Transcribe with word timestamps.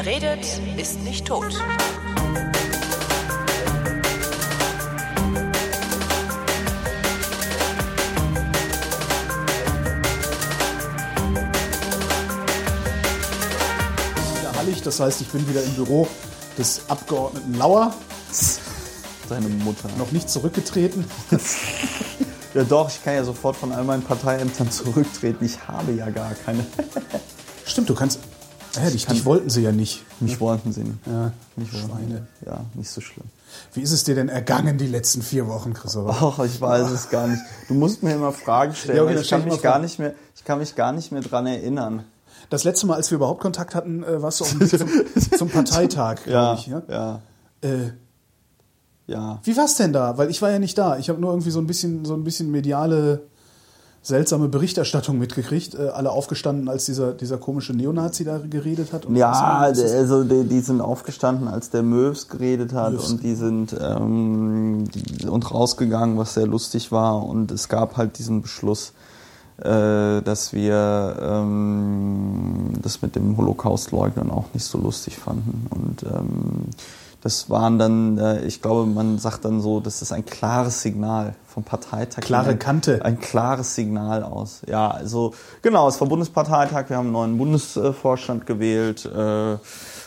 Wer 0.00 0.06
redet, 0.06 0.46
ist 0.76 1.00
nicht 1.00 1.26
tot. 1.26 1.52
Wieder 14.38 14.56
hallig, 14.56 14.82
das 14.82 15.00
heißt, 15.00 15.20
ich 15.20 15.26
bin 15.26 15.48
wieder 15.48 15.64
im 15.64 15.72
Büro 15.74 16.06
des 16.56 16.82
Abgeordneten 16.86 17.54
Lauer, 17.54 17.92
Seine 19.28 19.48
Mutter. 19.48 19.88
noch 19.98 20.12
nicht 20.12 20.30
zurückgetreten. 20.30 21.04
Ja 22.54 22.64
doch, 22.64 22.88
ich 22.88 23.04
kann 23.04 23.14
ja 23.14 23.24
sofort 23.24 23.56
von 23.56 23.72
all 23.72 23.84
meinen 23.84 24.02
Parteiämtern 24.02 24.70
zurücktreten. 24.70 25.44
Ich 25.44 25.68
habe 25.68 25.92
ja 25.92 26.08
gar 26.08 26.32
keine. 26.34 26.64
Stimmt, 27.66 27.90
du 27.90 27.94
kannst. 27.94 28.18
Ja, 28.82 28.90
dich, 28.90 29.06
dich 29.06 29.24
wollten 29.24 29.50
sie 29.50 29.62
ja 29.62 29.72
nicht. 29.72 30.04
Mich 30.20 30.40
wollten 30.40 30.72
sie 30.72 30.82
nicht. 30.84 30.98
Ja, 31.06 31.32
Mich 31.56 31.68
Schweine. 31.70 32.26
Ja, 32.46 32.64
nicht 32.74 32.90
so 32.90 33.00
schlimm. 33.00 33.26
Wie 33.72 33.80
ist 33.80 33.92
es 33.92 34.04
dir 34.04 34.14
denn 34.14 34.28
ergangen 34.28 34.76
die 34.78 34.86
letzten 34.86 35.22
vier 35.22 35.46
Wochen, 35.48 35.72
Christopher? 35.74 36.16
Ach, 36.20 36.38
ich 36.44 36.60
weiß 36.60 36.90
es 36.90 37.08
gar 37.10 37.26
nicht. 37.28 37.42
Du 37.68 37.74
musst 37.74 38.02
mir 38.02 38.14
immer 38.14 38.32
Fragen 38.32 38.74
stellen. 38.74 38.96
Ja, 38.98 39.02
okay, 39.04 39.18
ich, 39.20 39.28
kann 39.30 39.40
ich 39.40 39.46
mich 39.46 39.62
gar 39.62 39.78
nicht 39.78 39.98
mehr, 39.98 40.14
ich 40.36 40.44
kann 40.44 40.58
mich 40.58 40.74
gar 40.74 40.92
nicht 40.92 41.12
mehr 41.12 41.22
dran 41.22 41.46
erinnern. 41.46 42.04
Das 42.50 42.64
letzte 42.64 42.86
Mal, 42.86 42.94
als 42.94 43.10
wir 43.10 43.16
überhaupt 43.16 43.40
Kontakt 43.40 43.74
hatten, 43.74 44.02
äh, 44.04 44.22
warst 44.22 44.40
du 44.40 44.44
Weg 44.60 44.68
zum, 44.68 44.88
zum 45.38 45.48
Parteitag, 45.50 46.22
glaube 46.24 46.30
Ja, 46.32 46.54
ich. 46.54 46.66
Ja? 46.66 46.82
ja, 46.88 47.20
Äh, 47.62 47.92
ja. 49.06 49.40
wie 49.44 49.56
war's 49.56 49.74
denn 49.76 49.92
da? 49.92 50.18
Weil 50.18 50.30
ich 50.30 50.40
war 50.42 50.50
ja 50.50 50.58
nicht 50.58 50.76
da. 50.76 50.98
Ich 50.98 51.08
habe 51.08 51.20
nur 51.20 51.30
irgendwie 51.30 51.50
so 51.50 51.60
ein 51.60 51.66
bisschen, 51.66 52.04
so 52.04 52.14
ein 52.14 52.24
bisschen 52.24 52.50
mediale, 52.50 53.22
seltsame 54.02 54.48
Berichterstattung 54.48 55.18
mitgekriegt. 55.18 55.74
Äh, 55.74 55.88
alle 55.88 56.10
aufgestanden, 56.10 56.68
als 56.68 56.86
dieser, 56.86 57.12
dieser 57.12 57.38
komische 57.38 57.72
Neonazi 57.72 58.24
da 58.24 58.38
geredet 58.38 58.92
hat. 58.92 59.06
Ja, 59.10 59.32
also 59.32 60.24
die, 60.24 60.44
die 60.44 60.60
sind 60.60 60.80
aufgestanden, 60.80 61.48
als 61.48 61.70
der 61.70 61.82
Möws 61.82 62.28
geredet 62.28 62.72
hat 62.72 62.92
Möws. 62.92 63.10
und 63.10 63.22
die 63.22 63.34
sind 63.34 63.76
ähm, 63.80 64.84
die, 64.90 65.26
und 65.26 65.50
rausgegangen, 65.50 66.16
was 66.16 66.34
sehr 66.34 66.46
lustig 66.46 66.92
war. 66.92 67.24
Und 67.24 67.50
es 67.50 67.68
gab 67.68 67.96
halt 67.96 68.18
diesen 68.18 68.42
Beschluss, 68.42 68.92
äh, 69.58 70.22
dass 70.22 70.52
wir 70.52 71.16
ähm, 71.20 72.70
das 72.82 73.02
mit 73.02 73.16
dem 73.16 73.36
Holocaust-Leugnen 73.36 74.30
auch 74.30 74.46
nicht 74.54 74.64
so 74.64 74.78
lustig 74.78 75.16
fanden. 75.16 75.66
Und 75.70 76.02
ähm, 76.04 76.66
das 77.20 77.50
waren 77.50 77.78
dann, 77.78 78.18
äh, 78.18 78.44
ich 78.44 78.62
glaube, 78.62 78.86
man 78.86 79.18
sagt 79.18 79.44
dann 79.44 79.60
so, 79.60 79.80
das 79.80 80.02
ist 80.02 80.12
ein 80.12 80.24
klares 80.24 80.82
Signal 80.82 81.34
vom 81.46 81.64
Parteitag. 81.64 82.22
Klare 82.22 82.50
ein, 82.50 82.58
Kante. 82.58 83.04
Ein 83.04 83.18
klares 83.18 83.74
Signal 83.74 84.22
aus. 84.22 84.62
Ja, 84.68 84.90
also 84.90 85.34
genau, 85.62 85.88
es 85.88 86.00
war 86.00 86.08
Bundesparteitag, 86.08 86.88
wir 86.88 86.96
haben 86.96 87.06
einen 87.06 87.12
neuen 87.12 87.38
Bundesvorstand 87.38 88.46
gewählt. 88.46 89.04
Äh, 89.04 89.56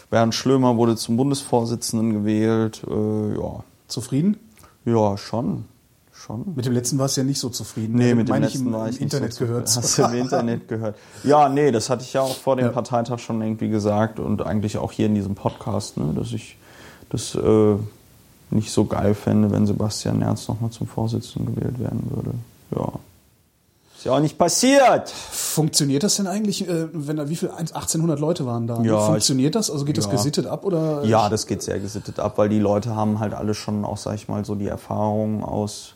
Bernd 0.09 0.35
Schlömer 0.35 0.77
wurde 0.77 0.95
zum 0.95 1.17
Bundesvorsitzenden 1.17 2.13
gewählt. 2.13 2.81
Äh, 2.89 3.39
ja. 3.39 3.63
Zufrieden? 3.87 4.37
ja, 4.85 5.17
schon. 5.17 5.65
Schon. 6.13 6.53
Mit 6.55 6.67
dem 6.67 6.73
letzten 6.73 6.99
warst 6.99 7.17
du 7.17 7.21
ja 7.21 7.25
nicht 7.25 7.39
so 7.39 7.49
zufrieden. 7.49 7.95
Nee, 7.95 8.03
Also, 8.03 8.15
mit 8.17 8.29
dem 8.29 8.41
letzten 8.41 8.67
im, 8.67 8.73
war 8.73 8.83
im 8.83 8.89
ich 8.93 8.99
nicht 8.99 9.13
Internet 9.13 9.33
so 9.33 9.45
gehört. 9.45 9.75
Hast 9.75 9.97
du 9.97 10.03
im 10.03 10.13
Internet 10.13 10.67
gehört? 10.67 10.95
Ja, 11.23 11.49
nee, 11.49 11.71
das 11.71 11.89
hatte 11.89 12.03
ich 12.03 12.13
ja 12.13 12.21
auch 12.21 12.35
vor 12.35 12.55
dem 12.55 12.65
Ja. 12.65 12.71
Parteitag 12.71 13.17
schon 13.17 13.41
irgendwie 13.41 13.69
gesagt 13.69 14.19
und 14.19 14.43
eigentlich 14.43 14.77
auch 14.77 14.91
hier 14.91 15.07
in 15.07 15.15
diesem 15.15 15.33
Podcast, 15.33 15.97
ne, 15.97 16.13
dass 16.13 16.31
ich 16.31 16.57
das 17.11 17.35
äh, 17.35 17.75
nicht 18.49 18.71
so 18.71 18.85
geil 18.85 19.13
fände, 19.13 19.51
wenn 19.51 19.65
Sebastian 19.65 20.19
Nerz 20.19 20.47
nochmal 20.47 20.71
zum 20.71 20.87
Vorsitzenden 20.87 21.55
gewählt 21.55 21.79
werden 21.79 22.09
würde. 22.09 22.31
Ja. 22.75 22.91
Ist 23.95 24.05
ja 24.05 24.13
auch 24.13 24.19
nicht 24.19 24.37
passiert. 24.37 25.09
Funktioniert 25.09 26.01
das 26.01 26.15
denn 26.15 26.25
eigentlich, 26.25 26.67
äh, 26.67 26.87
wenn 26.91 27.17
da 27.17 27.29
wie 27.29 27.35
viel 27.35 27.49
1800 27.49 28.19
Leute 28.19 28.45
waren 28.45 28.66
da? 28.66 28.81
Ja, 28.81 29.00
Funktioniert 29.00 29.53
das? 29.53 29.69
Also 29.69 29.85
geht 29.85 29.97
das 29.97 30.05
ja. 30.05 30.11
gesittet 30.11 30.47
ab 30.47 30.66
oder? 30.66 31.03
Ja, 31.05 31.29
das 31.29 31.45
geht 31.45 31.61
sehr 31.61 31.79
gesittet 31.79 32.19
ab, 32.19 32.38
weil 32.38 32.50
die 32.50 32.59
Leute 32.59 32.95
haben 32.95 33.19
halt 33.19 33.33
alle 33.33 33.53
schon 33.53 33.85
auch, 33.85 33.97
sag 33.97 34.16
ich 34.16 34.27
mal, 34.27 34.44
so 34.44 34.55
die 34.55 34.67
Erfahrung 34.67 35.44
aus 35.44 35.94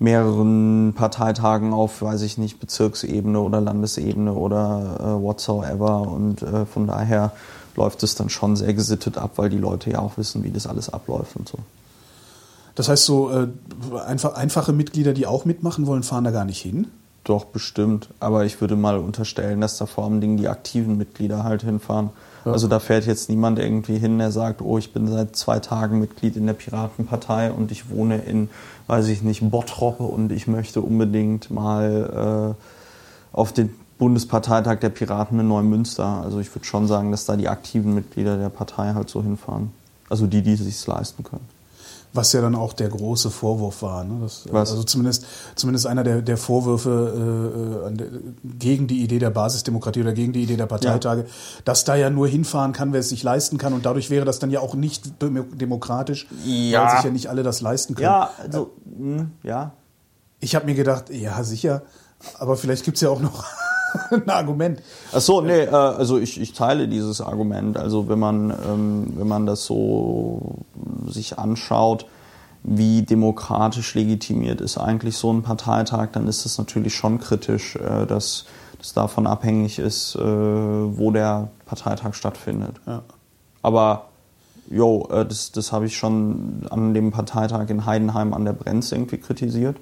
mehreren 0.00 0.94
Parteitagen 0.94 1.72
auf, 1.72 2.02
weiß 2.02 2.22
ich 2.22 2.38
nicht, 2.38 2.60
Bezirksebene 2.60 3.40
oder 3.40 3.60
Landesebene 3.60 4.32
oder 4.32 4.98
äh, 5.00 5.22
whatsoever. 5.22 6.02
Und 6.02 6.42
äh, 6.42 6.66
von 6.66 6.86
daher 6.86 7.32
läuft 7.78 8.02
es 8.02 8.14
dann 8.14 8.28
schon 8.28 8.56
sehr 8.56 8.74
gesittet 8.74 9.16
ab, 9.16 9.32
weil 9.36 9.48
die 9.48 9.56
Leute 9.56 9.90
ja 9.90 10.00
auch 10.00 10.18
wissen, 10.18 10.44
wie 10.44 10.50
das 10.50 10.66
alles 10.66 10.90
abläuft 10.90 11.36
und 11.36 11.48
so. 11.48 11.58
Das 12.74 12.88
heißt 12.88 13.04
so 13.04 13.30
äh, 13.30 13.48
einfach, 14.06 14.34
einfache 14.34 14.72
Mitglieder, 14.72 15.14
die 15.14 15.26
auch 15.26 15.44
mitmachen 15.44 15.86
wollen, 15.86 16.02
fahren 16.02 16.24
da 16.24 16.30
gar 16.30 16.44
nicht 16.44 16.60
hin. 16.60 16.88
Doch, 17.24 17.44
bestimmt. 17.44 18.08
Aber 18.20 18.44
ich 18.44 18.60
würde 18.60 18.76
mal 18.76 18.98
unterstellen, 18.98 19.60
dass 19.60 19.78
da 19.78 19.86
vor 19.86 20.04
allem 20.04 20.20
Dingen 20.20 20.36
die 20.36 20.48
aktiven 20.48 20.96
Mitglieder 20.96 21.44
halt 21.44 21.62
hinfahren. 21.62 22.10
Ja. 22.44 22.52
Also 22.52 22.68
da 22.68 22.78
fährt 22.78 23.06
jetzt 23.06 23.28
niemand 23.28 23.58
irgendwie 23.58 23.98
hin, 23.98 24.18
der 24.18 24.30
sagt, 24.30 24.62
oh, 24.62 24.78
ich 24.78 24.92
bin 24.92 25.08
seit 25.08 25.36
zwei 25.36 25.58
Tagen 25.58 26.00
Mitglied 26.00 26.36
in 26.36 26.46
der 26.46 26.54
Piratenpartei 26.54 27.52
und 27.52 27.70
ich 27.70 27.90
wohne 27.90 28.18
in, 28.18 28.48
weiß 28.86 29.08
ich 29.08 29.22
nicht, 29.22 29.50
Bottrop 29.50 30.00
und 30.00 30.32
ich 30.32 30.46
möchte 30.46 30.80
unbedingt 30.80 31.50
mal 31.50 32.54
äh, 32.56 33.36
auf 33.36 33.52
den 33.52 33.74
Bundesparteitag 33.98 34.78
der 34.80 34.90
Piraten 34.90 35.40
in 35.40 35.48
Neumünster. 35.48 36.06
Also 36.06 36.38
ich 36.38 36.54
würde 36.54 36.64
schon 36.66 36.86
sagen, 36.86 37.10
dass 37.10 37.24
da 37.24 37.36
die 37.36 37.48
aktiven 37.48 37.94
Mitglieder 37.94 38.36
der 38.36 38.48
Partei 38.48 38.94
halt 38.94 39.10
so 39.10 39.22
hinfahren. 39.22 39.72
Also 40.08 40.26
die, 40.26 40.42
die 40.42 40.54
es 40.54 40.60
sich 40.60 40.86
leisten 40.86 41.22
können. 41.24 41.44
Was 42.14 42.32
ja 42.32 42.40
dann 42.40 42.54
auch 42.54 42.72
der 42.72 42.88
große 42.88 43.30
Vorwurf 43.30 43.82
war. 43.82 44.02
Ne? 44.02 44.20
Das, 44.22 44.44
Was? 44.50 44.70
Also 44.70 44.82
zumindest, 44.82 45.26
zumindest 45.56 45.86
einer 45.86 46.04
der, 46.04 46.22
der 46.22 46.38
Vorwürfe 46.38 47.90
äh, 47.90 48.02
gegen 48.58 48.86
die 48.86 49.02
Idee 49.02 49.18
der 49.18 49.28
Basisdemokratie 49.28 50.00
oder 50.00 50.14
gegen 50.14 50.32
die 50.32 50.42
Idee 50.42 50.56
der 50.56 50.64
Parteitage, 50.66 51.26
dass 51.66 51.84
da 51.84 51.96
ja 51.96 52.08
nur 52.08 52.26
hinfahren 52.26 52.72
kann, 52.72 52.94
wer 52.94 53.00
es 53.00 53.10
sich 53.10 53.22
leisten 53.22 53.58
kann. 53.58 53.74
Und 53.74 53.84
dadurch 53.84 54.08
wäre 54.08 54.24
das 54.24 54.38
dann 54.38 54.50
ja 54.50 54.60
auch 54.60 54.74
nicht 54.74 55.20
demo- 55.20 55.54
demokratisch, 55.54 56.26
Ja. 56.46 56.84
weil 56.86 56.96
sich 56.96 57.04
ja 57.04 57.10
nicht 57.10 57.28
alle 57.28 57.42
das 57.42 57.60
leisten 57.60 57.94
können. 57.94 58.04
Ja, 58.06 58.30
also, 58.42 58.70
mh, 58.96 59.26
ja, 59.42 59.72
Ich 60.40 60.54
habe 60.54 60.64
mir 60.64 60.74
gedacht, 60.74 61.10
ja, 61.10 61.42
sicher, 61.44 61.82
aber 62.38 62.56
vielleicht 62.56 62.84
gibt's 62.84 63.02
ja 63.02 63.10
auch 63.10 63.20
noch 63.20 63.44
ein 64.10 64.28
Argument. 64.28 64.82
Ach 65.12 65.20
so, 65.20 65.40
nee, 65.40 65.62
äh, 65.62 65.70
also 65.70 66.18
ich, 66.18 66.40
ich 66.40 66.52
teile 66.52 66.88
dieses 66.88 67.20
Argument. 67.20 67.76
Also 67.76 68.08
wenn 68.08 68.18
man, 68.18 68.50
ähm, 68.50 69.12
wenn 69.16 69.28
man 69.28 69.46
das 69.46 69.64
so 69.64 70.64
sich 71.06 71.38
anschaut, 71.38 72.06
wie 72.62 73.02
demokratisch 73.02 73.94
legitimiert 73.94 74.60
ist 74.60 74.78
eigentlich 74.78 75.16
so 75.16 75.32
ein 75.32 75.42
Parteitag, 75.42 76.08
dann 76.12 76.26
ist 76.26 76.44
es 76.44 76.58
natürlich 76.58 76.94
schon 76.94 77.18
kritisch, 77.18 77.76
äh, 77.76 78.06
dass 78.06 78.46
das 78.78 78.92
davon 78.94 79.26
abhängig 79.26 79.78
ist, 79.78 80.16
äh, 80.16 80.20
wo 80.20 81.10
der 81.10 81.48
Parteitag 81.66 82.14
stattfindet. 82.14 82.76
Ja. 82.86 83.02
Aber 83.62 84.06
jo, 84.70 85.08
das, 85.10 85.52
das 85.52 85.72
habe 85.72 85.86
ich 85.86 85.96
schon 85.96 86.66
an 86.70 86.94
dem 86.94 87.10
Parteitag 87.10 87.70
in 87.70 87.86
Heidenheim 87.86 88.34
an 88.34 88.44
der 88.44 88.52
Brenz 88.52 88.92
irgendwie 88.92 89.18
kritisiert. 89.18 89.76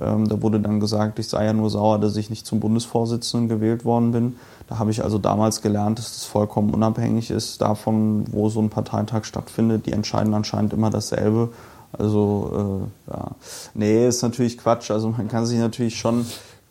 Ähm, 0.00 0.28
da 0.28 0.42
wurde 0.42 0.60
dann 0.60 0.80
gesagt, 0.80 1.18
ich 1.18 1.28
sei 1.28 1.44
ja 1.46 1.52
nur 1.52 1.70
sauer, 1.70 1.98
dass 1.98 2.16
ich 2.16 2.30
nicht 2.30 2.46
zum 2.46 2.60
Bundesvorsitzenden 2.60 3.48
gewählt 3.48 3.84
worden 3.84 4.12
bin. 4.12 4.36
Da 4.68 4.78
habe 4.78 4.90
ich 4.90 5.02
also 5.02 5.18
damals 5.18 5.62
gelernt, 5.62 5.98
dass 5.98 6.14
das 6.14 6.24
vollkommen 6.24 6.74
unabhängig 6.74 7.30
ist 7.30 7.60
davon, 7.60 8.24
wo 8.32 8.48
so 8.48 8.60
ein 8.60 8.70
Parteitag 8.70 9.24
stattfindet. 9.24 9.86
Die 9.86 9.92
entscheiden 9.92 10.34
anscheinend 10.34 10.72
immer 10.72 10.90
dasselbe. 10.90 11.50
Also, 11.92 12.88
äh, 13.08 13.12
ja. 13.12 13.30
Nee, 13.74 14.08
ist 14.08 14.22
natürlich 14.22 14.58
Quatsch. 14.58 14.90
Also 14.90 15.08
man 15.10 15.28
kann 15.28 15.46
sich 15.46 15.58
natürlich 15.58 15.96
schon 15.96 16.26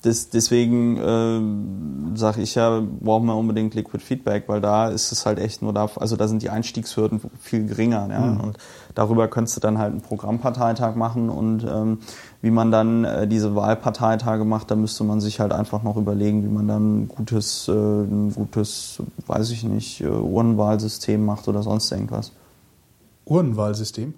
das, 0.05 0.29
deswegen 0.29 0.97
äh, 0.97 2.17
sage 2.17 2.41
ich 2.41 2.55
ja, 2.55 2.81
brauchen 3.01 3.25
wir 3.25 3.35
unbedingt 3.35 3.73
Liquid 3.73 4.03
Feedback, 4.03 4.43
weil 4.47 4.61
da 4.61 4.89
ist 4.89 5.11
es 5.11 5.25
halt 5.25 5.39
echt 5.39 5.63
nur 5.63 5.73
da, 5.73 5.89
also 5.95 6.15
da 6.15 6.27
sind 6.27 6.43
die 6.43 6.51
Einstiegshürden 6.51 7.21
viel 7.41 7.65
geringer. 7.65 8.07
Ja? 8.11 8.39
Und 8.43 8.57
darüber 8.93 9.27
könntest 9.27 9.57
du 9.57 9.61
dann 9.61 9.79
halt 9.79 9.93
einen 9.93 10.01
Programmparteitag 10.01 10.95
machen 10.95 11.29
und 11.29 11.63
ähm, 11.63 11.99
wie 12.45 12.51
man 12.51 12.71
dann 12.71 13.05
äh, 13.05 13.27
diese 13.27 13.55
Wahlparteitage 13.55 14.45
macht, 14.45 14.69
da 14.69 14.75
müsste 14.75 15.03
man 15.03 15.19
sich 15.19 15.39
halt 15.39 15.51
einfach 15.51 15.81
noch 15.81 15.97
überlegen, 15.97 16.43
wie 16.43 16.47
man 16.47 16.67
dann 16.67 17.01
ein 17.01 17.07
gutes, 17.07 17.67
äh, 17.67 17.71
ein 17.71 18.31
gutes, 18.35 19.01
weiß 19.25 19.49
ich 19.49 19.63
nicht, 19.63 20.01
äh, 20.01 20.05
Urnenwahlsystem 20.05 21.25
macht 21.25 21.47
oder 21.47 21.63
sonst 21.63 21.91
irgendwas. 21.91 22.31
Urnenwahlsystem. 23.25 24.13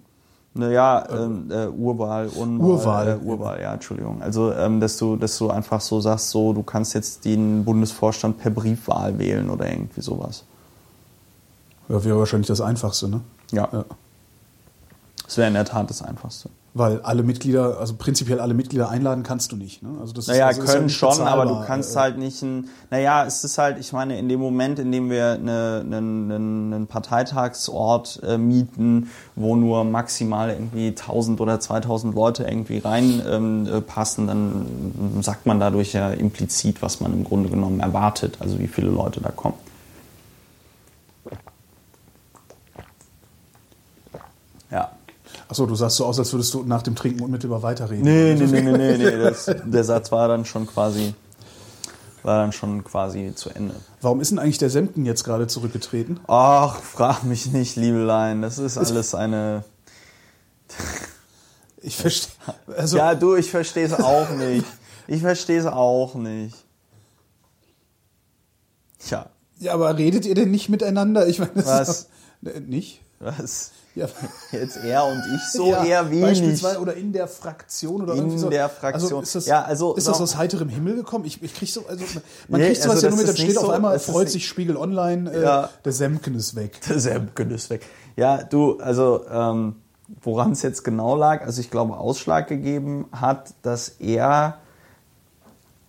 Naja, 0.56 1.08
ähm, 1.10 1.50
äh, 1.50 1.68
Urwahl, 1.68 2.28
Unwahl, 2.28 2.68
Urwahl. 2.68 3.08
Äh, 3.08 3.26
Urwahl, 3.26 3.62
ja, 3.62 3.74
Entschuldigung. 3.76 4.22
Also, 4.22 4.52
ähm, 4.52 4.82
dass, 4.82 4.98
du, 4.98 5.16
dass 5.16 5.38
du 5.38 5.50
einfach 5.50 5.80
so 5.80 6.02
sagst, 6.02 6.30
so, 6.32 6.52
du 6.52 6.64
kannst 6.64 6.96
jetzt 6.96 7.24
den 7.24 7.64
Bundesvorstand 7.64 8.40
per 8.40 8.52
Briefwahl 8.52 9.20
wählen 9.20 9.50
oder 9.50 9.72
irgendwie 9.72 10.02
sowas. 10.02 10.44
Ja, 11.88 12.04
wäre 12.04 12.20
wahrscheinlich 12.20 12.48
das 12.48 12.60
Einfachste, 12.60 13.08
ne? 13.08 13.22
Ja, 13.54 13.70
Ja. 13.72 13.86
das 15.24 15.38
wäre 15.38 15.48
in 15.48 15.54
der 15.54 15.64
Tat 15.64 15.90
das 15.90 16.02
Einfachste. 16.02 16.50
Weil 16.78 17.02
alle 17.02 17.24
Mitglieder, 17.24 17.80
also 17.80 17.96
prinzipiell 17.98 18.40
alle 18.40 18.54
Mitglieder 18.54 18.90
einladen 18.90 19.24
kannst 19.24 19.52
du 19.52 19.56
nicht. 19.56 19.82
Ne? 19.82 19.90
Also 20.00 20.14
das 20.14 20.26
ist- 20.26 20.30
Naja, 20.30 20.48
also 20.48 20.62
ist 20.62 20.68
ja 20.68 20.74
können 20.74 20.86
nicht 20.86 20.98
schon, 20.98 21.22
aber 21.22 21.46
du 21.46 21.60
kannst 21.66 21.96
Äh, 21.96 22.00
halt 22.00 22.18
nicht 22.18 22.42
ein. 22.44 22.68
Naja, 22.92 23.26
es 23.26 23.44
ist 23.44 23.58
halt, 23.58 23.80
ich 23.80 23.94
meine, 23.94 24.20
in 24.20 24.30
dem 24.30 24.40
Moment, 24.40 24.78
in 24.80 24.92
dem 24.92 25.10
wir 25.10 25.32
eine, 25.32 25.82
einen, 25.84 26.32
einen, 26.32 26.74
einen 26.74 26.88
Parteitagsort 26.88 28.22
äh, 28.24 28.38
mieten, 28.38 29.10
wo 29.36 29.56
nur 29.56 29.84
maximal 29.84 30.50
irgendwie 30.50 30.88
1000 30.90 31.42
oder 31.42 31.60
2000 31.60 32.14
Leute 32.16 32.44
irgendwie 32.44 32.78
rein 32.80 33.22
ähm, 33.28 33.68
äh, 33.68 33.82
passen, 33.82 34.28
dann 34.28 35.22
sagt 35.22 35.46
man 35.46 35.60
dadurch 35.60 35.94
ja 35.94 36.10
implizit, 36.12 36.82
was 36.82 37.00
man 37.02 37.14
im 37.14 37.24
Grunde 37.24 37.50
genommen 37.50 37.80
erwartet, 37.80 38.38
also 38.40 38.60
wie 38.60 38.68
viele 38.68 38.90
Leute 38.90 39.22
da 39.22 39.30
kommen. 39.30 39.56
Achso, 45.50 45.66
du 45.66 45.76
sahst 45.76 45.96
so 45.98 46.06
aus, 46.06 46.20
als 46.20 46.34
würdest 46.34 46.54
du 46.54 46.64
nach 46.64 46.82
dem 46.82 46.96
Trinken 46.96 47.24
unmittelbar 47.24 47.64
weiterreden. 47.64 48.04
Nee, 48.04 48.36
nee, 48.36 48.46
nee, 48.46 48.62
nee, 48.62 48.78
nee, 48.78 48.98
nee. 48.98 49.18
Das, 49.18 49.46
der 49.66 49.84
Satz 49.84 50.12
war 50.12 50.28
dann 50.28 50.44
schon 50.46 50.68
quasi, 50.68 51.14
war 52.24 52.42
dann 52.42 52.52
schon 52.52 52.84
quasi 52.84 53.34
zu 53.34 53.50
Ende. 53.50 53.76
Warum 54.02 54.20
ist 54.20 54.32
denn 54.32 54.40
eigentlich 54.40 54.58
der 54.58 54.70
Semken 54.70 55.06
jetzt 55.06 55.24
gerade 55.24 55.48
zurückgetreten? 55.48 56.20
Ach, 56.28 56.82
frag 56.82 57.24
mich 57.24 57.46
nicht, 57.48 57.78
Liebelein. 57.78 58.42
Das 58.42 58.58
ist 58.58 58.78
alles 58.78 59.16
eine. 59.16 59.64
Ich 61.82 61.96
verstehe. 61.96 62.34
Also, 62.76 62.98
Ja, 62.98 63.16
du, 63.16 63.36
ich 63.36 63.50
verstehe 63.50 63.86
es 63.86 63.94
auch 63.94 64.30
nicht. 64.32 64.66
Ich 65.08 65.22
verstehe 65.22 65.60
es 65.60 65.66
auch 65.66 66.16
nicht. 66.16 66.56
Tja, 69.00 69.30
ja, 69.60 69.74
aber 69.74 69.98
redet 69.98 70.26
ihr 70.26 70.36
denn 70.36 70.52
nicht 70.52 70.70
miteinander? 70.70 71.28
Ich 71.28 71.40
meine, 71.40 71.52
das 71.56 71.66
Was? 71.66 71.90
ist 71.90 72.10
doch, 72.42 72.60
nicht? 72.60 73.02
was? 73.20 73.72
Ja, 73.98 74.08
Jetzt 74.52 74.78
er 74.78 75.06
und 75.06 75.24
ich 75.36 75.42
so 75.52 75.72
ja, 75.72 75.84
eher 75.84 76.10
wenig. 76.12 76.22
Beispielsweise 76.24 76.80
oder 76.80 76.94
in 76.96 77.12
der 77.14 77.28
Fraktion 77.28 78.04
oder 78.04 78.14
In 78.14 78.20
irgendwie 78.20 78.38
so. 78.38 78.50
der 78.50 78.70
Fraktion. 78.70 79.02
Also 79.04 79.20
ist 79.22 79.36
das, 79.36 79.46
Ja, 79.48 79.64
also, 79.64 79.96
ist 79.96 80.08
das 80.08 80.22
aus 80.22 80.38
heiterem 80.38 80.70
Himmel 80.70 80.96
gekommen? 80.96 81.26
Ich, 81.26 81.42
ich 81.42 81.54
krieg 81.54 81.70
so, 81.70 81.86
also 81.88 82.04
man 82.48 82.62
Nee, 82.62 82.68
kriegt 82.68 82.82
sowas 82.82 82.96
also 83.04 83.08
ja 83.08 83.10
nur 83.12 83.18
mit, 83.20 83.28
dann 83.28 83.36
steht 83.38 83.58
auf 83.58 83.66
so- 83.66 83.72
einmal, 83.72 83.96
es 83.96 84.04
ist 84.08 84.12
freut 84.12 84.30
sich 84.30 84.48
Spiegel 84.48 84.78
Online, 84.78 85.32
äh, 85.32 85.42
Ja. 85.44 85.70
der 85.84 85.92
Semken 85.94 86.36
ist 86.36 86.56
weg. 86.56 86.80
Der 86.88 87.00
Semken 87.00 87.50
ist 87.52 87.70
weg. 87.70 87.86
Ja, 88.16 88.44
du, 88.44 88.80
also 88.80 89.26
ähm, 89.32 89.76
woran 90.22 90.52
es 90.52 90.62
jetzt 90.62 90.84
genau 90.84 91.16
lag, 91.16 91.42
also 91.44 91.60
ich 91.60 91.72
glaube, 91.72 91.98
Ausschlag 91.98 92.48
gegeben 92.48 93.06
hat, 93.12 93.54
dass 93.64 93.90
er 93.90 94.60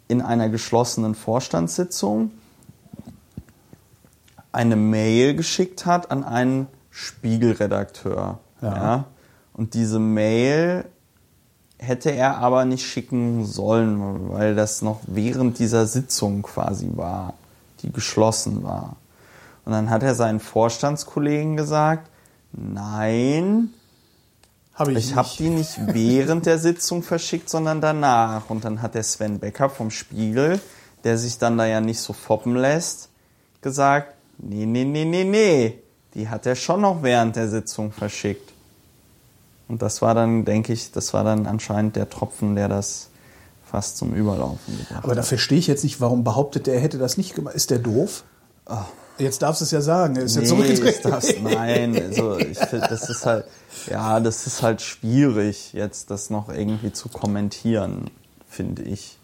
in 0.08 0.22
einer 0.22 0.49
geschlossenen 0.49 1.14
Vorstandssitzung 1.14 2.31
eine 4.52 4.76
Mail 4.76 5.34
geschickt 5.34 5.84
hat 5.87 6.10
an 6.10 6.25
einen 6.25 6.66
Spiegelredakteur. 6.99 8.41
Ja. 8.61 8.75
Ja. 8.77 9.05
Und 9.53 9.75
diese 9.75 10.00
Mail 10.00 10.85
hätte 11.79 12.11
er 12.11 12.39
aber 12.39 12.65
nicht 12.65 12.85
schicken 12.85 13.47
sollen, 13.47 14.31
weil 14.31 14.56
das 14.56 14.83
noch 14.83 15.00
während 15.06 15.61
dieser 15.61 15.87
Sitzung 15.87 16.43
quasi 16.43 16.91
war, 16.95 17.35
die 17.83 17.93
geschlossen 17.93 18.65
war. 18.65 18.97
Und 19.65 19.73
dann 19.73 19.91
hat 19.91 20.03
er 20.03 20.17
seinen 20.17 20.41
Vorstandskollegen 20.41 21.56
gesagt, 21.56 22.11
nein, 22.53 23.71
Habe 24.75 24.93
ich, 24.93 25.11
ich 25.11 25.15
habe 25.15 25.29
die 25.39 25.51
nicht 25.51 25.79
während 25.87 26.47
der 26.47 26.59
Sitzung 26.59 27.05
verschickt, 27.05 27.49
sondern 27.49 27.81
danach. 27.81 28.51
Und 28.51 28.65
dann 28.65 28.83
hat 28.83 28.97
der 28.97 29.05
Sven 29.05 29.39
Becker 29.39 29.71
vom 29.71 29.93
Spiegel, 29.93 30.61
der 31.05 31.17
sich 31.17 31.39
dann 31.39 31.59
da 31.59 31.65
ja 31.65 31.81
nicht 31.81 32.01
so 32.01 32.12
foppen 32.12 32.56
lässt, 32.56 33.11
gesagt, 33.61 34.15
nee, 34.39 34.67
nee, 34.67 34.85
nee, 34.85 35.05
nee, 35.05 35.23
nee, 35.23 35.79
die 36.14 36.28
hat 36.28 36.46
er 36.46 36.56
schon 36.56 36.81
noch 36.81 37.02
während 37.02 37.37
der 37.37 37.49
Sitzung 37.49 37.93
verschickt. 37.93 38.52
Und 39.69 39.82
das 39.82 40.00
war 40.00 40.14
dann, 40.14 40.44
denke 40.44 40.72
ich, 40.72 40.93
das 40.93 41.12
war 41.12 41.25
dann 41.25 41.46
anscheinend 41.46 41.96
der 41.96 42.08
Tropfen, 42.08 42.55
der 42.56 42.69
das 42.69 43.10
fast 43.70 43.99
zum 43.99 44.14
Überlaufen 44.14 44.78
gebracht 44.78 45.05
Aber 45.05 45.14
da 45.14 45.22
verstehe 45.22 45.58
ich 45.58 45.66
jetzt 45.66 45.84
nicht, 45.84 46.00
warum 46.00 46.25
behauptet 46.25 46.66
der, 46.66 46.75
er 46.75 46.81
hätte 46.81 46.99
das 46.99 47.19
nicht 47.19 47.34
gemacht. 47.34 47.55
Ist 47.55 47.70
der 47.70 47.78
doof? 47.78 48.25
Jetzt 49.19 49.43
darfst 49.43 49.60
du 49.60 49.64
es 49.64 49.70
ja 49.72 49.81
sagen. 49.81 50.16
Er 50.16 50.22
ist 50.22 50.37
jetzt. 50.37 50.52
Nee, 50.52 50.66
ist 50.66 50.76
zurückgetreten. 50.76 51.10
das, 51.10 51.34
nein, 51.43 52.00
also 52.00 52.38
ich 52.38 52.58
finde, 52.58 52.87
das 52.88 53.10
ist 53.10 53.26
halt, 53.26 53.44
ja, 53.90 54.20
das 54.20 54.46
ist 54.46 54.62
halt 54.62 54.81
schwierig, 54.81 55.72
jetzt 55.72 56.10
das 56.10 56.31
noch 56.31 56.49
irgendwie 56.49 56.93
zu 56.93 57.08
kommentieren, 57.08 58.10
finde 58.49 58.82
ich. 58.82 59.19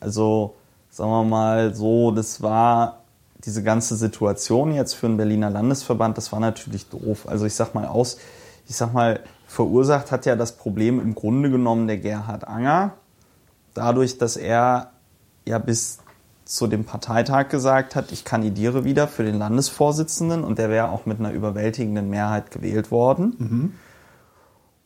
Also, 0.00 0.54
sagen 0.90 1.10
wir 1.10 1.24
mal 1.24 1.74
so, 1.74 2.10
das 2.10 2.42
war 2.42 3.02
diese 3.46 3.62
ganze 3.62 3.96
Situation 3.96 4.74
jetzt 4.74 4.94
für 4.94 5.06
den 5.06 5.16
Berliner 5.16 5.48
Landesverband, 5.50 6.18
das 6.18 6.32
war 6.32 6.40
natürlich 6.40 6.88
doof. 6.88 7.28
Also 7.28 7.46
ich 7.46 7.54
sag 7.54 7.74
mal 7.74 7.86
aus, 7.86 8.18
ich 8.68 8.76
sag 8.76 8.92
mal, 8.92 9.20
verursacht 9.46 10.10
hat 10.10 10.26
ja 10.26 10.34
das 10.34 10.52
Problem 10.56 11.00
im 11.00 11.14
Grunde 11.14 11.50
genommen 11.50 11.86
der 11.86 11.98
Gerhard 11.98 12.46
Anger, 12.48 12.94
dadurch, 13.74 14.18
dass 14.18 14.36
er 14.36 14.90
ja 15.46 15.58
bis 15.58 15.98
zu 16.44 16.66
dem 16.66 16.84
Parteitag 16.84 17.48
gesagt 17.48 17.96
hat, 17.96 18.12
ich 18.12 18.24
kandidiere 18.24 18.84
wieder 18.84 19.08
für 19.08 19.24
den 19.24 19.38
Landesvorsitzenden 19.38 20.44
und 20.44 20.58
der 20.58 20.70
wäre 20.70 20.90
auch 20.90 21.06
mit 21.06 21.20
einer 21.20 21.32
überwältigenden 21.32 22.10
Mehrheit 22.10 22.50
gewählt 22.50 22.90
worden. 22.90 23.34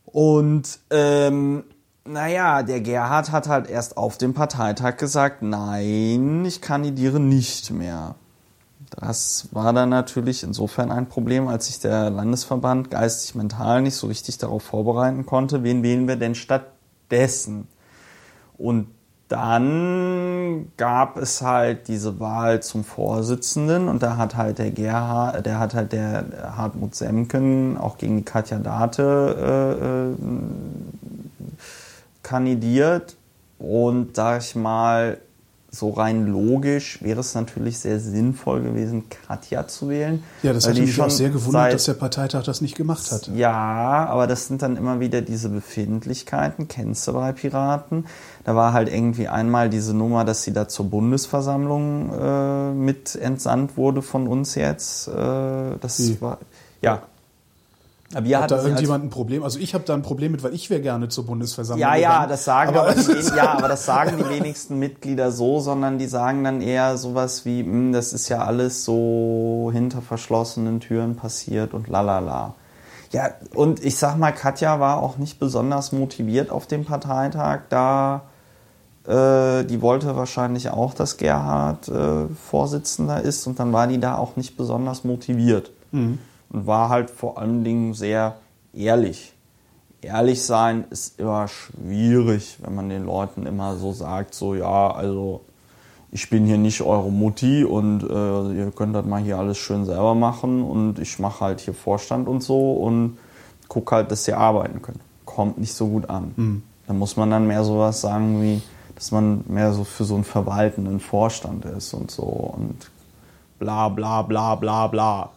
Und 0.05 0.79
ähm, 0.89 1.63
naja, 2.03 2.63
der 2.63 2.81
Gerhard 2.81 3.31
hat 3.31 3.47
halt 3.47 3.69
erst 3.69 3.97
auf 3.97 4.17
dem 4.17 4.33
Parteitag 4.33 4.97
gesagt, 4.97 5.41
nein, 5.41 6.45
ich 6.45 6.61
kandidiere 6.61 7.19
nicht 7.19 7.71
mehr. 7.71 8.15
Das 8.91 9.47
war 9.51 9.71
dann 9.71 9.89
natürlich 9.89 10.43
insofern 10.43 10.91
ein 10.91 11.07
Problem, 11.07 11.47
als 11.47 11.67
sich 11.67 11.79
der 11.79 12.09
Landesverband 12.09 12.91
geistig 12.91 13.35
mental 13.35 13.81
nicht 13.81 13.95
so 13.95 14.07
richtig 14.07 14.37
darauf 14.37 14.63
vorbereiten 14.63 15.25
konnte, 15.25 15.63
wen 15.63 15.81
wählen 15.81 16.09
wir 16.09 16.17
denn 16.17 16.35
stattdessen. 16.35 17.67
Und 18.57 18.87
dann 19.29 20.73
gab 20.75 21.17
es 21.17 21.41
halt 21.41 21.87
diese 21.87 22.19
Wahl 22.19 22.61
zum 22.61 22.83
Vorsitzenden 22.83 23.87
und 23.87 24.03
da 24.03 24.17
hat 24.17 24.35
halt 24.35 24.57
der 24.57 24.71
Gerhard, 24.71 25.45
der 25.45 25.57
hat 25.57 25.73
halt 25.73 25.93
der 25.93 26.25
Hartmut 26.57 26.93
Semken 26.93 27.77
auch 27.77 27.97
gegen 27.97 28.17
die 28.17 28.25
Katja 28.25 28.59
Date 28.59 28.99
äh, 28.99 30.09
äh, 30.09 30.15
kandidiert 32.23 33.15
und 33.57 34.17
sag 34.17 34.41
ich 34.41 34.53
mal, 34.57 35.17
so 35.73 35.91
rein 35.91 36.27
logisch 36.27 37.01
wäre 37.01 37.21
es 37.21 37.33
natürlich 37.33 37.79
sehr 37.79 37.97
sinnvoll 38.01 38.61
gewesen, 38.61 39.05
Katja 39.09 39.67
zu 39.69 39.87
wählen. 39.87 40.21
Ja, 40.43 40.51
das 40.51 40.67
hat 40.67 40.75
die 40.75 40.81
mich 40.81 41.01
auch 41.01 41.09
sehr 41.09 41.29
gewundert, 41.29 41.53
seit- 41.63 41.73
dass 41.73 41.85
der 41.85 41.93
Parteitag 41.93 42.43
das 42.43 42.59
nicht 42.59 42.75
gemacht 42.75 43.09
hat. 43.09 43.27
ja, 43.33 44.05
aber 44.09 44.27
das 44.27 44.47
sind 44.47 44.61
dann 44.61 44.75
immer 44.75 44.99
wieder 44.99 45.21
diese 45.21 45.47
Befindlichkeiten, 45.47 46.67
kennst 46.67 47.07
du 47.07 47.13
bei 47.13 47.31
Piraten. 47.31 48.05
Da 48.43 48.53
war 48.55 48.73
halt 48.73 48.91
irgendwie 48.93 49.29
einmal 49.29 49.69
diese 49.69 49.93
Nummer, 49.93 50.25
dass 50.25 50.43
sie 50.43 50.51
da 50.51 50.67
zur 50.67 50.89
Bundesversammlung 50.89 52.11
äh, 52.19 52.71
mit 52.73 53.15
entsandt 53.15 53.77
wurde 53.77 54.01
von 54.01 54.27
uns 54.27 54.55
jetzt. 54.55 55.07
Äh, 55.07 55.77
das 55.79 55.99
Wie? 55.99 56.19
war 56.21 56.39
ja. 56.81 57.03
Wir 58.19 58.41
Hat 58.41 58.51
da 58.51 58.61
irgendjemand 58.61 59.05
ein 59.05 59.09
Problem? 59.09 59.43
Also 59.43 59.59
ich 59.59 59.73
habe 59.73 59.83
da 59.85 59.93
ein 59.93 60.01
Problem 60.01 60.33
mit, 60.33 60.43
weil 60.43 60.53
ich 60.53 60.69
wäre 60.69 60.81
gerne 60.81 61.07
zur 61.07 61.25
Bundesversammlung 61.25 61.81
ja, 61.81 61.95
ja, 61.95 62.09
gegangen. 62.09 62.29
das 62.29 62.43
sagen 62.43 62.69
aber, 62.69 62.89
aber, 62.89 62.93
die, 63.01 63.35
ja, 63.35 63.53
aber 63.53 63.67
das 63.67 63.85
sagen 63.85 64.17
die 64.17 64.29
wenigsten 64.29 64.79
Mitglieder 64.79 65.31
so, 65.31 65.59
sondern 65.59 65.97
die 65.97 66.07
sagen 66.07 66.43
dann 66.43 66.61
eher 66.61 66.97
sowas 66.97 67.45
wie, 67.45 67.61
"Hm, 67.61 67.93
das 67.93 68.13
ist 68.13 68.29
ja 68.29 68.43
alles 68.43 68.83
so 68.83 69.69
hinter 69.71 70.01
verschlossenen 70.01 70.79
Türen 70.79 71.15
passiert 71.15 71.73
und 71.73 71.87
lalala. 71.87 72.55
Ja, 73.11 73.29
und 73.55 73.83
ich 73.83 73.97
sag 73.97 74.17
mal, 74.17 74.31
Katja 74.31 74.79
war 74.79 75.01
auch 75.01 75.17
nicht 75.17 75.39
besonders 75.39 75.91
motiviert 75.91 76.49
auf 76.49 76.65
dem 76.65 76.85
Parteitag, 76.85 77.61
da 77.69 78.23
äh, 79.05 79.63
die 79.65 79.81
wollte 79.81 80.15
wahrscheinlich 80.15 80.69
auch, 80.69 80.93
dass 80.93 81.17
Gerhard 81.17 81.87
äh, 81.87 82.27
Vorsitzender 82.49 83.21
ist 83.21 83.47
und 83.47 83.59
dann 83.59 83.73
war 83.73 83.87
die 83.87 83.99
da 83.99 84.17
auch 84.17 84.35
nicht 84.35 84.57
besonders 84.57 85.03
motiviert 85.03 85.71
und 86.51 86.67
war 86.67 86.89
halt 86.89 87.09
vor 87.09 87.37
allen 87.37 87.63
Dingen 87.63 87.93
sehr 87.93 88.37
ehrlich 88.73 89.33
ehrlich 90.01 90.43
sein 90.43 90.85
ist 90.89 91.19
immer 91.19 91.47
schwierig, 91.47 92.57
wenn 92.61 92.75
man 92.75 92.89
den 92.89 93.05
Leuten 93.05 93.45
immer 93.45 93.75
so 93.75 93.93
sagt, 93.93 94.33
so 94.33 94.55
ja, 94.55 94.91
also 94.91 95.41
ich 96.11 96.29
bin 96.29 96.45
hier 96.45 96.57
nicht 96.57 96.81
eure 96.81 97.11
Mutti 97.11 97.63
und 97.63 98.03
äh, 98.03 98.57
ihr 98.57 98.71
könnt 98.75 98.95
das 98.95 99.05
mal 99.05 99.21
hier 99.21 99.37
alles 99.37 99.57
schön 99.57 99.85
selber 99.85 100.13
machen 100.15 100.63
und 100.63 100.99
ich 100.99 101.19
mache 101.19 101.45
halt 101.45 101.61
hier 101.61 101.73
Vorstand 101.73 102.27
und 102.27 102.43
so 102.43 102.73
und 102.73 103.17
guck 103.67 103.91
halt, 103.91 104.11
dass 104.11 104.27
ihr 104.27 104.37
arbeiten 104.37 104.81
könnt. 104.81 104.99
Kommt 105.23 105.57
nicht 105.57 105.73
so 105.73 105.87
gut 105.87 106.09
an. 106.09 106.33
Da 106.87 106.93
muss 106.93 107.15
man 107.15 107.31
dann 107.31 107.47
mehr 107.47 107.63
sowas 107.63 108.01
sagen 108.01 108.41
wie, 108.41 108.61
dass 108.95 109.11
man 109.11 109.45
mehr 109.47 109.71
so 109.71 109.85
für 109.85 110.03
so 110.03 110.15
einen 110.15 110.25
verwaltenden 110.25 110.99
Vorstand 110.99 111.63
ist 111.63 111.93
und 111.93 112.11
so 112.11 112.23
und 112.23 112.91
bla 113.59 113.87
bla 113.87 114.23
bla 114.23 114.55
bla 114.55 114.87
bla. 114.87 115.29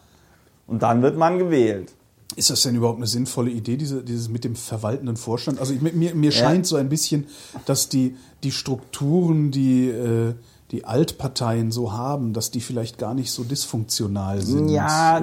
Und 0.67 0.83
dann 0.83 1.01
wird 1.01 1.17
man 1.17 1.37
gewählt. 1.37 1.93
Ist 2.35 2.49
das 2.49 2.63
denn 2.63 2.75
überhaupt 2.75 2.97
eine 2.97 3.07
sinnvolle 3.07 3.51
Idee, 3.51 3.77
diese, 3.77 4.03
dieses 4.03 4.29
mit 4.29 4.43
dem 4.43 4.55
verwaltenden 4.55 5.15
Vorstand? 5.15 5.59
Also 5.59 5.73
ich, 5.73 5.81
mir, 5.81 6.15
mir 6.15 6.31
scheint 6.31 6.65
so 6.65 6.75
ein 6.75 6.89
bisschen, 6.89 7.27
dass 7.65 7.87
die, 7.87 8.17
die 8.43 8.51
Strukturen, 8.51 9.51
die 9.51 9.89
äh, 9.89 10.33
die 10.71 10.83
Altparteien 10.83 11.71
so 11.71 11.93
haben, 11.93 12.33
dass 12.33 12.49
die 12.51 12.59
vielleicht 12.59 12.97
gar 12.97 13.13
nicht 13.13 13.31
so 13.31 13.43
dysfunktional 13.43 14.41
sind. 14.41 14.69
Ja, 14.69 15.21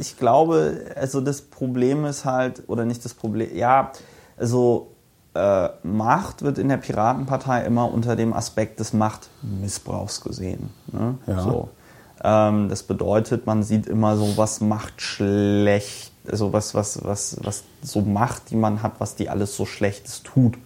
ich 0.00 0.16
glaube, 0.16 0.84
also 0.96 1.20
das 1.20 1.42
Problem 1.42 2.04
ist 2.04 2.24
halt, 2.24 2.64
oder 2.66 2.84
nicht 2.84 3.04
das 3.04 3.14
Problem, 3.14 3.56
ja, 3.56 3.92
also 4.36 4.88
äh, 5.34 5.68
Macht 5.84 6.42
wird 6.42 6.58
in 6.58 6.68
der 6.68 6.78
Piratenpartei 6.78 7.64
immer 7.64 7.92
unter 7.92 8.16
dem 8.16 8.32
Aspekt 8.32 8.80
des 8.80 8.92
Machtmissbrauchs 8.92 10.20
gesehen. 10.20 10.70
Ne? 10.92 11.16
Ja. 11.26 11.42
So. 11.42 11.68
Ähm, 12.22 12.68
das 12.68 12.82
bedeutet, 12.82 13.46
man 13.46 13.62
sieht 13.62 13.86
immer 13.86 14.16
so, 14.16 14.36
was 14.36 14.60
macht 14.60 15.00
schlecht, 15.00 16.12
also 16.30 16.52
was, 16.52 16.74
was, 16.74 17.04
was, 17.04 17.36
was 17.42 17.64
so 17.82 18.00
Macht, 18.00 18.50
die 18.50 18.56
man 18.56 18.82
hat, 18.82 18.94
was 18.98 19.14
die 19.14 19.28
alles 19.28 19.56
so 19.56 19.66
Schlechtes 19.66 20.22
tut. 20.22 20.56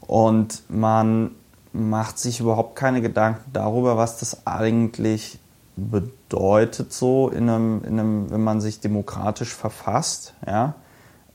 Und 0.00 0.62
man 0.68 1.32
macht 1.72 2.18
sich 2.18 2.40
überhaupt 2.40 2.76
keine 2.76 3.02
Gedanken 3.02 3.50
darüber, 3.52 3.96
was 3.96 4.18
das 4.18 4.46
eigentlich 4.46 5.38
bedeutet, 5.76 6.92
so 6.92 7.28
in 7.28 7.50
einem, 7.50 7.82
in 7.84 7.98
einem 7.98 8.30
wenn 8.30 8.42
man 8.42 8.60
sich 8.60 8.80
demokratisch 8.80 9.52
verfasst. 9.52 10.34
Ja? 10.46 10.74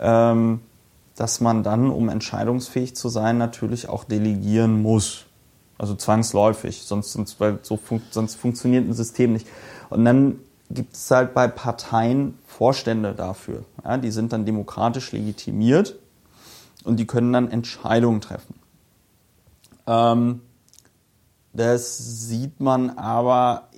ähm, 0.02 0.62
dass 1.16 1.40
man 1.40 1.64
dann, 1.64 1.90
um 1.92 2.10
entscheidungsfähig 2.10 2.96
zu 2.96 3.08
sein, 3.08 3.38
natürlich 3.38 3.88
auch 3.88 4.04
delegieren 4.04 4.82
muss. 4.82 5.26
Also 5.82 5.96
zwangsläufig, 5.96 6.84
sonst, 6.84 7.12
sonst, 7.12 7.40
weil 7.40 7.58
so 7.64 7.76
fun 7.76 8.04
sonst 8.12 8.36
funktioniert 8.36 8.88
ein 8.88 8.94
System 8.94 9.34
nicht. 9.34 9.48
Und 9.90 10.06
dann 10.06 10.38
gibt 10.70 10.94
es 10.94 11.10
halt 11.10 11.34
bei 11.34 11.48
Parteien 11.48 12.38
Vorstände 12.46 13.16
dafür. 13.16 13.66
Ja, 13.84 13.98
die 13.98 14.12
sind 14.12 14.32
dann 14.32 14.46
demokratisch 14.46 15.12
legitimiert 15.12 15.98
und 16.84 16.98
die 16.98 17.08
können 17.08 17.34
dann 17.34 17.50
Entscheidungen 17.50 18.22
treffen. 18.22 18.54
Ähm, 19.88 20.42
das 21.52 21.98
sieht 22.28 22.60
man 22.60 22.92
aber, 22.92 23.70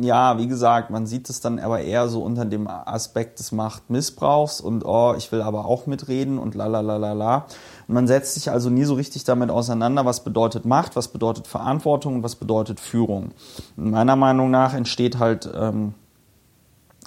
ja, 0.00 0.38
wie 0.38 0.46
gesagt, 0.46 0.90
man 0.90 1.06
sieht 1.06 1.30
es 1.30 1.40
dann 1.40 1.58
aber 1.58 1.80
eher 1.80 2.08
so 2.08 2.22
unter 2.22 2.44
dem 2.44 2.68
Aspekt 2.68 3.38
des 3.38 3.52
Machtmissbrauchs 3.52 4.60
und 4.60 4.84
oh, 4.84 5.14
ich 5.16 5.32
will 5.32 5.40
aber 5.40 5.64
auch 5.64 5.86
mitreden 5.86 6.38
und 6.38 6.54
la 6.54 6.66
la 6.66 6.80
la 6.80 6.96
la 6.96 7.12
la. 7.12 7.46
Man 7.88 8.06
setzt 8.06 8.34
sich 8.34 8.50
also 8.50 8.68
nie 8.68 8.84
so 8.84 8.94
richtig 8.94 9.24
damit 9.24 9.50
auseinander, 9.50 10.04
was 10.04 10.22
bedeutet 10.22 10.64
Macht, 10.64 10.96
was 10.96 11.08
bedeutet 11.08 11.46
Verantwortung 11.46 12.16
und 12.16 12.22
was 12.22 12.36
bedeutet 12.36 12.80
Führung. 12.80 13.32
Und 13.76 13.90
meiner 13.90 14.16
Meinung 14.16 14.50
nach 14.50 14.74
entsteht 14.74 15.18
halt, 15.18 15.48
ähm, 15.54 15.94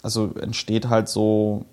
also 0.01 0.31
entsteht 0.39 0.89
halt 0.89 1.09
so 1.09 1.65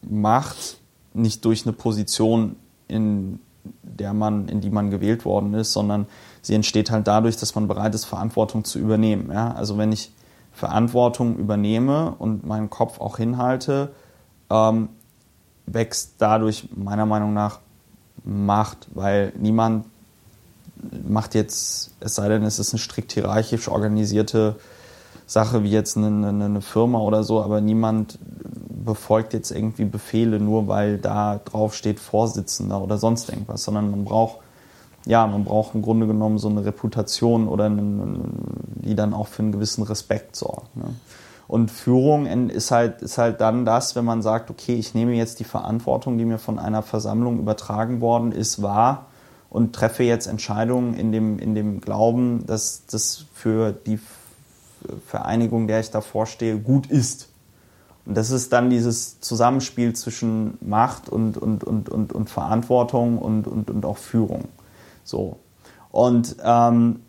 Macht 0.00 0.78
nicht 1.12 1.44
durch 1.44 1.66
eine 1.66 1.74
Position, 1.74 2.56
in 2.88 3.40
der 3.82 4.12
man, 4.12 4.48
in 4.48 4.60
die 4.60 4.70
man 4.70 4.90
gewählt 4.90 5.24
worden 5.24 5.54
ist, 5.54 5.72
sondern 5.72 6.06
sie 6.40 6.54
entsteht 6.54 6.90
halt 6.90 7.06
dadurch, 7.06 7.36
dass 7.36 7.54
man 7.54 7.68
bereit 7.68 7.94
ist, 7.94 8.04
Verantwortung 8.04 8.64
zu 8.64 8.78
übernehmen. 8.78 9.30
Ja? 9.32 9.52
Also 9.52 9.78
wenn 9.78 9.92
ich 9.92 10.12
Verantwortung 10.52 11.36
übernehme 11.36 12.14
und 12.18 12.46
meinen 12.46 12.70
Kopf 12.70 13.00
auch 13.00 13.16
hinhalte, 13.16 13.92
ähm, 14.50 14.88
wächst 15.66 16.14
dadurch 16.18 16.68
meiner 16.74 17.06
Meinung 17.06 17.32
nach 17.32 17.60
Macht, 18.24 18.88
weil 18.94 19.32
niemand 19.36 19.86
macht 21.06 21.34
jetzt, 21.34 21.92
es 22.00 22.14
sei 22.14 22.28
denn, 22.28 22.42
es 22.44 22.58
ist 22.58 22.72
eine 22.72 22.78
strikt 22.78 23.12
hierarchisch 23.12 23.68
organisierte 23.68 24.56
Sache 25.26 25.62
wie 25.62 25.70
jetzt 25.70 25.96
eine, 25.96 26.28
eine, 26.28 26.44
eine 26.44 26.60
Firma 26.60 26.98
oder 26.98 27.24
so, 27.24 27.42
aber 27.42 27.60
niemand 27.60 28.18
befolgt 28.84 29.32
jetzt 29.32 29.50
irgendwie 29.50 29.84
Befehle 29.84 30.40
nur, 30.40 30.68
weil 30.68 30.98
da 30.98 31.40
drauf 31.44 31.74
steht 31.74 32.00
Vorsitzender 32.00 32.80
oder 32.80 32.98
sonst 32.98 33.28
irgendwas, 33.28 33.64
sondern 33.64 33.90
man 33.90 34.04
braucht 34.04 34.38
ja, 35.06 35.26
man 35.26 35.44
braucht 35.44 35.74
im 35.74 35.82
Grunde 35.82 36.06
genommen 36.06 36.38
so 36.38 36.48
eine 36.48 36.64
Reputation 36.64 37.48
oder 37.48 37.64
eine, 37.64 38.20
die 38.76 38.94
dann 38.94 39.14
auch 39.14 39.26
für 39.26 39.42
einen 39.42 39.52
gewissen 39.52 39.82
Respekt 39.82 40.36
sorgt. 40.36 40.76
Ne? 40.76 40.84
Und 41.48 41.70
Führung 41.70 42.26
ist 42.48 42.70
halt, 42.70 43.02
ist 43.02 43.18
halt 43.18 43.40
dann 43.40 43.64
das, 43.64 43.96
wenn 43.96 44.04
man 44.04 44.22
sagt, 44.22 44.48
okay, 44.48 44.74
ich 44.74 44.94
nehme 44.94 45.12
jetzt 45.12 45.40
die 45.40 45.44
Verantwortung, 45.44 46.16
die 46.18 46.24
mir 46.24 46.38
von 46.38 46.58
einer 46.58 46.82
Versammlung 46.82 47.38
übertragen 47.38 48.00
worden 48.00 48.32
ist, 48.32 48.62
wahr 48.62 49.06
und 49.50 49.74
treffe 49.74 50.04
jetzt 50.04 50.28
Entscheidungen 50.28 50.94
in 50.94 51.12
dem, 51.12 51.38
in 51.38 51.54
dem 51.54 51.80
Glauben, 51.80 52.46
dass 52.46 52.86
das 52.86 53.26
für 53.34 53.72
die 53.72 53.98
Vereinigung, 55.06 55.66
der 55.66 55.80
ich 55.80 55.90
davor 55.90 56.26
stehe, 56.26 56.58
gut 56.58 56.86
ist. 56.86 57.28
Und 58.04 58.16
das 58.16 58.30
ist 58.30 58.52
dann 58.52 58.70
dieses 58.70 59.20
Zusammenspiel 59.20 59.94
zwischen 59.94 60.58
Macht 60.60 61.08
und, 61.08 61.38
und, 61.38 61.64
und, 61.64 61.88
und, 61.88 62.12
und 62.12 62.30
Verantwortung 62.30 63.18
und, 63.18 63.46
und, 63.46 63.70
und 63.70 63.84
auch 63.84 63.98
Führung. 63.98 64.46
So. 65.04 65.36
Und 65.90 66.36
ähm, 66.42 67.00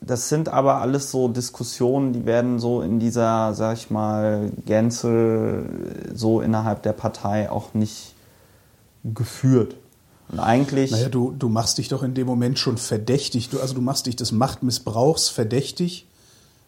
das 0.00 0.28
sind 0.28 0.48
aber 0.48 0.80
alles 0.80 1.10
so 1.10 1.28
Diskussionen, 1.28 2.12
die 2.12 2.24
werden 2.24 2.60
so 2.60 2.82
in 2.82 3.00
dieser, 3.00 3.52
sag 3.54 3.76
ich 3.76 3.90
mal, 3.90 4.52
Gänze 4.64 5.64
so 6.14 6.40
innerhalb 6.40 6.82
der 6.82 6.92
Partei 6.92 7.50
auch 7.50 7.74
nicht 7.74 8.14
geführt. 9.02 9.74
Und 10.30 10.38
eigentlich. 10.38 10.92
Naja, 10.92 11.08
du, 11.08 11.34
du 11.36 11.48
machst 11.48 11.78
dich 11.78 11.88
doch 11.88 12.02
in 12.02 12.14
dem 12.14 12.26
Moment 12.26 12.58
schon 12.58 12.76
verdächtig. 12.78 13.48
Du, 13.48 13.60
also 13.60 13.74
du 13.74 13.80
machst 13.80 14.06
dich 14.06 14.14
des 14.14 14.30
Machtmissbrauchs 14.30 15.28
verdächtig 15.30 16.06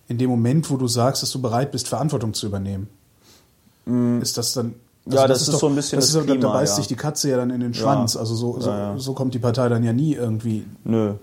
in 0.08 0.18
dem 0.18 0.30
Moment, 0.30 0.70
wo 0.70 0.76
du 0.76 0.88
sagst, 0.88 1.22
dass 1.22 1.30
du 1.30 1.40
bereit 1.40 1.70
bist, 1.70 1.86
Verantwortung 1.86 2.34
zu 2.34 2.46
übernehmen. 2.46 2.88
Mm. 3.90 4.22
Ist 4.22 4.38
das 4.38 4.54
dann 4.54 4.74
also 5.06 5.16
ja, 5.16 5.26
das, 5.26 5.38
das 5.38 5.48
ist, 5.48 5.54
doch, 5.54 5.60
so 5.60 5.66
ein 5.68 5.74
bisschen 5.74 5.98
das, 5.98 6.12
das 6.12 6.22
ist, 6.22 6.26
Klima, 6.26 6.40
Da 6.40 6.52
beißt 6.52 6.72
ja. 6.72 6.76
sich 6.76 6.86
die 6.86 6.96
Katze 6.96 7.30
ja 7.30 7.36
dann 7.36 7.50
in 7.50 7.60
den 7.60 7.74
Schwanz. 7.74 8.14
Ja. 8.14 8.20
Also 8.20 8.34
so, 8.34 8.60
so, 8.60 8.70
ja, 8.70 8.94
so, 8.98 9.14
kommt 9.14 9.34
die 9.34 9.38
Partei 9.38 9.68
dann 9.68 9.82
ja 9.82 9.92
nie 9.92 10.14
irgendwie. 10.14 10.66
Nö. 10.84 11.14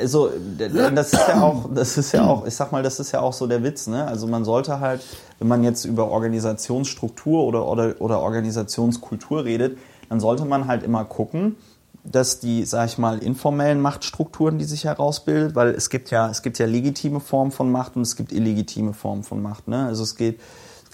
Also 0.00 0.30
das 0.58 1.12
ist 1.12 1.28
ja 1.28 1.42
auch, 1.42 1.68
das 1.74 1.98
ist 1.98 2.12
ja 2.12 2.26
auch, 2.26 2.46
ich 2.46 2.54
sag 2.54 2.72
mal, 2.72 2.82
das 2.82 2.98
ist 2.98 3.12
ja 3.12 3.20
auch 3.20 3.32
so 3.32 3.46
der 3.46 3.62
Witz, 3.62 3.86
ne? 3.86 4.06
Also 4.06 4.26
man 4.26 4.44
sollte 4.44 4.80
halt, 4.80 5.02
wenn 5.38 5.48
man 5.48 5.62
jetzt 5.64 5.84
über 5.84 6.08
Organisationsstruktur 6.08 7.44
oder, 7.44 7.66
oder, 7.68 7.94
oder 8.00 8.20
Organisationskultur 8.20 9.44
redet, 9.44 9.78
dann 10.08 10.20
sollte 10.20 10.44
man 10.44 10.66
halt 10.66 10.82
immer 10.82 11.04
gucken, 11.04 11.56
dass 12.04 12.40
die, 12.40 12.64
sag 12.64 12.86
ich 12.86 12.98
mal, 12.98 13.18
informellen 13.18 13.80
Machtstrukturen, 13.80 14.58
die 14.58 14.64
sich 14.64 14.84
herausbildet, 14.84 15.54
weil 15.54 15.68
es 15.68 15.90
gibt 15.90 16.10
ja, 16.10 16.30
es 16.30 16.42
gibt 16.42 16.58
ja 16.58 16.66
legitime 16.66 17.20
Formen 17.20 17.52
von 17.52 17.70
Macht 17.70 17.96
und 17.96 18.02
es 18.02 18.16
gibt 18.16 18.32
illegitime 18.32 18.92
Formen 18.92 19.22
von 19.22 19.42
Macht. 19.42 19.68
Ne? 19.68 19.86
Also 19.86 20.02
es 20.02 20.16
geht 20.16 20.40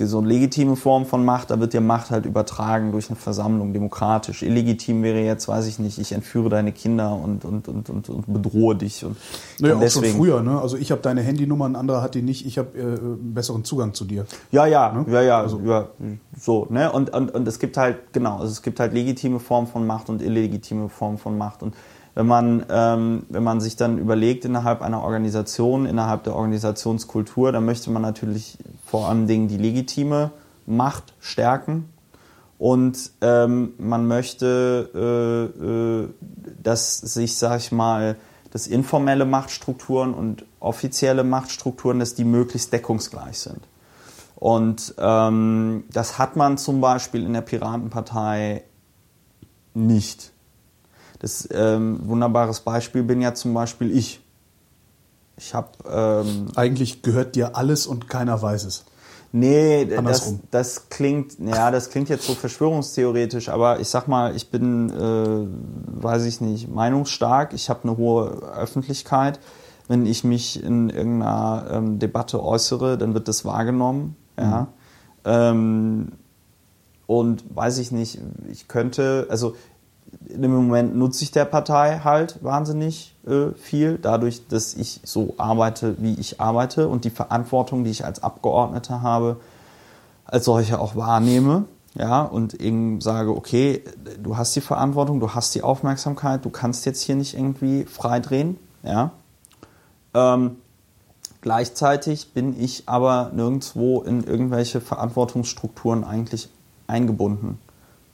so 0.06 0.18
eine 0.18 0.28
legitime 0.28 0.76
Form 0.76 1.06
von 1.06 1.24
Macht, 1.24 1.50
da 1.50 1.58
wird 1.60 1.72
dir 1.72 1.80
Macht 1.80 2.10
halt 2.10 2.26
übertragen 2.26 2.92
durch 2.92 3.08
eine 3.08 3.16
Versammlung, 3.16 3.72
demokratisch. 3.72 4.42
Illegitim 4.42 5.02
wäre 5.02 5.20
jetzt, 5.20 5.48
weiß 5.48 5.66
ich 5.66 5.78
nicht, 5.78 5.98
ich 5.98 6.12
entführe 6.12 6.48
deine 6.48 6.72
Kinder 6.72 7.14
und, 7.14 7.44
und, 7.44 7.68
und, 7.68 7.90
und, 7.90 8.08
und 8.08 8.32
bedrohe 8.32 8.76
dich. 8.76 9.04
Und 9.04 9.16
naja, 9.58 9.76
auch 9.76 9.80
deswegen, 9.80 10.12
schon 10.12 10.16
früher, 10.16 10.42
ne? 10.42 10.60
Also 10.60 10.76
ich 10.76 10.90
habe 10.90 11.00
deine 11.02 11.22
Handynummer, 11.22 11.68
ein 11.68 11.76
anderer 11.76 12.02
hat 12.02 12.14
die 12.14 12.22
nicht, 12.22 12.46
ich 12.46 12.58
habe 12.58 12.78
äh, 12.78 12.82
einen 12.82 13.34
besseren 13.34 13.64
Zugang 13.64 13.94
zu 13.94 14.04
dir. 14.04 14.26
Ja, 14.50 14.66
ja, 14.66 14.92
ne? 14.92 15.04
ja, 15.12 15.22
ja, 15.22 15.40
also. 15.40 15.60
ja, 15.64 15.88
so, 16.38 16.66
ne? 16.70 16.92
Und, 16.92 17.14
und, 17.14 17.34
und 17.34 17.48
es 17.48 17.58
gibt 17.58 17.76
halt, 17.76 18.12
genau, 18.12 18.38
also 18.38 18.52
es 18.52 18.62
gibt 18.62 18.80
halt 18.80 18.92
legitime 18.92 19.40
Formen 19.40 19.66
von 19.66 19.86
Macht 19.86 20.08
und 20.08 20.22
illegitime 20.22 20.88
Formen 20.88 21.18
von 21.18 21.36
Macht. 21.36 21.62
Und 21.62 21.74
wenn 22.14 22.26
man, 22.26 22.66
ähm, 22.70 23.26
wenn 23.28 23.44
man 23.44 23.60
sich 23.60 23.76
dann 23.76 23.98
überlegt 23.98 24.44
innerhalb 24.44 24.82
einer 24.82 25.02
Organisation, 25.02 25.86
innerhalb 25.86 26.24
der 26.24 26.34
Organisationskultur, 26.34 27.52
dann 27.52 27.64
möchte 27.64 27.90
man 27.90 28.02
natürlich 28.02 28.58
vor 28.84 29.08
allen 29.08 29.26
Dingen 29.26 29.48
die 29.48 29.58
legitime 29.58 30.30
Macht 30.66 31.14
stärken 31.20 31.88
und 32.58 33.12
ähm, 33.20 33.74
man 33.78 34.06
möchte, 34.08 34.90
äh, 34.94 35.64
äh, 35.64 36.08
dass 36.60 36.98
sich, 36.98 37.36
sag 37.36 37.58
ich 37.58 37.70
mal, 37.70 38.16
dass 38.50 38.66
informelle 38.66 39.24
Machtstrukturen 39.24 40.12
und 40.12 40.44
offizielle 40.58 41.22
Machtstrukturen, 41.22 42.00
dass 42.00 42.14
die 42.14 42.24
möglichst 42.24 42.72
deckungsgleich 42.72 43.38
sind. 43.38 43.60
Und 44.34 44.94
ähm, 44.98 45.84
das 45.92 46.18
hat 46.18 46.36
man 46.36 46.58
zum 46.58 46.80
Beispiel 46.80 47.24
in 47.24 47.32
der 47.32 47.42
Piratenpartei 47.42 48.64
nicht. 49.74 50.32
Das 51.18 51.48
ähm, 51.50 52.00
wunderbares 52.04 52.60
Beispiel 52.60 53.02
bin 53.02 53.20
ja 53.20 53.34
zum 53.34 53.54
Beispiel 53.54 53.96
ich. 53.96 54.20
Ich 55.36 55.54
habe 55.54 55.68
ähm, 55.88 56.48
eigentlich 56.56 57.02
gehört 57.02 57.36
dir 57.36 57.56
alles 57.56 57.86
und 57.86 58.08
keiner 58.08 58.40
weiß 58.40 58.64
es. 58.64 58.84
Nee, 59.30 59.84
das, 59.84 60.36
das 60.50 60.88
klingt, 60.88 61.38
ja, 61.38 61.70
das 61.70 61.90
klingt 61.90 62.08
jetzt 62.08 62.26
so 62.26 62.34
verschwörungstheoretisch, 62.34 63.50
aber 63.50 63.78
ich 63.78 63.88
sag 63.88 64.08
mal, 64.08 64.34
ich 64.34 64.50
bin, 64.50 64.88
äh, 64.88 66.02
weiß 66.02 66.24
ich 66.24 66.40
nicht, 66.40 66.68
meinungsstark. 66.68 67.52
Ich 67.52 67.68
habe 67.68 67.80
eine 67.82 67.98
hohe 67.98 68.30
Öffentlichkeit. 68.56 69.38
Wenn 69.86 70.06
ich 70.06 70.24
mich 70.24 70.62
in 70.62 70.88
irgendeiner 70.88 71.66
ähm, 71.70 71.98
Debatte 71.98 72.42
äußere, 72.42 72.96
dann 72.96 73.12
wird 73.12 73.28
das 73.28 73.44
wahrgenommen. 73.44 74.16
Ja. 74.38 74.60
Mhm. 74.60 74.66
Ähm, 75.24 76.12
und 77.06 77.44
weiß 77.54 77.78
ich 77.78 77.90
nicht, 77.90 78.18
ich 78.50 78.68
könnte, 78.68 79.26
also 79.30 79.56
dem 80.10 80.54
Moment 80.54 80.96
nutze 80.96 81.24
ich 81.24 81.30
der 81.30 81.44
Partei 81.44 82.00
halt 82.04 82.42
wahnsinnig 82.42 83.14
äh, 83.26 83.50
viel, 83.52 83.98
dadurch, 83.98 84.46
dass 84.48 84.74
ich 84.74 85.00
so 85.04 85.34
arbeite, 85.38 85.96
wie 85.98 86.14
ich 86.14 86.40
arbeite 86.40 86.88
und 86.88 87.04
die 87.04 87.10
Verantwortung, 87.10 87.84
die 87.84 87.90
ich 87.90 88.04
als 88.04 88.22
Abgeordneter 88.22 89.02
habe, 89.02 89.36
als 90.24 90.44
solche 90.44 90.78
auch 90.80 90.96
wahrnehme. 90.96 91.64
Ja, 91.94 92.22
und 92.22 92.54
eben 92.54 93.00
sage, 93.00 93.34
okay, 93.34 93.82
du 94.22 94.36
hast 94.36 94.54
die 94.54 94.60
Verantwortung, 94.60 95.20
du 95.20 95.34
hast 95.34 95.54
die 95.54 95.62
Aufmerksamkeit, 95.62 96.44
du 96.44 96.50
kannst 96.50 96.86
jetzt 96.86 97.02
hier 97.02 97.16
nicht 97.16 97.34
irgendwie 97.34 97.84
frei 97.84 98.20
drehen. 98.20 98.56
Ja. 98.84 99.10
Ähm, 100.14 100.58
gleichzeitig 101.40 102.34
bin 102.34 102.60
ich 102.60 102.84
aber 102.86 103.32
nirgendwo 103.34 104.02
in 104.02 104.22
irgendwelche 104.22 104.80
Verantwortungsstrukturen 104.80 106.04
eigentlich 106.04 106.50
eingebunden 106.86 107.58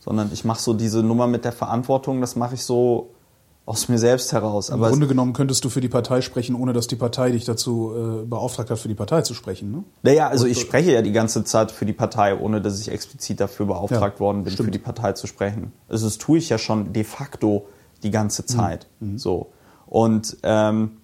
sondern 0.05 0.31
ich 0.33 0.45
mache 0.45 0.61
so 0.61 0.75
diese 0.75 1.03
Nummer 1.03 1.27
mit 1.27 1.45
der 1.45 1.53
Verantwortung, 1.53 2.21
das 2.21 2.37
mache 2.37 2.55
ich 2.55 2.65
so 2.65 3.11
aus 3.67 3.89
mir 3.89 3.99
selbst 3.99 4.33
heraus. 4.33 4.71
Aber 4.71 4.87
Im 4.87 4.93
Grunde 4.93 5.07
genommen 5.07 5.33
könntest 5.33 5.65
du 5.65 5.71
für 5.71 5.81
die 5.81 5.89
Partei 5.89 6.21
sprechen, 6.21 6.55
ohne 6.55 6.75
dass 6.75 6.87
die 6.87 6.97
Partei 6.97 7.31
dich 7.31 7.47
dazu 7.47 7.93
äh, 7.95 8.27
beauftragt 8.27 8.71
hat, 8.71 8.79
für 8.79 8.89
die 8.89 8.95
Partei 8.95 9.23
zu 9.23 9.33
sprechen. 9.33 9.73
Ne? 9.73 9.85
Naja, 10.03 10.29
also 10.29 10.47
ich 10.47 10.61
spreche 10.61 10.93
ja 10.93 11.01
die 11.01 11.13
ganze 11.13 11.45
Zeit 11.45 11.73
für 11.73 11.87
die 11.87 11.95
Partei, 11.95 12.39
ohne 12.39 12.61
dass 12.61 12.79
ich 12.79 12.91
explizit 12.91 13.41
dafür 13.41 13.65
beauftragt 13.65 14.17
ja, 14.17 14.21
worden 14.21 14.45
bin, 14.45 14.53
stimmt. 14.53 14.67
für 14.67 14.71
die 14.71 14.79
Partei 14.79 15.13
zu 15.13 15.27
sprechen. 15.27 15.73
Also 15.89 16.05
das 16.05 16.19
tue 16.19 16.37
ich 16.37 16.51
ja 16.51 16.59
schon 16.59 16.93
de 16.93 17.05
facto 17.05 17.67
die 18.03 18.11
ganze 18.11 18.43
mhm. 18.43 18.47
Zeit. 18.47 18.87
Mhm. 19.01 19.19
So. 19.19 19.53
Und, 19.87 20.37
ähm, 20.43 20.99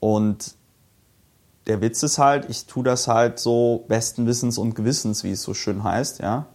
und 0.00 0.54
der 1.68 1.80
Witz 1.80 2.02
ist 2.02 2.18
halt, 2.18 2.50
ich 2.50 2.66
tue 2.66 2.82
das 2.82 3.06
halt 3.06 3.38
so 3.38 3.84
besten 3.86 4.26
Wissens 4.26 4.58
und 4.58 4.74
Gewissens, 4.74 5.22
wie 5.22 5.30
es 5.30 5.42
so 5.42 5.54
schön 5.54 5.84
heißt, 5.84 6.18
ja. 6.18 6.46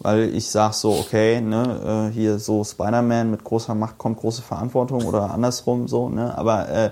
Weil 0.00 0.34
ich 0.34 0.48
sag 0.48 0.74
so, 0.74 0.92
okay, 0.92 1.40
ne, 1.40 2.08
äh, 2.08 2.14
hier 2.14 2.38
so 2.38 2.62
Spider-Man 2.62 3.30
mit 3.30 3.42
großer 3.42 3.74
Macht 3.74 3.98
kommt 3.98 4.18
große 4.18 4.42
Verantwortung 4.42 5.04
oder 5.04 5.30
andersrum 5.32 5.88
so, 5.88 6.08
ne. 6.08 6.36
Aber 6.38 6.68
äh, 6.68 6.90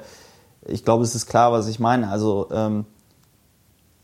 ich 0.67 0.85
glaube, 0.85 1.05
es 1.05 1.15
ist 1.15 1.27
klar, 1.27 1.53
was 1.53 1.69
ich 1.69 1.79
meine. 1.79 2.09
Also 2.09 2.49
ähm, 2.51 2.85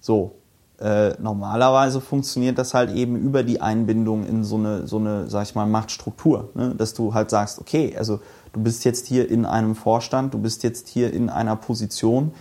so, 0.01 0.37
äh, 0.83 1.15
normalerweise 1.21 2.01
funktioniert 2.01 2.59
das 2.59 2.75
halt 2.75 2.91
eben 2.91 3.17
über 3.17 3.43
die 3.43 3.61
Einbindung 3.61 4.27
in 4.27 4.45
so 4.45 4.57
eine, 4.57 4.87
so 4.87 4.99
eine, 4.99 5.29
sag 5.29 5.45
ich 5.45 5.55
mal, 5.55 5.67
Machtstruktur. 5.67 6.51
Ne? 6.55 6.75
Dass 6.77 6.95
du 6.95 7.15
halt 7.15 7.31
sagst, 7.31 7.61
okay, 7.61 7.95
also 7.97 8.21
du 8.53 8.61
bist 8.63 8.85
jetzt 8.85 9.07
hier 9.07 9.31
in 9.31 9.47
einem 9.47 9.75
Vorstand, 9.75 10.35
du 10.35 10.39
bist 10.39 10.63
jetzt 10.63 10.89
hier 10.89 11.13
in 11.13 11.29
einer 11.29 11.57
Position, 11.57 12.33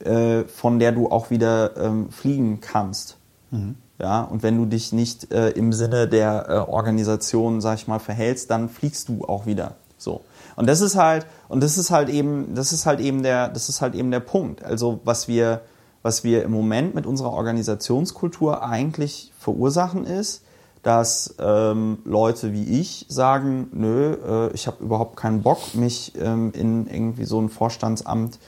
äh, 0.00 0.44
von 0.44 0.78
der 0.78 0.92
du 0.92 1.10
auch 1.10 1.30
wieder 1.30 1.76
ähm, 1.76 2.10
fliegen 2.10 2.60
kannst. 2.60 3.16
Mhm. 3.50 3.76
Ja, 4.00 4.22
und 4.22 4.42
wenn 4.42 4.56
du 4.56 4.64
dich 4.64 4.92
nicht 4.92 5.30
äh, 5.30 5.50
im 5.50 5.74
Sinne 5.74 6.08
der 6.08 6.46
äh, 6.48 6.52
Organisation, 6.70 7.60
sag 7.60 7.76
ich 7.76 7.86
mal, 7.86 7.98
verhältst, 7.98 8.50
dann 8.50 8.70
fliegst 8.70 9.10
du 9.10 9.26
auch 9.26 9.44
wieder. 9.44 9.74
So. 9.98 10.22
Und 10.56 10.66
das 10.68 10.80
ist 10.80 10.96
halt, 10.96 11.26
und 11.48 11.62
das 11.62 11.76
ist 11.76 11.90
halt 11.90 12.08
eben, 12.08 12.54
das 12.54 12.72
ist 12.72 12.86
halt 12.86 13.00
eben 13.00 13.22
der, 13.22 13.48
das 13.48 13.68
ist 13.68 13.82
halt 13.82 13.94
eben 13.94 14.10
der 14.10 14.20
Punkt. 14.20 14.64
Also 14.64 15.00
was 15.04 15.28
wir, 15.28 15.60
was 16.02 16.24
wir 16.24 16.44
im 16.44 16.50
Moment 16.50 16.94
mit 16.94 17.04
unserer 17.04 17.32
Organisationskultur 17.32 18.64
eigentlich 18.64 19.32
verursachen 19.38 20.06
ist, 20.06 20.44
dass 20.82 21.34
ähm, 21.38 21.98
Leute 22.06 22.54
wie 22.54 22.80
ich 22.80 23.04
sagen, 23.10 23.68
nö, 23.72 24.14
äh, 24.14 24.52
ich 24.54 24.66
habe 24.66 24.82
überhaupt 24.82 25.16
keinen 25.16 25.42
Bock, 25.42 25.74
mich 25.74 26.14
ähm, 26.18 26.52
in 26.54 26.86
irgendwie 26.86 27.26
so 27.26 27.38
ein 27.38 27.50
Vorstandsamt 27.50 28.36
äh, 28.36 28.38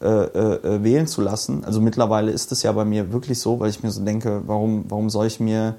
äh, 0.00 0.82
wählen 0.82 1.06
zu 1.06 1.22
lassen. 1.22 1.64
Also 1.64 1.80
mittlerweile 1.80 2.30
ist 2.30 2.52
es 2.52 2.62
ja 2.62 2.72
bei 2.72 2.84
mir 2.84 3.12
wirklich 3.12 3.40
so, 3.40 3.58
weil 3.60 3.70
ich 3.70 3.82
mir 3.82 3.90
so 3.90 4.04
denke, 4.04 4.42
warum, 4.46 4.84
warum 4.88 5.10
soll 5.10 5.26
ich 5.26 5.40
mir 5.40 5.74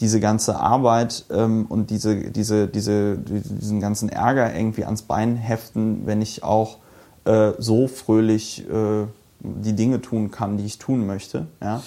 diese 0.00 0.18
ganze 0.18 0.58
Arbeit 0.58 1.26
ähm, 1.30 1.66
und 1.68 1.90
diese, 1.90 2.30
diese, 2.30 2.66
diese, 2.68 3.18
diesen 3.18 3.80
ganzen 3.80 4.08
Ärger 4.08 4.54
irgendwie 4.54 4.84
ans 4.84 5.02
Bein 5.02 5.36
heften, 5.36 6.06
wenn 6.06 6.22
ich 6.22 6.42
auch 6.42 6.78
äh, 7.26 7.52
so 7.58 7.86
fröhlich 7.86 8.66
äh, 8.68 9.06
die 9.40 9.74
Dinge 9.74 10.00
tun 10.00 10.30
kann, 10.30 10.56
die 10.56 10.64
ich 10.64 10.78
tun 10.78 11.06
möchte. 11.06 11.46
Ja? 11.62 11.82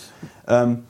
Ähm, 0.48 0.84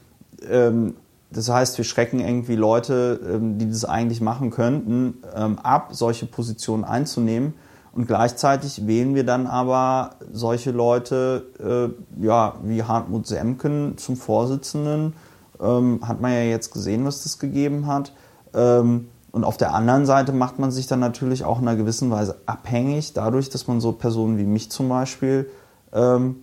ähm, 0.49 0.95
das 1.31 1.49
heißt, 1.49 1.77
wir 1.77 1.85
schrecken 1.85 2.19
irgendwie 2.19 2.55
Leute, 2.55 3.19
ähm, 3.27 3.57
die 3.57 3.69
das 3.69 3.85
eigentlich 3.85 4.21
machen 4.21 4.51
könnten, 4.51 5.15
ähm, 5.35 5.57
ab, 5.59 5.89
solche 5.91 6.25
Positionen 6.25 6.83
einzunehmen. 6.83 7.53
Und 7.93 8.07
gleichzeitig 8.07 8.87
wählen 8.87 9.13
wir 9.13 9.23
dann 9.23 9.45
aber 9.45 10.15
solche 10.31 10.71
Leute, 10.71 11.93
äh, 12.19 12.23
ja, 12.25 12.55
wie 12.63 12.83
Hartmut 12.83 13.27
Semken 13.27 13.97
zum 13.97 14.17
Vorsitzenden. 14.17 15.13
Ähm, 15.61 15.99
hat 16.07 16.19
man 16.19 16.31
ja 16.31 16.41
jetzt 16.41 16.73
gesehen, 16.73 17.05
was 17.05 17.23
das 17.23 17.37
gegeben 17.37 17.85
hat. 17.85 18.11
Ähm, 18.55 19.09
und 19.31 19.43
auf 19.43 19.57
der 19.57 19.73
anderen 19.73 20.05
Seite 20.05 20.31
macht 20.31 20.59
man 20.59 20.71
sich 20.71 20.87
dann 20.87 20.99
natürlich 20.99 21.43
auch 21.43 21.59
in 21.59 21.67
einer 21.67 21.77
gewissen 21.77 22.11
Weise 22.11 22.37
abhängig, 22.45 23.13
dadurch, 23.13 23.49
dass 23.49 23.67
man 23.67 23.81
so 23.81 23.91
Personen 23.91 24.37
wie 24.37 24.45
mich 24.45 24.71
zum 24.71 24.89
Beispiel 24.89 25.49
ähm, 25.91 26.37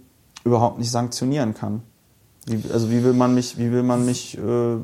überhaupt 0.44 0.78
nicht 0.78 0.90
sanktionieren 0.90 1.54
kann. 1.54 1.82
Wie, 2.46 2.62
also 2.72 2.90
wie 2.90 3.04
will 3.04 3.12
man 3.12 3.34
mich, 3.34 3.58
wie 3.58 3.70
will 3.70 3.82
man 3.82 4.04
mich 4.06 4.38
äh, 4.38 4.76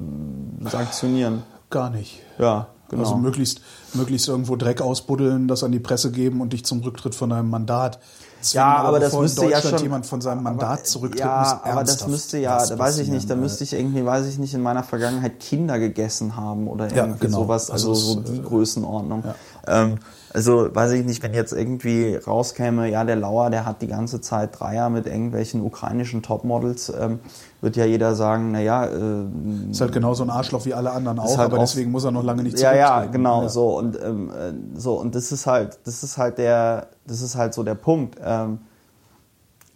sanktionieren? 0.69 1.43
Gar 1.71 1.91
nicht. 1.91 2.23
Ja, 2.39 2.69
genau. 2.89 3.03
Also 3.03 3.17
möglichst, 3.17 3.61
möglichst 3.95 4.29
irgendwo 4.29 4.57
Dreck 4.57 4.81
ausbuddeln, 4.81 5.49
das 5.49 5.65
an 5.65 5.73
die 5.73 5.79
Presse 5.79 6.11
geben 6.11 6.41
und 6.41 6.53
dich 6.53 6.65
zum 6.65 6.81
Rücktritt 6.81 7.15
von 7.15 7.31
deinem 7.31 7.51
Mandat 7.51 7.99
zwingen. 8.41 8.67
Ja, 8.67 8.77
aber, 8.77 9.01
das 9.01 9.13
müsste 9.15 9.47
ja 9.47 9.61
schon 9.61 9.79
jemand 9.83 10.07
von 10.07 10.21
seinem 10.21 10.43
Mandat 10.43 10.79
aber, 10.79 10.85
zurücktreten 10.85 11.29
ja, 11.29 11.61
muss. 11.63 11.73
aber 11.73 11.85
das 11.85 12.07
müsste 12.07 12.39
ja, 12.39 12.65
da 12.65 12.79
weiß 12.79 12.99
ich 12.99 13.09
nicht, 13.09 13.29
da 13.29 13.35
müsste 13.35 13.65
ich 13.65 13.73
irgendwie, 13.73 14.05
weiß 14.05 14.27
ich 14.27 14.39
nicht, 14.39 14.55
in 14.55 14.63
meiner 14.63 14.83
Vergangenheit 14.83 15.41
Kinder 15.41 15.79
gegessen 15.79 16.37
haben 16.37 16.69
oder 16.69 16.85
irgendwie 16.87 16.99
ja, 16.99 17.17
genau. 17.19 17.43
sowas, 17.43 17.71
also, 17.71 17.91
also 17.91 18.15
so 18.15 18.21
die 18.21 18.43
Größenordnung. 18.43 19.25
Ja. 19.25 19.83
Ähm, 19.83 19.99
also 20.37 20.69
weiß 20.73 20.93
ich 20.93 21.07
nicht, 21.07 21.23
wenn 21.23 21.33
jetzt 21.33 21.55
irgendwie 21.55 22.15
rauskäme, 22.15 22.91
ja, 22.91 23.05
der 23.05 23.17
Lauer, 23.17 23.49
der 23.49 23.65
hat 23.65 23.81
die 23.81 23.87
ganze 23.87 24.21
Zeit 24.21 24.61
Dreier 24.61 24.91
mit 24.91 25.07
irgendwelchen 25.07 25.63
ukrainischen 25.63 26.23
Topmodels, 26.23 26.93
ähm, 27.01 27.21
wird 27.63 27.75
ja 27.77 27.87
jeder 27.87 28.15
sagen, 28.15 28.53
naja. 28.53 28.85
Äh, 28.85 29.71
ist 29.71 29.81
halt 29.81 29.93
genauso 29.93 30.25
ein 30.25 30.29
Arschloch 30.29 30.67
wie 30.67 30.75
alle 30.75 30.91
anderen 30.91 31.19
auch, 31.19 31.39
halt 31.39 31.51
aber 31.51 31.59
deswegen 31.59 31.91
muss 31.91 32.05
er 32.05 32.11
noch 32.11 32.23
lange 32.23 32.43
nicht 32.43 32.61
Ja, 32.61 32.75
ja, 32.75 33.07
genau, 33.07 33.45
ja. 33.45 33.49
so 33.49 33.79
und 33.79 33.99
ähm, 33.99 34.31
äh, 34.31 34.79
so 34.79 35.01
und 35.01 35.15
das 35.15 35.33
ist 35.33 35.47
halt, 35.47 35.79
das 35.85 36.03
ist 36.03 36.19
halt 36.19 36.37
der, 36.37 36.89
das 37.07 37.23
ist 37.23 37.37
halt 37.37 37.55
so 37.55 37.63
der 37.63 37.75
Punkt. 37.75 38.19
Ähm, 38.23 38.59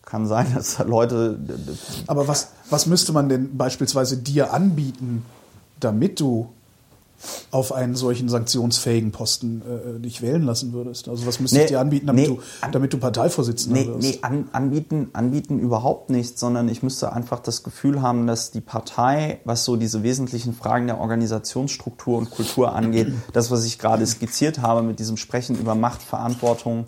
kann 0.04 0.26
sein, 0.26 0.46
dass 0.54 0.78
Leute. 0.80 1.38
Aber 2.06 2.28
was, 2.28 2.48
was 2.68 2.84
müsste 2.84 3.14
man 3.14 3.30
denn 3.30 3.56
beispielsweise 3.56 4.18
dir 4.18 4.52
anbieten, 4.52 5.24
damit 5.78 6.20
du 6.20 6.50
auf 7.50 7.72
einen 7.72 7.94
solchen 7.94 8.28
sanktionsfähigen 8.28 9.12
Posten 9.12 9.62
äh, 9.62 10.00
dich 10.00 10.22
wählen 10.22 10.42
lassen 10.42 10.72
würdest? 10.72 11.08
Also 11.08 11.26
was 11.26 11.40
müsstest 11.40 11.60
nee, 11.60 11.66
du 11.66 11.74
dir 11.74 11.80
anbieten, 11.80 12.06
damit, 12.06 12.28
nee, 12.28 12.36
du, 12.36 12.70
damit 12.72 12.92
du 12.92 12.98
Parteivorsitzender 12.98 13.80
nee, 13.80 13.86
wirst? 13.86 14.00
Nee, 14.00 14.18
an, 14.22 14.48
anbieten, 14.52 15.10
anbieten 15.12 15.58
überhaupt 15.58 16.10
nicht, 16.10 16.38
sondern 16.38 16.68
ich 16.68 16.82
müsste 16.82 17.12
einfach 17.12 17.40
das 17.40 17.62
Gefühl 17.62 18.02
haben, 18.02 18.26
dass 18.26 18.50
die 18.50 18.60
Partei, 18.60 19.40
was 19.44 19.64
so 19.64 19.76
diese 19.76 20.02
wesentlichen 20.02 20.54
Fragen 20.54 20.86
der 20.86 20.98
Organisationsstruktur 21.00 22.18
und 22.18 22.30
Kultur 22.30 22.74
angeht, 22.74 23.12
das, 23.32 23.50
was 23.50 23.64
ich 23.64 23.78
gerade 23.78 24.06
skizziert 24.06 24.60
habe 24.60 24.82
mit 24.82 24.98
diesem 24.98 25.16
Sprechen 25.16 25.58
über 25.58 25.74
Macht, 25.74 26.02
Verantwortung, 26.02 26.86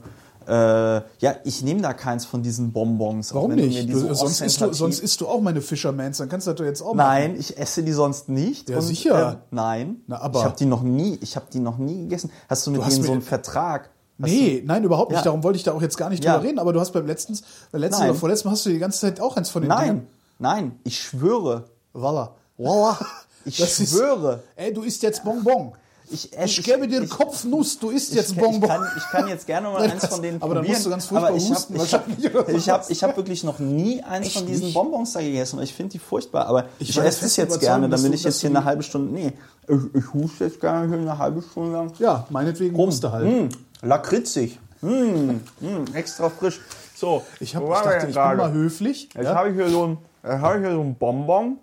äh, 0.53 1.03
ja, 1.21 1.37
ich 1.45 1.62
nehme 1.62 1.81
da 1.81 1.95
keins 1.95 2.27
von 2.27 2.43
diesen 2.43 2.73
Bonbons. 2.73 3.33
Warum 3.33 3.55
nicht? 3.55 3.91
Du, 3.91 4.15
sonst, 4.15 4.43
isst 4.43 4.61
du, 4.61 4.71
sonst 4.75 4.99
isst 4.99 5.19
du 5.23 5.27
auch 5.27 5.41
meine 5.41 5.62
Fishermans, 5.62 6.19
dann 6.19 6.29
kannst 6.29 6.47
du 6.47 6.51
das 6.51 6.59
doch 6.59 6.67
jetzt 6.67 6.83
auch 6.83 6.93
machen. 6.93 7.09
Nein, 7.09 7.37
ich 7.38 7.57
esse 7.57 7.83
die 7.83 7.93
sonst 7.93 8.29
nicht. 8.29 8.69
Ja, 8.69 8.77
und, 8.77 8.83
sicher. 8.83 9.33
Äh, 9.33 9.37
nein, 9.51 10.03
Na, 10.07 10.21
aber 10.21 10.41
ich 10.41 10.45
habe 10.45 10.57
die 10.59 10.67
noch 10.67 10.83
nie, 10.83 11.19
ich 11.23 11.37
habe 11.37 11.47
die 11.51 11.59
noch 11.59 11.79
nie 11.79 12.03
gegessen. 12.03 12.31
Hast 12.51 12.67
du 12.67 12.71
mit 12.71 12.83
du 12.83 12.87
denen 12.87 13.03
so 13.03 13.12
einen 13.12 13.23
Vertrag? 13.23 13.88
nee, 14.19 14.61
du? 14.61 14.67
nein, 14.67 14.85
überhaupt 14.85 15.11
nicht. 15.11 15.21
Ja. 15.21 15.25
Darum 15.25 15.43
wollte 15.43 15.57
ich 15.57 15.62
da 15.62 15.73
auch 15.73 15.81
jetzt 15.81 15.97
gar 15.97 16.11
nicht 16.11 16.23
ja. 16.23 16.35
drüber 16.35 16.47
reden. 16.47 16.59
Aber 16.59 16.75
du 16.75 16.81
hast 16.81 16.93
beim 16.93 17.07
letzten, 17.07 17.38
beim 17.71 17.81
letzten 17.81 18.03
oder 18.03 18.15
vorletzten 18.15 18.51
hast 18.51 18.67
du 18.67 18.71
die 18.71 18.79
ganze 18.79 19.01
Zeit 19.01 19.21
auch 19.21 19.38
eins 19.38 19.49
von 19.49 19.62
den 19.62 19.71
Nein, 19.71 19.88
Dingen. 19.88 20.07
nein, 20.38 20.79
ich 20.85 21.01
schwöre. 21.01 21.65
Voila. 21.95 22.35
Voila. 22.59 22.99
Ich 23.45 23.57
das 23.57 23.75
schwöre. 23.75 24.35
Ist, 24.35 24.43
ey, 24.55 24.73
du 24.73 24.83
isst 24.83 25.03
jetzt 25.03 25.25
Bonbon. 25.25 25.73
Ich, 26.12 26.37
esse, 26.37 26.61
ich 26.61 26.62
gebe 26.62 26.87
dir 26.87 27.03
ich, 27.03 27.11
Kopfnuss, 27.11 27.79
du 27.79 27.90
isst 27.90 28.14
jetzt 28.14 28.37
Bonbon. 28.37 28.62
Ich 28.62 28.68
kann, 28.68 28.87
ich 28.96 29.03
kann 29.05 29.29
jetzt 29.29 29.46
gerne 29.46 29.70
mal 29.70 29.83
eins 29.90 30.07
von 30.07 30.20
denen 30.20 30.42
aber 30.42 30.55
probieren. 30.55 30.59
Aber 30.59 30.62
dann 30.62 30.66
musst 30.66 30.87
du 30.87 30.90
ganz 30.90 31.07
furchtbar 31.07 31.37
ich 31.37 31.51
husten. 31.51 31.79
Hab, 31.79 31.85
ich 31.85 31.94
habe 31.94 32.53
ich 32.53 32.68
hab, 32.68 32.90
ich 32.90 33.05
hab 33.05 33.16
wirklich 33.16 33.44
noch 33.44 33.59
nie 33.59 34.03
eins 34.03 34.27
Echt 34.27 34.37
von 34.37 34.46
diesen 34.46 34.66
nicht? 34.66 34.75
Bonbons 34.75 35.12
da 35.12 35.20
gegessen. 35.20 35.61
Ich 35.62 35.72
finde 35.72 35.92
die 35.92 35.98
furchtbar. 35.98 36.46
Aber 36.46 36.66
ich, 36.79 36.90
ich 36.90 36.98
esse 36.98 37.25
es 37.25 37.37
jetzt 37.37 37.61
gerne, 37.61 37.88
damit 37.88 38.12
ich 38.14 38.25
jetzt 38.25 38.40
hier 38.40 38.51
eine 38.51 38.64
halbe 38.64 38.83
Stunde... 38.83 39.12
Nee, 39.12 39.33
ich, 39.68 39.94
ich 39.94 40.12
huste 40.12 40.44
jetzt 40.44 40.61
gerne 40.61 40.88
hier 40.88 40.98
eine 40.98 41.18
halbe 41.18 41.40
Stunde 41.42 41.72
lang. 41.72 41.92
Ja, 41.98 42.27
meinetwegen 42.31 42.77
huste 42.77 43.11
halt. 43.11 43.27
Mmh, 43.27 43.48
lakritzig. 43.83 44.59
Mmh, 44.83 45.40
mmh, 45.61 45.94
extra 45.94 46.29
frisch. 46.29 46.61
So, 46.94 47.22
ich, 47.40 47.57
hab, 47.57 47.62
ich 47.62 47.68
dachte, 47.70 48.07
ich 48.09 48.14
bin 48.14 48.37
mal 48.37 48.53
höflich. 48.53 49.09
Jetzt 49.14 49.25
ja? 49.25 49.35
habe 49.35 49.51
ich 49.51 49.55
hier 49.57 49.68
so 49.70 49.87
ein, 49.87 49.98
hab 50.22 50.57
ich 50.57 50.61
hier 50.61 50.72
so 50.72 50.81
ein 50.83 50.94
Bonbon 50.94 51.59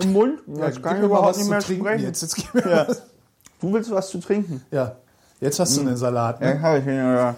im 0.00 0.12
Mund. 0.12 0.40
Jetzt 0.46 0.76
ja, 0.76 0.82
kann 0.82 0.98
ich 0.98 1.02
überhaupt 1.02 1.38
nicht 1.38 1.48
mehr 1.48 1.60
sprechen. 1.60 2.04
Jetzt, 2.04 2.22
jetzt 2.22 2.36
gib 2.36 2.54
mir 2.54 2.70
ja. 2.70 2.88
was. 2.88 3.02
Du 3.60 3.72
willst 3.72 3.90
was 3.90 4.08
zu 4.10 4.18
trinken? 4.18 4.64
Ja. 4.70 4.96
Jetzt 5.40 5.58
hast 5.58 5.76
du 5.76 5.80
hm. 5.80 5.88
einen 5.88 5.96
Salat. 5.96 6.40
Ne? 6.40 6.54
Ja, 6.54 6.60
habe 6.60 6.78
ich. 6.78 6.86
Ja. 6.86 7.34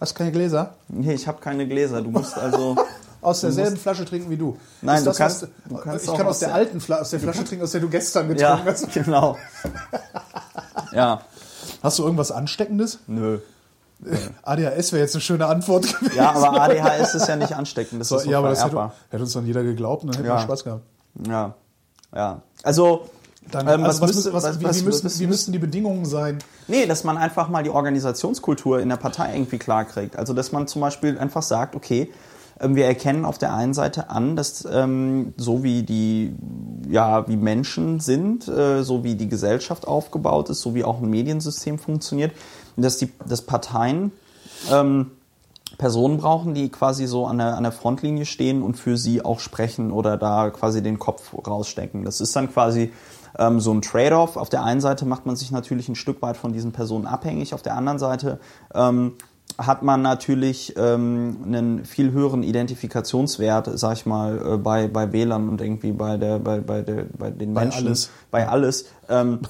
Hast 0.00 0.12
du 0.12 0.18
keine 0.18 0.32
Gläser? 0.32 0.74
Nee, 0.88 1.14
ich 1.14 1.26
habe 1.26 1.40
keine 1.40 1.66
Gläser. 1.66 2.02
Du 2.02 2.10
musst 2.10 2.36
also. 2.36 2.76
aus 3.26 3.40
derselben. 3.40 3.76
Flasche 3.76 4.04
trinken 4.04 4.30
wie 4.30 4.36
du. 4.36 4.56
Nein, 4.82 5.04
du 5.04 5.12
kannst, 5.12 5.42
was, 5.42 5.48
du 5.68 5.76
kannst. 5.76 6.04
Ich 6.04 6.14
kann 6.14 6.26
aus 6.26 6.38
der, 6.38 6.48
der 6.48 6.56
alten 6.56 6.80
Fla 6.80 7.00
aus 7.00 7.10
der 7.10 7.20
Flasche 7.20 7.44
trinken, 7.44 7.64
aus 7.64 7.72
der 7.72 7.80
du 7.80 7.88
gestern 7.88 8.28
getrunken 8.28 8.66
ja, 8.66 8.72
hast. 8.72 8.92
Genau. 8.94 9.36
ja. 10.92 11.20
Hast 11.82 11.98
du 11.98 12.04
irgendwas 12.04 12.30
Ansteckendes? 12.30 13.00
Nö. 13.06 13.38
ADHS 14.42 14.92
wäre 14.92 15.02
jetzt 15.02 15.14
eine 15.14 15.22
schöne 15.22 15.46
Antwort 15.46 15.86
gewesen. 16.00 16.16
Ja, 16.16 16.32
aber 16.32 16.60
ADHS 16.60 17.14
ist 17.14 17.28
ja 17.28 17.36
nicht 17.36 17.54
ansteckend. 17.54 18.00
Das 18.00 18.08
so, 18.08 18.18
ist 18.18 18.26
ja, 18.26 18.38
aber 18.38 18.50
das 18.50 18.64
hätte, 18.64 18.92
hätte, 19.10 19.22
uns 19.22 19.32
dann 19.32 19.46
jeder 19.46 19.62
geglaubt 19.62 20.04
und 20.04 20.10
dann 20.10 20.18
hätten 20.18 20.28
ja. 20.28 20.36
wir 20.36 20.42
Spaß 20.42 20.64
gehabt. 20.64 20.82
Ja. 21.26 21.54
Ja. 22.14 22.42
Also, 22.62 23.08
dann, 23.50 23.68
ähm, 23.68 23.84
also 23.84 24.02
was, 24.02 24.14
müsste, 24.14 24.32
was, 24.32 24.44
was, 24.44 24.60
wie, 24.60 24.80
wie, 24.80 24.84
müssen, 24.84 25.20
wie 25.20 25.26
müssten 25.26 25.52
die 25.52 25.58
Bedingungen 25.58 26.04
sein? 26.04 26.38
Nee, 26.68 26.86
dass 26.86 27.04
man 27.04 27.16
einfach 27.16 27.48
mal 27.48 27.62
die 27.62 27.70
Organisationskultur 27.70 28.80
in 28.80 28.88
der 28.88 28.96
Partei 28.96 29.34
irgendwie 29.34 29.58
klarkriegt. 29.58 30.16
Also 30.16 30.32
dass 30.32 30.52
man 30.52 30.66
zum 30.66 30.80
Beispiel 30.80 31.18
einfach 31.18 31.42
sagt, 31.42 31.76
okay, 31.76 32.10
ähm, 32.60 32.74
wir 32.74 32.86
erkennen 32.86 33.24
auf 33.24 33.38
der 33.38 33.54
einen 33.54 33.74
Seite 33.74 34.10
an, 34.10 34.36
dass 34.36 34.66
ähm, 34.70 35.34
so 35.36 35.62
wie 35.62 35.82
die, 35.82 36.34
ja, 36.88 37.28
wie 37.28 37.36
Menschen 37.36 38.00
sind, 38.00 38.48
äh, 38.48 38.82
so 38.82 39.04
wie 39.04 39.14
die 39.14 39.28
Gesellschaft 39.28 39.86
aufgebaut 39.86 40.50
ist, 40.50 40.60
so 40.60 40.74
wie 40.74 40.84
auch 40.84 41.00
ein 41.00 41.10
Mediensystem 41.10 41.78
funktioniert, 41.78 42.32
dass 42.76 42.98
die, 42.98 43.10
dass 43.26 43.42
Parteien 43.42 44.12
ähm, 44.70 45.10
Personen 45.78 46.16
brauchen, 46.16 46.54
die 46.54 46.70
quasi 46.70 47.06
so 47.06 47.26
an 47.26 47.38
der, 47.38 47.56
an 47.56 47.62
der 47.62 47.72
Frontlinie 47.72 48.24
stehen 48.24 48.62
und 48.62 48.78
für 48.78 48.96
sie 48.96 49.22
auch 49.24 49.40
sprechen 49.40 49.90
oder 49.90 50.16
da 50.16 50.50
quasi 50.50 50.82
den 50.82 50.98
Kopf 50.98 51.34
rausstecken. 51.46 52.04
Das 52.04 52.20
ist 52.20 52.34
dann 52.34 52.50
quasi 52.50 52.92
ähm, 53.38 53.60
so 53.60 53.72
ein 53.72 53.82
Trade-off. 53.82 54.36
Auf 54.36 54.48
der 54.48 54.64
einen 54.64 54.80
Seite 54.80 55.06
macht 55.06 55.26
man 55.26 55.36
sich 55.36 55.50
natürlich 55.50 55.88
ein 55.88 55.94
Stück 55.94 56.22
weit 56.22 56.36
von 56.36 56.52
diesen 56.52 56.72
Personen 56.72 57.06
abhängig, 57.06 57.54
auf 57.54 57.62
der 57.62 57.76
anderen 57.76 57.98
Seite 57.98 58.38
ähm, 58.74 59.14
hat 59.58 59.82
man 59.82 60.02
natürlich 60.02 60.74
ähm, 60.76 61.38
einen 61.46 61.84
viel 61.84 62.12
höheren 62.12 62.42
Identifikationswert, 62.42 63.70
sag 63.78 63.94
ich 63.94 64.06
mal, 64.06 64.54
äh, 64.54 64.56
bei, 64.58 64.88
bei 64.88 65.12
Wählern 65.12 65.48
und 65.48 65.60
irgendwie 65.60 65.92
bei 65.92 66.16
der, 66.16 66.38
bei, 66.38 66.60
bei 66.60 66.82
der, 66.82 67.06
bei 67.16 67.30
den 67.30 67.54
Bei 67.54 67.62
Menschen. 67.62 67.86
alles. 67.86 68.10
Bei 68.30 68.48
alles. 68.48 68.86
Ähm, 69.08 69.40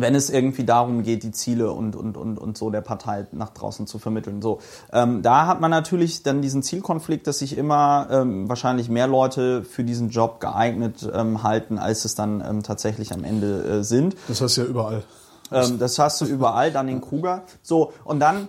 wenn 0.00 0.14
es 0.14 0.30
irgendwie 0.30 0.64
darum 0.64 1.02
geht, 1.02 1.22
die 1.22 1.32
Ziele 1.32 1.72
und, 1.72 1.96
und, 1.96 2.16
und, 2.16 2.38
und 2.38 2.56
so 2.56 2.70
der 2.70 2.80
Partei 2.80 3.26
nach 3.32 3.50
draußen 3.50 3.86
zu 3.86 3.98
vermitteln. 3.98 4.42
So, 4.42 4.58
ähm, 4.92 5.22
da 5.22 5.46
hat 5.46 5.60
man 5.60 5.70
natürlich 5.70 6.22
dann 6.22 6.42
diesen 6.42 6.62
Zielkonflikt, 6.62 7.26
dass 7.26 7.40
sich 7.40 7.56
immer 7.56 8.08
ähm, 8.10 8.48
wahrscheinlich 8.48 8.88
mehr 8.88 9.06
Leute 9.06 9.64
für 9.64 9.84
diesen 9.84 10.10
Job 10.10 10.40
geeignet 10.40 11.08
ähm, 11.12 11.42
halten, 11.42 11.78
als 11.78 12.04
es 12.04 12.14
dann 12.14 12.42
ähm, 12.46 12.62
tatsächlich 12.62 13.12
am 13.12 13.24
Ende 13.24 13.64
äh, 13.64 13.82
sind. 13.82 14.16
Das 14.28 14.40
heißt 14.40 14.56
ja 14.58 14.64
überall. 14.64 15.02
Ähm, 15.50 15.78
das 15.78 15.98
hast 15.98 16.20
du 16.20 16.26
überall, 16.26 16.72
dann 16.72 16.88
in 16.88 17.00
Kruger. 17.00 17.44
So, 17.62 17.92
und 18.04 18.20
dann 18.20 18.48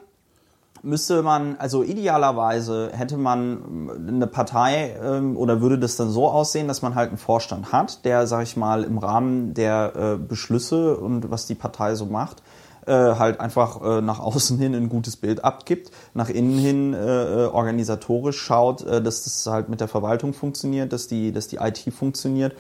müsste 0.81 1.21
man, 1.21 1.55
also 1.57 1.83
idealerweise 1.83 2.91
hätte 2.93 3.17
man 3.17 4.07
eine 4.07 4.27
Partei 4.27 4.95
ähm, 5.01 5.37
oder 5.37 5.61
würde 5.61 5.79
das 5.79 5.95
dann 5.95 6.09
so 6.09 6.27
aussehen, 6.27 6.67
dass 6.67 6.81
man 6.81 6.95
halt 6.95 7.09
einen 7.09 7.17
Vorstand 7.17 7.71
hat, 7.71 8.05
der, 8.05 8.27
sag 8.27 8.43
ich 8.43 8.57
mal, 8.57 8.83
im 8.83 8.97
Rahmen 8.97 9.53
der 9.53 9.93
äh, 9.95 10.17
Beschlüsse 10.17 10.97
und 10.97 11.31
was 11.31 11.47
die 11.47 11.55
Partei 11.55 11.95
so 11.95 12.05
macht, 12.05 12.41
äh, 12.85 12.93
halt 12.93 13.39
einfach 13.39 13.81
äh, 13.81 14.01
nach 14.01 14.19
außen 14.19 14.57
hin 14.57 14.75
ein 14.75 14.89
gutes 14.89 15.17
Bild 15.17 15.43
abgibt, 15.43 15.91
nach 16.13 16.29
innen 16.29 16.57
hin 16.57 16.95
organisatorisch 16.95 18.39
schaut, 18.39 18.85
dass 18.85 19.23
das 19.23 19.45
halt 19.45 19.69
mit 19.69 19.81
der 19.81 19.87
Verwaltung 19.87 20.33
funktioniert, 20.33 20.93
dass 20.93 21.07
die, 21.07 21.31
dass 21.31 21.47
die 21.47 21.57
IT 21.57 21.93
funktioniert 21.93 22.55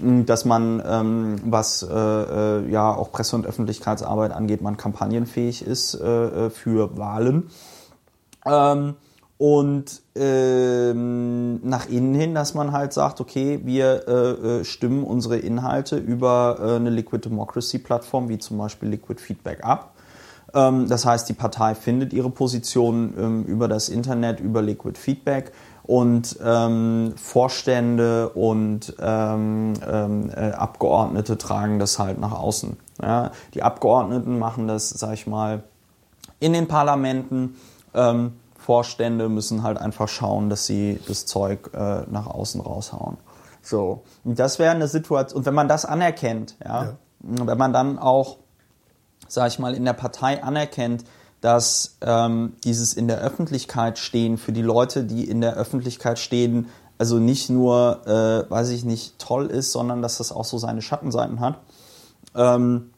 dass 0.00 0.44
man, 0.44 0.82
ähm, 0.86 1.36
was 1.44 1.82
äh, 1.82 1.94
äh, 1.94 2.70
ja 2.70 2.92
auch 2.92 3.12
Presse- 3.12 3.36
und 3.36 3.46
Öffentlichkeitsarbeit 3.46 4.32
angeht, 4.32 4.60
man 4.60 4.76
kampagnenfähig 4.76 5.64
ist 5.64 5.94
äh, 5.94 6.46
äh, 6.46 6.50
für 6.50 6.96
Wahlen. 6.96 7.50
Ähm, 8.44 8.94
und 9.38 10.02
ähm, 10.14 11.60
nach 11.68 11.88
innen 11.88 12.14
hin, 12.14 12.34
dass 12.34 12.54
man 12.54 12.72
halt 12.72 12.92
sagt, 12.92 13.20
okay, 13.20 13.60
wir 13.64 14.08
äh, 14.08 14.64
stimmen 14.64 15.04
unsere 15.04 15.38
Inhalte 15.38 15.96
über 15.96 16.58
eine 16.60 16.90
Liquid 16.90 17.28
Democracy 17.28 17.78
Plattform, 17.78 18.28
wie 18.28 18.38
zum 18.38 18.58
Beispiel 18.58 18.88
Liquid 18.88 19.20
Feedback 19.20 19.64
ab. 19.64 19.94
Ähm, 20.54 20.88
das 20.88 21.04
heißt, 21.04 21.28
die 21.28 21.34
Partei 21.34 21.74
findet 21.74 22.12
ihre 22.12 22.30
Position 22.30 23.14
ähm, 23.18 23.44
über 23.44 23.68
das 23.68 23.88
Internet, 23.88 24.40
über 24.40 24.62
Liquid 24.62 24.98
Feedback 24.98 25.52
und 25.86 26.38
ähm, 26.42 27.12
Vorstände 27.16 28.30
und 28.30 28.94
ähm, 28.98 29.74
ähm, 29.86 30.30
äh, 30.30 30.52
Abgeordnete 30.52 31.36
tragen 31.36 31.78
das 31.78 31.98
halt 31.98 32.18
nach 32.18 32.32
außen. 32.32 32.76
Ja? 33.02 33.32
Die 33.52 33.62
Abgeordneten 33.62 34.38
machen 34.38 34.66
das, 34.66 34.88
sag 34.88 35.12
ich 35.12 35.26
mal, 35.26 35.62
in 36.40 36.54
den 36.54 36.68
Parlamenten. 36.68 37.56
Ähm, 37.92 38.32
Vorstände 38.56 39.28
müssen 39.28 39.62
halt 39.62 39.76
einfach 39.76 40.08
schauen, 40.08 40.48
dass 40.48 40.64
sie 40.64 40.98
das 41.06 41.26
Zeug 41.26 41.70
äh, 41.74 42.02
nach 42.10 42.26
außen 42.26 42.62
raushauen. 42.62 43.18
So, 43.60 44.02
und 44.24 44.38
das 44.38 44.58
wäre 44.58 44.74
eine 44.74 44.88
Situation, 44.88 45.38
und 45.38 45.46
wenn 45.46 45.54
man 45.54 45.68
das 45.68 45.84
anerkennt, 45.84 46.56
ja, 46.64 46.94
wenn 47.20 47.58
man 47.58 47.72
dann 47.72 47.98
auch, 47.98 48.36
sag 49.28 49.48
ich 49.48 49.58
mal, 49.58 49.74
in 49.74 49.84
der 49.84 49.94
Partei 49.94 50.42
anerkennt, 50.42 51.04
dass 51.44 51.98
ähm, 52.00 52.54
dieses 52.64 52.94
in 52.94 53.06
der 53.06 53.20
Öffentlichkeit 53.20 53.98
stehen 53.98 54.38
für 54.38 54.52
die 54.52 54.62
Leute, 54.62 55.04
die 55.04 55.28
in 55.28 55.42
der 55.42 55.56
Öffentlichkeit 55.56 56.18
stehen, 56.18 56.68
also 56.96 57.18
nicht 57.18 57.50
nur, 57.50 58.00
äh, 58.06 58.50
weiß 58.50 58.70
ich 58.70 58.86
nicht, 58.86 59.18
toll 59.18 59.48
ist, 59.48 59.70
sondern 59.70 60.00
dass 60.00 60.16
das 60.16 60.32
auch 60.32 60.46
so 60.46 60.56
seine 60.56 60.80
Schattenseiten 60.80 61.40
hat, 61.40 61.60
ähm, 62.34 62.92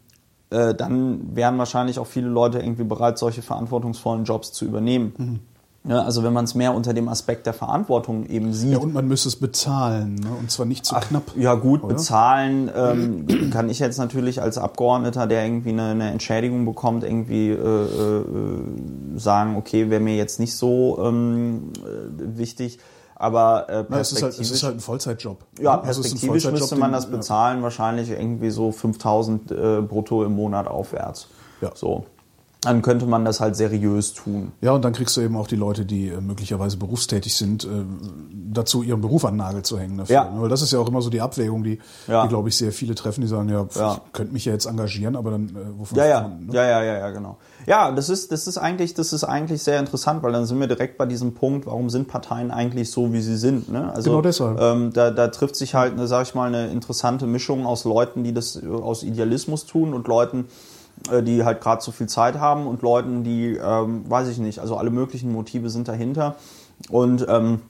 äh, 0.51 0.77
dann 0.77 1.35
wären 1.35 1.59
wahrscheinlich 1.59 1.99
auch 1.99 2.07
viele 2.07 2.29
Leute 2.29 2.61
irgendwie 2.61 2.85
bereit, 2.85 3.19
solche 3.19 3.43
verantwortungsvollen 3.43 4.25
Jobs 4.25 4.53
zu 4.53 4.65
übernehmen. 4.65 5.41
Ja, 5.89 6.03
also 6.03 6.25
wenn 6.25 6.33
man 6.33 6.45
es 6.45 6.55
mehr 6.55 6.75
unter 6.75 6.95
dem 6.95 7.09
Aspekt 7.09 7.47
der 7.47 7.53
Verantwortung 7.53 8.27
eben 8.27 8.53
sieht. 8.53 8.73
Ja, 8.73 8.79
und 8.79 8.93
man 8.93 9.07
müsste 9.07 9.29
es 9.29 9.37
bezahlen, 9.37 10.17
ne? 10.17 10.31
und 10.39 10.51
zwar 10.51 10.67
nicht 10.67 10.85
zu 10.85 10.97
knapp. 10.97 11.23
Ja 11.37 11.55
gut, 11.55 11.85
oder? 11.85 11.95
bezahlen 11.95 12.71
ähm, 12.75 13.51
kann 13.53 13.69
ich 13.69 13.79
jetzt 13.79 13.99
natürlich 13.99 14.43
als 14.43 14.59
Abgeordneter, 14.59 15.29
der 15.29 15.45
irgendwie 15.45 15.71
eine, 15.71 15.91
eine 15.91 16.11
Entschädigung 16.11 16.65
bekommt, 16.65 17.05
irgendwie 17.05 17.51
äh, 17.51 17.55
äh, 17.55 18.25
sagen, 19.17 19.57
okay, 19.57 19.89
wäre 19.89 20.01
mir 20.01 20.17
jetzt 20.17 20.41
nicht 20.41 20.57
so 20.57 20.99
ähm, 21.01 21.73
äh, 21.77 22.39
wichtig. 22.39 22.79
Aber 23.15 23.69
äh, 23.71 23.85
Na, 23.89 24.01
es, 24.01 24.13
ist 24.13 24.23
halt, 24.23 24.39
es 24.39 24.51
ist 24.51 24.63
halt 24.63 24.77
ein 24.77 24.81
Vollzeitjob. 24.81 25.39
ja, 25.59 25.81
Also 25.81 26.03
perspektivisch 26.03 26.43
Vollzeitjob, 26.43 26.61
müsste 26.61 26.77
man 26.77 26.93
das 26.93 27.11
bezahlen, 27.11 27.63
wahrscheinlich 27.63 28.11
irgendwie 28.11 28.51
so 28.51 28.73
5000 28.73 29.51
äh, 29.51 29.81
brutto 29.83 30.25
im 30.25 30.35
Monat 30.35 30.67
aufwärts. 30.67 31.29
Ja. 31.63 31.71
So. 31.75 32.05
Dann 32.67 32.83
könnte 32.83 33.07
man 33.07 33.25
das 33.25 33.41
halt 33.41 33.57
seriös 33.57 34.13
tun. 34.13 34.53
Ja, 34.61 34.73
und 34.73 34.85
dann 34.85 34.93
kriegst 34.93 35.17
du 35.17 35.21
eben 35.21 35.37
auch 35.37 35.47
die 35.47 35.57
Leute, 35.57 35.85
die 35.85 36.09
äh, 36.09 36.21
möglicherweise 36.21 36.77
berufstätig 36.77 37.35
sind, 37.37 37.65
äh, 37.65 37.69
dazu 38.33 38.83
ihren 38.83 39.01
Beruf 39.01 39.25
an 39.25 39.35
den 39.35 39.39
Nagel 39.39 39.63
zu 39.63 39.79
hängen 39.79 39.99
dafür. 39.99 40.15
Ja. 40.15 40.31
Ne? 40.31 40.43
Weil 40.43 40.49
das 40.49 40.63
ist 40.63 40.73
ja 40.73 40.79
auch 40.79 40.89
immer 40.89 41.03
so 41.03 41.11
die 41.11 41.21
Abwägung, 41.21 41.63
die, 41.65 41.79
Ja. 42.07 42.23
die 42.23 42.29
glaube 42.29 42.49
ich, 42.49 42.57
sehr 42.57 42.73
viele 42.73 42.95
treffen, 42.95 43.21
die 43.21 43.27
sagen, 43.27 43.49
ja, 43.49 43.65
pf, 43.65 43.77
Ja. 43.77 44.01
ich 44.07 44.13
könnte 44.13 44.33
mich 44.33 44.45
ja 44.45 44.53
jetzt 44.53 44.67
engagieren, 44.67 45.17
aber 45.17 45.31
dann 45.33 45.49
äh, 45.49 45.79
wovon? 45.79 45.99
Ja, 45.99 46.07
ja, 46.07 46.29
ne? 46.29 46.53
ja, 46.53 46.65
ja, 46.65 46.83
ja, 46.83 46.99
ja, 46.99 47.11
genau. 47.11 47.37
Ja, 47.67 47.91
das 47.91 48.09
ist, 48.09 48.31
das 48.33 48.47
ist 48.47 48.59
eigentlich, 48.59 48.95
das 48.95 49.13
ist 49.13 49.25
eigentlich 49.25 49.63
sehr 49.63 49.81
interessant, 49.81 50.23
weil 50.23 50.33
dann 50.33 50.47
sind 50.47 50.61
wir 50.61 50.69
direkt 50.69 50.99
bei 50.99 51.07
diesem 51.07 51.35
Punkt, 51.35 51.67
warum 51.67 51.91
sind 51.91 52.07
Parteien 52.09 52.51
eigentlich 52.51 52.91
so, 52.91 53.13
wie 53.13 53.21
sie 53.21 53.37
sind? 53.37 53.71
Ne? 53.71 53.93
Also, 53.93 54.11
Genau 54.11 54.23
deshalb. 54.23 54.61
Ähm, 54.61 54.93
da, 54.93 55.11
da 55.11 55.29
trifft 55.29 55.57
sich 55.57 55.75
halt, 55.75 55.93
eine, 55.93 56.07
sag 56.07 56.27
ich 56.27 56.35
mal, 56.35 56.47
eine 56.47 56.69
interessante 56.69 57.27
Mischung 57.27 57.67
aus 57.67 57.85
Leuten, 57.85 58.25
die 58.25 58.33
das 58.33 58.63
aus 58.65 59.03
Idealismus 59.03 59.67
tun 59.67 59.95
und 59.95 60.07
Leuten, 60.09 60.47
die 61.23 61.45
halt 61.45 61.61
gerade 61.61 61.83
so 61.83 61.93
viel 61.93 62.09
Zeit 62.09 62.39
haben 62.39 62.67
und 62.67 62.83
Leuten, 62.83 63.23
die, 63.23 63.57
ähm, 63.57 64.09
weiß 64.09 64.29
ich 64.29 64.39
nicht, 64.39 64.59
also 64.61 64.77
alle 64.77 64.91
möglichen 64.91 65.33
Motive 65.33 65.71
sind 65.71 65.89
dahinter 65.89 66.37
und 66.91 67.27
ähm, 67.29 67.61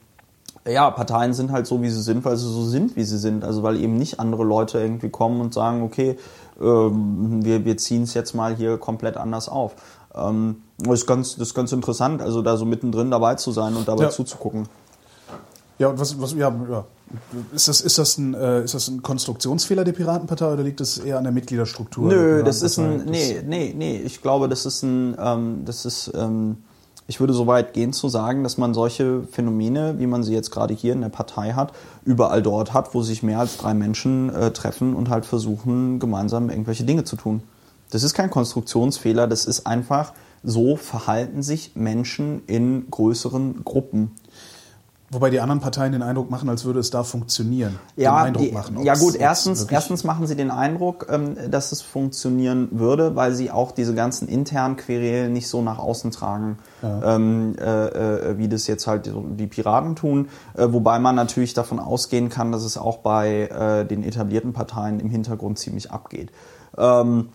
ja, 0.67 0.91
Parteien 0.91 1.33
sind 1.33 1.51
halt 1.51 1.65
so, 1.65 1.81
wie 1.81 1.89
sie 1.89 2.01
sind, 2.01 2.25
weil 2.25 2.35
sie 2.35 2.49
so 2.51 2.63
sind, 2.63 2.95
wie 2.97 3.03
sie 3.03 3.17
sind. 3.17 3.45
Also 3.45 3.63
weil 3.63 3.77
eben 3.81 3.95
nicht 3.95 4.19
andere 4.19 4.43
Leute 4.43 4.79
irgendwie 4.79 5.09
kommen 5.09 5.39
und 5.39 5.53
sagen, 5.53 5.81
okay, 5.81 6.17
ähm, 6.59 7.39
wir, 7.45 7.63
wir 7.63 7.77
ziehen 7.77 8.03
es 8.03 8.13
jetzt 8.13 8.33
mal 8.33 8.55
hier 8.55 8.77
komplett 8.77 9.15
anders 9.15 9.47
auf. 9.47 9.75
Ähm, 10.13 10.63
das, 10.77 11.01
ist 11.01 11.07
ganz, 11.07 11.35
das 11.37 11.49
ist 11.49 11.53
ganz 11.53 11.71
interessant, 11.71 12.21
also 12.21 12.41
da 12.41 12.57
so 12.57 12.65
mittendrin 12.65 13.11
dabei 13.11 13.35
zu 13.35 13.51
sein 13.51 13.75
und 13.75 13.87
dabei 13.87 14.03
Ja. 14.03 14.09
zuzugucken. 14.09 14.67
Ja, 15.79 15.89
und 15.89 15.99
was, 15.99 16.19
was, 16.19 16.33
ja, 16.33 16.53
ja. 16.69 16.85
Ist 17.53 17.67
das, 17.67 17.81
ist 17.81 17.97
das 17.97 18.17
ein, 18.17 18.33
äh, 18.33 18.63
ist 18.63 18.73
das 18.73 18.89
ein 18.89 19.01
Konstruktionsfehler 19.01 19.85
der 19.85 19.93
Piratenpartei 19.93 20.51
oder 20.51 20.63
liegt 20.63 20.79
das 20.79 20.97
eher 20.97 21.17
an 21.17 21.23
der 21.23 21.31
Mitgliederstruktur? 21.31 22.09
der 22.09 22.19
Nö, 22.19 22.43
das 22.43 22.61
ist 22.61 22.77
ein, 22.77 23.05
nee, 23.05 23.41
nee, 23.45 23.73
nee, 23.75 23.97
ich 23.97 24.21
glaube, 24.21 24.49
das 24.49 24.65
ist 24.65 24.83
ein, 24.83 25.15
ähm, 25.17 25.61
das 25.63 25.85
ist, 25.85 26.11
ähm, 26.15 26.57
ich 27.07 27.21
würde 27.21 27.33
so 27.33 27.47
weit 27.47 27.73
gehen 27.73 27.93
zu 27.93 28.09
sagen, 28.09 28.43
dass 28.43 28.57
man 28.57 28.73
solche 28.73 29.23
Phänomene, 29.31 29.95
wie 29.99 30.07
man 30.07 30.23
sie 30.23 30.33
jetzt 30.33 30.51
gerade 30.51 30.73
hier 30.73 30.91
in 30.91 31.01
der 31.01 31.09
Partei 31.09 31.53
hat, 31.53 31.71
überall 32.03 32.41
dort 32.41 32.73
hat, 32.73 32.93
wo 32.93 33.01
sich 33.01 33.23
mehr 33.23 33.39
als 33.39 33.55
drei 33.55 33.73
Menschen 33.73 34.29
äh, 34.29 34.51
treffen 34.51 34.93
und 34.93 35.09
halt 35.09 35.25
versuchen, 35.25 35.99
gemeinsam 35.99 36.49
irgendwelche 36.49 36.83
Dinge 36.83 37.05
zu 37.05 37.15
tun. 37.15 37.41
Das 37.91 38.03
ist 38.03 38.13
kein 38.13 38.29
Konstruktionsfehler, 38.29 39.27
das 39.27 39.45
ist 39.45 39.65
einfach, 39.65 40.11
so 40.43 40.75
verhalten 40.75 41.41
sich 41.41 41.71
Menschen 41.75 42.41
in 42.47 42.89
größeren 42.91 43.63
Gruppen. 43.63 44.11
Wobei 45.09 45.29
die 45.29 45.39
anderen 45.39 45.61
Parteien 45.61 45.93
den 45.93 46.03
Eindruck 46.03 46.29
machen, 46.29 46.49
als 46.49 46.65
würde 46.65 46.81
es 46.81 46.89
da 46.89 47.03
funktionieren. 47.03 47.79
Ja, 47.95 48.17
den 48.17 48.27
Eindruck 48.27 48.45
die, 48.45 48.51
machen. 48.51 48.83
ja 48.83 48.93
gut, 48.95 49.15
erstens, 49.15 49.63
erstens 49.63 50.03
machen 50.03 50.27
sie 50.27 50.35
den 50.35 50.51
Eindruck, 50.51 51.07
ähm, 51.09 51.37
dass 51.49 51.71
es 51.71 51.81
funktionieren 51.81 52.67
würde, 52.71 53.15
weil 53.15 53.33
sie 53.33 53.49
auch 53.49 53.71
diese 53.71 53.95
ganzen 53.95 54.27
internen 54.27 54.75
Querelen 54.75 55.31
nicht 55.31 55.47
so 55.47 55.61
nach 55.61 55.79
außen 55.79 56.11
tragen, 56.11 56.57
ähm, 56.83 57.55
äh, 57.57 57.63
äh, 57.63 58.37
wie 58.37 58.49
das 58.49 58.67
jetzt 58.67 58.85
halt 58.85 59.09
die 59.15 59.47
Piraten 59.47 59.95
tun. 59.95 60.27
Äh, 60.57 60.67
wobei 60.73 60.99
man 60.99 61.15
natürlich 61.15 61.53
davon 61.53 61.79
ausgehen 61.79 62.27
kann, 62.27 62.51
dass 62.51 62.63
es 62.63 62.77
auch 62.77 62.97
bei 62.97 63.43
äh, 63.43 63.85
den 63.85 64.03
etablierten 64.03 64.51
Parteien 64.51 64.99
im 64.99 65.09
Hintergrund 65.09 65.57
ziemlich 65.57 65.89
abgeht. 65.89 66.31
Ähm, 66.77 67.29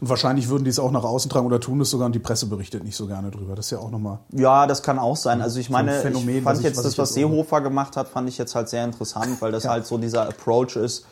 Und 0.00 0.08
wahrscheinlich 0.08 0.48
würden 0.48 0.64
die 0.64 0.70
es 0.70 0.78
auch 0.78 0.92
nach 0.92 1.02
außen 1.04 1.30
tragen 1.30 1.46
oder 1.46 1.58
tun 1.60 1.80
es 1.80 1.90
sogar 1.90 2.06
und 2.06 2.14
die 2.14 2.18
Presse 2.20 2.46
berichtet 2.46 2.84
nicht 2.84 2.96
so 2.96 3.06
gerne 3.06 3.30
drüber. 3.30 3.54
Das 3.56 3.66
ist 3.66 3.70
ja 3.72 3.78
auch 3.78 3.90
nochmal. 3.90 4.18
Ja, 4.32 4.66
das 4.66 4.82
kann 4.82 4.98
auch 4.98 5.16
sein. 5.16 5.42
Also 5.42 5.58
ich 5.58 5.70
meine, 5.70 5.92
Phänomen, 6.00 6.38
ich 6.38 6.42
fand 6.44 6.58
ich- 6.58 6.64
jetzt 6.64 6.76
was 6.76 6.84
das, 6.84 6.98
was 6.98 7.14
Seehofer 7.14 7.60
gemacht 7.60 7.96
hat, 7.96 8.08
fand 8.08 8.28
ich 8.28 8.38
jetzt 8.38 8.54
halt 8.54 8.68
sehr 8.68 8.84
interessant, 8.84 9.40
weil 9.42 9.50
das 9.52 9.64
Ja. 9.64 9.70
halt 9.70 9.86
so 9.86 9.98
dieser 9.98 10.28
Approach 10.28 10.76
ist, 10.76 11.04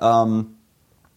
ähm, 0.00 0.56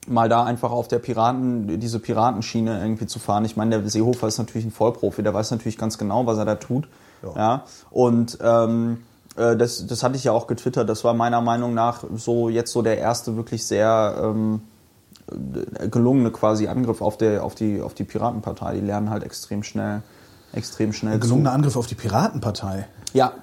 mal 0.08 0.30
da 0.30 0.44
einfach 0.44 0.70
auf 0.72 0.88
der 0.88 1.00
Piraten, 1.00 1.80
diese 1.80 1.98
Piratenschiene 2.00 2.80
irgendwie 2.80 3.08
zu 3.08 3.18
fahren. 3.18 3.44
Ich 3.44 3.58
meine, 3.58 3.80
der 3.82 3.90
Seehofer 3.90 4.28
ist 4.28 4.38
natürlich 4.38 4.66
ein 4.68 4.72
Vollprofi, 4.72 5.24
der 5.24 5.34
weiß 5.34 5.50
natürlich 5.50 5.80
ganz 5.80 5.98
genau, 5.98 6.28
was 6.28 6.38
er 6.38 6.46
da 6.46 6.56
tut. 6.56 6.88
Ja. 7.24 7.32
Ja. 7.36 7.64
Und 7.90 8.38
ähm, 8.42 9.04
äh, 9.36 9.56
das, 9.58 9.88
das 9.88 10.04
hatte 10.04 10.16
ich 10.16 10.24
ja 10.26 10.32
auch 10.32 10.46
getwittert. 10.46 10.88
Das 10.88 11.04
war 11.04 11.16
meiner 11.16 11.42
Meinung 11.42 11.74
nach 11.74 12.04
so 12.16 12.50
jetzt 12.50 12.72
so 12.72 12.84
der 12.84 13.00
erste 13.00 13.36
wirklich 13.36 13.66
sehr 13.66 14.16
ähm, 14.22 14.62
gelungene 15.90 16.32
quasi 16.32 16.68
Angriff 16.68 17.02
auf, 17.02 17.18
der, 17.18 17.44
auf, 17.44 17.56
die, 17.56 17.82
auf 17.82 17.94
die 17.94 18.04
Piratenpartei. 18.04 18.76
Die 18.76 18.82
lernen 18.82 19.10
halt 19.10 19.24
extrem 19.24 19.64
schnell, 19.64 20.02
extrem 20.54 20.94
schnell 20.94 21.16
Ein 21.16 21.20
gelungener 21.20 21.54
Angriff 21.54 21.76
auf 21.76 21.88
die 21.88 21.96
Piratenpartei. 21.96 22.88
ja. 23.14 23.34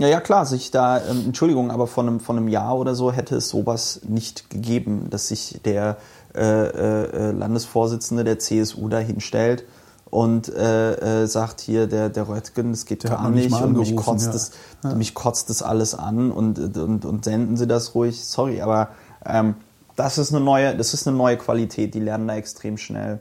Ja, 0.00 0.06
ja, 0.06 0.20
klar, 0.20 0.46
sich 0.46 0.70
da, 0.70 1.04
ähm, 1.04 1.24
Entschuldigung, 1.26 1.72
aber 1.72 1.88
von 1.88 2.06
einem, 2.06 2.20
von 2.20 2.36
einem 2.36 2.46
Jahr 2.46 2.78
oder 2.78 2.94
so 2.94 3.10
hätte 3.10 3.34
es 3.34 3.48
sowas 3.48 4.02
nicht 4.06 4.48
gegeben, 4.48 5.08
dass 5.10 5.26
sich 5.26 5.60
der 5.64 5.96
äh, 6.36 6.40
äh, 6.40 7.30
Landesvorsitzende 7.32 8.22
der 8.22 8.38
CSU 8.38 8.88
da 8.88 8.98
hinstellt 9.00 9.64
und 10.08 10.48
äh, 10.48 11.22
äh, 11.22 11.26
sagt 11.26 11.60
hier 11.60 11.88
der 11.88 12.10
der 12.10 12.28
Röttgen, 12.28 12.70
das 12.70 12.86
geht 12.86 13.02
Der 13.02 13.10
gar 13.10 13.28
nicht 13.28 13.50
nicht 13.50 13.60
und 13.60 13.76
mich 13.76 13.96
kotzt 13.96 14.26
ja. 14.26 14.32
das 14.32 14.52
mich 14.94 15.14
kotzt 15.14 15.50
das 15.50 15.62
alles 15.62 15.96
an 15.96 16.30
und, 16.30 16.76
und 16.76 17.04
und 17.04 17.24
senden 17.24 17.56
Sie 17.56 17.66
das 17.66 17.96
ruhig. 17.96 18.24
Sorry, 18.24 18.62
aber 18.62 18.90
ähm, 19.26 19.56
das 19.98 20.18
ist 20.18 20.32
eine 20.32 20.44
neue 20.44 20.76
das 20.76 20.94
ist 20.94 21.06
eine 21.06 21.16
neue 21.16 21.36
Qualität. 21.36 21.94
Die 21.94 22.00
lernen 22.00 22.28
da 22.28 22.36
extrem 22.36 22.78
schnell 22.78 23.20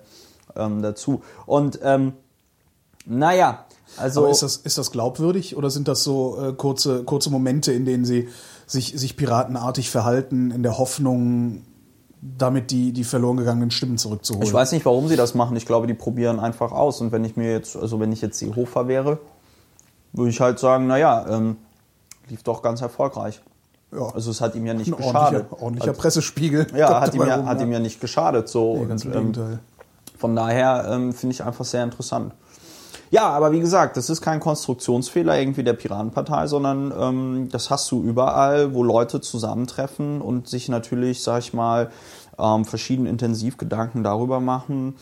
ähm, 0.55 0.81
dazu 0.81 1.21
und 1.45 1.79
ähm, 1.83 2.13
naja, 3.05 3.65
also 3.95 4.23
Aber 4.23 4.31
ist 4.31 4.43
das, 4.43 4.57
ist 4.57 4.77
das 4.77 4.91
glaubwürdig 4.91 5.55
oder 5.55 5.69
sind 5.69 5.87
das 5.87 6.03
so 6.03 6.37
äh, 6.41 6.53
kurze, 6.53 7.03
kurze 7.03 7.29
Momente, 7.29 7.71
in 7.71 7.85
denen 7.85 8.03
sie 8.03 8.27
sich, 8.65 8.93
sich 8.99 9.15
piratenartig 9.15 9.89
verhalten, 9.89 10.51
in 10.51 10.61
der 10.61 10.77
Hoffnung, 10.77 11.63
damit 12.21 12.71
die, 12.71 12.91
die 12.91 13.05
verloren 13.05 13.37
gegangenen 13.37 13.71
Stimmen 13.71 13.97
zurückzuholen? 13.97 14.45
Ich 14.45 14.53
weiß 14.53 14.73
nicht, 14.73 14.85
warum 14.85 15.07
sie 15.07 15.15
das 15.15 15.35
machen. 15.35 15.55
Ich 15.55 15.65
glaube, 15.65 15.87
die 15.87 15.93
probieren 15.93 16.39
einfach 16.39 16.73
aus. 16.73 16.99
Und 16.99 17.11
wenn 17.11 17.23
ich 17.23 17.37
mir 17.37 17.51
jetzt, 17.51 17.77
also 17.77 17.99
wenn 17.99 18.11
ich 18.11 18.21
jetzt 18.21 18.41
die 18.41 18.53
Hofer 18.53 18.87
wäre, 18.87 19.19
würde 20.11 20.31
ich 20.31 20.41
halt 20.41 20.59
sagen, 20.59 20.87
naja, 20.87 21.25
ähm, 21.29 21.57
lief 22.27 22.43
doch 22.43 22.61
ganz 22.61 22.81
erfolgreich. 22.81 23.41
Ja. 23.91 24.07
Also 24.13 24.31
es 24.31 24.41
hat 24.41 24.55
ihm 24.55 24.65
ja 24.65 24.73
nicht 24.73 24.91
Ein 24.91 24.97
geschadet. 24.97 25.15
ordentlicher, 25.51 25.61
ordentlicher 25.63 25.91
Hat- 25.91 25.97
Pressespiegel. 25.97 26.67
ja, 26.75 26.99
hat 27.01 27.13
ihm 27.15 27.25
ja, 27.25 27.35
rum, 27.37 27.45
hat 27.47 27.61
ihm 27.61 27.71
ja 27.71 27.79
nicht 27.79 28.01
geschadet. 28.01 28.49
So. 28.49 28.77
Nee, 28.77 28.85
ganz 28.85 29.05
im 29.05 29.13
ähm, 29.13 29.17
Gegenteil. 29.31 29.59
von 30.17 30.35
daher 30.35 30.87
ähm, 30.91 31.13
finde 31.13 31.33
ich 31.33 31.43
einfach 31.43 31.65
sehr 31.65 31.83
interessant. 31.83 32.33
Ja, 33.09 33.29
aber 33.29 33.53
wie 33.53 33.61
gesagt, 33.61 33.95
das 33.95 34.09
ist 34.09 34.19
kein 34.19 34.41
Konstruktionsfehler 34.41 35.39
irgendwie 35.39 35.63
der 35.63 35.71
Piratenpartei, 35.73 36.47
sondern 36.47 36.91
ähm, 36.99 37.47
das 37.49 37.69
hast 37.69 37.89
du 37.91 38.03
überall, 38.03 38.73
wo 38.73 38.83
Leute 38.83 39.21
zusammentreffen 39.21 40.19
und 40.19 40.49
sich 40.49 40.67
natürlich, 40.67 41.23
sag 41.23 41.39
ich 41.39 41.53
mal, 41.53 41.89
ähm, 42.37 42.65
verschieden 42.65 43.05
intensiv 43.05 43.55
Gedanken 43.57 44.03
darüber 44.03 44.41
machen, 44.41 44.95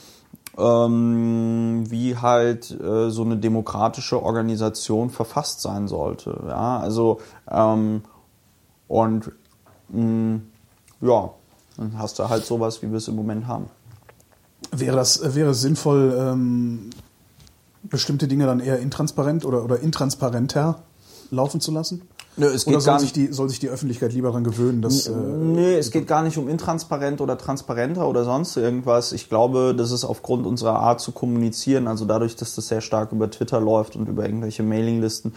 ähm, 0.58 1.84
wie 1.89 2.15
halt 2.17 2.69
äh, 2.80 3.10
so 3.10 3.24
eine 3.24 3.38
demokratische 3.38 4.21
Organisation 4.21 5.10
verfasst 5.10 5.62
sein 5.62 5.88
sollte. 5.88 6.43
Ja, 6.48 6.80
also 6.80 7.19
ähm, 7.50 8.04
und 8.88 9.32
mh, 9.89 10.39
ja, 11.02 11.30
dann 11.78 11.98
hast 11.98 12.19
du 12.19 12.30
halt 12.30 12.45
sowas, 12.45 12.82
wie 12.82 12.89
wir 12.89 12.98
es 12.98 13.08
im 13.08 13.15
Moment 13.15 13.48
haben. 13.48 13.69
Wäre 14.71 14.95
das 14.95 15.21
äh, 15.21 15.36
wäre 15.36 15.52
es 15.52 15.62
sinnvoll, 15.62 16.15
ähm, 16.17 16.89
bestimmte 17.84 18.28
Dinge 18.28 18.45
dann 18.45 18.60
eher 18.60 18.80
intransparent 18.80 19.45
oder, 19.45 19.63
oder 19.63 19.80
intransparenter 19.80 20.80
laufen 21.32 21.62
zu 21.62 21.71
lassen? 21.71 22.02
Nö, 22.38 22.48
es 22.48 22.67
Oder 22.67 22.76
geht 22.76 22.84
soll 22.84 22.91
gar 22.91 23.00
sich, 23.00 23.15
nicht. 23.15 23.30
die, 23.30 23.34
soll 23.34 23.48
sich 23.48 23.60
die 23.60 23.69
Öffentlichkeit 23.69 24.12
lieber 24.12 24.28
daran 24.28 24.43
gewöhnen, 24.43 24.82
dass. 24.82 25.08
Äh, 25.08 25.12
Nee, 25.12 25.76
es 25.78 25.89
geht 25.89 26.06
gar 26.06 26.21
nicht 26.21 26.38
um 26.38 26.50
intransparent 26.50 27.21
oder 27.21 27.38
transparenter 27.38 28.08
oder 28.10 28.26
sonst 28.26 28.58
irgendwas. 28.58 29.13
Ich 29.13 29.30
glaube, 29.30 29.74
das 29.76 29.91
ist 29.91 30.04
aufgrund 30.04 30.45
unserer 30.45 30.80
Art 30.80 31.00
zu 31.00 31.13
kommunizieren, 31.13 31.88
also 31.88 32.04
dadurch, 32.04 32.36
dass 32.36 32.56
das 32.56 32.67
sehr 32.67 32.82
stark 32.82 33.13
über 33.13 33.32
Twitter 33.32 33.62
läuft 33.62 33.95
und 33.95 34.10
über 34.10 34.26
irgendwelche 34.26 34.63
Mailinglisten, 34.63 35.34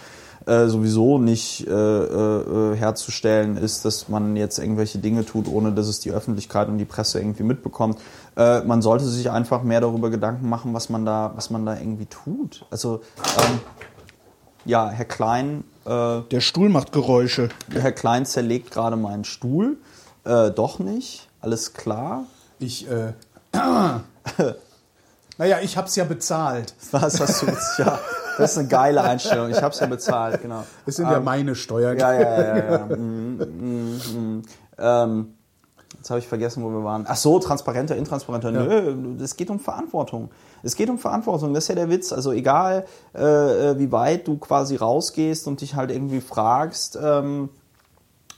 äh, 0.48 0.68
sowieso 0.68 1.18
nicht 1.18 1.66
äh, 1.66 1.70
äh, 1.70 2.76
herzustellen 2.76 3.56
ist, 3.56 3.84
dass 3.84 4.08
man 4.08 4.34
jetzt 4.36 4.58
irgendwelche 4.58 4.98
Dinge 4.98 5.24
tut, 5.24 5.46
ohne 5.46 5.72
dass 5.72 5.86
es 5.86 6.00
die 6.00 6.10
Öffentlichkeit 6.10 6.68
und 6.68 6.78
die 6.78 6.84
Presse 6.84 7.20
irgendwie 7.20 7.42
mitbekommt. 7.42 7.98
Äh, 8.36 8.62
man 8.62 8.82
sollte 8.82 9.04
sich 9.04 9.30
einfach 9.30 9.62
mehr 9.62 9.80
darüber 9.80 10.10
Gedanken 10.10 10.48
machen, 10.48 10.74
was 10.74 10.88
man 10.88 11.04
da, 11.04 11.32
was 11.36 11.50
man 11.50 11.66
da 11.66 11.78
irgendwie 11.78 12.06
tut. 12.06 12.64
Also 12.70 13.02
ähm, 13.38 13.60
ja, 14.64 14.88
Herr 14.88 15.04
Klein 15.04 15.64
äh, 15.88 16.20
der 16.30 16.40
Stuhl 16.40 16.68
macht 16.68 16.92
Geräusche. 16.92 17.48
Herr 17.72 17.92
Klein 17.92 18.26
zerlegt 18.26 18.70
gerade 18.70 18.96
meinen 18.96 19.24
Stuhl. 19.24 19.78
Äh, 20.24 20.50
doch 20.50 20.78
nicht. 20.78 21.28
Alles 21.40 21.72
klar. 21.72 22.24
Ich, 22.58 22.86
äh, 22.90 23.12
naja, 25.38 25.58
ich 25.62 25.76
hab's 25.76 25.94
ja 25.96 26.04
bezahlt. 26.04 26.74
Was 26.90 27.20
hast 27.20 27.42
du 27.42 27.46
jetzt? 27.46 27.78
Ja, 27.78 27.98
das 28.36 28.52
ist 28.52 28.58
eine 28.58 28.68
geile 28.68 29.02
Einstellung. 29.02 29.50
Ich 29.50 29.62
habe 29.62 29.72
es 29.72 29.80
ja 29.80 29.86
bezahlt, 29.86 30.42
genau. 30.42 30.64
Es 30.84 30.96
sind 30.96 31.08
ja 31.08 31.20
meine 31.20 31.54
Steuern. 31.54 31.96
Ja, 31.96 32.12
ja, 32.12 32.20
ja, 32.20 32.56
ja. 32.56 32.70
ja. 32.72 32.96
Mm, 32.96 33.38
mm, 33.38 34.00
mm. 34.14 34.42
Ähm, 34.78 35.34
jetzt 35.96 36.10
habe 36.10 36.18
ich 36.18 36.28
vergessen, 36.28 36.62
wo 36.64 36.70
wir 36.70 36.82
waren. 36.82 37.04
Ach 37.08 37.16
so, 37.16 37.38
transparenter, 37.38 37.96
intransparenter. 37.96 38.50
Nö, 38.50 39.16
es 39.22 39.36
geht 39.36 39.50
um 39.50 39.60
Verantwortung. 39.60 40.30
Es 40.62 40.74
geht 40.74 40.90
um 40.90 40.98
Verantwortung. 40.98 41.54
Das 41.54 41.64
ist 41.64 41.68
ja 41.68 41.76
der 41.76 41.88
Witz. 41.88 42.12
Also 42.12 42.32
egal, 42.32 42.84
äh, 43.14 43.20
äh, 43.70 43.78
wie 43.78 43.92
weit 43.92 44.26
du 44.26 44.38
quasi 44.38 44.74
rausgehst 44.74 45.46
und 45.46 45.60
dich 45.60 45.76
halt 45.76 45.92
irgendwie 45.92 46.20
fragst, 46.20 46.98
ähm, 47.00 47.48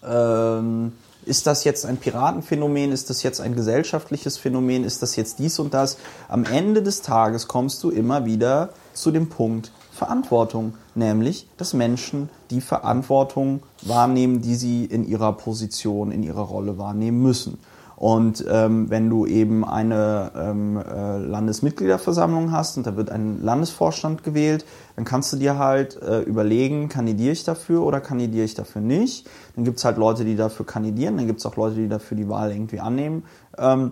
ähm, 0.06 0.92
ist 1.30 1.46
das 1.46 1.62
jetzt 1.62 1.86
ein 1.86 1.96
Piratenphänomen? 1.96 2.90
Ist 2.90 3.08
das 3.08 3.22
jetzt 3.22 3.40
ein 3.40 3.54
gesellschaftliches 3.54 4.36
Phänomen? 4.36 4.82
Ist 4.82 5.00
das 5.00 5.14
jetzt 5.14 5.38
dies 5.38 5.60
und 5.60 5.72
das? 5.72 5.96
Am 6.28 6.44
Ende 6.44 6.82
des 6.82 7.02
Tages 7.02 7.46
kommst 7.46 7.84
du 7.84 7.90
immer 7.90 8.26
wieder 8.26 8.70
zu 8.92 9.12
dem 9.12 9.28
Punkt 9.28 9.70
Verantwortung, 9.92 10.74
nämlich, 10.94 11.46
dass 11.56 11.72
Menschen 11.72 12.30
die 12.50 12.60
Verantwortung 12.60 13.62
wahrnehmen, 13.82 14.40
die 14.40 14.56
sie 14.56 14.84
in 14.86 15.06
ihrer 15.06 15.32
Position, 15.34 16.10
in 16.10 16.22
ihrer 16.24 16.42
Rolle 16.42 16.78
wahrnehmen 16.78 17.22
müssen. 17.22 17.58
Und 18.00 18.46
ähm, 18.48 18.88
wenn 18.88 19.10
du 19.10 19.26
eben 19.26 19.62
eine 19.62 20.32
ähm, 20.34 20.78
äh, 20.78 21.18
Landesmitgliederversammlung 21.18 22.50
hast 22.50 22.78
und 22.78 22.86
da 22.86 22.96
wird 22.96 23.10
ein 23.10 23.42
Landesvorstand 23.42 24.24
gewählt, 24.24 24.64
dann 24.96 25.04
kannst 25.04 25.34
du 25.34 25.36
dir 25.36 25.58
halt 25.58 26.00
äh, 26.00 26.22
überlegen, 26.22 26.88
kandidiere 26.88 27.32
ich 27.32 27.44
dafür 27.44 27.82
oder 27.82 28.00
kandidiere 28.00 28.46
ich 28.46 28.54
dafür 28.54 28.80
nicht. 28.80 29.28
Dann 29.54 29.66
gibt's 29.66 29.84
halt 29.84 29.98
Leute, 29.98 30.24
die 30.24 30.34
dafür 30.34 30.64
kandidieren, 30.64 31.18
dann 31.18 31.26
gibt's 31.26 31.44
auch 31.44 31.56
Leute, 31.56 31.76
die 31.76 31.88
dafür 31.88 32.16
die 32.16 32.30
Wahl 32.30 32.52
irgendwie 32.52 32.80
annehmen. 32.80 33.24
Ähm, 33.58 33.90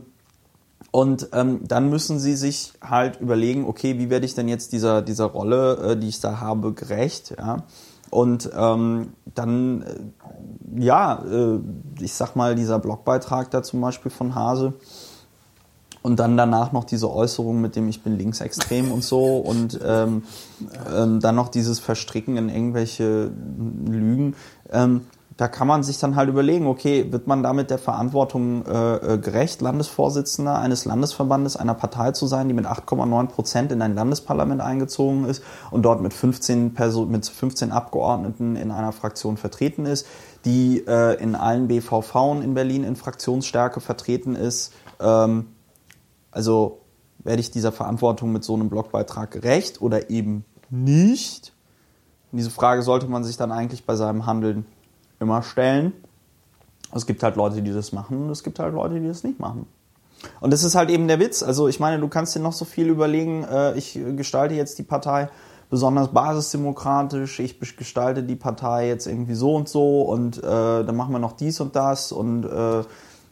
und 0.90 1.28
ähm, 1.34 1.60
dann 1.68 1.90
müssen 1.90 2.18
sie 2.18 2.34
sich 2.34 2.72
halt 2.80 3.20
überlegen, 3.20 3.66
okay, 3.66 3.98
wie 3.98 4.08
werde 4.08 4.24
ich 4.24 4.34
denn 4.34 4.48
jetzt 4.48 4.72
dieser, 4.72 5.02
dieser 5.02 5.26
Rolle, 5.26 5.92
äh, 5.92 5.96
die 5.98 6.08
ich 6.08 6.20
da 6.20 6.40
habe, 6.40 6.72
gerecht? 6.72 7.34
Ja? 7.36 7.64
Und 8.10 8.50
ähm, 8.56 9.12
dann, 9.34 9.82
äh, 9.82 10.82
ja, 10.82 11.22
äh, 11.24 11.58
ich 12.00 12.14
sag 12.14 12.36
mal, 12.36 12.54
dieser 12.54 12.78
Blogbeitrag 12.78 13.50
da 13.50 13.62
zum 13.62 13.80
Beispiel 13.80 14.10
von 14.10 14.34
Hase 14.34 14.74
und 16.02 16.18
dann 16.18 16.36
danach 16.36 16.72
noch 16.72 16.84
diese 16.84 17.10
Äußerung 17.10 17.60
mit 17.60 17.76
dem 17.76 17.88
ich 17.88 18.02
bin 18.02 18.16
linksextrem 18.16 18.92
und 18.92 19.02
so 19.04 19.38
und 19.38 19.78
ähm, 19.84 20.22
ähm, 20.94 21.20
dann 21.20 21.34
noch 21.34 21.48
dieses 21.48 21.80
Verstricken 21.80 22.36
in 22.36 22.48
irgendwelche 22.48 23.30
Lügen. 23.86 24.34
Ähm, 24.70 25.02
da 25.38 25.46
kann 25.46 25.68
man 25.68 25.84
sich 25.84 26.00
dann 26.00 26.16
halt 26.16 26.28
überlegen, 26.28 26.66
okay, 26.66 27.12
wird 27.12 27.28
man 27.28 27.44
damit 27.44 27.70
der 27.70 27.78
Verantwortung 27.78 28.66
äh, 28.66 28.96
äh, 28.96 29.18
gerecht, 29.18 29.60
Landesvorsitzender 29.60 30.58
eines 30.58 30.84
Landesverbandes, 30.84 31.56
einer 31.56 31.74
Partei 31.74 32.10
zu 32.10 32.26
sein, 32.26 32.48
die 32.48 32.54
mit 32.54 32.66
8,9 32.66 33.28
Prozent 33.28 33.70
in 33.70 33.80
ein 33.80 33.94
Landesparlament 33.94 34.60
eingezogen 34.60 35.26
ist 35.26 35.44
und 35.70 35.82
dort 35.82 36.02
mit 36.02 36.12
15, 36.12 36.74
Perso 36.74 37.06
mit 37.06 37.24
15 37.24 37.70
Abgeordneten 37.70 38.56
in 38.56 38.72
einer 38.72 38.90
Fraktion 38.90 39.36
vertreten 39.36 39.86
ist, 39.86 40.08
die 40.44 40.84
äh, 40.88 41.14
in 41.22 41.36
allen 41.36 41.68
BVV 41.68 42.42
in 42.42 42.54
Berlin 42.54 42.82
in 42.82 42.96
Fraktionsstärke 42.96 43.78
vertreten 43.80 44.34
ist. 44.34 44.72
Ähm, 44.98 45.46
also 46.32 46.80
werde 47.18 47.38
ich 47.38 47.52
dieser 47.52 47.70
Verantwortung 47.70 48.32
mit 48.32 48.42
so 48.42 48.54
einem 48.54 48.70
Blogbeitrag 48.70 49.30
gerecht 49.30 49.80
oder 49.82 50.10
eben 50.10 50.44
nicht? 50.68 51.52
Und 52.32 52.38
diese 52.38 52.50
Frage 52.50 52.82
sollte 52.82 53.06
man 53.06 53.22
sich 53.22 53.36
dann 53.36 53.52
eigentlich 53.52 53.86
bei 53.86 53.94
seinem 53.94 54.26
Handeln 54.26 54.66
immer 55.20 55.42
stellen. 55.42 55.92
Es 56.94 57.06
gibt 57.06 57.22
halt 57.22 57.36
Leute, 57.36 57.62
die 57.62 57.72
das 57.72 57.92
machen 57.92 58.22
und 58.24 58.30
es 58.30 58.42
gibt 58.42 58.58
halt 58.58 58.74
Leute, 58.74 59.00
die 59.00 59.08
das 59.08 59.24
nicht 59.24 59.38
machen. 59.38 59.66
Und 60.40 60.52
das 60.52 60.64
ist 60.64 60.74
halt 60.74 60.90
eben 60.90 61.06
der 61.06 61.20
Witz. 61.20 61.42
Also 61.42 61.68
ich 61.68 61.80
meine, 61.80 62.00
du 62.00 62.08
kannst 62.08 62.34
dir 62.34 62.40
noch 62.40 62.52
so 62.52 62.64
viel 62.64 62.88
überlegen, 62.88 63.44
äh, 63.44 63.76
ich 63.76 63.98
gestalte 64.16 64.54
jetzt 64.54 64.78
die 64.78 64.82
Partei 64.82 65.28
besonders 65.70 66.08
basisdemokratisch, 66.08 67.40
ich 67.40 67.60
gestalte 67.76 68.22
die 68.22 68.36
Partei 68.36 68.88
jetzt 68.88 69.06
irgendwie 69.06 69.34
so 69.34 69.54
und 69.54 69.68
so 69.68 70.02
und 70.02 70.38
äh, 70.38 70.42
dann 70.42 70.96
machen 70.96 71.12
wir 71.12 71.18
noch 71.18 71.32
dies 71.32 71.60
und 71.60 71.76
das 71.76 72.10
und 72.10 72.44
äh, 72.44 72.84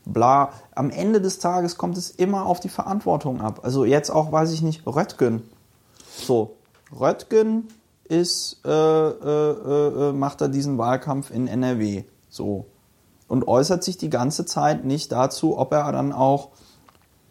bla. 0.05 0.51
Am 0.75 0.91
Ende 0.91 1.21
des 1.21 1.39
Tages 1.39 1.79
kommt 1.79 1.97
es 1.97 2.11
immer 2.11 2.47
auf 2.47 2.61
die 2.61 2.69
Verantwortung 2.69 3.41
ab. 3.41 3.61
Also 3.63 3.85
jetzt 3.85 4.11
auch, 4.11 4.33
weiß 4.33 4.53
ich 4.53 4.63
nicht, 4.63 4.87
Röttgen. 4.87 5.43
So, 6.15 6.57
Röttgen 6.99 7.69
ist, 8.07 8.61
äh, 8.65 8.71
äh, 8.71 10.09
äh, 10.09 10.13
macht 10.13 10.41
da 10.41 10.49
diesen 10.49 10.79
Wahlkampf 10.79 11.31
in 11.31 11.47
NRW. 11.47 12.05
So. 12.29 12.67
Und 13.29 13.49
äußert 13.49 13.83
sich 13.83 13.97
die 13.97 14.11
ganze 14.11 14.47
Zeit 14.47 14.85
nicht 14.85 15.13
dazu, 15.13 15.59
ob 15.59 15.73
er 15.73 15.91
dann 15.93 16.13
auch 16.13 16.51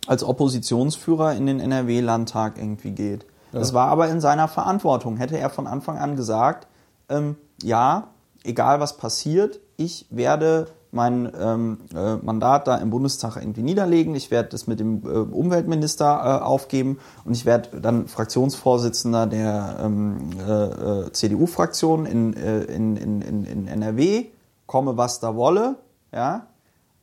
als 0.07 0.23
Oppositionsführer 0.23 1.33
in 1.33 1.45
den 1.45 1.59
NRW-Landtag 1.59 2.57
irgendwie 2.57 2.91
geht. 2.91 3.25
Das 3.51 3.73
war 3.73 3.87
aber 3.87 4.09
in 4.09 4.19
seiner 4.19 4.49
Verantwortung. 4.49 5.15
Hätte 5.15 5.37
er 5.37 5.49
von 5.49 5.65
Anfang 5.65 5.97
an 5.97 6.17
gesagt, 6.17 6.67
ähm, 7.07 7.37
ja, 7.63 8.09
egal 8.43 8.81
was 8.81 8.97
passiert, 8.97 9.61
ich 9.77 10.05
werde 10.09 10.67
mein 10.95 11.31
ähm, 11.39 11.77
äh, 11.93 12.15
Mandat 12.15 12.67
da 12.67 12.77
im 12.77 12.89
Bundestag 12.89 13.35
irgendwie 13.35 13.61
niederlegen. 13.61 14.15
Ich 14.15 14.31
werde 14.31 14.49
das 14.49 14.65
mit 14.65 14.79
dem 14.79 15.03
äh, 15.03 15.09
Umweltminister 15.09 16.05
äh, 16.05 16.43
aufgeben 16.43 16.99
und 17.25 17.33
ich 17.33 17.45
werde 17.45 17.79
dann 17.81 18.07
Fraktionsvorsitzender 18.07 19.27
der 19.27 19.77
ähm, 19.83 20.31
äh, 20.39 20.51
äh, 20.51 21.11
CDU-Fraktion 21.11 22.05
in, 22.05 22.33
äh, 22.33 22.63
in, 22.63 22.95
in, 22.95 23.21
in, 23.21 23.45
in 23.45 23.67
NRW, 23.67 24.25
komme 24.65 24.97
was 24.97 25.19
da 25.19 25.35
wolle. 25.35 25.75
Ja, 26.13 26.47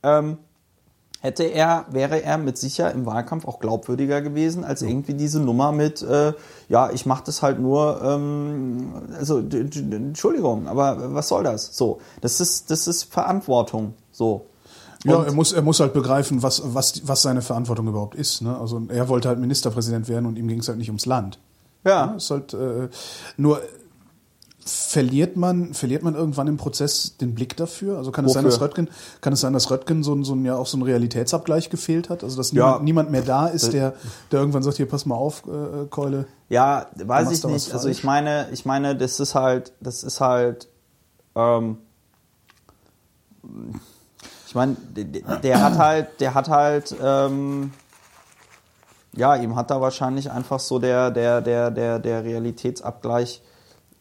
ähm, 0.03 0.39
hätte 1.23 1.45
er, 1.45 1.87
wäre 1.91 2.21
er 2.23 2.37
mit 2.37 2.59
sicher 2.59 2.91
im 2.91 3.07
Wahlkampf 3.07 3.47
auch 3.47 3.61
glaubwürdiger 3.61 4.21
gewesen 4.23 4.65
als 4.65 4.83
irgendwie 4.83 5.15
diese 5.15 5.39
Nummer 5.41 5.71
mit, 5.71 6.03
äh, 6.03 6.33
ja, 6.69 6.91
ich 6.91 7.07
mache 7.07 7.23
das 7.25 7.43
halt 7.43 7.61
nur, 7.61 8.03
ähm, 8.05 8.93
also 9.17 9.39
Entschuldigung, 9.39 10.67
aber 10.67 11.15
was 11.15 11.29
soll 11.29 11.45
das? 11.45 11.77
So, 11.77 12.01
das 12.21 12.41
ist, 12.41 12.71
das 12.73 12.89
ist 12.89 13.05
Verantwortung. 13.05 13.95
So. 14.11 14.47
Ja, 15.05 15.17
Und- 15.17 15.27
er 15.27 15.33
muss, 15.33 15.53
er 15.53 15.63
muss 15.63 15.79
halt 15.79 15.93
begreifen, 15.93 16.43
was, 16.43 16.61
was, 16.75 17.07
was 17.07 17.23
seine 17.23 17.41
Verantwortung 17.41 17.87
überhaupt 17.87 18.17
ist. 18.17 18.43
Ne? 18.43 18.59
Also 18.59 18.83
er 18.89 19.09
wollte 19.09 19.29
halt 19.29 19.39
Ministerpräsident 19.39 20.09
werden 20.09 20.27
und 20.27 20.37
ihm 20.37 20.49
ging 20.49 20.59
es 20.59 20.67
halt 20.69 20.79
nicht 20.79 20.89
ums 20.89 21.07
Land. 21.07 21.39
Ja. 21.85 22.15
Ist 22.17 22.31
halt, 22.31 22.53
äh, 22.53 22.89
nur 23.37 23.61
verliert 24.65 25.37
man, 25.37 25.75
verliert 25.75 26.03
man 26.03 26.15
irgendwann 26.15 26.47
im 26.47 26.57
Prozess 26.57 27.17
den 27.17 27.35
Blick 27.35 27.57
dafür? 27.57 27.99
Also 27.99 28.13
kann 28.13 28.25
es 28.25 28.33
sein, 28.33 28.45
dass 28.45 28.61
Röttgen, 28.61 28.89
kann 29.21 29.33
es 29.33 29.41
sein, 29.41 29.53
dass 29.53 29.71
Röttgen 29.71 30.03
so, 30.03 30.15
ein- 30.15 30.25
so 30.25 30.35
ein, 30.35 30.45
ja 30.45 30.55
auch 30.57 30.67
so 30.67 30.77
einen 30.77 30.85
Realitätsabgleich 30.85 31.69
gefehlt 31.71 32.09
hat? 32.11 32.23
Also 32.23 32.37
dass 32.37 32.53
Ja. 32.53 32.65
niemand, 32.79 32.85
niemand 32.85 33.11
mehr 33.11 33.23
da 33.23 33.47
ist, 33.49 33.73
der, 33.73 33.95
der 34.31 34.41
irgendwann 34.41 34.63
sagt, 34.63 34.77
hier 34.77 34.87
pass 34.89 35.05
mal 35.07 35.17
auf, 35.17 35.43
äh, 35.47 35.87
Keule. 35.91 36.27
Ja, 36.49 36.87
weiß 36.97 37.31
ich 37.33 37.45
nicht. 37.45 37.73
Also 37.73 37.89
ich 37.89 38.05
meine, 38.05 38.49
ich 38.53 38.65
meine, 38.65 38.95
das 38.97 39.19
ist 39.21 39.35
halt, 39.35 39.73
das 39.81 40.05
ist 40.05 40.21
halt, 40.21 40.69
ähm, 41.35 41.79
ich 44.47 44.55
meine, 44.55 44.77
der, 44.95 45.39
der 45.39 45.63
hat 45.63 45.79
halt, 45.79 46.21
der 46.21 46.35
hat 46.35 46.49
halt, 46.49 46.95
ähm, 47.03 47.73
ja, 49.15 49.35
ihm 49.37 49.57
hat 49.57 49.71
da 49.71 49.81
wahrscheinlich 49.81 50.31
einfach 50.31 50.61
so 50.61 50.79
der, 50.79 51.11
der, 51.11 51.41
der, 51.41 51.71
der, 51.71 51.99
der 51.99 52.25
Realitätsabgleich 52.25 53.43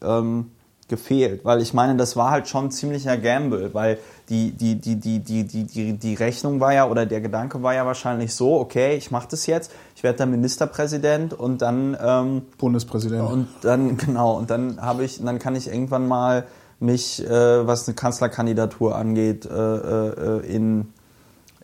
ähm, 0.02 0.50
gefehlt. 0.88 1.44
Weil 1.44 1.62
ich 1.62 1.72
meine, 1.72 1.96
das 1.96 2.16
war 2.16 2.30
halt 2.30 2.48
schon 2.48 2.66
ein 2.66 2.70
ziemlicher 2.70 3.16
Gamble, 3.16 3.72
weil 3.72 3.98
die, 4.28 4.52
die, 4.52 4.80
die, 4.80 4.96
die, 4.96 5.20
die, 5.20 5.44
die, 5.44 5.64
die, 5.64 5.92
die 5.94 6.14
Rechnung 6.14 6.60
war 6.60 6.74
ja, 6.74 6.88
oder 6.88 7.06
der 7.06 7.20
Gedanke 7.20 7.62
war 7.62 7.74
ja 7.74 7.86
wahrscheinlich 7.86 8.34
so, 8.34 8.60
okay, 8.60 8.96
ich 8.96 9.10
mache 9.10 9.28
das 9.30 9.46
jetzt, 9.46 9.72
ich 9.96 10.02
werde 10.02 10.18
dann 10.18 10.30
Ministerpräsident 10.30 11.32
und 11.32 11.62
dann 11.62 11.96
ähm, 12.00 12.42
Bundespräsident. 12.58 13.28
und 13.30 13.48
dann, 13.62 13.96
genau, 13.96 14.36
und 14.36 14.50
dann 14.50 14.80
habe 14.80 15.04
ich, 15.04 15.22
dann 15.22 15.38
kann 15.38 15.56
ich 15.56 15.68
irgendwann 15.68 16.06
mal 16.06 16.44
mich, 16.78 17.24
äh, 17.24 17.66
was 17.66 17.88
eine 17.88 17.94
Kanzlerkandidatur 17.94 18.94
angeht, 18.94 19.46
äh, 19.46 19.50
äh, 19.50 20.46
in, 20.46 20.92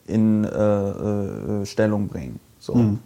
in 0.06 0.44
äh, 0.44 0.48
äh, 0.48 1.66
Stellung 1.66 2.08
bringen. 2.08 2.40
So. 2.60 2.96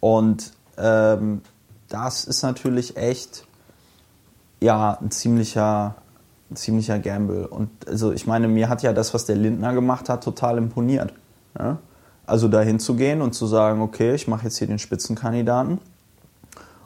Und 0.00 0.52
ähm, 0.78 1.42
das 1.88 2.24
ist 2.24 2.42
natürlich 2.42 2.96
echt 2.96 3.45
ja 4.60 4.98
ein 5.00 5.10
ziemlicher, 5.10 5.94
ein 6.50 6.56
ziemlicher 6.56 6.98
Gamble. 6.98 7.46
Und 7.48 7.70
also 7.88 8.12
ich 8.12 8.26
meine, 8.26 8.48
mir 8.48 8.68
hat 8.68 8.82
ja 8.82 8.92
das, 8.92 9.14
was 9.14 9.26
der 9.26 9.36
Lindner 9.36 9.72
gemacht 9.74 10.08
hat, 10.08 10.24
total 10.24 10.58
imponiert. 10.58 11.12
Ja? 11.58 11.78
Also 12.26 12.48
dahin 12.48 12.80
zu 12.80 12.94
gehen 12.94 13.22
und 13.22 13.34
zu 13.34 13.46
sagen, 13.46 13.80
okay, 13.80 14.14
ich 14.14 14.26
mache 14.28 14.44
jetzt 14.44 14.58
hier 14.58 14.66
den 14.66 14.78
Spitzenkandidaten 14.78 15.78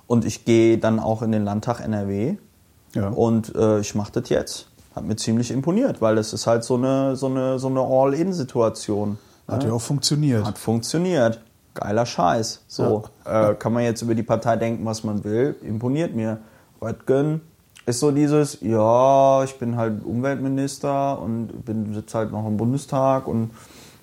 und 0.06 0.24
ich 0.24 0.44
gehe 0.44 0.78
dann 0.78 0.98
auch 0.98 1.22
in 1.22 1.32
den 1.32 1.44
Landtag 1.44 1.80
NRW 1.80 2.36
Ja. 2.94 3.08
und 3.08 3.54
äh, 3.54 3.80
ich 3.80 3.94
mache 3.94 4.12
das 4.20 4.28
jetzt. 4.28 4.66
Hat 4.94 5.04
mir 5.04 5.16
ziemlich 5.16 5.50
imponiert, 5.52 6.02
weil 6.02 6.16
das 6.16 6.32
ist 6.32 6.46
halt 6.48 6.64
so 6.64 6.74
eine, 6.74 7.14
so 7.16 7.26
eine, 7.26 7.58
so 7.60 7.68
eine 7.68 7.80
All-In-Situation. 7.80 9.18
Hat 9.46 9.64
ja 9.64 9.72
auch 9.72 9.80
funktioniert. 9.80 10.44
Hat 10.44 10.58
funktioniert. 10.58 11.40
Geiler 11.74 12.04
Scheiß. 12.06 12.62
So, 12.66 13.04
äh, 13.24 13.54
kann 13.54 13.72
man 13.72 13.84
jetzt 13.84 14.02
über 14.02 14.14
die 14.16 14.22
Partei 14.24 14.56
denken, 14.56 14.84
was 14.84 15.04
man 15.04 15.22
will. 15.24 15.54
Imponiert 15.62 16.14
mir. 16.14 16.38
Röttgen 16.82 17.40
ist 17.86 18.00
so 18.00 18.10
dieses, 18.10 18.58
ja, 18.60 19.42
ich 19.44 19.58
bin 19.58 19.76
halt 19.76 20.04
Umweltminister 20.04 21.20
und 21.20 21.64
bin 21.64 21.94
sitze 21.94 22.18
halt 22.18 22.32
noch 22.32 22.46
im 22.46 22.56
Bundestag 22.56 23.26
und 23.26 23.50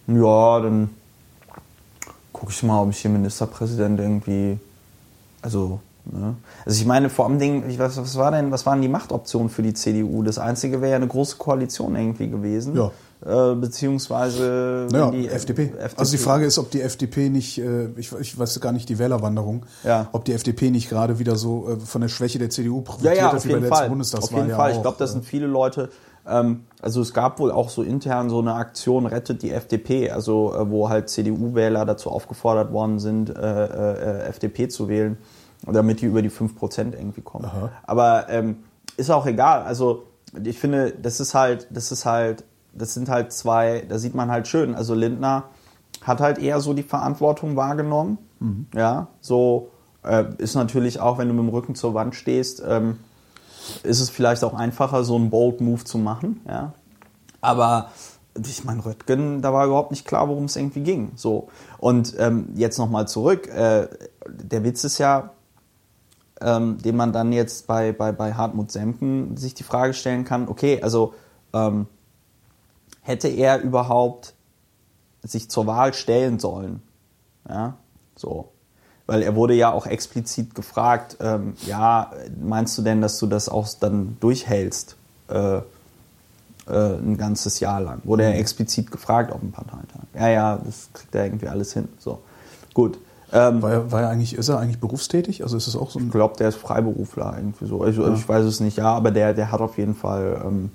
ja, 0.08 0.60
dann 0.60 0.90
gucke 2.34 2.52
ich 2.52 2.64
mal, 2.64 2.82
ob 2.82 2.90
ich 2.90 3.00
hier 3.00 3.12
Ministerpräsident 3.12 4.00
irgendwie, 4.00 4.60
also, 5.42 5.80
ne? 6.06 6.36
Also 6.66 6.80
ich 6.80 6.86
meine, 6.86 7.10
vor 7.10 7.26
allem 7.26 7.40
Dingen, 7.40 7.80
weiß, 7.80 7.98
was 7.98 8.18
war 8.18 8.32
denn, 8.32 8.52
was 8.52 8.66
waren 8.66 8.82
die 8.82 8.88
Machtoptionen 8.88 9.50
für 9.50 9.64
die 9.64 9.74
CDU? 9.74 10.24
Das 10.24 10.38
einzige 10.38 10.82
wäre 10.82 10.92
ja 10.92 10.98
eine 10.98 11.08
große 11.08 11.38
Koalition 11.38 11.96
irgendwie 11.96 12.30
gewesen. 12.30 12.76
Ja. 12.76 12.92
Äh, 13.26 13.56
beziehungsweise 13.56 14.88
Naja, 14.92 15.12
die 15.12 15.28
FDP. 15.28 15.74
Also 15.96 16.12
die 16.12 16.18
Frage 16.22 16.46
ist, 16.46 16.58
ob 16.60 16.70
die 16.72 16.82
FDP 16.82 17.30
nicht, 17.30 17.58
äh, 17.58 17.88
ich, 17.98 18.12
ich 18.14 18.38
weiß 18.38 18.60
gar 18.60 18.72
nicht 18.72 18.90
die 18.90 19.00
Wählerwanderung, 19.00 19.66
Ja. 19.84 20.08
ob 20.12 20.26
die 20.26 20.34
FDP 20.34 20.70
nicht 20.70 20.90
gerade 20.90 21.18
wieder 21.20 21.36
so 21.36 21.68
äh, 21.68 21.80
von 21.80 22.02
der 22.02 22.10
Schwäche 22.10 22.38
der 22.40 22.50
CDU 22.50 22.78
Ja, 22.78 22.82
profitiert 22.84 23.18
ja, 23.18 23.24
hat 23.28 23.36
auf 23.36 23.44
wie 23.46 23.50
bei 23.50 23.54
jeden 23.56 23.62
der 23.62 23.70
letzten 23.70 23.80
Fall. 23.82 23.90
Bundestagswahl. 23.90 24.30
Auf 24.34 24.38
jeden 24.38 24.50
ja 24.52 24.56
Fall. 24.58 24.72
Ich 24.74 24.82
glaube, 24.82 24.98
das 25.00 25.12
sind 25.14 25.26
viele 25.26 25.48
Leute. 25.48 25.90
Ähm, 26.28 26.66
also 26.82 27.02
es 27.02 27.14
gab 27.14 27.40
wohl 27.40 27.52
auch 27.52 27.70
so 27.70 27.82
intern 27.82 28.30
so 28.30 28.40
eine 28.40 28.54
Aktion 28.54 29.06
Rettet 29.08 29.42
die 29.42 29.52
FDP, 29.52 30.12
also 30.12 30.54
äh, 30.54 30.70
wo 30.70 30.90
halt 30.90 31.10
CDU-Wähler 31.10 31.86
dazu 31.86 32.12
aufgefordert 32.12 32.72
worden 32.72 33.00
sind, 33.00 33.30
äh, 33.30 33.34
äh, 33.34 34.26
äh, 34.26 34.28
FDP 34.28 34.68
zu 34.68 34.90
wählen, 34.90 35.18
damit 35.66 36.02
die 36.02 36.06
über 36.06 36.22
die 36.22 36.30
5% 36.30 36.94
irgendwie 36.94 37.22
kommen. 37.22 37.46
Aha. 37.46 37.72
Aber 37.84 38.30
ähm, 38.30 38.58
ist 38.96 39.10
auch 39.10 39.26
egal. 39.26 39.64
Also 39.64 40.04
ich 40.44 40.60
finde, 40.60 40.92
das 41.02 41.20
ist 41.20 41.34
halt, 41.34 41.68
das 41.72 41.92
ist 41.92 42.06
halt, 42.06 42.44
das 42.78 42.94
sind 42.94 43.10
halt 43.10 43.34
zwei, 43.34 43.86
da 43.88 43.98
sieht 43.98 44.16
man 44.16 44.30
halt 44.32 44.48
schön. 44.48 44.76
Also 44.76 44.94
Lindner 44.94 45.46
hat 46.02 46.20
halt 46.20 46.38
eher 46.38 46.60
so 46.60 46.74
die 46.74 46.84
Verantwortung 46.84 47.56
wahrgenommen. 47.56 48.18
Ja, 48.74 49.08
so 49.20 49.72
äh, 50.04 50.26
ist 50.38 50.56
natürlich 50.56 51.00
auch, 51.00 51.18
wenn 51.18 51.28
du 51.28 51.34
mit 51.34 51.44
dem 51.44 51.50
Rücken 51.50 51.76
zur 51.76 51.94
Wand 51.94 52.16
stehst, 52.16 52.62
ähm, 52.66 53.00
ist 53.84 54.00
es 54.00 54.10
vielleicht 54.10 54.44
auch 54.44 54.54
einfacher, 54.54 55.04
so 55.04 55.16
einen 55.16 55.30
Bold 55.30 55.60
Move 55.60 55.84
zu 55.84 55.98
machen. 55.98 56.42
Ja, 56.48 56.74
aber 57.42 57.92
ich 58.46 58.64
meine, 58.64 58.86
Röttgen, 58.86 59.42
da 59.42 59.52
war 59.54 59.66
überhaupt 59.66 59.92
nicht 59.92 60.06
klar, 60.06 60.28
worum 60.30 60.46
es 60.46 60.56
irgendwie 60.56 60.82
ging. 60.82 61.12
So 61.16 61.48
und 61.80 62.16
ähm, 62.20 62.50
jetzt 62.56 62.78
noch 62.78 62.90
mal 62.90 63.08
zurück. 63.08 63.48
Äh, 63.48 63.88
der 64.28 64.64
Witz 64.64 64.84
ist 64.84 65.00
ja, 65.00 65.32
ähm, 66.40 66.78
den 66.78 66.96
man 66.96 67.14
dann 67.14 67.34
jetzt 67.34 67.66
bei, 67.66 67.92
bei, 67.92 68.12
bei 68.12 68.34
Hartmut 68.34 68.72
Semken 68.72 69.36
sich 69.38 69.56
die 69.56 69.64
Frage 69.64 69.94
stellen 69.94 70.24
kann, 70.24 70.48
okay, 70.48 70.82
also 70.84 71.16
ähm, 71.54 71.88
hätte 73.08 73.30
er 73.30 73.62
überhaupt 73.62 74.34
sich 75.24 75.50
zur 75.50 75.66
Wahl 75.66 75.94
stellen 75.94 76.40
sollen? 76.40 76.82
Ja, 77.50 77.76
so. 78.16 78.50
Weil 79.06 79.22
er 79.22 79.36
wurde 79.36 79.54
ja 79.54 79.72
auch 79.72 79.88
explizit 79.88 80.54
gefragt, 80.54 81.18
ähm, 81.22 81.54
ja, 81.66 82.12
meinst 82.42 82.78
du 82.78 82.82
denn, 82.82 83.02
dass 83.02 83.18
du 83.20 83.28
das 83.28 83.48
auch 83.48 83.68
dann 83.80 84.18
durchhältst? 84.20 84.98
Äh, 85.30 85.58
äh, 85.58 85.62
ein 86.68 87.16
ganzes 87.18 87.62
Jahr 87.62 87.80
lang. 87.80 88.02
Wurde 88.04 88.24
er 88.24 88.38
explizit 88.38 88.92
gefragt 88.92 89.32
auf 89.32 89.40
dem 89.40 89.54
Parteitag. 89.54 90.04
Ja, 90.14 90.28
ja, 90.28 90.58
das 90.58 90.90
kriegt 90.92 91.16
er 91.16 91.24
irgendwie 91.24 91.48
alles 91.48 91.72
hin. 91.72 91.88
So. 92.00 92.20
Gut. 92.74 93.00
Ähm, 93.32 93.62
War 93.62 93.72
er, 93.72 93.92
war 93.92 94.02
er 94.02 94.10
eigentlich, 94.10 94.36
ist 94.36 94.50
er 94.50 94.60
eigentlich 94.60 94.80
berufstätig? 94.80 95.44
Also 95.44 95.56
ist 95.56 95.68
es 95.68 95.78
auch 95.78 95.92
so 95.92 96.00
ich 96.00 96.12
glaube, 96.12 96.36
der 96.38 96.50
ist 96.50 96.58
Freiberufler 96.58 97.36
irgendwie 97.38 97.66
so. 97.66 97.82
Also, 97.82 98.14
Ich 98.14 98.28
weiß 98.28 98.44
es 98.46 98.60
nicht, 98.60 98.78
ja, 98.78 98.94
aber 98.94 99.12
der, 99.12 99.34
der 99.34 99.52
hat 99.52 99.62
auf 99.62 99.78
jeden 99.78 99.96
Fall, 99.96 100.42
ähm, 100.46 100.72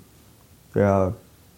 der, 0.73 1.13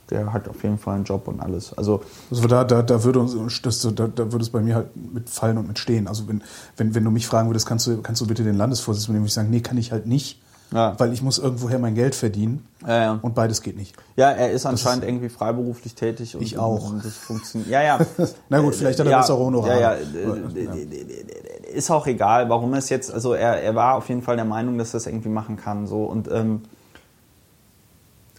der 0.09 0.33
hat 0.33 0.47
auf 0.47 0.61
jeden 0.63 0.77
Fall 0.77 0.95
einen 0.95 1.03
Job 1.03 1.27
und 1.27 1.39
alles. 1.39 1.77
Also 1.77 2.01
Also 2.29 2.47
da, 2.47 2.63
da, 2.63 2.81
da, 2.81 3.03
würde 3.03 3.19
uns, 3.19 3.61
das, 3.61 3.81
da, 3.81 4.07
da 4.07 4.31
würde 4.31 4.43
es 4.43 4.49
bei 4.49 4.61
mir 4.61 4.75
halt 4.75 4.87
mit 4.95 5.29
fallen 5.29 5.57
und 5.57 5.67
mit 5.67 5.79
stehen. 5.79 6.07
Also 6.07 6.27
wenn, 6.27 6.43
wenn, 6.77 6.95
wenn 6.95 7.03
du 7.03 7.11
mich 7.11 7.27
fragen 7.27 7.49
würdest, 7.49 7.65
kannst 7.65 7.87
du, 7.87 8.01
kannst 8.01 8.21
du 8.21 8.27
bitte 8.27 8.43
den 8.43 8.55
Landesvorsitz 8.55 9.05
übernehmen, 9.05 9.23
würde 9.23 9.29
ich 9.29 9.33
sagen, 9.33 9.49
nee, 9.49 9.61
kann 9.61 9.77
ich 9.77 9.91
halt 9.91 10.05
nicht. 10.05 10.41
Ja. 10.71 10.95
Weil 10.97 11.13
ich 11.13 11.21
muss 11.21 11.37
irgendwoher 11.37 11.79
mein 11.79 11.95
Geld 11.95 12.15
verdienen. 12.15 12.67
Ja, 12.85 13.01
ja. 13.01 13.19
Und 13.21 13.35
beides 13.35 13.61
geht 13.61 13.77
nicht. 13.77 13.95
ja, 14.15 14.31
er 14.31 14.51
ist 14.51 14.65
anscheinend 14.65 15.05
irgendwie 15.05 15.29
freiberuflich 15.29 15.95
tätig. 15.95 16.35
Und, 16.35 16.41
Ich 16.41 16.57
auch. 16.57 16.89
Und 16.89 17.05
das 17.05 17.15
funktioniert. 17.15 17.69
Ja, 17.69 17.83
ja. 17.83 17.99
Na 18.49 18.59
gut, 18.59 18.75
vielleicht 18.75 18.99
hat 18.99 19.05
er 19.05 19.11
ja, 19.11 19.19
bessere 19.19 19.37
Honorar. 19.37 19.79
Ja, 19.79 19.79
ja, 19.79 19.93
äh, 19.93 21.73
Ist 21.73 21.91
auch 21.91 22.07
egal, 22.07 22.49
warum 22.49 22.73
er 22.73 22.79
es 22.79 22.89
jetzt. 22.89 23.13
Also 23.13 23.33
er, 23.33 23.61
er 23.61 23.75
war 23.75 23.95
auf 23.95 24.09
jeden 24.09 24.21
Fall 24.21 24.35
der 24.35 24.45
Meinung, 24.45 24.77
dass 24.77 24.93
er 24.93 24.97
es 24.97 25.07
irgendwie 25.07 25.29
machen 25.29 25.55
kann. 25.55 25.87
So 25.87 26.03
und 26.03 26.29
ähm, 26.31 26.63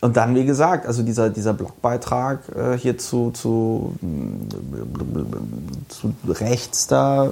und 0.01 0.17
dann, 0.17 0.35
wie 0.35 0.45
gesagt, 0.45 0.87
also 0.87 1.03
dieser, 1.03 1.31
dieser 1.31 1.55
Blogbeitrag 1.55 2.41
äh, 2.55 2.79
hier 2.79 2.99
zu, 2.99 3.31
zu, 3.31 3.97
zu 5.89 6.15
rechts 6.29 6.87
da, 6.87 7.27
äh, 7.27 7.29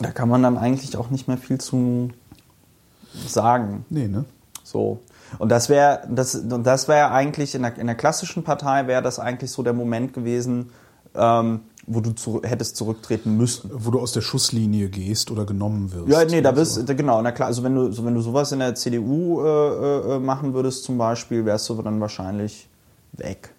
da 0.00 0.10
kann 0.10 0.28
man 0.28 0.42
dann 0.42 0.58
eigentlich 0.58 0.96
auch 0.96 1.10
nicht 1.10 1.28
mehr 1.28 1.38
viel 1.38 1.58
zu 1.58 2.10
sagen. 3.26 3.84
Nee, 3.88 4.08
ne? 4.08 4.24
So. 4.64 5.00
Und 5.38 5.48
das 5.50 5.68
wäre, 5.68 6.02
das, 6.08 6.34
und 6.34 6.64
das 6.64 6.88
wäre 6.88 7.10
eigentlich 7.10 7.54
in 7.54 7.62
der, 7.62 7.76
in 7.78 7.86
der 7.86 7.96
klassischen 7.96 8.42
Partei 8.44 8.86
wäre 8.86 9.02
das 9.02 9.18
eigentlich 9.18 9.50
so 9.50 9.62
der 9.62 9.72
Moment 9.72 10.12
gewesen, 10.12 10.70
ähm, 11.14 11.60
wo 11.86 12.00
du 12.00 12.12
zu, 12.12 12.42
hättest 12.42 12.76
zurücktreten 12.76 13.36
müssen. 13.36 13.70
Wo 13.72 13.90
du 13.90 14.00
aus 14.00 14.12
der 14.12 14.20
Schusslinie 14.20 14.88
gehst 14.88 15.30
oder 15.30 15.44
genommen 15.44 15.92
wirst. 15.92 16.08
Ja, 16.08 16.24
nee, 16.24 16.40
da 16.40 16.50
bist 16.50 16.84
genau, 16.96 17.22
na 17.22 17.32
klar, 17.32 17.46
also 17.46 17.62
wenn 17.62 17.74
du, 17.74 17.92
so, 17.92 18.04
wenn 18.04 18.14
du 18.14 18.20
sowas 18.20 18.52
in 18.52 18.58
der 18.58 18.74
CDU 18.74 19.40
äh, 19.42 20.16
äh, 20.16 20.18
machen 20.18 20.52
würdest 20.54 20.84
zum 20.84 20.98
Beispiel, 20.98 21.44
wärst 21.44 21.68
du 21.68 21.80
dann 21.82 22.00
wahrscheinlich 22.00 22.68
weg. 23.12 23.50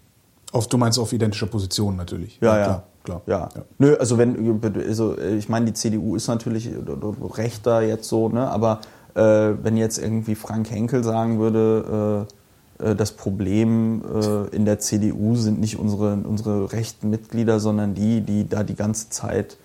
Auf, 0.52 0.68
du 0.68 0.78
meinst 0.78 1.00
auf 1.00 1.14
identischer 1.14 1.48
Position 1.48 1.96
natürlich. 1.96 2.40
Ja, 2.42 2.58
ja. 2.58 2.84
Klar, 3.04 3.22
klar. 3.26 3.50
Ja. 3.56 3.64
Nö, 3.78 3.96
also 3.96 4.18
wenn, 4.18 4.62
also 4.88 5.18
ich 5.18 5.50
meine, 5.50 5.68
die 5.68 5.74
CDU 5.74 6.16
ist 6.16 6.28
natürlich 6.28 6.70
rechter 7.36 7.82
jetzt 7.82 8.10
so, 8.10 8.30
ne, 8.30 8.50
aber 8.50 8.82
äh, 9.16 9.56
wenn 9.64 9.78
jetzt 9.78 9.98
irgendwie 9.98 10.36
Frank 10.36 10.70
Henkel 10.70 11.04
sagen 11.04 11.40
würde, 11.40 12.28
äh, 12.28 12.34
das 12.96 13.12
Problem 13.14 14.04
äh, 14.04 14.56
in 14.56 14.66
der 14.66 14.80
CDU 14.80 15.36
sind 15.36 15.60
nicht 15.60 15.80
unsere, 15.80 16.16
unsere 16.16 16.72
rechten 16.72 17.10
Mitglieder, 17.10 17.60
sondern 17.60 17.94
die, 17.94 18.22
die 18.22 18.48
da 18.48 18.64
die 18.64 18.76
ganze 18.76 19.10
Zeit 19.10 19.58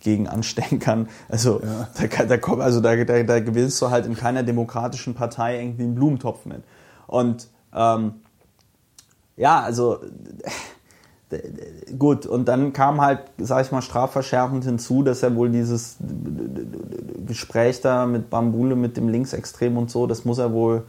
gegen 0.00 0.28
anstecken 0.28 1.08
Also, 1.28 1.60
ja. 1.62 1.88
da, 1.98 2.24
da, 2.24 2.36
kommt, 2.36 2.62
also 2.62 2.80
da, 2.80 2.96
da, 3.04 3.22
da 3.22 3.40
gewinnst 3.40 3.80
du 3.82 3.90
halt 3.90 4.06
in 4.06 4.16
keiner 4.16 4.42
demokratischen 4.42 5.14
Partei 5.14 5.60
irgendwie 5.60 5.82
einen 5.82 5.94
Blumentopf 5.94 6.46
mit. 6.46 6.62
Und 7.06 7.48
ähm, 7.74 8.14
ja, 9.36 9.60
also 9.60 9.98
gut, 11.98 12.26
und 12.26 12.46
dann 12.48 12.72
kam 12.72 13.00
halt, 13.00 13.20
sag 13.38 13.64
ich 13.64 13.72
mal, 13.72 13.82
strafverschärfend 13.82 14.64
hinzu, 14.64 15.02
dass 15.02 15.22
er 15.22 15.34
wohl 15.36 15.50
dieses 15.50 15.96
Gespräch 17.26 17.80
da 17.80 18.06
mit 18.06 18.30
Bambule, 18.30 18.74
mit 18.74 18.96
dem 18.96 19.08
Linksextrem 19.08 19.76
und 19.76 19.90
so, 19.90 20.06
das 20.06 20.24
muss 20.24 20.38
er 20.38 20.52
wohl 20.52 20.84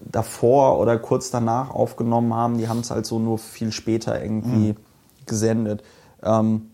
davor 0.00 0.78
oder 0.78 0.98
kurz 0.98 1.30
danach 1.30 1.70
aufgenommen 1.70 2.34
haben. 2.34 2.58
Die 2.58 2.68
haben 2.68 2.80
es 2.80 2.90
halt 2.90 3.06
so 3.06 3.18
nur 3.18 3.38
viel 3.38 3.72
später 3.72 4.22
irgendwie 4.22 4.72
mhm. 4.72 4.76
gesendet. 5.26 5.82
Ähm, 6.22 6.70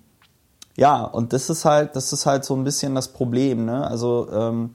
ja, 0.77 1.03
und 1.03 1.33
das 1.33 1.51
ist 1.51 1.65
halt, 1.65 1.97
das 1.97 2.13
ist 2.13 2.27
halt 2.27 2.45
so 2.45 2.55
ein 2.55 2.65
bisschen 2.65 2.95
das 2.95 3.09
Problem. 3.09 3.65
Ne? 3.65 3.87
Also 3.87 4.29
ähm, 4.33 4.75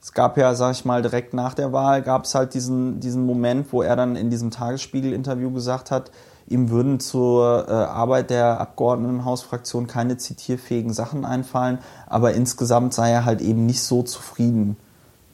es 0.00 0.12
gab 0.12 0.36
ja, 0.36 0.54
sag 0.54 0.72
ich 0.72 0.84
mal, 0.84 1.02
direkt 1.02 1.34
nach 1.34 1.54
der 1.54 1.72
Wahl 1.72 2.02
gab 2.02 2.24
es 2.24 2.34
halt 2.34 2.54
diesen, 2.54 3.00
diesen 3.00 3.26
Moment, 3.26 3.72
wo 3.72 3.82
er 3.82 3.96
dann 3.96 4.16
in 4.16 4.30
diesem 4.30 4.50
Tagesspiegel-Interview 4.50 5.50
gesagt 5.52 5.90
hat, 5.90 6.10
ihm 6.48 6.70
würden 6.70 7.00
zur 7.00 7.66
äh, 7.68 7.72
Arbeit 7.72 8.30
der 8.30 8.60
Abgeordnetenhausfraktion 8.60 9.86
keine 9.86 10.16
zitierfähigen 10.16 10.92
Sachen 10.92 11.24
einfallen, 11.24 11.78
aber 12.06 12.34
insgesamt 12.34 12.94
sei 12.94 13.10
er 13.10 13.24
halt 13.24 13.40
eben 13.40 13.64
nicht 13.64 13.82
so 13.82 14.02
zufrieden 14.02 14.76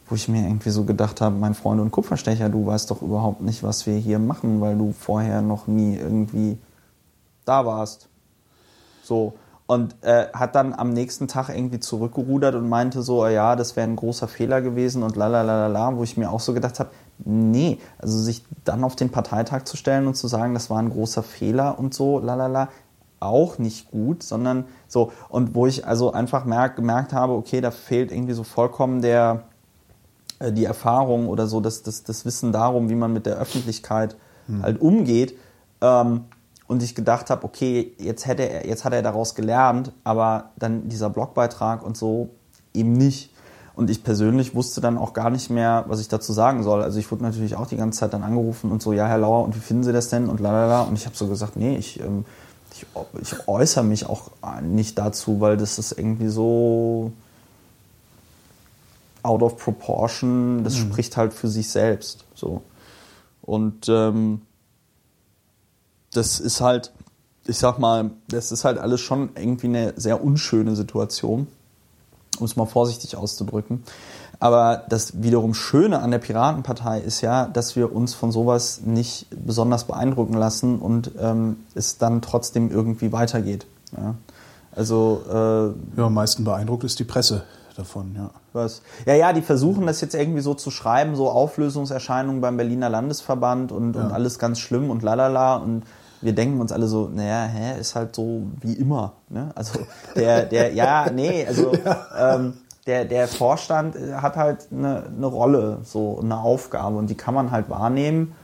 wo 0.09 0.15
ich 0.15 0.27
mir 0.27 0.41
irgendwie 0.41 0.71
so 0.71 0.83
gedacht 0.83 1.21
habe, 1.21 1.35
mein 1.35 1.53
Freund 1.53 1.79
und 1.79 1.91
Kupferstecher, 1.91 2.49
du 2.49 2.65
weißt 2.65 2.89
doch 2.89 3.01
überhaupt 3.01 3.41
nicht, 3.41 3.63
was 3.63 3.85
wir 3.85 3.95
hier 3.95 4.19
machen, 4.19 4.59
weil 4.59 4.77
du 4.77 4.91
vorher 4.91 5.41
noch 5.41 5.67
nie 5.67 5.95
irgendwie 5.95 6.57
da 7.45 7.65
warst. 7.65 8.09
So. 9.03 9.33
Und 9.67 9.95
äh, 10.01 10.27
hat 10.33 10.55
dann 10.55 10.73
am 10.73 10.89
nächsten 10.93 11.27
Tag 11.27 11.49
irgendwie 11.49 11.79
zurückgerudert 11.79 12.55
und 12.55 12.67
meinte 12.67 13.03
so, 13.03 13.27
ja, 13.27 13.55
das 13.55 13.75
wäre 13.75 13.87
ein 13.87 13.95
großer 13.95 14.27
Fehler 14.27 14.61
gewesen 14.61 15.03
und 15.03 15.15
lalalala, 15.15 15.95
wo 15.95 16.01
ich 16.01 16.17
mir 16.17 16.31
auch 16.31 16.39
so 16.39 16.55
gedacht 16.55 16.79
habe, 16.79 16.89
nee, 17.19 17.77
also 17.99 18.17
sich 18.17 18.43
dann 18.63 18.83
auf 18.83 18.95
den 18.95 19.11
Parteitag 19.11 19.65
zu 19.65 19.77
stellen 19.77 20.07
und 20.07 20.15
zu 20.15 20.27
sagen, 20.27 20.55
das 20.55 20.71
war 20.71 20.79
ein 20.79 20.89
großer 20.89 21.21
Fehler 21.21 21.77
und 21.77 21.93
so, 21.93 22.17
lalala, 22.17 22.69
auch 23.19 23.57
nicht 23.57 23.91
gut, 23.91 24.23
sondern 24.23 24.65
so, 24.87 25.11
und 25.27 25.53
wo 25.53 25.67
ich 25.67 25.85
also 25.85 26.13
einfach 26.13 26.45
merk, 26.45 26.75
gemerkt 26.75 27.13
habe, 27.13 27.33
okay, 27.33 27.61
da 27.61 27.69
fehlt 27.69 28.11
irgendwie 28.11 28.33
so 28.33 28.43
vollkommen 28.43 29.01
der, 29.01 29.43
die 30.41 30.65
Erfahrung 30.65 31.27
oder 31.27 31.47
so, 31.47 31.59
das, 31.59 31.83
das, 31.83 32.03
das 32.03 32.25
Wissen 32.25 32.51
darum, 32.51 32.89
wie 32.89 32.95
man 32.95 33.11
mit 33.11 33.25
der 33.25 33.37
Öffentlichkeit 33.37 34.15
hm. 34.47 34.63
halt 34.63 34.81
umgeht. 34.81 35.35
Ähm, 35.81 36.25
und 36.67 36.83
ich 36.83 36.93
gedacht 36.93 37.31
habe, 37.31 37.43
okay, 37.45 37.93
jetzt 37.97 38.27
hätte 38.27 38.43
er, 38.43 38.67
jetzt 38.67 38.85
hat 38.85 38.93
er 38.93 39.01
daraus 39.01 39.33
gelernt, 39.33 39.91
aber 40.03 40.51
dann 40.57 40.87
dieser 40.87 41.09
Blogbeitrag 41.09 41.83
und 41.83 41.97
so 41.97 42.29
eben 42.73 42.93
nicht. 42.93 43.31
Und 43.75 43.89
ich 43.89 44.03
persönlich 44.03 44.55
wusste 44.55 44.79
dann 44.81 44.97
auch 44.97 45.13
gar 45.13 45.29
nicht 45.29 45.49
mehr, 45.49 45.85
was 45.87 45.99
ich 45.99 46.09
dazu 46.09 46.31
sagen 46.31 46.63
soll. 46.63 46.83
Also 46.83 46.99
ich 46.99 47.09
wurde 47.11 47.23
natürlich 47.23 47.55
auch 47.55 47.65
die 47.65 47.77
ganze 47.77 48.01
Zeit 48.01 48.13
dann 48.13 48.23
angerufen 48.23 48.71
und 48.71 48.81
so, 48.81 48.93
ja, 48.93 49.07
Herr 49.07 49.17
Lauer, 49.17 49.43
und 49.43 49.55
wie 49.55 49.59
finden 49.59 49.83
Sie 49.83 49.93
das 49.93 50.09
denn? 50.09 50.27
Und 50.27 50.39
lalala. 50.39 50.81
Und 50.81 50.95
ich 50.95 51.05
habe 51.05 51.15
so 51.15 51.27
gesagt, 51.27 51.55
nee, 51.55 51.75
ich, 51.75 51.99
ähm, 52.01 52.25
ich, 52.73 52.85
ich 53.21 53.47
äußere 53.47 53.83
mich 53.83 54.05
auch 54.05 54.29
nicht 54.61 54.97
dazu, 54.97 55.39
weil 55.41 55.57
das 55.57 55.79
ist 55.79 55.97
irgendwie 55.97 56.27
so, 56.27 57.13
out 59.23 59.41
of 59.41 59.57
proportion, 59.57 60.63
das 60.63 60.75
mhm. 60.75 60.91
spricht 60.91 61.17
halt 61.17 61.33
für 61.33 61.47
sich 61.47 61.69
selbst. 61.69 62.25
So. 62.35 62.61
Und 63.41 63.89
ähm, 63.89 64.41
das 66.13 66.39
ist 66.39 66.61
halt, 66.61 66.91
ich 67.45 67.57
sag 67.57 67.79
mal, 67.79 68.11
das 68.27 68.51
ist 68.51 68.65
halt 68.65 68.77
alles 68.77 69.01
schon 69.01 69.29
irgendwie 69.35 69.67
eine 69.67 69.93
sehr 69.95 70.23
unschöne 70.23 70.75
Situation, 70.75 71.47
um 72.39 72.45
es 72.45 72.55
mal 72.55 72.65
vorsichtig 72.65 73.15
auszudrücken. 73.15 73.83
Aber 74.39 74.85
das 74.87 75.21
wiederum 75.21 75.53
Schöne 75.53 75.99
an 75.99 76.11
der 76.11 76.19
Piratenpartei 76.19 77.01
ist 77.01 77.19
ja, 77.21 77.45
dass 77.45 77.75
wir 77.75 77.93
uns 77.93 78.13
von 78.13 78.31
sowas 78.31 78.81
nicht 78.85 79.27
besonders 79.31 79.83
beeindrucken 79.83 80.33
lassen 80.33 80.79
und 80.79 81.11
ähm, 81.19 81.57
es 81.75 81.97
dann 81.97 82.21
trotzdem 82.21 82.71
irgendwie 82.71 83.11
weitergeht. 83.11 83.65
Ja. 83.97 84.15
Also 84.73 85.23
äh, 85.27 85.99
ja, 85.99 86.05
am 86.05 86.13
meisten 86.13 86.45
beeindruckt 86.45 86.85
ist 86.85 86.99
die 86.99 87.03
Presse 87.03 87.43
davon, 87.79 88.13
ja. 88.15 88.29
Was? 88.53 88.81
Ja, 89.05 89.15
ja, 89.15 89.33
die 89.33 89.41
versuchen 89.41 89.87
das 89.87 90.01
jetzt 90.01 90.13
irgendwie 90.13 90.41
so 90.41 90.53
zu 90.53 90.69
schreiben, 90.69 91.15
so 91.15 91.29
Auflösungserscheinungen 91.29 92.41
beim 92.41 92.57
Berliner 92.57 92.89
Landesverband 92.89 93.71
und, 93.71 93.95
ja. 93.95 94.03
und 94.03 94.11
alles 94.11 94.37
ganz 94.37 94.59
schlimm 94.59 94.89
und 94.89 95.01
lalala 95.01 95.55
und 95.57 95.83
wir 96.21 96.33
denken 96.33 96.59
uns 96.59 96.71
alle 96.71 96.87
so, 96.87 97.07
naja, 97.07 97.45
hä, 97.45 97.79
ist 97.79 97.95
halt 97.95 98.13
so 98.13 98.43
wie 98.61 98.73
immer. 98.73 99.13
Ne? 99.29 99.51
Also 99.55 99.79
der, 100.15 100.45
der, 100.45 100.73
ja, 100.73 101.09
nee, 101.09 101.45
also 101.47 101.71
ja. 101.85 102.35
Ähm, 102.35 102.53
der, 102.85 103.05
der 103.05 103.27
Vorstand 103.27 103.95
hat 104.15 104.35
halt 104.35 104.67
eine, 104.71 105.03
eine 105.15 105.25
Rolle, 105.27 105.79
so 105.83 106.19
eine 106.19 106.39
Aufgabe 106.39 106.97
und 106.97 107.09
die 107.09 107.15
kann 107.15 107.33
man 107.33 107.51
halt 107.51 107.69
wahrnehmen 107.69 108.35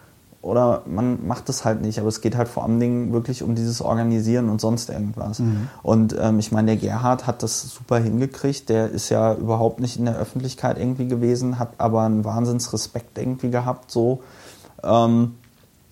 oder 0.45 0.83
man 0.85 1.25
macht 1.25 1.49
es 1.49 1.65
halt 1.65 1.81
nicht. 1.81 1.97
Aber 1.99 2.07
es 2.07 2.21
geht 2.21 2.37
halt 2.37 2.47
vor 2.47 2.63
allen 2.63 2.79
Dingen 2.79 3.11
wirklich 3.11 3.41
um 3.41 3.55
dieses 3.55 3.81
Organisieren 3.81 4.49
und 4.49 4.61
sonst 4.61 4.89
irgendwas. 4.89 5.39
Mhm. 5.39 5.69
Und 5.81 6.15
ähm, 6.19 6.37
ich 6.37 6.51
meine, 6.51 6.67
der 6.67 6.77
Gerhard 6.77 7.25
hat 7.25 7.41
das 7.41 7.63
super 7.63 7.97
hingekriegt. 7.97 8.69
Der 8.69 8.89
ist 8.89 9.09
ja 9.09 9.33
überhaupt 9.33 9.79
nicht 9.79 9.97
in 9.97 10.05
der 10.05 10.17
Öffentlichkeit 10.17 10.77
irgendwie 10.77 11.07
gewesen, 11.07 11.57
hat 11.57 11.73
aber 11.79 12.03
einen 12.03 12.23
Wahnsinnsrespekt 12.23 13.17
irgendwie 13.17 13.49
gehabt. 13.49 13.89
So 13.89 14.21
ähm, 14.83 15.35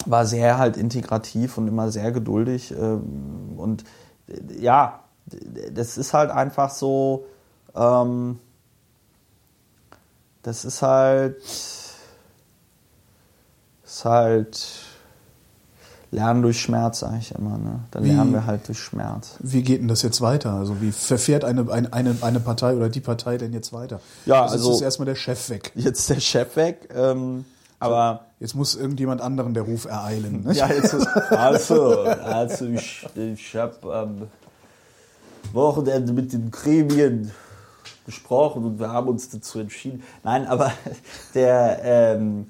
war 0.05 0.27
sehr 0.27 0.59
halt 0.59 0.77
integrativ 0.77 1.57
und 1.57 1.67
immer 1.67 1.89
sehr 1.89 2.11
geduldig. 2.11 2.75
Ähm, 2.79 3.53
und 3.57 3.83
äh, 4.27 4.61
ja, 4.61 4.99
das 5.73 5.97
ist 5.97 6.13
halt 6.13 6.29
einfach 6.29 6.69
so. 6.69 7.25
Ähm, 7.75 8.37
das 10.43 10.63
ist 10.63 10.83
halt 10.83 11.41
ist 13.93 14.05
halt 14.05 14.67
Lernen 16.09 16.41
durch 16.41 16.61
Schmerz, 16.61 16.99
sage 16.99 17.17
ich 17.19 17.33
immer. 17.33 17.57
Ne? 17.57 17.79
Da 17.91 18.03
wie, 18.03 18.09
lernen 18.09 18.33
wir 18.33 18.45
halt 18.45 18.67
durch 18.67 18.79
Schmerz. 18.79 19.35
Wie 19.39 19.63
geht 19.63 19.81
denn 19.81 19.87
das 19.87 20.01
jetzt 20.01 20.21
weiter? 20.21 20.53
Also 20.53 20.81
wie 20.81 20.91
verfährt 20.91 21.43
eine, 21.43 21.71
eine, 21.71 22.17
eine 22.21 22.39
Partei 22.39 22.75
oder 22.75 22.89
die 22.89 22.99
Partei 22.99 23.37
denn 23.37 23.53
jetzt 23.53 23.73
weiter? 23.73 23.99
Ja, 24.25 24.43
also, 24.43 24.53
also 24.53 24.69
jetzt 24.69 24.75
ist 24.77 24.81
erstmal 24.83 25.05
der 25.05 25.15
Chef 25.15 25.49
weg. 25.49 25.71
Jetzt 25.75 25.99
ist 25.99 26.09
der 26.09 26.19
Chef 26.19 26.55
weg, 26.55 26.89
ähm, 26.95 27.45
aber 27.79 28.25
jetzt 28.39 28.55
muss 28.55 28.75
irgendjemand 28.75 29.21
anderen 29.21 29.53
der 29.53 29.63
Ruf 29.63 29.85
ereilen. 29.85 30.43
Nicht? 30.43 30.57
Ja, 30.57 30.67
jetzt 30.67 30.93
also, 31.29 31.99
also 32.01 32.65
ich, 32.67 33.07
ich 33.15 33.55
habe 33.55 33.95
am 33.95 34.27
Wochenende 35.51 36.13
mit 36.13 36.33
den 36.33 36.51
Gremien 36.51 37.31
gesprochen 38.05 38.65
und 38.65 38.79
wir 38.79 38.89
haben 38.89 39.07
uns 39.07 39.29
dazu 39.29 39.59
entschieden. 39.59 40.03
Nein, 40.23 40.47
aber 40.47 40.71
der 41.33 41.79
ähm, 41.83 42.47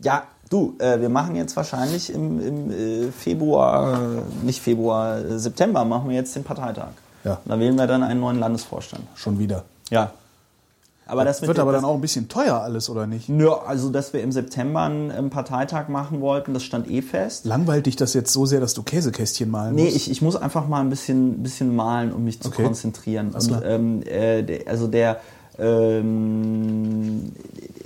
ja, 0.00 0.24
du, 0.54 0.74
äh, 0.78 1.00
wir 1.00 1.08
machen 1.08 1.34
jetzt 1.34 1.56
wahrscheinlich 1.56 2.12
im, 2.12 2.40
im 2.40 2.70
äh, 2.70 3.12
Februar, 3.12 3.98
nicht 4.42 4.60
Februar, 4.60 5.18
äh, 5.18 5.38
September 5.38 5.84
machen 5.84 6.08
wir 6.08 6.16
jetzt 6.16 6.34
den 6.36 6.44
Parteitag. 6.44 6.92
Ja. 7.24 7.40
Da 7.44 7.58
wählen 7.58 7.76
wir 7.76 7.86
dann 7.86 8.02
einen 8.02 8.20
neuen 8.20 8.38
Landesvorstand. 8.38 9.04
Schon 9.14 9.38
wieder. 9.38 9.64
Ja. 9.90 10.12
Aber 11.06 11.24
das, 11.24 11.40
das 11.40 11.48
wird 11.48 11.58
aber 11.58 11.72
dann 11.72 11.84
auch 11.84 11.94
ein 11.94 12.00
bisschen 12.00 12.28
teuer 12.28 12.62
alles, 12.62 12.88
oder 12.88 13.06
nicht? 13.06 13.28
Ja, 13.28 13.60
also 13.66 13.90
dass 13.90 14.14
wir 14.14 14.22
im 14.22 14.32
September 14.32 14.82
einen 14.82 15.28
Parteitag 15.28 15.88
machen 15.88 16.22
wollten, 16.22 16.54
das 16.54 16.62
stand 16.62 16.90
eh 16.90 17.02
fest. 17.02 17.44
Langweilt 17.44 17.84
dich 17.84 17.96
das 17.96 18.14
jetzt 18.14 18.32
so 18.32 18.46
sehr, 18.46 18.60
dass 18.60 18.72
du 18.72 18.82
Käsekästchen 18.82 19.50
malen 19.50 19.74
musst? 19.74 19.84
Nee, 19.84 19.90
ich, 19.90 20.10
ich 20.10 20.22
muss 20.22 20.34
einfach 20.34 20.66
mal 20.66 20.80
ein 20.80 20.88
bisschen, 20.88 21.42
bisschen 21.42 21.76
malen, 21.76 22.10
um 22.10 22.24
mich 22.24 22.40
zu 22.40 22.48
okay. 22.48 22.62
konzentrieren. 22.62 23.32
Und, 23.32 23.60
ähm, 23.64 24.02
äh, 24.06 24.64
also 24.66 24.86
der 24.86 25.20
ähm, 25.58 27.32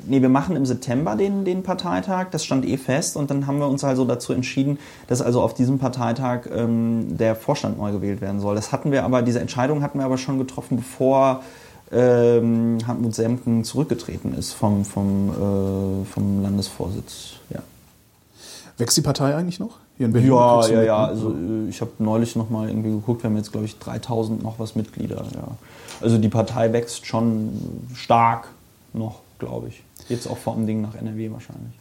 nee, 0.09 0.23
wir 0.23 0.29
machen 0.29 0.57
im 0.57 0.67
September 0.67 1.17
den, 1.17 1.45
den 1.45 1.63
Parteitag, 1.63 2.29
das 2.31 2.45
stand 2.45 2.67
eh 2.67 2.77
fest 2.77 3.17
und 3.17 3.31
dann 3.31 3.47
haben 3.47 3.59
wir 3.59 3.69
uns 3.69 3.85
also 3.85 4.05
dazu 4.05 4.33
entschieden, 4.33 4.79
dass 5.07 5.23
also 5.23 5.43
auf 5.43 5.55
diesem 5.55 5.79
Parteitag 5.79 6.49
ähm, 6.53 7.17
der 7.17 7.37
Vorstand 7.37 7.79
neu 7.79 7.93
gewählt 7.93 8.21
werden 8.21 8.41
soll. 8.41 8.55
Das 8.55 8.73
hatten 8.73 8.93
wir 8.93 9.05
aber, 9.05 9.23
diese 9.23 9.41
Entscheidung 9.41 9.83
hatten 9.83 9.99
wir 9.99 10.05
aber 10.05 10.19
schon 10.19 10.39
getroffen, 10.39 10.77
bevor 10.77 11.43
ähm, 11.91 12.79
Hartmut 12.87 13.15
Semken 13.15 13.65
zurückgetreten 13.65 14.35
ist 14.35 14.53
vom, 14.53 14.85
vom, 14.85 15.31
äh, 15.31 16.05
vom 16.05 16.43
Landesvorsitz. 16.43 17.35
Ja. 17.51 17.61
Wächst 18.77 18.97
die 18.97 19.03
Partei 19.03 19.35
eigentlich 19.35 19.59
noch? 19.59 19.79
Hier 19.97 20.07
in 20.07 20.13
Berlin? 20.13 20.31
Ja, 20.31 20.69
ja, 20.69 20.83
ja. 20.83 21.07
Also 21.07 21.31
äh, 21.33 21.69
ich 21.69 21.81
habe 21.81 21.91
neulich 21.99 22.37
noch 22.37 22.51
mal 22.51 22.69
irgendwie 22.69 22.91
geguckt, 22.91 23.23
wir 23.23 23.31
haben 23.31 23.37
jetzt 23.37 23.53
glaube 23.53 23.67
ich 23.67 23.79
3000 23.79 24.43
noch 24.43 24.59
was 24.59 24.77
Mitglieder. 24.77 25.25
Ja. 25.35 25.49
Also 26.01 26.19
die 26.19 26.29
Partei 26.29 26.73
wächst 26.73 27.07
schon 27.07 27.51
stark 27.95 28.49
noch, 28.93 29.21
glaube 29.39 29.69
ich. 29.69 29.83
Jetzt 30.09 30.29
auch 30.29 30.39
vor 30.39 30.55
allem 30.55 30.67
Dingen 30.67 30.83
nach 30.83 30.95
NRW 30.95 31.31
wahrscheinlich. 31.31 31.79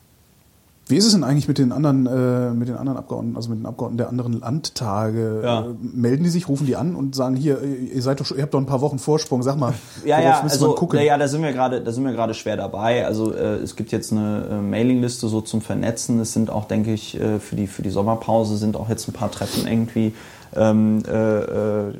Wie 0.89 0.95
ist 0.95 1.05
es 1.05 1.11
denn 1.11 1.25
eigentlich 1.25 1.49
mit 1.49 1.57
den 1.57 1.73
anderen, 1.73 2.05
äh, 2.05 2.53
mit 2.53 2.69
den 2.69 2.77
anderen 2.77 2.97
Abgeordneten, 2.97 3.35
also 3.35 3.49
mit 3.49 3.59
den 3.59 3.65
Abgeordneten 3.65 3.97
der 3.97 4.07
anderen 4.07 4.39
Landtage? 4.39 5.41
Ja. 5.43 5.59
Äh, 5.65 5.65
melden 5.81 6.23
die 6.23 6.29
sich, 6.29 6.47
rufen 6.47 6.65
die 6.65 6.77
an 6.77 6.95
und 6.95 7.13
sagen 7.13 7.35
hier, 7.35 7.61
ihr 7.61 8.01
seid 8.01 8.21
doch, 8.21 8.31
ihr 8.31 8.41
habt 8.41 8.53
doch 8.53 8.59
ein 8.59 8.65
paar 8.65 8.79
Wochen 8.79 8.97
Vorsprung, 8.97 9.43
sag 9.43 9.57
mal, 9.57 9.73
Ja, 10.05 10.21
ja, 10.21 10.41
müssen 10.43 10.53
also 10.53 10.69
wir 10.69 10.75
gucken? 10.75 10.99
ja, 10.99 11.05
ja, 11.05 11.17
da 11.17 11.27
sind 11.27 11.43
wir 11.43 11.51
gerade, 11.51 11.81
da 11.81 11.91
sind 11.91 12.05
wir 12.05 12.13
gerade 12.13 12.33
schwer 12.33 12.55
dabei. 12.55 13.05
Also 13.05 13.33
äh, 13.33 13.55
es 13.55 13.75
gibt 13.75 13.91
jetzt 13.91 14.13
eine 14.13 14.45
äh, 14.49 14.61
Mailingliste 14.61 15.27
so 15.27 15.41
zum 15.41 15.59
Vernetzen. 15.59 16.21
Es 16.21 16.31
sind 16.31 16.49
auch, 16.49 16.65
denke 16.65 16.93
ich, 16.93 17.19
äh, 17.19 17.39
für 17.39 17.57
die 17.57 17.67
für 17.67 17.81
die 17.81 17.89
Sommerpause 17.89 18.55
sind 18.55 18.77
auch 18.77 18.87
jetzt 18.87 19.09
ein 19.09 19.13
paar 19.13 19.29
Treffen 19.29 19.67
irgendwie 19.67 20.13
ähm, 20.55 21.03
äh, 21.05 21.09
äh, 21.09 21.93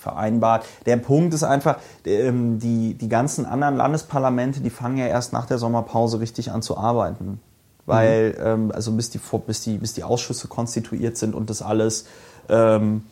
vereinbart. 0.00 0.64
Der 0.86 0.96
Punkt 0.96 1.34
ist 1.34 1.44
einfach, 1.44 1.76
ähm, 2.04 2.58
die, 2.58 2.94
die 2.94 3.08
ganzen 3.08 3.46
anderen 3.46 3.76
Landesparlamente, 3.76 4.60
die 4.60 4.70
fangen 4.70 4.96
ja 4.96 5.06
erst 5.06 5.32
nach 5.32 5.46
der 5.46 5.58
Sommerpause 5.58 6.20
richtig 6.20 6.50
an 6.50 6.62
zu 6.62 6.76
arbeiten. 6.76 7.40
Weil, 7.86 8.36
ähm, 8.42 8.72
also 8.72 8.92
bis 8.92 9.10
die, 9.10 9.20
bis, 9.46 9.62
die, 9.62 9.78
bis 9.78 9.94
die 9.94 10.04
Ausschüsse 10.04 10.48
konstituiert 10.48 11.16
sind 11.16 11.34
und 11.34 11.50
das 11.50 11.60
alles, 11.60 12.06
ähm, 12.48 13.02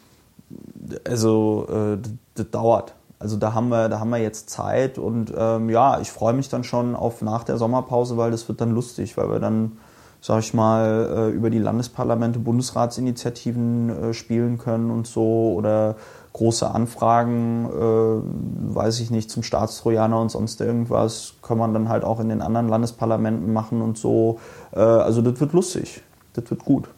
also 1.06 1.66
äh, 1.68 1.98
das, 2.00 2.12
das 2.34 2.50
dauert. 2.50 2.94
Also 3.18 3.36
da 3.36 3.52
haben 3.52 3.68
wir, 3.70 3.88
da 3.88 3.98
haben 3.98 4.10
wir 4.10 4.18
jetzt 4.18 4.48
Zeit 4.48 4.96
und 4.96 5.32
ähm, 5.36 5.70
ja, 5.70 5.98
ich 6.00 6.12
freue 6.12 6.34
mich 6.34 6.48
dann 6.48 6.62
schon 6.62 6.94
auf 6.94 7.20
nach 7.20 7.42
der 7.42 7.56
Sommerpause, 7.56 8.16
weil 8.16 8.30
das 8.30 8.48
wird 8.48 8.60
dann 8.60 8.70
lustig, 8.70 9.16
weil 9.16 9.28
wir 9.28 9.40
dann, 9.40 9.78
sag 10.20 10.38
ich 10.38 10.54
mal, 10.54 11.12
äh, 11.16 11.30
über 11.30 11.50
die 11.50 11.58
Landesparlamente 11.58 12.38
Bundesratsinitiativen 12.38 14.10
äh, 14.10 14.14
spielen 14.14 14.58
können 14.58 14.92
und 14.92 15.08
so 15.08 15.52
oder 15.54 15.96
große 16.32 16.70
Anfragen, 16.70 17.66
äh, 17.66 18.74
weiß 18.74 19.00
ich 19.00 19.10
nicht, 19.10 19.30
zum 19.30 19.42
Staatstrojaner 19.42 20.20
und 20.20 20.30
sonst 20.30 20.60
irgendwas, 20.60 21.34
kann 21.42 21.58
man 21.58 21.72
dann 21.72 21.88
halt 21.88 22.04
auch 22.04 22.20
in 22.20 22.28
den 22.28 22.42
anderen 22.42 22.68
Landesparlamenten 22.68 23.52
machen 23.52 23.82
und 23.82 23.98
so. 23.98 24.38
Äh, 24.72 24.80
also 24.80 25.22
das 25.22 25.40
wird 25.40 25.52
lustig, 25.52 26.02
das 26.34 26.50
wird 26.50 26.64
gut. 26.64 26.88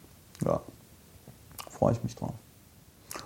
Ja, 0.45 0.61
freue 1.71 1.93
ich 1.93 2.03
mich 2.03 2.17
drauf. 2.17 2.35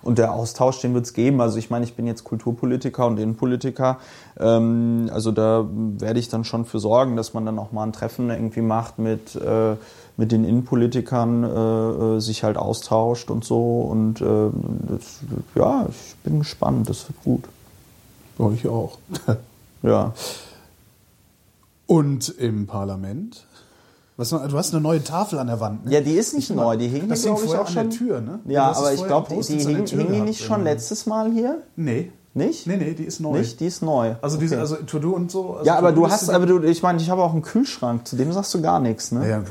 Und 0.02 0.18
der 0.18 0.32
Austausch, 0.32 0.80
den 0.80 0.92
wird 0.92 1.06
es 1.06 1.14
geben. 1.14 1.40
Also 1.40 1.58
ich 1.58 1.70
meine, 1.70 1.84
ich 1.84 1.94
bin 1.94 2.06
jetzt 2.06 2.24
Kulturpolitiker 2.24 3.06
und 3.06 3.18
Innenpolitiker. 3.18 3.98
Ähm, 4.38 5.08
also 5.12 5.32
da 5.32 5.66
werde 5.70 6.20
ich 6.20 6.28
dann 6.28 6.44
schon 6.44 6.66
für 6.66 6.78
sorgen, 6.78 7.16
dass 7.16 7.32
man 7.32 7.46
dann 7.46 7.58
auch 7.58 7.72
mal 7.72 7.84
ein 7.84 7.92
Treffen 7.92 8.28
irgendwie 8.28 8.60
macht 8.60 8.98
mit, 8.98 9.34
äh, 9.34 9.76
mit 10.16 10.32
den 10.32 10.44
Innenpolitikern, 10.44 11.44
äh, 11.44 12.16
äh, 12.16 12.20
sich 12.20 12.44
halt 12.44 12.56
austauscht 12.56 13.30
und 13.30 13.44
so. 13.44 13.80
Und 13.82 14.20
äh, 14.20 14.50
das, 14.88 15.20
ja, 15.54 15.86
ich 15.88 16.16
bin 16.22 16.40
gespannt. 16.40 16.88
Das 16.88 17.08
wird 17.08 17.22
gut. 17.24 17.44
Ja, 18.38 18.50
ich 18.50 18.66
auch. 18.68 18.98
Ja. 19.82 20.14
Und 21.86 22.30
im 22.30 22.66
Parlament? 22.66 23.46
Was, 24.16 24.30
du 24.30 24.52
hast 24.52 24.72
eine 24.72 24.80
neue 24.80 25.02
Tafel 25.04 25.38
an 25.38 25.48
der 25.48 25.60
Wand. 25.60 25.84
ne? 25.84 25.92
Ja, 25.92 26.00
die 26.00 26.12
ist 26.12 26.34
nicht 26.34 26.50
neu. 26.50 26.76
Die 26.76 26.88
hing 26.88 27.08
glaube 27.08 27.44
ich, 27.44 27.54
auch 27.54 27.66
an 27.66 27.66
schon. 27.66 27.90
der 27.90 27.98
Tür, 27.98 28.20
ne? 28.20 28.40
Ja, 28.46 28.72
aber 28.72 28.94
ich 28.94 29.04
glaube, 29.04 29.28
die, 29.28 29.42
hing, 29.42 29.86
hing 29.86 30.12
die 30.12 30.20
nicht 30.20 30.42
schon 30.42 30.64
letztes 30.64 31.04
Mal 31.04 31.32
hier? 31.32 31.62
Nee. 31.76 32.12
Nicht? 32.36 32.66
Nee, 32.66 32.76
nee, 32.76 32.94
die 32.94 33.04
ist 33.04 33.20
neu. 33.20 33.38
Nicht? 33.38 33.60
Die 33.60 33.66
ist 33.66 33.80
neu. 33.82 34.16
Also 34.20 34.38
diese, 34.38 34.56
Okay. 34.56 34.60
also 34.60 34.76
To-Do 34.76 35.10
und 35.10 35.30
so. 35.30 35.54
Also 35.54 35.66
ja, 35.66 35.76
aber 35.78 35.92
du 35.92 36.08
hast, 36.10 36.28
aber 36.30 36.46
du, 36.46 36.60
ich 36.62 36.82
meine, 36.82 37.00
ich 37.00 37.08
habe 37.08 37.22
auch 37.22 37.32
einen 37.32 37.42
Kühlschrank, 37.42 38.08
zu 38.08 38.16
dem 38.16 38.32
sagst 38.32 38.52
du 38.54 38.60
gar 38.60 38.80
nichts, 38.80 39.12
ne? 39.12 39.28
Ja, 39.28 39.42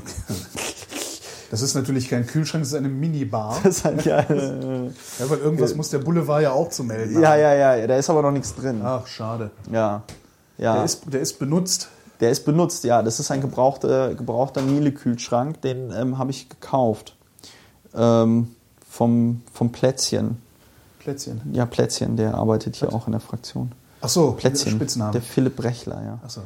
das 1.49 1.61
ist 1.61 1.75
natürlich 1.75 2.09
kein 2.09 2.25
Kühlschrank, 2.25 2.63
das 2.63 2.71
ist 2.71 2.77
eine 2.77 2.89
Minibar. 2.89 3.57
Das 3.63 3.77
ist 3.77 3.85
halt, 3.85 4.03
ja, 4.05 4.19
äh, 4.19 4.87
Ja, 5.19 5.29
weil 5.29 5.37
irgendwas 5.37 5.75
muss 5.75 5.89
der 5.91 5.99
Boulevard 5.99 6.41
ja 6.41 6.51
auch 6.51 6.69
zu 6.69 6.83
melden 6.83 7.21
ja, 7.21 7.29
haben. 7.31 7.39
ja, 7.39 7.75
ja, 7.77 7.87
da 7.87 7.95
ist 7.95 8.09
aber 8.09 8.21
noch 8.21 8.31
nichts 8.31 8.55
drin. 8.55 8.81
Ach, 8.83 9.07
schade. 9.07 9.51
Ja. 9.71 10.01
Ja. 10.57 10.75
Der, 10.75 10.83
ist, 10.83 11.03
der 11.13 11.21
ist 11.21 11.39
benutzt. 11.39 11.89
Der 12.19 12.31
ist 12.31 12.43
benutzt, 12.43 12.83
ja. 12.83 13.01
Das 13.01 13.19
ist 13.19 13.31
ein 13.31 13.39
gebrauchter, 13.41 14.13
gebrauchter 14.15 14.61
Miele-Kühlschrank, 14.61 15.61
den 15.61 15.91
ähm, 15.95 16.17
habe 16.17 16.31
ich 16.31 16.49
gekauft. 16.49 17.15
Ähm, 17.95 18.55
vom, 18.89 19.41
vom 19.53 19.71
Plätzchen. 19.71 20.37
Plätzchen. 21.03 21.41
Ja, 21.51 21.65
Plätzchen, 21.65 22.15
der 22.17 22.35
arbeitet 22.35 22.75
hier 22.77 22.93
auch 22.93 23.07
in 23.07 23.11
der 23.11 23.21
Fraktion. 23.21 23.71
Ach 24.01 24.09
so, 24.09 24.31
Plätzchen. 24.31 24.73
Spitzname. 24.73 25.11
Der 25.11 25.21
Philipp 25.21 25.55
Brechler, 25.55 26.01
ja. 26.03 26.19
Ach 26.25 26.29
so. 26.29 26.41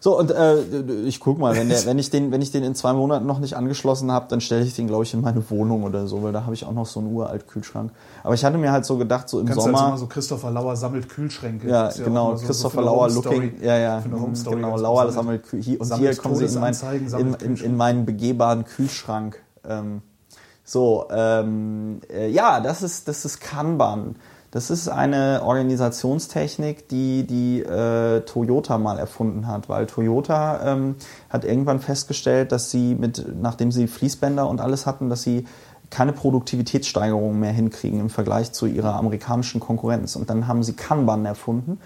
So, 0.00 0.18
und 0.18 0.32
äh, 0.32 0.60
ich 1.04 1.20
guck 1.20 1.38
mal, 1.38 1.54
wenn, 1.54 1.68
der, 1.68 1.86
wenn, 1.86 1.96
ich 1.96 2.10
den, 2.10 2.32
wenn 2.32 2.42
ich 2.42 2.50
den 2.50 2.64
in 2.64 2.74
zwei 2.74 2.92
Monaten 2.92 3.24
noch 3.24 3.38
nicht 3.38 3.54
angeschlossen 3.54 4.10
habe, 4.10 4.26
dann 4.28 4.40
stelle 4.40 4.64
ich 4.64 4.74
den, 4.74 4.88
glaube 4.88 5.04
ich, 5.04 5.14
in 5.14 5.20
meine 5.20 5.48
Wohnung 5.48 5.84
oder 5.84 6.08
so, 6.08 6.24
weil 6.24 6.32
da 6.32 6.42
habe 6.42 6.54
ich 6.54 6.64
auch 6.64 6.72
noch 6.72 6.86
so 6.86 6.98
einen 6.98 7.14
uralt 7.14 7.46
Kühlschrank. 7.46 7.92
Aber 8.24 8.34
ich 8.34 8.44
hatte 8.44 8.58
mir 8.58 8.72
halt 8.72 8.84
so 8.84 8.98
gedacht, 8.98 9.28
so 9.28 9.38
im 9.38 9.46
Kannst 9.46 9.62
Sommer. 9.62 9.78
jetzt 9.78 9.86
immer 9.88 9.98
so 9.98 10.06
Christopher 10.08 10.50
Lauer 10.50 10.74
sammelt 10.74 11.08
Kühlschränke. 11.08 11.68
Ja, 11.68 11.88
auch 11.88 11.94
genau, 11.96 12.30
so- 12.32 12.38
so 12.38 12.46
Christopher 12.46 12.82
Lauer 12.82 13.10
Looking. 13.10 13.52
Ja, 13.62 13.78
ja, 13.78 14.00
genau, 14.00 14.24
ganz 14.26 14.44
Lauer 14.44 15.12
sammelt 15.12 15.44
Kü- 15.46 15.62
hier 15.62 15.80
Und 15.80 15.94
hier 15.94 16.16
kommen 16.16 16.34
sie 16.34 16.46
in, 16.46 16.58
mein, 16.60 16.74
in, 17.20 17.34
in, 17.34 17.56
in 17.58 17.76
meinen 17.76 18.04
begehbaren 18.04 18.64
Kühlschrank. 18.64 19.38
Ähm, 19.64 20.02
so, 20.64 21.06
ähm, 21.10 22.00
äh, 22.12 22.28
ja, 22.28 22.60
das 22.60 22.82
ist, 22.82 23.08
das 23.08 23.24
ist 23.24 23.40
Kanban. 23.40 24.16
Das 24.52 24.68
ist 24.70 24.88
eine 24.88 25.40
Organisationstechnik, 25.44 26.86
die 26.88 27.26
die 27.26 27.60
äh, 27.60 28.20
Toyota 28.20 28.76
mal 28.76 28.98
erfunden 28.98 29.46
hat, 29.46 29.70
weil 29.70 29.86
Toyota 29.86 30.74
ähm, 30.74 30.96
hat 31.30 31.46
irgendwann 31.46 31.80
festgestellt, 31.80 32.52
dass 32.52 32.70
sie 32.70 32.94
mit, 32.94 33.24
nachdem 33.40 33.72
sie 33.72 33.86
Fließbänder 33.86 34.46
und 34.46 34.60
alles 34.60 34.84
hatten, 34.84 35.08
dass 35.08 35.22
sie 35.22 35.46
keine 35.88 36.12
Produktivitätssteigerung 36.12 37.38
mehr 37.40 37.52
hinkriegen 37.52 38.00
im 38.00 38.10
Vergleich 38.10 38.52
zu 38.52 38.66
ihrer 38.66 38.94
amerikanischen 38.96 39.60
Konkurrenz. 39.60 40.16
Und 40.16 40.28
dann 40.28 40.48
haben 40.48 40.62
sie 40.62 40.74
Kanban 40.74 41.24
erfunden. 41.24 41.78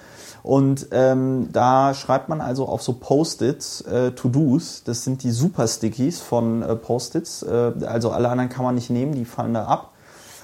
Und 0.47 0.87
ähm, 0.93 1.49
da 1.53 1.93
schreibt 1.93 2.29
man 2.29 2.41
also 2.41 2.67
auf 2.69 2.81
so 2.81 2.93
Post-its 2.93 3.81
äh, 3.81 4.13
To-Dos. 4.13 4.85
Das 4.85 5.03
sind 5.03 5.25
die 5.25 5.33
Super-Stickies 5.33 6.21
von 6.21 6.63
äh, 6.63 6.77
Post-its. 6.77 7.43
Äh, 7.43 7.73
also 7.85 8.13
alle 8.13 8.29
anderen 8.29 8.49
kann 8.49 8.65
man 8.65 8.77
nicht 8.77 8.89
nehmen, 8.89 9.13
die 9.13 9.25
fallen 9.25 9.55
da 9.55 9.65
ab. 9.65 9.91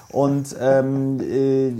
Und 0.09 0.57
ähm, 0.59 1.21
äh, 1.21 1.71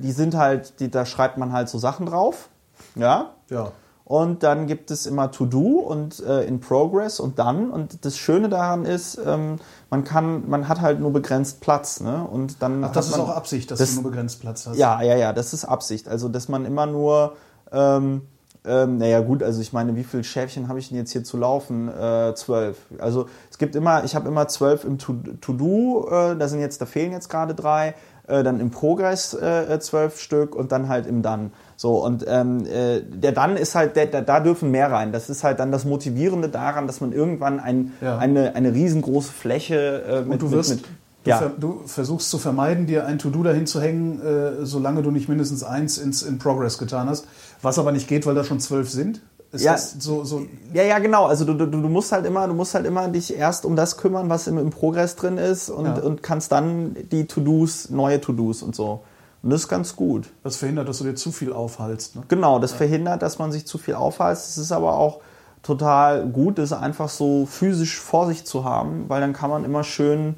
die 0.00 0.12
sind 0.12 0.36
halt, 0.36 0.78
die, 0.78 0.92
da 0.92 1.04
schreibt 1.04 1.38
man 1.38 1.52
halt 1.52 1.68
so 1.68 1.78
Sachen 1.78 2.06
drauf. 2.06 2.50
Ja. 2.94 3.32
Ja. 3.50 3.72
Und 4.04 4.44
dann 4.44 4.68
gibt 4.68 4.92
es 4.92 5.04
immer 5.04 5.32
To-Do 5.32 5.80
und 5.80 6.20
äh, 6.24 6.44
in 6.44 6.60
Progress 6.60 7.18
und 7.18 7.40
dann. 7.40 7.72
Und 7.72 8.04
das 8.04 8.16
Schöne 8.16 8.48
daran 8.48 8.84
ist, 8.84 9.18
ähm, 9.26 9.56
man 9.90 10.04
kann, 10.04 10.48
man 10.48 10.68
hat 10.68 10.80
halt 10.80 11.00
nur 11.00 11.12
begrenzt 11.12 11.60
Platz, 11.60 11.98
ne? 12.00 12.24
Und 12.30 12.62
dann 12.62 12.84
Ach, 12.84 12.92
das 12.92 13.06
ist 13.08 13.16
man, 13.16 13.22
auch 13.22 13.30
Absicht, 13.30 13.72
dass 13.72 13.80
das- 13.80 13.96
du 13.96 14.02
nur 14.02 14.12
begrenzt 14.12 14.40
Platz 14.40 14.68
hast. 14.68 14.76
Ja, 14.76 15.02
ja, 15.02 15.16
ja, 15.16 15.32
das 15.32 15.52
ist 15.52 15.64
Absicht. 15.64 16.06
Also, 16.08 16.28
dass 16.28 16.48
man 16.48 16.64
immer 16.64 16.86
nur, 16.86 17.32
ähm, 17.72 18.22
ähm, 18.68 18.98
naja, 18.98 19.20
gut, 19.20 19.42
also 19.44 19.60
ich 19.60 19.72
meine, 19.72 19.94
wie 19.94 20.02
viele 20.02 20.24
Schäfchen 20.24 20.66
habe 20.68 20.78
ich 20.80 20.88
denn 20.88 20.98
jetzt 20.98 21.12
hier 21.12 21.22
zu 21.22 21.36
laufen? 21.36 21.88
Äh, 21.88 22.34
zwölf. 22.34 22.76
Also 22.98 23.26
es 23.50 23.58
gibt 23.58 23.76
immer, 23.76 24.02
ich 24.04 24.16
habe 24.16 24.26
immer 24.28 24.48
zwölf 24.48 24.84
im 24.84 24.98
To- 24.98 25.14
To-Do, 25.40 26.08
äh, 26.10 26.36
da 26.36 26.48
sind 26.48 26.60
jetzt, 26.60 26.80
da 26.80 26.86
fehlen 26.86 27.12
jetzt 27.12 27.28
gerade 27.30 27.54
drei, 27.54 27.94
äh, 28.26 28.42
dann 28.42 28.58
im 28.58 28.70
Progress 28.72 29.34
äh, 29.34 29.78
zwölf 29.78 30.18
Stück 30.20 30.56
und 30.56 30.72
dann 30.72 30.88
halt 30.88 31.06
im 31.06 31.22
Dann. 31.22 31.52
So, 31.76 32.04
und 32.04 32.24
ähm, 32.26 32.66
äh, 32.66 33.02
der 33.02 33.30
Dann 33.30 33.56
ist 33.56 33.76
halt, 33.76 33.94
der, 33.94 34.06
der, 34.06 34.22
da 34.22 34.40
dürfen 34.40 34.72
mehr 34.72 34.90
rein. 34.90 35.12
Das 35.12 35.30
ist 35.30 35.44
halt 35.44 35.60
dann 35.60 35.70
das 35.70 35.84
Motivierende 35.84 36.48
daran, 36.48 36.88
dass 36.88 37.00
man 37.00 37.12
irgendwann 37.12 37.60
ein, 37.60 37.92
Ja. 38.00 38.18
eine, 38.18 38.56
eine 38.56 38.72
riesengroße 38.74 39.30
Fläche 39.32 40.02
äh, 40.08 40.20
mit, 40.22 40.32
Und 40.32 40.42
du 40.42 40.50
wirst, 40.50 40.70
mit, 40.70 40.78
mit 40.80 40.88
du, 41.24 41.30
ja. 41.30 41.36
ver, 41.38 41.52
du 41.56 41.82
versuchst 41.86 42.30
zu 42.30 42.38
vermeiden, 42.38 42.86
dir 42.86 43.04
ein 43.06 43.18
To-Do 43.18 43.42
dahin 43.44 43.66
zu 43.66 43.80
hängen, 43.80 44.20
äh, 44.20 44.64
solange 44.64 45.02
du 45.02 45.10
nicht 45.12 45.28
mindestens 45.28 45.62
eins 45.62 45.98
ins 45.98 46.22
in 46.22 46.38
Progress 46.38 46.78
getan 46.78 47.08
hast. 47.08 47.26
Was 47.62 47.78
aber 47.78 47.92
nicht 47.92 48.08
geht, 48.08 48.26
weil 48.26 48.34
da 48.34 48.44
schon 48.44 48.60
zwölf 48.60 48.90
sind. 48.90 49.20
Ist 49.52 49.62
Ja. 49.64 49.72
das 49.72 49.92
so, 49.98 50.24
so 50.24 50.42
Ja, 50.72 50.82
ja, 50.82 50.98
genau. 50.98 51.26
Also 51.26 51.44
du, 51.44 51.54
du, 51.54 51.66
du 51.66 51.76
musst 51.88 52.12
halt 52.12 52.26
immer, 52.26 52.46
du 52.48 52.54
musst 52.54 52.74
halt 52.74 52.84
immer 52.86 53.08
dich 53.08 53.36
erst 53.36 53.64
um 53.64 53.76
das 53.76 53.96
kümmern, 53.96 54.28
was 54.28 54.46
im, 54.46 54.58
im 54.58 54.70
Progress 54.70 55.16
drin 55.16 55.38
ist 55.38 55.70
und, 55.70 55.86
Ja. 55.86 55.98
und 56.02 56.22
kannst 56.22 56.52
dann 56.52 56.96
die 57.10 57.26
To-Dos, 57.26 57.90
neue 57.90 58.20
To-Dos 58.20 58.62
und 58.62 58.74
so. 58.74 59.00
Und 59.42 59.50
das 59.50 59.62
ist 59.62 59.68
ganz 59.68 59.94
gut. 59.94 60.26
das 60.42 60.56
verhindert, 60.56 60.88
dass 60.88 60.98
du 60.98 61.04
dir 61.04 61.14
zu 61.14 61.30
viel 61.30 61.52
aufhalst. 61.52 62.16
Ne? 62.16 62.22
Genau, 62.28 62.58
das 62.58 62.72
verhindert, 62.72 63.22
dass 63.22 63.38
man 63.38 63.52
sich 63.52 63.66
zu 63.66 63.78
viel 63.78 63.94
aufhält. 63.94 64.32
Es 64.36 64.58
ist 64.58 64.72
aber 64.72 64.94
auch 64.94 65.20
total 65.62 66.26
gut, 66.26 66.58
das 66.58 66.72
einfach 66.72 67.08
so 67.08 67.46
physisch 67.46 67.98
vor 68.00 68.26
sich 68.26 68.44
zu 68.44 68.64
haben, 68.64 69.04
weil 69.08 69.20
dann 69.20 69.32
kann 69.32 69.50
man 69.50 69.64
immer 69.64 69.84
schön 69.84 70.34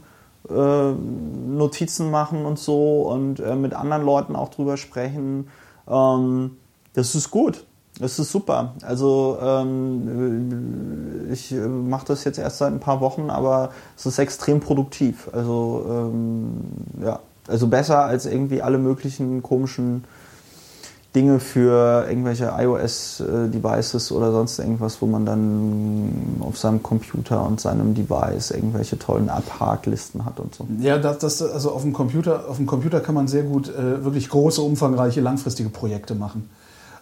äh, 0.50 0.92
Notizen 0.92 2.10
machen 2.10 2.44
und 2.44 2.58
so 2.58 3.02
und 3.02 3.40
äh, 3.40 3.54
mit 3.54 3.74
anderen 3.74 4.04
Leuten 4.04 4.36
auch 4.36 4.48
drüber 4.50 4.76
sprechen. 4.76 5.48
Ähm, 5.88 6.56
das 6.98 7.14
ist 7.14 7.30
gut. 7.30 7.64
Das 8.00 8.18
ist 8.18 8.30
super. 8.30 8.74
Also 8.82 9.38
ähm, 9.40 11.26
äh, 11.28 11.32
ich 11.32 11.52
mache 11.52 12.06
das 12.06 12.24
jetzt 12.24 12.38
erst 12.38 12.58
seit 12.58 12.72
ein 12.72 12.80
paar 12.80 13.00
Wochen, 13.00 13.30
aber 13.30 13.70
es 13.96 14.06
ist 14.06 14.18
extrem 14.18 14.60
produktiv. 14.60 15.28
Also 15.32 15.84
ähm, 15.88 16.60
ja, 17.02 17.20
also 17.48 17.66
besser 17.66 18.04
als 18.04 18.26
irgendwie 18.26 18.62
alle 18.62 18.78
möglichen 18.78 19.42
komischen 19.42 20.04
Dinge 21.14 21.40
für 21.40 22.06
irgendwelche 22.08 22.52
iOS-Devices 22.56 24.12
oder 24.12 24.30
sonst 24.30 24.58
irgendwas, 24.58 25.00
wo 25.00 25.06
man 25.06 25.24
dann 25.24 26.36
auf 26.40 26.58
seinem 26.58 26.82
Computer 26.82 27.44
und 27.44 27.60
seinem 27.60 27.94
Device 27.94 28.50
irgendwelche 28.50 28.98
tollen 28.98 29.30
Abhaklisten 29.30 30.24
hat 30.26 30.38
und 30.38 30.54
so. 30.54 30.66
Ja, 30.80 30.98
das, 30.98 31.18
das, 31.18 31.42
also 31.42 31.72
auf 31.72 31.82
dem 31.82 31.94
Computer, 31.94 32.48
auf 32.48 32.58
dem 32.58 32.66
Computer 32.66 33.00
kann 33.00 33.14
man 33.14 33.26
sehr 33.26 33.42
gut 33.42 33.68
äh, 33.68 34.04
wirklich 34.04 34.28
große, 34.28 34.60
umfangreiche, 34.60 35.20
langfristige 35.22 35.70
Projekte 35.70 36.14
machen. 36.14 36.50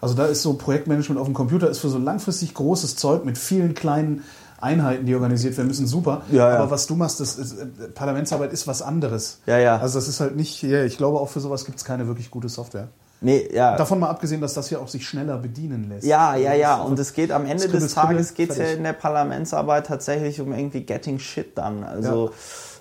Also 0.00 0.14
da 0.14 0.26
ist 0.26 0.42
so 0.42 0.54
Projektmanagement 0.54 1.20
auf 1.20 1.26
dem 1.26 1.34
Computer 1.34 1.68
ist 1.70 1.78
für 1.78 1.88
so 1.88 1.98
langfristig 1.98 2.54
großes 2.54 2.96
Zeug 2.96 3.24
mit 3.24 3.38
vielen 3.38 3.74
kleinen 3.74 4.22
Einheiten, 4.60 5.04
die 5.06 5.14
organisiert 5.14 5.56
werden 5.56 5.68
müssen, 5.68 5.86
super. 5.86 6.22
Ja, 6.30 6.48
ja. 6.50 6.58
Aber 6.58 6.70
was 6.70 6.86
du 6.86 6.94
machst, 6.96 7.20
das 7.20 7.36
ist, 7.36 7.58
äh, 7.58 7.66
Parlamentsarbeit 7.94 8.52
ist 8.52 8.66
was 8.66 8.80
anderes. 8.82 9.40
Ja, 9.46 9.58
ja. 9.58 9.76
Also 9.78 9.98
das 9.98 10.08
ist 10.08 10.20
halt 10.20 10.34
nicht, 10.36 10.62
ja, 10.62 10.82
ich 10.84 10.96
glaube 10.96 11.20
auch 11.20 11.28
für 11.28 11.40
sowas 11.40 11.64
gibt 11.66 11.78
es 11.78 11.84
keine 11.84 12.06
wirklich 12.06 12.30
gute 12.30 12.48
Software. 12.48 12.88
Nee, 13.20 13.48
ja. 13.52 13.76
Davon 13.76 13.98
mal 13.98 14.08
abgesehen, 14.10 14.40
dass 14.42 14.54
das 14.54 14.68
hier 14.68 14.80
auch 14.80 14.88
sich 14.88 15.06
schneller 15.06 15.38
bedienen 15.38 15.88
lässt. 15.88 16.06
Ja, 16.06 16.36
ja, 16.36 16.52
ja. 16.54 16.78
Das- 16.78 16.86
Und 16.86 16.98
es 16.98 17.12
geht 17.14 17.32
am 17.32 17.44
Ende 17.46 17.60
Skribbel, 17.64 17.80
des 17.80 17.94
Tages 17.94 18.34
geht's 18.34 18.56
ja 18.56 18.62
fertig. 18.62 18.78
in 18.78 18.84
der 18.84 18.92
Parlamentsarbeit 18.92 19.86
tatsächlich 19.86 20.40
um 20.40 20.52
irgendwie 20.52 20.82
getting 20.82 21.18
shit 21.18 21.56
done. 21.56 21.86
Also 21.86 22.26
ja, 22.26 22.32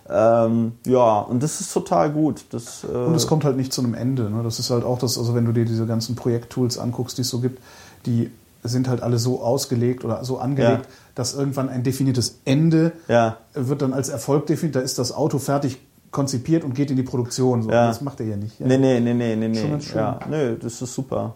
ähm, 0.09 0.73
ja 0.85 1.19
und 1.21 1.41
das 1.41 1.61
ist 1.61 1.73
total 1.73 2.11
gut. 2.11 2.45
Das, 2.51 2.83
äh, 2.83 2.87
Und 2.95 3.15
es 3.15 3.27
kommt 3.27 3.43
halt 3.43 3.57
nicht 3.57 3.73
zu 3.73 3.81
einem 3.81 3.93
Ende. 3.95 4.29
Ne? 4.29 4.43
Das 4.43 4.59
ist 4.59 4.69
halt 4.69 4.83
auch 4.83 4.99
das, 4.99 5.17
also 5.17 5.33
wenn 5.35 5.45
du 5.45 5.51
dir 5.51 5.65
diese 5.65 5.85
ganzen 5.85 6.15
Projekttools 6.15 6.77
anguckst, 6.77 7.17
die 7.17 7.21
es 7.21 7.29
so 7.29 7.39
gibt, 7.39 7.59
die 8.05 8.29
sind 8.63 8.87
halt 8.87 9.01
alle 9.01 9.17
so 9.19 9.41
ausgelegt 9.41 10.03
oder 10.05 10.23
so 10.25 10.39
angelegt, 10.39 10.85
Ja. 10.85 10.91
dass 11.15 11.33
irgendwann 11.35 11.69
ein 11.69 11.83
definiertes 11.83 12.39
Ende 12.45 12.93
Ja. 13.07 13.37
wird 13.53 13.81
dann 13.81 13.93
als 13.93 14.09
Erfolg 14.09 14.47
definiert. 14.47 14.75
Da 14.75 14.79
ist 14.81 14.97
das 14.99 15.11
Auto 15.11 15.37
fertig 15.39 15.79
konzipiert 16.11 16.63
und 16.63 16.73
geht 16.75 16.89
in 16.91 16.95
die 16.97 17.03
Produktion. 17.03 17.63
So. 17.63 17.69
Ja. 17.71 17.87
Das 17.87 18.01
macht 18.01 18.19
er 18.21 18.25
ja 18.27 18.37
nicht. 18.37 18.59
Ja. 18.59 18.67
Nee, 18.67 18.77
nee, 18.77 18.99
nee, 18.99 19.13
nee, 19.13 19.35
nee, 19.35 19.53
Schon 19.55 19.63
nee. 19.65 19.69
ganz 19.71 19.85
schön. 19.85 19.97
Ja, 19.97 20.19
nee, 20.29 20.55
das 20.61 20.81
ist 20.81 20.93
super. 20.93 21.35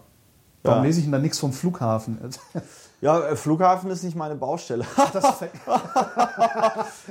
Warum 0.62 0.82
lese 0.84 0.98
ich 0.98 1.04
denn 1.06 1.12
da 1.12 1.18
nichts 1.18 1.38
vom 1.38 1.52
Flughafen? 1.52 2.18
Ja, 3.02 3.18
äh, 3.28 3.36
Flughafen 3.36 3.90
ist 3.90 4.04
nicht 4.04 4.14
meine 4.16 4.34
Baustelle. 4.34 4.84
Das 5.12 5.24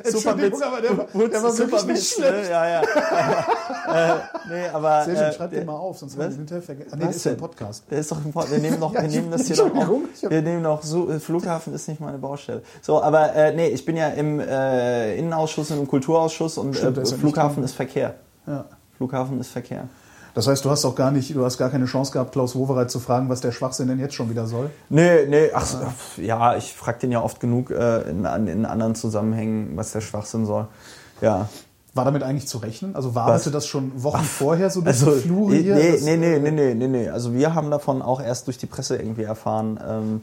ist 0.03 0.13
Entschuldigung, 0.15 0.61
aber 0.61 0.81
der, 0.81 0.91
der 0.93 1.43
war 1.43 1.57
wirklich 1.57 1.85
nicht 1.85 1.97
Witz, 1.97 2.13
schlecht. 2.15 2.31
Ne? 2.31 2.49
Ja, 2.49 2.67
ja. 2.69 2.81
äh, 2.81 4.15
nee, 4.49 4.67
aber. 4.71 5.05
Sehr 5.05 5.15
schön, 5.15 5.25
äh, 5.25 5.33
schreib 5.33 5.49
den 5.51 5.65
mal 5.65 5.73
auf, 5.73 5.97
sonst 5.97 6.13
haben 6.17 6.29
wir 6.29 6.35
hinterher 6.37 6.61
vergessen. 6.61 6.89
Ah, 6.93 6.97
nee, 6.97 7.05
das 7.05 7.15
ist 7.15 7.25
ja 7.25 7.31
ein? 7.31 7.37
Podcast. 7.37 7.83
Der 7.89 7.99
ist 7.99 8.11
doch 8.11 8.23
im 8.23 8.31
Pod- 8.31 8.51
wir 8.51 8.59
nehmen 8.59 8.79
noch, 8.79 8.93
wir 8.93 9.01
nehmen 9.01 9.31
das 9.31 9.47
hier 9.47 9.59
Entschuldigung, 9.59 10.05
auf. 10.23 10.29
Wir 10.31 10.41
nehmen 10.41 10.61
noch 10.61 10.83
so, 10.83 11.09
äh, 11.09 11.19
Flughafen 11.19 11.73
ist 11.73 11.87
nicht 11.87 11.99
meine 12.01 12.17
Baustelle. 12.17 12.61
So, 12.81 13.01
aber 13.01 13.33
äh, 13.33 13.55
nee, 13.55 13.67
ich 13.69 13.83
bin 13.83 13.97
ja 13.97 14.09
im 14.09 14.39
äh, 14.39 15.15
Innenausschuss 15.17 15.71
und 15.71 15.79
im 15.79 15.87
Kulturausschuss 15.87 16.57
und 16.57 16.75
Stimmt, 16.75 16.97
ist 16.99 17.13
Flughafen 17.13 17.55
drin. 17.55 17.63
ist 17.65 17.73
Verkehr. 17.73 18.15
Ja. 18.45 18.65
Flughafen 18.97 19.39
ist 19.39 19.51
Verkehr. 19.51 19.87
Das 20.39 20.47
heißt, 20.47 20.63
du 20.63 20.69
hast 20.69 20.85
auch 20.85 20.95
gar 20.95 21.11
nicht, 21.11 21.35
du 21.35 21.43
hast 21.43 21.57
gar 21.57 21.69
keine 21.69 21.83
Chance 21.83 22.13
gehabt, 22.13 22.31
Klaus 22.31 22.55
Wowereit 22.55 22.89
zu 22.89 23.01
fragen, 23.01 23.27
was 23.27 23.41
der 23.41 23.51
Schwachsinn 23.51 23.89
denn 23.89 23.99
jetzt 23.99 24.13
schon 24.15 24.29
wieder 24.29 24.47
soll. 24.47 24.69
Nee, 24.87 25.25
nee, 25.27 25.49
ach, 25.53 25.67
ja, 26.15 26.55
ich 26.55 26.71
frage 26.73 26.99
den 26.99 27.11
ja 27.11 27.21
oft 27.21 27.41
genug 27.41 27.71
äh, 27.71 28.09
in, 28.09 28.23
in 28.47 28.65
anderen 28.65 28.95
Zusammenhängen, 28.95 29.75
was 29.75 29.91
der 29.91 29.99
Schwachsinn 29.99 30.45
soll. 30.45 30.67
Ja. 31.19 31.49
War 31.93 32.05
damit 32.05 32.23
eigentlich 32.23 32.47
zu 32.47 32.59
rechnen? 32.59 32.95
Also 32.95 33.15
wartete 33.15 33.47
Was? 33.47 33.51
das 33.51 33.67
schon 33.67 34.01
Wochen 34.01 34.23
vorher 34.23 34.69
so 34.69 34.79
durch 34.79 34.95
Also, 34.95 35.11
die 35.15 35.27
Flure 35.27 35.51
nee, 35.51 35.61
hier? 35.63 35.75
nee, 35.75 35.91
Das- 35.91 36.01
nee, 36.03 36.15
nee, 36.15 36.39
nee, 36.39 36.51
nee, 36.51 36.73
nee, 36.73 36.87
nee. 36.87 37.09
Also 37.09 37.33
wir 37.33 37.53
haben 37.53 37.69
davon 37.69 38.01
auch 38.01 38.21
erst 38.21 38.47
durch 38.47 38.57
die 38.57 38.65
Presse 38.67 38.95
irgendwie 38.95 39.23
erfahren. 39.23 39.77
Ähm, 39.85 40.21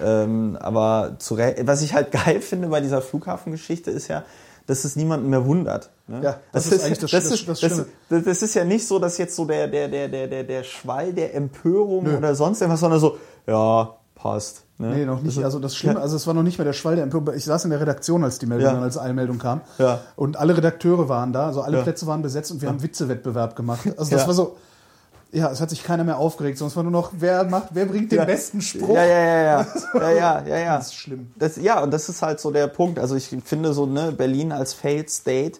ähm, 0.00 0.58
aber 0.60 1.16
zu 1.18 1.38
was 1.38 1.82
ich 1.82 1.92
halt 1.92 2.12
geil 2.24 2.40
finde 2.40 2.68
bei 2.68 2.80
dieser 2.80 3.02
Flughafengeschichte 3.02 3.90
ist 3.90 4.06
ja, 4.06 4.22
dass 4.66 4.84
es 4.84 4.96
niemanden 4.96 5.28
mehr 5.30 5.44
wundert. 5.46 5.90
Ne? 6.08 6.20
Ja, 6.22 6.36
das 6.52 6.66
ist 6.70 6.84
eigentlich 6.84 6.98
das- 6.98 7.10
das, 7.10 7.24
das- 7.24 7.32
ist, 7.32 7.48
das 7.48 7.60
das, 7.60 7.70
Schlimme. 7.72 7.86
das, 8.08 8.24
das 8.24 8.42
ist 8.42 8.54
ja 8.54 8.64
nicht 8.64 8.86
so, 8.86 8.98
dass 8.98 9.18
jetzt 9.18 9.36
so 9.36 9.44
der, 9.44 9.68
der, 9.68 9.88
der, 9.88 10.08
der, 10.08 10.26
der, 10.26 10.44
der 10.44 10.62
Schwall 10.64 11.12
der 11.12 11.34
Empörung 11.34 12.04
Nö. 12.04 12.16
oder 12.16 12.34
sonst 12.34 12.60
irgendwas, 12.60 12.80
sondern 12.80 13.00
so, 13.00 13.16
ja, 13.46 13.94
passt. 14.14 14.62
Ne? 14.78 14.88
Nee, 14.94 15.04
noch 15.06 15.22
nicht. 15.22 15.36
Das- 15.38 15.44
Also 15.44 15.58
das 15.58 15.74
Schlimme, 15.76 15.96
Ja. 15.96 16.00
also 16.02 16.16
es 16.16 16.26
war 16.26 16.34
noch 16.34 16.42
nicht 16.42 16.58
mehr 16.58 16.64
der 16.64 16.72
Schwall 16.74 16.96
der 16.96 17.04
Empörung. 17.04 17.32
Ich 17.34 17.44
saß 17.44 17.64
in 17.64 17.70
der 17.70 17.80
Redaktion, 17.80 18.24
als 18.24 18.38
die 18.38 18.46
Meldung 18.46 18.74
Ja. 18.74 18.80
als 18.80 18.98
Eilmeldung 18.98 19.38
kam. 19.38 19.60
Ja. 19.78 20.00
Und 20.16 20.36
alle 20.36 20.56
Redakteure 20.56 21.08
waren 21.08 21.32
da, 21.32 21.46
also 21.46 21.62
alle 21.62 21.78
Ja. 21.78 21.82
Plätze 21.82 22.06
waren 22.06 22.22
besetzt 22.22 22.50
und 22.52 22.60
wir 22.60 22.68
haben 22.68 22.82
Witzewettbewerb 22.82 23.56
gemacht. 23.56 23.86
Also 23.96 24.10
das 24.16 24.26
war 24.26 24.34
so. 24.34 24.56
Ja, 25.36 25.50
es 25.50 25.60
hat 25.60 25.68
sich 25.68 25.84
keiner 25.84 26.02
mehr 26.02 26.16
aufgeregt, 26.18 26.56
sonst 26.56 26.76
war 26.76 26.82
nur 26.82 26.92
noch, 26.92 27.10
wer 27.18 27.44
macht, 27.44 27.68
wer 27.72 27.84
bringt 27.84 28.10
den 28.10 28.20
Ja. 28.20 28.24
besten 28.24 28.62
Spruch? 28.62 28.94
Ja, 28.94 29.04
ja, 29.04 29.18
ja, 29.18 29.42
ja. 29.42 29.66
Ja, 29.94 30.10
ja, 30.10 30.42
ja, 30.46 30.56
ja. 30.58 30.76
Das 30.78 30.86
ist 30.86 30.94
schlimm. 30.94 31.30
Das, 31.36 31.56
ja, 31.56 31.82
und 31.82 31.90
das 31.92 32.08
ist 32.08 32.22
halt 32.22 32.40
so 32.40 32.50
der 32.50 32.68
Punkt. 32.68 32.98
Also 32.98 33.16
ich 33.16 33.28
finde 33.44 33.74
so, 33.74 33.84
ne, 33.84 34.12
Berlin 34.12 34.50
als 34.50 34.72
Failed 34.72 35.10
State, 35.10 35.58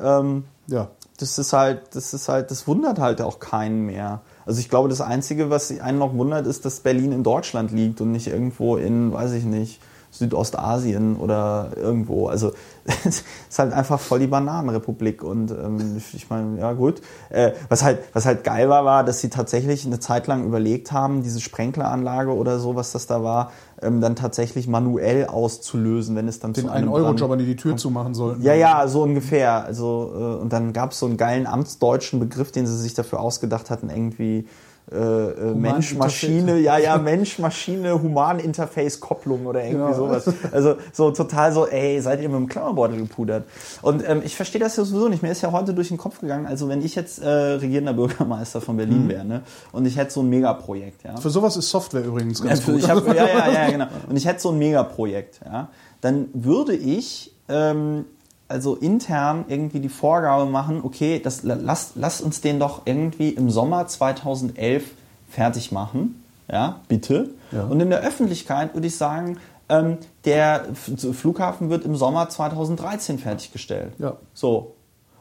ähm, 0.00 0.44
Ja. 0.68 0.88
das 1.18 1.38
ist 1.38 1.52
halt, 1.52 1.80
das 1.94 2.14
ist 2.14 2.28
halt, 2.28 2.52
das 2.52 2.68
wundert 2.68 3.00
halt 3.00 3.20
auch 3.20 3.40
keinen 3.40 3.86
mehr. 3.86 4.20
Also 4.44 4.60
ich 4.60 4.68
glaube, 4.68 4.88
das 4.88 5.00
Einzige, 5.00 5.50
was 5.50 5.76
einen 5.80 5.98
noch 5.98 6.14
wundert, 6.14 6.46
ist, 6.46 6.64
dass 6.64 6.78
Berlin 6.78 7.10
in 7.10 7.24
Deutschland 7.24 7.72
liegt 7.72 8.00
und 8.00 8.12
nicht 8.12 8.28
irgendwo 8.28 8.76
in, 8.76 9.12
weiß 9.12 9.32
ich 9.32 9.42
nicht, 9.44 9.80
Südostasien 10.18 11.16
oder 11.16 11.70
irgendwo. 11.76 12.28
Also 12.28 12.52
es 13.04 13.24
ist 13.50 13.58
halt 13.58 13.72
einfach 13.72 13.98
voll 14.00 14.20
die 14.20 14.26
Bananenrepublik. 14.26 15.22
Und 15.22 15.50
ähm, 15.50 15.96
ich- 16.12 16.28
meine, 16.30 16.58
ja 16.58 16.72
gut. 16.72 17.00
Äh, 17.30 17.52
was, 17.68 17.82
halt, 17.84 17.98
was 18.12 18.26
halt 18.26 18.44
geil 18.44 18.68
war, 18.68 18.84
war, 18.84 19.04
dass 19.04 19.20
sie 19.20 19.28
tatsächlich 19.28 19.84
eine 19.86 20.00
Zeit 20.00 20.26
lang 20.26 20.44
überlegt 20.44 20.92
haben, 20.92 21.22
diese 21.22 21.40
Sprenkleranlage 21.40 22.34
oder 22.34 22.58
so, 22.58 22.74
was 22.76 22.92
das 22.92 23.06
da 23.06 23.22
war, 23.22 23.52
ähm, 23.82 24.00
dann 24.00 24.16
tatsächlich 24.16 24.68
manuell 24.68 25.26
auszulösen, 25.26 26.16
wenn 26.16 26.28
es 26.28 26.40
dann 26.40 26.52
Den 26.52 26.64
zu 26.66 26.70
einem 26.70 26.84
einen 26.84 26.92
Euro 26.94 27.04
Brand 27.06 27.20
Jobber, 27.20 27.36
die 27.36 27.44
die 27.46 27.56
Tür 27.56 27.76
zumachen 27.76 28.14
sollten. 28.14 28.42
ja, 28.42 28.54
ja, 28.54 28.86
so 28.88 29.02
ungefähr. 29.02 29.64
Also, 29.64 30.12
äh, 30.14 30.42
und 30.42 30.52
dann 30.52 30.72
gab 30.72 30.92
es 30.92 30.98
so 30.98 31.06
einen 31.06 31.16
geilen 31.16 31.46
amtsdeutschen 31.46 32.18
Begriff, 32.20 32.52
den 32.52 32.66
sie 32.66 32.76
sich 32.76 32.94
dafür 32.94 33.20
ausgedacht 33.20 33.70
hatten, 33.70 33.90
irgendwie 33.90 34.46
äh, 34.92 34.96
äh, 34.96 35.54
Mensch, 35.54 35.94
Maschine, 35.94 36.58
ja, 36.58 36.78
ja, 36.78 36.96
Mensch, 36.98 37.38
Maschine, 37.40 38.00
Human-Interface-Kopplung 38.02 39.46
oder 39.46 39.64
irgendwie 39.64 39.84
Genau. 39.92 39.94
sowas. 39.96 40.30
Also 40.52 40.76
so 40.92 41.10
total 41.10 41.52
so, 41.52 41.66
ey, 41.66 42.00
seid 42.00 42.20
ihr 42.20 42.28
mit 42.28 42.38
dem 42.38 42.48
Klammerbeutel 42.48 42.98
gepudert? 42.98 43.44
Und 43.82 44.08
ähm, 44.08 44.22
ich 44.24 44.36
verstehe 44.36 44.60
das 44.60 44.76
ja 44.76 44.84
sowieso 44.84 45.08
nicht. 45.08 45.22
Mir 45.22 45.32
ist 45.32 45.42
ja 45.42 45.50
heute 45.52 45.74
durch 45.74 45.88
den 45.88 45.96
Kopf 45.98 46.20
gegangen, 46.20 46.46
also 46.46 46.68
wenn 46.68 46.82
ich 46.84 46.94
jetzt 46.94 47.20
äh, 47.20 47.28
regierender 47.28 47.94
Bürgermeister 47.94 48.60
von 48.60 48.76
Berlin 48.76 49.08
wäre, 49.08 49.24
ne, 49.24 49.42
und 49.72 49.86
ich 49.86 49.96
hätte 49.96 50.12
so 50.12 50.20
ein 50.20 50.28
Megaprojekt, 50.28 51.02
ja. 51.04 51.16
Für 51.16 51.30
sowas 51.30 51.56
ist 51.56 51.68
Software 51.70 52.04
übrigens 52.04 52.42
ganz 52.42 52.64
Ja, 52.66 52.72
gut. 52.72 52.82
ich 52.82 52.88
hab, 52.90 53.06
ja, 53.08 53.26
ja, 53.26 53.50
ja, 53.52 53.70
genau. 53.70 53.86
Und 54.08 54.16
ich 54.16 54.26
hätte 54.26 54.40
so 54.40 54.50
ein 54.50 54.58
Megaprojekt, 54.58 55.40
ja. 55.44 55.68
Dann 56.00 56.28
würde 56.32 56.74
ich 56.76 57.32
ähm, 57.48 58.04
also 58.48 58.76
intern 58.76 59.44
irgendwie 59.48 59.80
die 59.80 59.88
Vorgabe 59.88 60.46
machen, 60.46 60.80
okay, 60.82 61.20
das, 61.22 61.42
lasst, 61.42 61.96
lasst 61.96 62.22
uns 62.22 62.40
den 62.40 62.60
doch 62.60 62.82
irgendwie 62.84 63.30
im 63.30 63.50
Sommer 63.50 63.86
2011 63.86 64.84
fertig 65.28 65.72
machen, 65.72 66.22
ja, 66.50 66.80
bitte. 66.88 67.30
Ja. 67.50 67.64
Und 67.64 67.80
in 67.80 67.90
der 67.90 68.00
Öffentlichkeit 68.00 68.74
würde 68.74 68.86
ich 68.86 68.96
sagen, 68.96 69.38
ähm, 69.68 69.98
der 70.24 70.66
Flughafen 70.74 71.70
wird 71.70 71.84
im 71.84 71.96
Sommer 71.96 72.28
2013 72.28 73.18
fertiggestellt. 73.18 73.92
Ja. 73.98 74.16
So. 74.32 74.74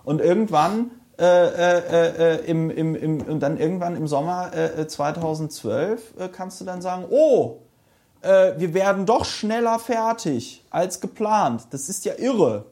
Und 0.03 0.21
irgendwann 0.21 0.91
äh, 1.17 1.23
äh, 1.23 2.35
äh, 2.35 2.45
im, 2.45 2.69
im, 2.69 2.95
im, 2.95 3.21
und 3.21 3.39
dann 3.39 3.57
irgendwann 3.57 3.95
im 3.95 4.07
Sommer 4.07 4.51
äh, 4.53 4.85
2012 4.85 6.13
äh, 6.19 6.27
kannst 6.27 6.61
du 6.61 6.65
dann 6.65 6.81
sagen, 6.81 7.05
oh, 7.09 7.57
äh, 8.21 8.53
wir 8.57 8.73
werden 8.73 9.05
doch 9.05 9.25
schneller 9.25 9.79
fertig 9.79 10.63
als 10.69 10.99
geplant. 10.99 11.67
Das 11.71 11.89
ist 11.89 12.05
ja 12.05 12.13
irre. 12.17 12.65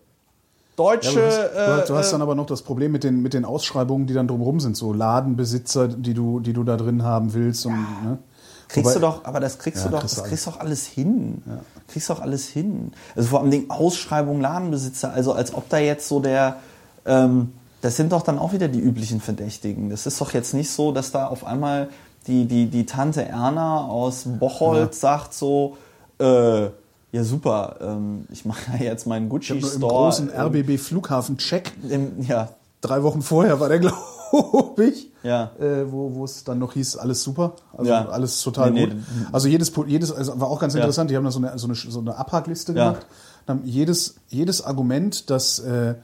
Ja, 0.77 0.83
Deutsche. 0.83 1.13
du, 1.13 1.25
hast, 1.25 1.37
du, 1.53 1.67
hast, 1.67 1.89
du 1.89 1.95
hast 1.95 2.07
äh, 2.07 2.11
dann 2.11 2.21
aber 2.21 2.35
noch 2.35 2.45
das 2.45 2.61
Problem 2.61 2.91
mit 2.91 3.03
den, 3.03 3.21
mit 3.21 3.33
den 3.33 3.45
Ausschreibungen, 3.45 4.07
die 4.07 4.13
dann 4.13 4.27
drumherum 4.27 4.59
sind, 4.59 4.75
so 4.75 4.93
Ladenbesitzer, 4.93 5.87
die 5.87 6.13
du, 6.13 6.39
die 6.39 6.53
du 6.53 6.63
da 6.63 6.77
drin 6.77 7.03
haben 7.03 7.33
willst. 7.33 7.65
Und, 7.65 7.73
ne? 7.73 8.17
Kriegst 8.69 8.85
Wobei- 8.89 8.93
du 8.95 8.99
doch, 9.01 9.25
aber 9.25 9.39
das 9.39 9.59
kriegst 9.59 9.83
Ja, 9.83 9.89
du 9.89 9.95
doch, 9.95 9.99
kriegst 10.01 10.17
das 10.17 10.23
kriegst 10.25 10.47
du 10.47 10.51
doch 10.51 10.59
alles 10.59 10.85
hin. 10.87 11.43
Kriegst 11.87 12.09
doch 12.09 12.21
alles 12.21 12.47
hin. 12.47 12.91
Also 13.15 13.29
vor 13.29 13.41
allem 13.41 13.69
Ausschreibung 13.69 14.41
Ladenbesitzer, 14.41 15.13
also 15.13 15.33
als 15.33 15.53
ob 15.53 15.69
da 15.69 15.77
jetzt 15.77 16.07
so 16.07 16.19
der, 16.19 16.55
ähm, 17.05 17.51
das 17.81 17.97
sind 17.97 18.11
doch 18.11 18.23
dann 18.23 18.39
auch 18.39 18.53
wieder 18.53 18.67
die 18.69 18.79
üblichen 18.79 19.19
Verdächtigen. 19.21 19.89
Das 19.91 20.07
ist 20.07 20.19
doch 20.19 20.33
jetzt 20.33 20.53
nicht 20.55 20.71
so, 20.71 20.91
dass 20.91 21.11
da 21.11 21.27
auf 21.27 21.45
einmal 21.45 21.89
die, 22.25 22.45
die, 22.45 22.65
die 22.67 22.85
Tante 22.87 23.23
Erna 23.25 23.85
aus 23.85 24.23
Bocholt 24.25 24.95
sagt 24.95 25.33
so, 25.35 25.77
äh, 26.19 26.67
ja 27.13 27.23
super, 27.23 27.77
ähm, 27.81 28.25
ich 28.29 28.43
mache 28.43 28.59
jetzt 28.83 29.07
meinen 29.07 29.27
Ich 29.39 29.49
habe 29.49 29.61
nur 29.61 29.73
im 29.73 29.79
Gucci-Store. 29.79 29.93
großen 29.93 30.29
RBB 30.29 30.77
Flughafen-Check, 30.77 31.71
im, 31.89 32.21
ja, 32.23 32.49
drei 32.81 33.01
Wochen 33.03 33.21
vorher 33.21 33.59
war 33.61 33.69
der, 33.69 33.79
glaube 34.31 34.83
ich, 34.85 35.09
Ja. 35.23 35.51
äh, 35.59 35.89
wo, 35.89 36.25
es 36.25 36.43
dann 36.43 36.59
noch 36.59 36.73
hieß, 36.73 36.97
alles 36.97 37.23
super, 37.23 37.53
also 37.77 37.89
Ja. 37.91 38.09
alles 38.09 38.41
total 38.41 38.71
Nee, 38.71 38.87
nee, 38.87 38.93
gut. 38.93 39.03
Also 39.31 39.47
jedes, 39.47 39.71
jedes 39.87 40.11
also 40.11 40.39
war 40.41 40.49
auch 40.49 40.59
ganz 40.59 40.73
Ja. 40.73 40.79
interessant, 40.81 41.09
die 41.11 41.15
haben 41.15 41.23
da 41.23 41.31
so 41.31 41.39
eine, 41.39 41.57
so 41.57 41.67
eine, 41.67 41.75
so 41.75 41.99
eine 41.99 42.17
Abhackliste 42.17 42.73
Ja. 42.73 42.89
gemacht. 42.91 43.05
Haben 43.47 43.61
jedes, 43.65 44.15
jedes 44.29 44.61
Argument, 44.63 45.29
das 45.29 45.59
äh, 45.59 45.95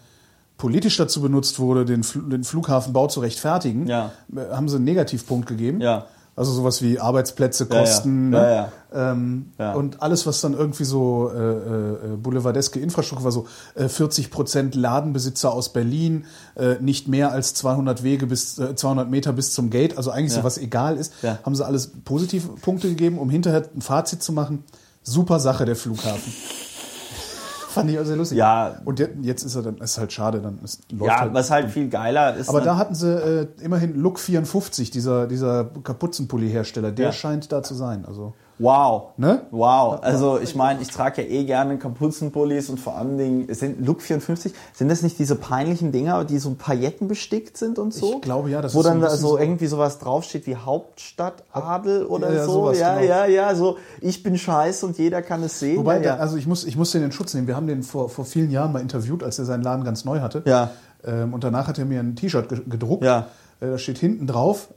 politisch 0.57 0.97
dazu 0.97 1.22
benutzt 1.22 1.57
wurde, 1.60 1.86
den, 1.86 2.03
Fl 2.03 2.22
den 2.30 2.43
Flughafenbau 2.43 3.07
zu 3.07 3.22
rechtfertigen, 3.22 3.88
Ja. 3.88 4.12
äh, 4.36 4.53
haben 4.53 4.68
sie 4.70 4.76
einen 4.76 4.86
Negativpunkt 4.86 5.47
gegeben. 5.47 5.80
Ja. 5.82 6.05
Also 6.40 6.54
sowas 6.54 6.82
wie 6.82 7.02
Arbeitsplätze, 7.02 7.68
Ja, 7.70 7.76
ja. 7.76 7.82
Kosten. 7.82 8.32
Ja, 8.32 8.40
ne? 8.40 8.72
ja. 8.94 9.12
Ähm. 9.12 9.52
Und 9.76 10.02
alles, 10.02 10.26
was 10.26 10.40
dann 10.40 10.54
irgendwie 10.54 10.86
so 10.86 11.30
äh, 11.36 11.38
äh, 11.38 12.16
boulevardeske 12.16 12.80
Infrastruktur 12.80 13.26
war, 13.26 13.32
so 13.34 13.46
äh, 13.76 13.90
40 13.90 14.32
Prozent 14.32 14.74
Ladenbesitzer 14.74 15.52
aus 15.52 15.74
Berlin, 15.74 16.28
äh, 16.56 16.76
nicht 16.80 17.10
mehr 17.10 17.34
als 17.34 17.56
200 17.56 18.04
Wege 18.04 18.26
bis 18.26 18.58
äh, 18.58 18.74
200 18.74 19.10
Meter 19.10 19.34
bis 19.34 19.54
zum 19.54 19.70
Gate, 19.70 19.98
also 19.98 20.12
eigentlich 20.12 20.32
so 20.32 20.46
was 20.46 20.58
egal 20.58 20.96
ist, 20.96 21.12
haben 21.44 21.56
sie 21.56 21.66
alles 21.66 21.92
positive 22.06 22.48
Punkte 22.62 22.88
gegeben, 22.88 23.20
um 23.20 23.30
hinterher 23.30 23.66
ein 23.76 23.82
Fazit 23.82 24.24
zu 24.24 24.32
machen. 24.32 24.64
Super 25.04 25.42
Sache 25.42 25.66
der 25.66 25.76
Flughafen. 25.76 26.32
Fand 27.70 27.89
ich 27.91 27.99
auch 27.99 28.03
sehr 28.03 28.15
lustig. 28.15 28.38
Ja. 28.39 28.82
Und 28.86 28.99
jetzt, 28.99 29.15
jetzt 29.22 29.43
ist 29.43 29.55
er 29.55 29.61
dann 29.61 29.78
ist 29.78 29.97
halt 29.97 30.11
schade, 30.11 30.39
dann 30.41 30.59
ist, 30.63 30.91
läuft 30.91 31.03
ja, 31.11 31.20
halt. 31.22 31.34
was 31.34 31.51
halt 31.51 31.70
viel 31.70 31.88
geiler 31.89 32.36
ist. 32.36 32.49
Aber 32.49 32.59
ne- 32.59 32.65
da 32.65 32.78
hatten 32.78 32.95
sie 32.95 33.07
äh, 33.13 33.47
immerhin 33.61 33.95
Look 33.95 34.20
54, 34.20 34.89
dieser, 34.91 35.28
dieser 35.28 35.65
Kapuzenpulli-Hersteller, 35.84 36.91
der 36.91 37.05
Ja. 37.07 37.11
scheint 37.11 37.51
da 37.51 37.61
zu 37.63 37.76
sein. 37.76 38.05
Also 38.05 38.34
Wow. 38.60 39.12
Ne? 39.18 39.43
Wow. 39.51 39.99
Also 40.01 40.38
ich 40.39 40.53
meine, 40.53 40.82
ich 40.82 40.89
trage 40.89 41.22
ja 41.24 41.28
eh 41.30 41.45
gerne 41.45 41.78
Kapuzenpullis 41.78 42.70
und 42.70 42.78
vor 42.80 42.95
allen 42.97 43.18
Dingen, 43.18 43.53
sind 43.53 43.86
Look 43.86 44.01
54, 44.01 44.53
sind 44.74 44.89
das 44.89 45.01
nicht 45.01 45.18
diese 45.18 45.36
peinlichen 45.36 45.91
Dinger, 45.93 46.26
die 46.26 46.38
so 46.39 46.53
Pailletten 46.55 47.07
bestickt 47.07 47.55
sind 47.57 47.80
und 47.80 47.93
so? 47.93 48.16
Ich 48.16 48.22
glaube, 48.22 48.49
ja, 48.49 48.62
das 48.62 48.76
Wo 48.76 48.82
ist 48.82 48.86
dann 48.88 48.99
da 48.99 49.10
so 49.16 49.38
irgendwie 49.38 49.68
sowas 49.68 49.97
draufsteht 49.99 50.45
wie 50.45 50.57
Hauptstadtadel 50.57 52.05
oder 52.05 52.34
Ja, 52.34 52.45
so. 52.45 52.51
sowas, 52.51 52.80
ja, 52.80 52.95
genau. 52.99 53.07
ja, 53.10 53.26
ja, 53.26 53.55
so 53.55 53.78
ich 54.01 54.24
bin 54.24 54.38
scheiß 54.38 54.84
und 54.84 54.97
jeder 54.97 55.22
kann 55.22 55.41
es 55.43 55.60
sehen. 55.60 55.78
Wobei, 55.80 55.97
ja, 55.97 56.03
ja. 56.03 56.16
also 56.18 56.38
ich 56.38 56.47
muss, 56.47 56.66
ich 56.66 56.76
muss 56.78 56.91
den 56.91 57.03
in 57.03 57.12
Schutz 57.12 57.34
nehmen. 57.34 57.47
Wir 57.47 57.55
haben 57.55 57.68
den 57.68 57.84
vor, 57.84 58.10
vor 58.10 58.26
vielen 58.26 58.51
Jahren 58.51 58.72
mal 58.74 58.82
interviewt, 58.82 59.24
als 59.24 59.39
er 59.39 59.45
seinen 59.45 59.64
Laden 59.64 59.84
ganz 59.84 60.05
neu 60.05 60.20
hatte. 60.20 60.43
Ja. 60.45 60.72
Ähm, 61.05 61.34
und 61.34 61.43
danach 61.43 61.68
hat 61.68 61.80
er 61.80 61.86
mir 61.86 61.99
ein 62.01 62.16
T-Shirt 62.16 62.49
ge- 62.49 62.62
gedruckt. 62.68 63.03
Ja. 63.03 63.28
Äh, 63.62 63.68
da 63.72 63.78
steht 63.78 63.97
hinten 63.97 64.28
drauf, 64.28 64.68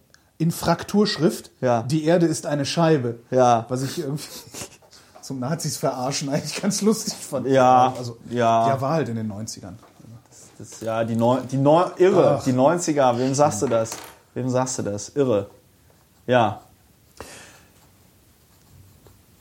in 0.42 0.50
Frakturschrift, 0.50 1.50
Ja. 1.60 1.82
die 1.84 2.04
Erde 2.04 2.26
ist 2.26 2.46
eine 2.46 2.66
Scheibe. 2.66 3.20
Ja. 3.30 3.64
Was 3.68 3.82
ich 3.82 3.98
irgendwie 4.00 4.28
zum 5.22 5.38
Nazis 5.38 5.76
verarschen 5.76 6.28
eigentlich 6.28 6.60
ganz 6.60 6.82
lustig 6.82 7.14
fand. 7.14 7.46
Ja, 7.46 7.94
Also, 7.96 8.16
ja. 8.28 8.68
ja, 8.68 8.80
war 8.80 8.92
halt 8.94 9.08
in 9.08 9.16
den 9.16 9.32
90ern. 9.32 9.74
Das, 10.58 10.80
ja, 10.80 11.02
die, 11.04 11.16
Neu 11.16 11.38
die 11.50 11.56
Neu 11.56 11.84
irre, 11.96 12.36
Ach. 12.38 12.44
die 12.44 12.52
90er, 12.52 13.18
wem 13.18 13.34
sagst 13.34 13.62
du 13.62 13.66
das? 13.68 13.90
Wem 14.34 14.48
sagst 14.48 14.78
du 14.78 14.82
das? 14.82 15.08
Irre. 15.10 15.48
Ja. 16.26 16.60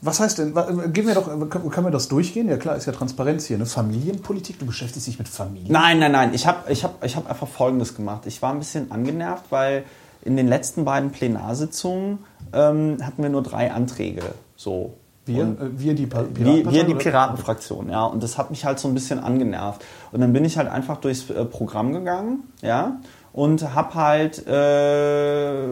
Was 0.04 0.18
heißt 0.18 0.38
denn, 0.38 0.52
gehen 0.92 1.06
wir 1.06 1.14
doch, 1.14 1.26
können, 1.26 1.70
können 1.70 1.86
wir 1.86 1.90
das 1.92 2.08
durchgehen? 2.08 2.48
Ja 2.48 2.56
klar, 2.56 2.74
ist 2.74 2.86
ja 2.86 2.92
Transparenz 2.92 3.44
hier, 3.46 3.56
ne? 3.56 3.66
Familienpolitik, 3.66 4.58
du 4.58 4.66
beschäftigst 4.66 5.06
dich 5.06 5.18
mit 5.18 5.28
Familie. 5.28 5.70
Nein, 5.72 6.00
nein, 6.00 6.10
nein. 6.10 6.34
Ich 6.34 6.44
habe 6.46 6.72
ich 6.72 6.82
hab, 6.82 7.04
ich 7.04 7.14
hab 7.14 7.30
einfach 7.30 7.46
Folgendes 7.46 7.94
gemacht. 7.94 8.22
Ich 8.26 8.42
war 8.42 8.52
ein 8.52 8.58
bisschen 8.58 8.90
angenervt, 8.90 9.44
weil 9.50 9.84
in 10.24 10.36
den 10.36 10.48
letzten 10.48 10.84
beiden 10.84 11.10
Plenarsitzungen 11.10 12.18
ähm, 12.52 12.98
hatten 13.02 13.22
wir 13.22 13.30
nur 13.30 13.42
drei 13.42 13.72
Anträge. 13.72 14.22
So. 14.56 14.94
Wir, 15.24 15.42
äh, 15.44 15.54
wir 15.78 15.94
die 15.94 16.06
Pa- 16.06 16.24
wir, 16.34 16.68
wir 16.68 16.84
die? 16.84 16.94
Piratenfraktion, 16.94 17.90
ja. 17.90 18.04
Und 18.06 18.22
das 18.24 18.38
hat 18.38 18.50
mich 18.50 18.64
halt 18.64 18.80
so 18.80 18.88
ein 18.88 18.94
bisschen 18.94 19.20
angenervt. 19.20 19.84
Und 20.10 20.20
dann 20.20 20.32
bin 20.32 20.44
ich 20.44 20.58
halt 20.58 20.68
einfach 20.68 20.96
durchs 20.96 21.30
äh, 21.30 21.44
Programm 21.44 21.92
gegangen, 21.92 22.42
ja, 22.60 22.96
und 23.32 23.74
habe 23.74 23.94
halt 23.94 24.46
äh, 24.48 25.62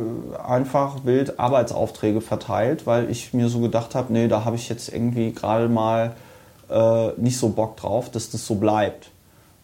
einfach 0.47 1.05
wild 1.05 1.41
Arbeitsaufträge 1.41 2.21
verteilt, 2.21 2.87
weil 2.87 3.11
ich 3.11 3.35
mir 3.35 3.49
so 3.49 3.59
gedacht 3.61 3.95
habe, 3.97 4.13
nee, 4.13 4.29
da 4.29 4.45
habe 4.45 4.55
ich 4.57 4.69
jetzt 4.69 4.89
irgendwie 4.89 5.33
gerade 5.33 5.69
mal 5.69 6.13
äh, 6.71 7.09
nicht 7.17 7.37
so 7.37 7.49
Bock 7.49 7.77
drauf, 7.77 8.09
dass 8.09 8.31
das 8.31 8.47
so 8.47 8.55
bleibt. 8.55 9.11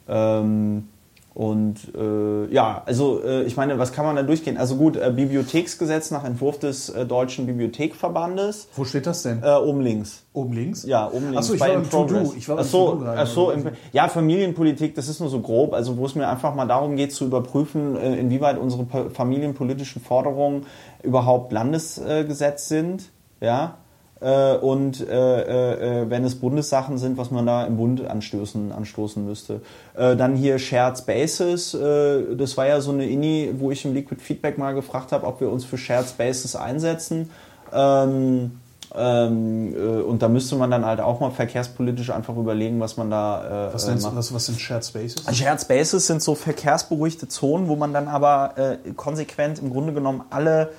Ähm, 0.09 0.89
und 1.37 1.93
äh, 1.95 2.47
ja, 2.51 2.83
also 2.87 3.23
äh, 3.23 3.43
ich 3.43 3.59
meine, 3.59 3.79
was 3.79 3.93
kann 3.93 4.07
man 4.07 4.17
da 4.17 4.23
durchgehen? 4.23 4.57
Also 4.57 4.77
gut, 4.77 4.97
äh, 4.97 5.13
Bibliotheksgesetz 5.15 6.11
nach 6.11 6.25
Entwurf 6.25 6.59
des 6.59 6.89
äh, 6.89 7.05
Deutschen 7.05 7.45
Bibliothekverbandes, 7.45 8.69
Wo 8.75 8.87
steht 8.87 9.07
das 9.07 9.23
denn? 9.23 9.43
äh, 9.43 9.51
oben 9.55 9.83
links. 9.83 10.25
Oben 10.33 10.55
links? 10.55 10.85
Ja, 10.85 11.09
oben 11.09 11.25
links. 11.27 11.37
Achso, 11.37 11.53
ich 11.53 11.61
war 11.61 11.69
im 11.69 11.91
To-Do. 11.91 12.33
Ich 12.39 12.49
war 12.49 12.57
ach 12.57 12.63
im 12.63 12.67
so, 12.67 12.91
To-Do 12.93 13.05
gerade. 13.05 13.21
ach 13.21 13.27
so, 13.27 13.51
Also, 13.51 13.69
im, 13.69 13.75
ja, 13.93 14.09
Familienpolitik, 14.09 14.95
das 14.95 15.09
ist 15.09 15.21
nur 15.21 15.29
so 15.29 15.41
grob, 15.41 15.75
also 15.75 15.99
wo 15.99 16.07
es 16.07 16.15
mir 16.15 16.27
einfach 16.27 16.55
mal 16.55 16.67
darum 16.67 16.97
geht 16.97 17.13
zu 17.13 17.27
überprüfen, 17.27 17.97
äh, 17.99 18.17
inwieweit 18.17 18.57
unsere 18.57 18.87
familienpolitischen 19.11 20.01
Forderungen 20.01 20.65
überhaupt 21.03 21.53
Landesgesetz 21.53 22.69
sind, 22.69 23.11
ja, 23.43 23.65
äh, 23.67 23.86
und 24.21 25.07
äh, 25.07 26.03
äh, 26.03 26.11
wenn 26.11 26.25
es 26.25 26.37
Bundessachen 26.37 26.97
sind, 26.97 27.19
was 27.19 27.31
man 27.31 27.45
da 27.45 27.65
im 27.67 27.77
Bund 27.77 28.07
anstoßen, 28.07 28.73
anstoßen 28.73 29.25
müsste. 29.27 29.61
Äh, 29.95 30.17
dann 30.17 30.37
hier 30.37 30.59
Shared 30.59 30.97
Spaces, 30.99 31.75
äh, 31.75 32.35
das 32.37 32.57
war 32.57 32.67
ja 32.67 32.81
so 32.81 32.93
eine 32.93 33.07
INI, 33.07 33.51
wo 33.59 33.71
ich 33.71 33.85
im 33.85 33.93
Liquid 33.93 34.21
Feedback 34.23 34.57
mal 34.57 34.73
gefragt 34.73 35.13
habe, 35.13 35.27
ob 35.27 35.41
wir 35.41 35.51
uns 35.51 35.65
für 35.67 35.77
Shared 35.77 36.09
Spaces 36.09 36.57
einsetzen. 36.57 37.29
Ähm, 37.73 38.53
ähm, 38.95 39.75
äh, 39.75 40.01
und 40.01 40.23
da 40.23 40.29
müsste 40.29 40.57
man 40.57 40.71
dann 40.71 40.87
halt 40.87 41.01
auch 41.01 41.21
mal 41.21 41.31
verkehrspolitisch 41.31 42.09
einfach 42.11 42.37
überlegen, 42.37 42.81
was 42.81 42.97
man 42.97 43.11
da 43.11 43.69
äh, 43.71 43.75
Was, 43.75 43.85
äh, 43.85 43.91
nennst, 43.91 44.05
du- 44.05 44.09
macht. 44.09 44.17
was, 44.19 44.33
was 44.33 44.47
sind 44.47 44.59
Shared 44.59 44.85
Spaces? 44.85 45.25
Shared 45.37 45.61
Spaces 45.61 46.07
sind 46.07 46.23
so 46.23 46.35
verkehrsberuhigte 46.35 47.29
Zonen, 47.29 47.69
wo 47.69 47.77
man 47.77 47.93
dann 47.93 48.09
aber 48.09 48.55
äh, 48.57 48.93
konsequent 48.93 49.59
im 49.59 49.71
Grunde 49.71 49.93
genommen 49.93 50.23
alle 50.31 50.71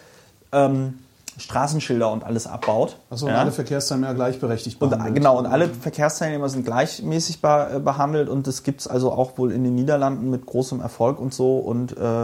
ähm, 0.51 0.99
Straßenschilder 1.37 2.11
und 2.11 2.23
alles 2.23 2.47
abbaut. 2.47 2.97
Achso, 3.09 3.25
und 3.27 3.31
Ja? 3.31 3.39
alle 3.39 3.51
Verkehrsteilnehmer 3.51 4.13
gleichberechtigt 4.13 4.81
Und, 4.81 4.89
behandelt. 4.89 5.15
genau, 5.15 5.37
und 5.37 5.45
alle 5.45 5.67
Verkehrsteilnehmer 5.69 6.49
sind 6.49 6.65
gleichmäßig 6.65 7.41
be 7.41 7.69
äh, 7.75 7.79
behandelt 7.79 8.27
und 8.29 8.47
das 8.47 8.63
gibt 8.63 8.81
es 8.81 8.87
also 8.87 9.11
auch 9.11 9.37
wohl 9.37 9.51
in 9.51 9.63
den 9.63 9.75
Niederlanden 9.75 10.29
mit 10.29 10.45
großem 10.45 10.81
Erfolg 10.81 11.19
und 11.19 11.33
so 11.33 11.57
und 11.57 11.95
äh, 11.97 12.23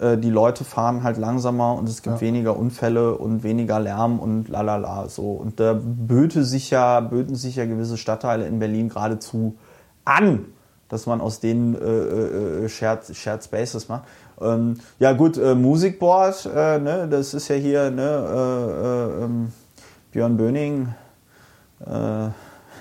äh, 0.00 0.18
die 0.18 0.30
Leute 0.30 0.64
fahren 0.64 1.02
halt 1.04 1.18
langsamer 1.18 1.74
und 1.74 1.88
es 1.88 2.02
gibt 2.02 2.16
Ja. 2.16 2.20
weniger 2.20 2.56
Unfälle 2.56 3.16
und 3.16 3.42
weniger 3.44 3.78
Lärm 3.80 4.18
und 4.18 4.48
lalala 4.48 5.08
so. 5.08 5.30
Und 5.32 5.60
da 5.60 5.76
böte 5.80 6.44
sich 6.44 6.70
ja, 6.70 7.00
böten 7.00 7.36
sich 7.36 7.56
ja 7.56 7.64
gewisse 7.64 7.96
Stadtteile 7.96 8.46
in 8.46 8.58
Berlin 8.58 8.88
geradezu 8.88 9.56
an, 10.04 10.46
dass 10.88 11.06
man 11.06 11.20
aus 11.20 11.38
denen 11.40 11.74
äh, 11.74 11.78
äh, 11.84 12.64
äh, 12.64 12.68
Shared, 12.68 13.14
Shared 13.14 13.44
Spaces 13.44 13.88
macht. 13.88 14.04
Ähm, 14.40 14.78
ja 14.98 15.12
gut, 15.12 15.36
äh, 15.36 15.54
Musikboard, 15.54 16.48
äh, 16.54 16.78
ne, 16.78 17.08
das 17.10 17.34
ist 17.34 17.48
ja 17.48 17.56
hier 17.56 17.90
ne, 17.90 18.02
äh, 18.02 19.22
äh, 19.22 19.24
ähm, 19.24 19.52
Björn 20.12 20.36
Böning, 20.36 20.94
äh, 21.80 22.28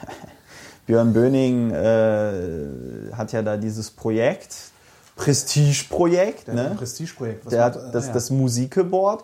Björn 0.85 1.13
Böning 1.13 1.71
äh, 1.71 3.13
hat 3.13 3.31
ja 3.31 3.41
da 3.41 3.57
dieses 3.57 3.91
Projekt, 3.91 4.71
Prestigeprojekt, 5.15 6.47
ne? 6.47 6.75
Prestigeprojekt. 6.77 7.51
Der 7.51 7.63
hat 7.65 7.75
das, 7.75 8.05
ah, 8.05 8.07
ja. 8.07 8.13
das 8.13 8.29
Musikeboard. 8.29 9.23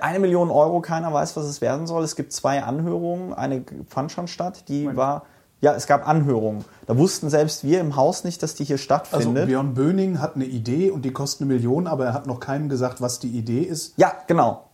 Eine 0.00 0.20
Million 0.20 0.50
Euro, 0.50 0.80
keiner 0.80 1.12
weiß, 1.12 1.36
was 1.36 1.46
es 1.46 1.60
werden 1.60 1.88
soll. 1.88 2.04
Es 2.04 2.14
gibt 2.14 2.32
zwei 2.32 2.62
Anhörungen. 2.62 3.34
Eine 3.34 3.64
fand 3.88 4.12
schon 4.12 4.28
statt, 4.28 4.64
die 4.68 4.94
war. 4.96 5.24
Ja, 5.62 5.74
es 5.74 5.86
gab 5.86 6.06
Anhörungen. 6.08 6.64
Da 6.86 6.98
wussten 6.98 7.30
selbst 7.30 7.62
wir 7.62 7.80
im 7.80 7.94
Haus 7.94 8.24
nicht, 8.24 8.42
dass 8.42 8.56
die 8.56 8.64
hier 8.64 8.74
Also 8.74 8.82
stattfindet. 8.84 9.46
Björn 9.46 9.74
Böning 9.74 10.20
hat 10.20 10.34
eine 10.34 10.44
Idee 10.44 10.90
und 10.90 11.04
die 11.04 11.12
kostet 11.12 11.42
eine 11.42 11.54
Million, 11.54 11.86
aber 11.86 12.04
er 12.06 12.14
hat 12.14 12.26
noch 12.26 12.40
keinem 12.40 12.68
gesagt, 12.68 13.00
was 13.00 13.20
die 13.20 13.28
Idee 13.28 13.62
ist. 13.62 13.94
ja, 13.96 14.12
genau. 14.26 14.68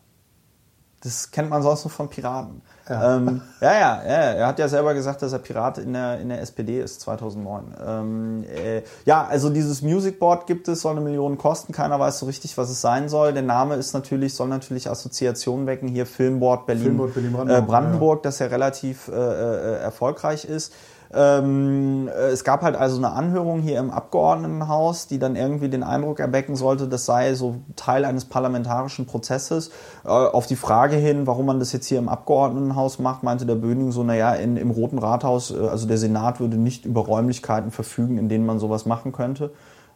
Das 1.01 1.31
kennt 1.31 1.51
man 1.51 1.63
sonst 1.63 1.85
nur 1.85 1.93
von 1.93 2.09
Piraten. 2.09 2.63
Ja. 2.89 2.99
Ja. 3.01 3.17
Ähm, 3.17 3.43
ja, 3.61 3.73
ja, 3.73 4.03
ja, 4.05 4.13
er 4.13 4.47
hat 4.47 4.59
ja 4.59 4.69
selber 4.69 4.95
gesagt, 4.95 5.23
dass 5.23 5.33
er 5.33 5.39
Pirat 5.39 5.79
in 5.79 5.93
der, 5.93 6.21
in 6.21 6.29
der 6.29 6.41
SPD 6.41 6.81
ist 6.81 7.01
2009. 7.01 7.75
Ähm, 7.87 8.45
äh, 8.45 8.83
ja, 9.05 9.27
also 9.27 9.51
dieses 9.51 9.83
Musicboard 9.83 10.47
gibt 10.47 10.69
es, 10.69 10.83
soll 10.83 10.93
eine 10.93 11.01
Million 11.01 11.39
kosten, 11.39 11.73
keiner 11.73 11.99
weiß 12.01 12.19
so 12.19 12.27
richtig, 12.27 12.57
was 12.57 12.71
es 12.71 12.81
sein 12.81 13.09
soll. 13.09 13.33
Der 13.33 13.43
Name 13.43 13.75
ist 13.75 13.93
natürlich, 13.93 14.35
soll 14.35 14.49
natürlich 14.49 14.89
Assoziationen 14.91 15.67
wecken, 15.67 15.89
hier 15.89 16.07
Filmboard 16.07 16.67
Berlin, 16.67 16.85
Filmboard 16.85 17.15
Berlin-Brandenburg, 17.15 17.63
äh, 17.63 17.67
Brandenburg 17.67 18.23
das 18.23 18.39
ja 18.39 18.47
relativ 18.47 19.09
äh, 19.09 19.13
äh, 19.13 19.81
erfolgreich 19.81 20.45
ist. 20.45 20.73
Ähm, 21.15 22.09
äh, 22.09 22.29
es 22.29 22.45
gab 22.45 22.63
halt 22.63 22.77
also 22.77 22.99
eine 22.99 23.13
Anhörung 23.13 23.61
hier 23.61 23.79
im 23.79 23.91
Abgeordnetenhaus, 23.91 25.07
die 25.07 25.19
dann 25.19 25.37
irgendwie 25.37 25.69
den 25.69 25.83
Eindruck 25.83 26.21
erwecken 26.21 26.57
sollte, 26.57 26.87
das 26.87 27.07
sei 27.07 27.35
so 27.35 27.57
Teil 27.77 28.05
eines 28.05 28.27
parlamentarischen 28.27 29.07
Prozesses. 29.07 29.71
Äh, 30.05 30.09
auf 30.09 30.47
die 30.47 30.57
Frage 30.57 30.97
hin, 30.97 31.27
warum 31.27 31.47
man 31.47 31.59
das 31.59 31.73
jetzt 31.73 31.87
hier 31.87 31.99
im 31.99 32.09
Abgeordnetenhaus 32.09 32.99
macht, 32.99 33.23
meinte 33.23 33.47
der 33.47 33.55
Böning 33.55 33.93
so, 33.93 34.03
naja, 34.03 34.35
in, 34.35 34.57
im 34.57 34.71
Roten 34.71 34.99
Rathaus, 34.99 35.51
äh, 35.51 35.69
also 35.69 35.87
der 35.87 35.99
Senat 35.99 36.41
würde 36.41 36.57
nicht 36.57 36.85
über 36.85 37.03
Räumlichkeiten 37.03 37.71
verfügen, 37.71 38.19
in 38.19 38.29
denen 38.29 38.45
man 38.45 38.59
sowas 38.59 38.85
machen 38.85 39.13
könnte. 39.13 39.51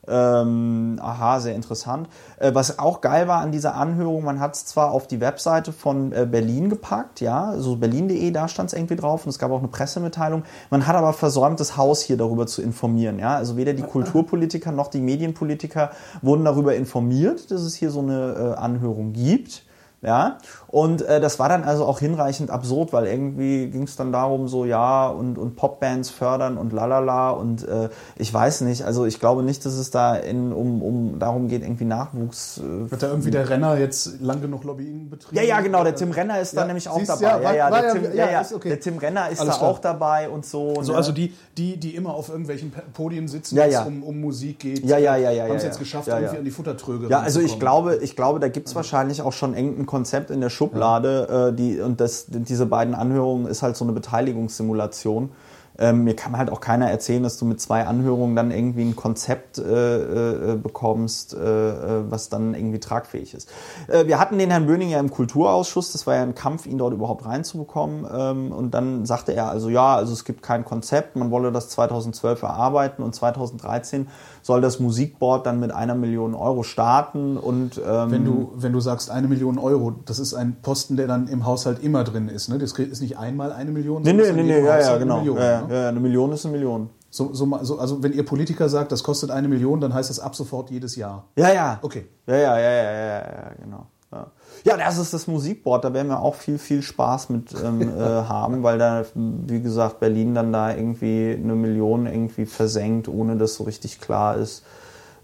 Ähm, 0.09 0.99
aha, 1.01 1.39
sehr 1.39 1.55
interessant. 1.55 2.09
Äh, 2.39 2.53
was 2.55 2.81
auch 2.81 3.01
geil 3.01 3.29
war 3.29 3.41
an 3.41 3.53
dieser 3.53 3.77
Anhörung, 3.77 4.25
man 4.25 4.41
hat 4.41 4.57
es 4.57 4.67
zwar 4.67 4.91
auf 4.91 5.07
die 5.07 5.21
Webseite 5.21 5.73
von 5.73 6.13
äh, 6.13 6.27
Berlin 6.29 6.69
gepackt, 6.69 7.21
ja, 7.21 7.55
so 7.59 7.77
berlin.de, 7.77 8.33
da 8.33 8.49
stand 8.49 8.71
es 8.71 8.77
irgendwie 8.77 8.97
drauf 8.97 9.25
und 9.25 9.31
es 9.31 9.39
gab 9.39 9.53
auch 9.53 9.61
eine 9.61 9.69
Pressemitteilung. 9.69 10.43
Man 10.71 10.89
hat 10.89 10.97
aber 10.97 11.13
versäumt, 11.13 11.61
das 11.61 11.77
Haus 11.77 12.03
hier 12.03 12.17
darüber 12.17 12.49
zu 12.49 12.63
informieren, 12.63 13.21
ja. 13.21 13.37
Also 13.37 13.57
weder 13.57 13.75
die 13.75 13.83
Kulturpolitiker 13.83 14.73
noch 14.73 14.89
die 14.89 15.01
Medienpolitiker 15.01 15.91
wurden 16.21 16.45
darüber 16.45 16.75
informiert, 16.75 17.53
dass 17.53 17.61
es 17.61 17.77
hier 17.77 17.93
so 17.93 18.01
eine 18.01 18.55
äh, 18.57 18.59
Anhörung 18.59 19.13
gibt. 19.13 19.65
Ja, 20.05 20.39
und 20.73 21.03
äh, 21.03 21.21
das 21.21 21.39
war 21.39 21.49
dann 21.51 21.65
also 21.65 21.85
auch 21.85 21.99
hinreichend 22.01 22.51
absurd, 22.51 22.93
weil 22.95 23.07
irgendwie 23.07 23.69
ging 23.69 23.83
es 23.83 23.95
dann 23.95 24.11
darum, 24.11 24.49
so 24.49 24.65
ja, 24.65 25.07
und, 25.07 25.37
und 25.37 25.55
Popbands 25.55 26.09
fördern 26.11 26.57
und 26.57 26.73
lalala 26.73 27.31
und 27.31 27.63
äh, 27.69 27.91
ich 28.17 28.33
weiß 28.33 28.63
nicht, 28.63 28.83
also 28.85 29.05
ich 29.05 29.21
glaube 29.21 29.43
nicht, 29.43 29.65
dass 29.67 29.75
es 29.75 29.91
da 29.91 30.17
in, 30.17 30.51
um, 30.53 30.83
um 30.83 31.19
darum 31.19 31.49
geht, 31.49 31.63
irgendwie 31.63 31.85
Nachwuchs. 31.85 32.57
Äh, 32.59 32.91
Wird 32.91 33.03
da 33.03 33.09
irgendwie 33.09 33.31
der 33.31 33.49
Renner 33.51 33.77
jetzt 33.79 34.21
lang 34.23 34.41
genug 34.41 34.65
Lobbying 34.65 35.11
betrieben? 35.11 35.37
ja, 35.37 35.43
ja, 35.43 35.61
genau, 35.61 35.85
der 35.85 35.95
Tim 35.95 36.11
Renner 36.11 36.41
ist 36.41 36.57
da 36.57 36.63
Ja, 36.63 36.67
nämlich 36.67 36.89
auch 36.89 36.97
siehst 36.99 37.11
dabei. 37.11 37.23
ja, 37.23 37.45
war- 37.45 37.55
ja, 37.55 37.71
war 37.71 37.81
der, 37.83 37.89
ja- 37.89 37.93
Tim, 37.93 38.05
ja, 38.05 38.25
ja, 38.25 38.31
ja, 38.31 38.43
okay. 38.55 38.69
der 38.71 38.81
Tim 38.81 38.97
Renner 38.97 39.29
ist 39.29 39.41
Alles 39.41 39.53
da 39.55 39.59
klar. 39.59 39.71
auch 39.71 39.79
dabei 39.79 40.31
und 40.31 40.47
so. 40.47 40.83
So, 40.83 40.93
ne? 40.93 40.97
also 40.97 41.13
die, 41.13 41.35
die, 41.59 41.77
die 41.77 41.95
immer 41.95 42.15
auf 42.15 42.31
irgendwelchen 42.31 42.73
Podien 42.95 43.29
sitzen, 43.29 43.57
Ja, 43.57 43.65
wenn 43.65 43.69
es 43.69 43.75
ja. 43.75 43.85
um, 43.85 44.03
um 44.03 44.21
Musik 44.23 44.61
geht, 44.61 44.83
Ja, 44.87 44.97
ja, 44.97 45.17
ja, 45.17 45.31
ja, 45.31 45.45
haben 45.45 45.57
es 45.57 45.63
ja, 45.65 45.69
jetzt 45.69 45.77
ja. 45.77 45.81
geschafft, 45.81 46.09
Ja, 46.09 46.15
ja. 46.15 46.21
irgendwie 46.21 46.39
an 46.39 46.45
die 46.47 46.51
Futtertröge 46.51 47.09
Ja, 47.09 47.21
also 47.21 47.41
ich 47.41 47.61
glaube, 47.61 47.97
ich 47.97 48.17
glaube, 48.17 48.41
da 48.41 48.49
gibt's 48.49 48.75
wahrscheinlich 48.75 49.21
auch 49.21 49.35
schon 49.35 49.55
irgendein 49.55 49.85
Konzept 49.85 50.31
in 50.31 50.41
der 50.41 50.49
Schublade, 50.63 51.51
äh, 51.51 51.57
die, 51.57 51.81
und 51.81 52.01
das, 52.01 52.27
diese 52.29 52.67
beiden 52.67 52.95
Anhörungen 52.95 53.47
ist 53.47 53.63
halt 53.63 53.77
so 53.77 53.85
eine 53.85 53.93
Beteiligungssimulation. 53.93 55.31
ähm, 55.79 56.05
mir 56.05 56.15
kann 56.15 56.37
halt 56.37 56.51
auch 56.51 56.61
keiner 56.61 56.91
erzählen, 56.91 57.23
dass 57.23 57.39
du 57.39 57.45
mit 57.45 57.61
zwei 57.61 57.87
Anhörungen 57.87 58.37
dann 58.37 58.51
irgendwie 58.51 58.83
ein 58.83 58.95
Konzept 58.95 59.59
äh, 59.59 60.53
äh, 60.53 60.57
bekommst, 60.57 61.35
äh, 61.35 61.39
äh, 61.39 62.11
was 62.11 62.29
dann 62.29 62.55
irgendwie 62.55 62.79
tragfähig 62.79 63.35
ist. 63.35 63.51
Äh, 63.89 64.07
wir 64.07 64.19
hatten 64.19 64.39
den 64.39 64.51
Herrn 64.51 64.67
Böning 64.67 64.91
ja 64.91 65.01
im 65.01 65.11
Kulturausschuss, 65.11 65.93
das 65.93 66.07
war 66.07 66.17
ja 66.17 66.23
ein 66.23 66.35
Kampf, 66.35 66.67
ihn 66.67 66.79
dort 66.79 66.93
überhaupt 66.93 67.25
reinzubekommen. 67.25 68.07
Ähm, 68.15 68.53
und 68.53 68.73
dann 68.73 69.07
sagte 69.07 69.33
er 69.33 69.49
also, 69.49 69.71
ja, 69.71 69.97
also 69.97 70.13
es 70.13 70.25
gibt 70.25 70.43
kein 70.43 70.65
Konzept, 70.65 71.17
man 71.17 71.31
wolle 71.31 71.53
das 71.53 71.71
2012 71.71 72.43
erarbeiten 72.43 73.03
und 73.03 73.15
2013 73.15 74.09
soll 74.43 74.61
das 74.61 74.81
Musikboard 74.81 75.47
dann 75.47 75.61
mit 75.61 75.73
einer 75.73 75.95
Million 75.95 76.35
Euro 76.35 76.63
starten 76.63 77.37
und 77.37 77.81
ähm, 77.85 78.11
Wenn 78.11 78.25
du, 78.25 78.53
wenn 78.57 78.73
du 78.73 78.81
sagst 78.81 79.11
eine 79.11 79.29
Million 79.29 79.59
Euro, 79.59 79.93
das 80.05 80.19
ist 80.19 80.35
ein 80.35 80.57
Posten, 80.63 80.97
der 80.97 81.07
dann 81.07 81.29
im 81.29 81.47
Haushalt 81.47 81.83
immer 81.83 82.05
drin 82.05 82.29
ist. 82.29 82.49
Ne? 82.49 82.59
Das 82.59 82.73
ist 82.73 83.01
nicht 83.01 83.19
einmal 83.19 83.53
eine 83.53 83.71
Million, 83.71 84.03
Nee, 84.03 84.13
nee, 84.13 84.33
nee, 84.33 84.43
nee, 84.43 84.59
ja, 84.59 84.65
ja, 84.65 84.75
Haushalt 84.75 84.97
eine 84.97 85.01
genau. 85.01 85.19
Million, 85.19 85.37
ja, 85.39 85.63
ne? 85.63 85.75
ja, 85.75 85.89
eine 85.89 86.01
Million 86.01 86.33
ist 86.33 86.45
eine 86.45 86.53
Million. 86.57 86.91
So, 87.11 87.35
so, 87.35 87.47
so, 87.63 87.79
also 87.79 88.03
wenn 88.03 88.13
ihr 88.15 88.25
Politiker 88.25 88.69
sagt, 88.69 88.91
das 88.91 89.03
kostet 89.03 89.31
eine 89.31 89.47
Million, 89.47 89.81
dann 89.81 89.93
heißt 89.93 90.09
das 90.09 90.19
ab 90.19 90.35
sofort 90.35 90.71
jedes 90.71 90.97
Jahr. 90.97 91.25
Ja, 91.37 91.53
ja. 91.53 91.79
Okay. 91.83 92.07
Ja, 92.27 92.37
ja, 92.37 92.59
ja, 92.59 92.71
ja, 92.71 92.93
ja, 92.93 93.19
ja, 93.19 93.53
genau. 93.63 93.87
Ja. 94.13 94.27
ja, 94.65 94.77
das 94.77 94.99
ist 94.99 95.15
das 95.15 95.27
Musikboard. 95.27 95.85
Da 95.85 95.95
werden 95.95 96.09
wir 96.09 96.21
auch 96.21 96.35
viel, 96.35 96.59
viel 96.59 96.83
Spaß 96.83 97.31
mit 97.31 97.55
ähm, 97.65 97.81
äh, 97.99 98.01
haben, 98.01 98.63
weil 98.63 98.79
da, 98.79 99.05
wie 99.15 99.61
gesagt, 99.61 100.01
Berlin 100.01 100.35
dann 100.35 100.53
da 100.53 100.75
irgendwie 100.75 101.37
eine 101.43 101.55
Million 101.55 102.07
irgendwie 102.07 102.45
versenkt, 102.45 103.09
ohne 103.09 103.37
dass 103.37 103.55
so 103.55 103.65
richtig 103.65 104.01
klar 104.01 104.37
ist, 104.37 104.65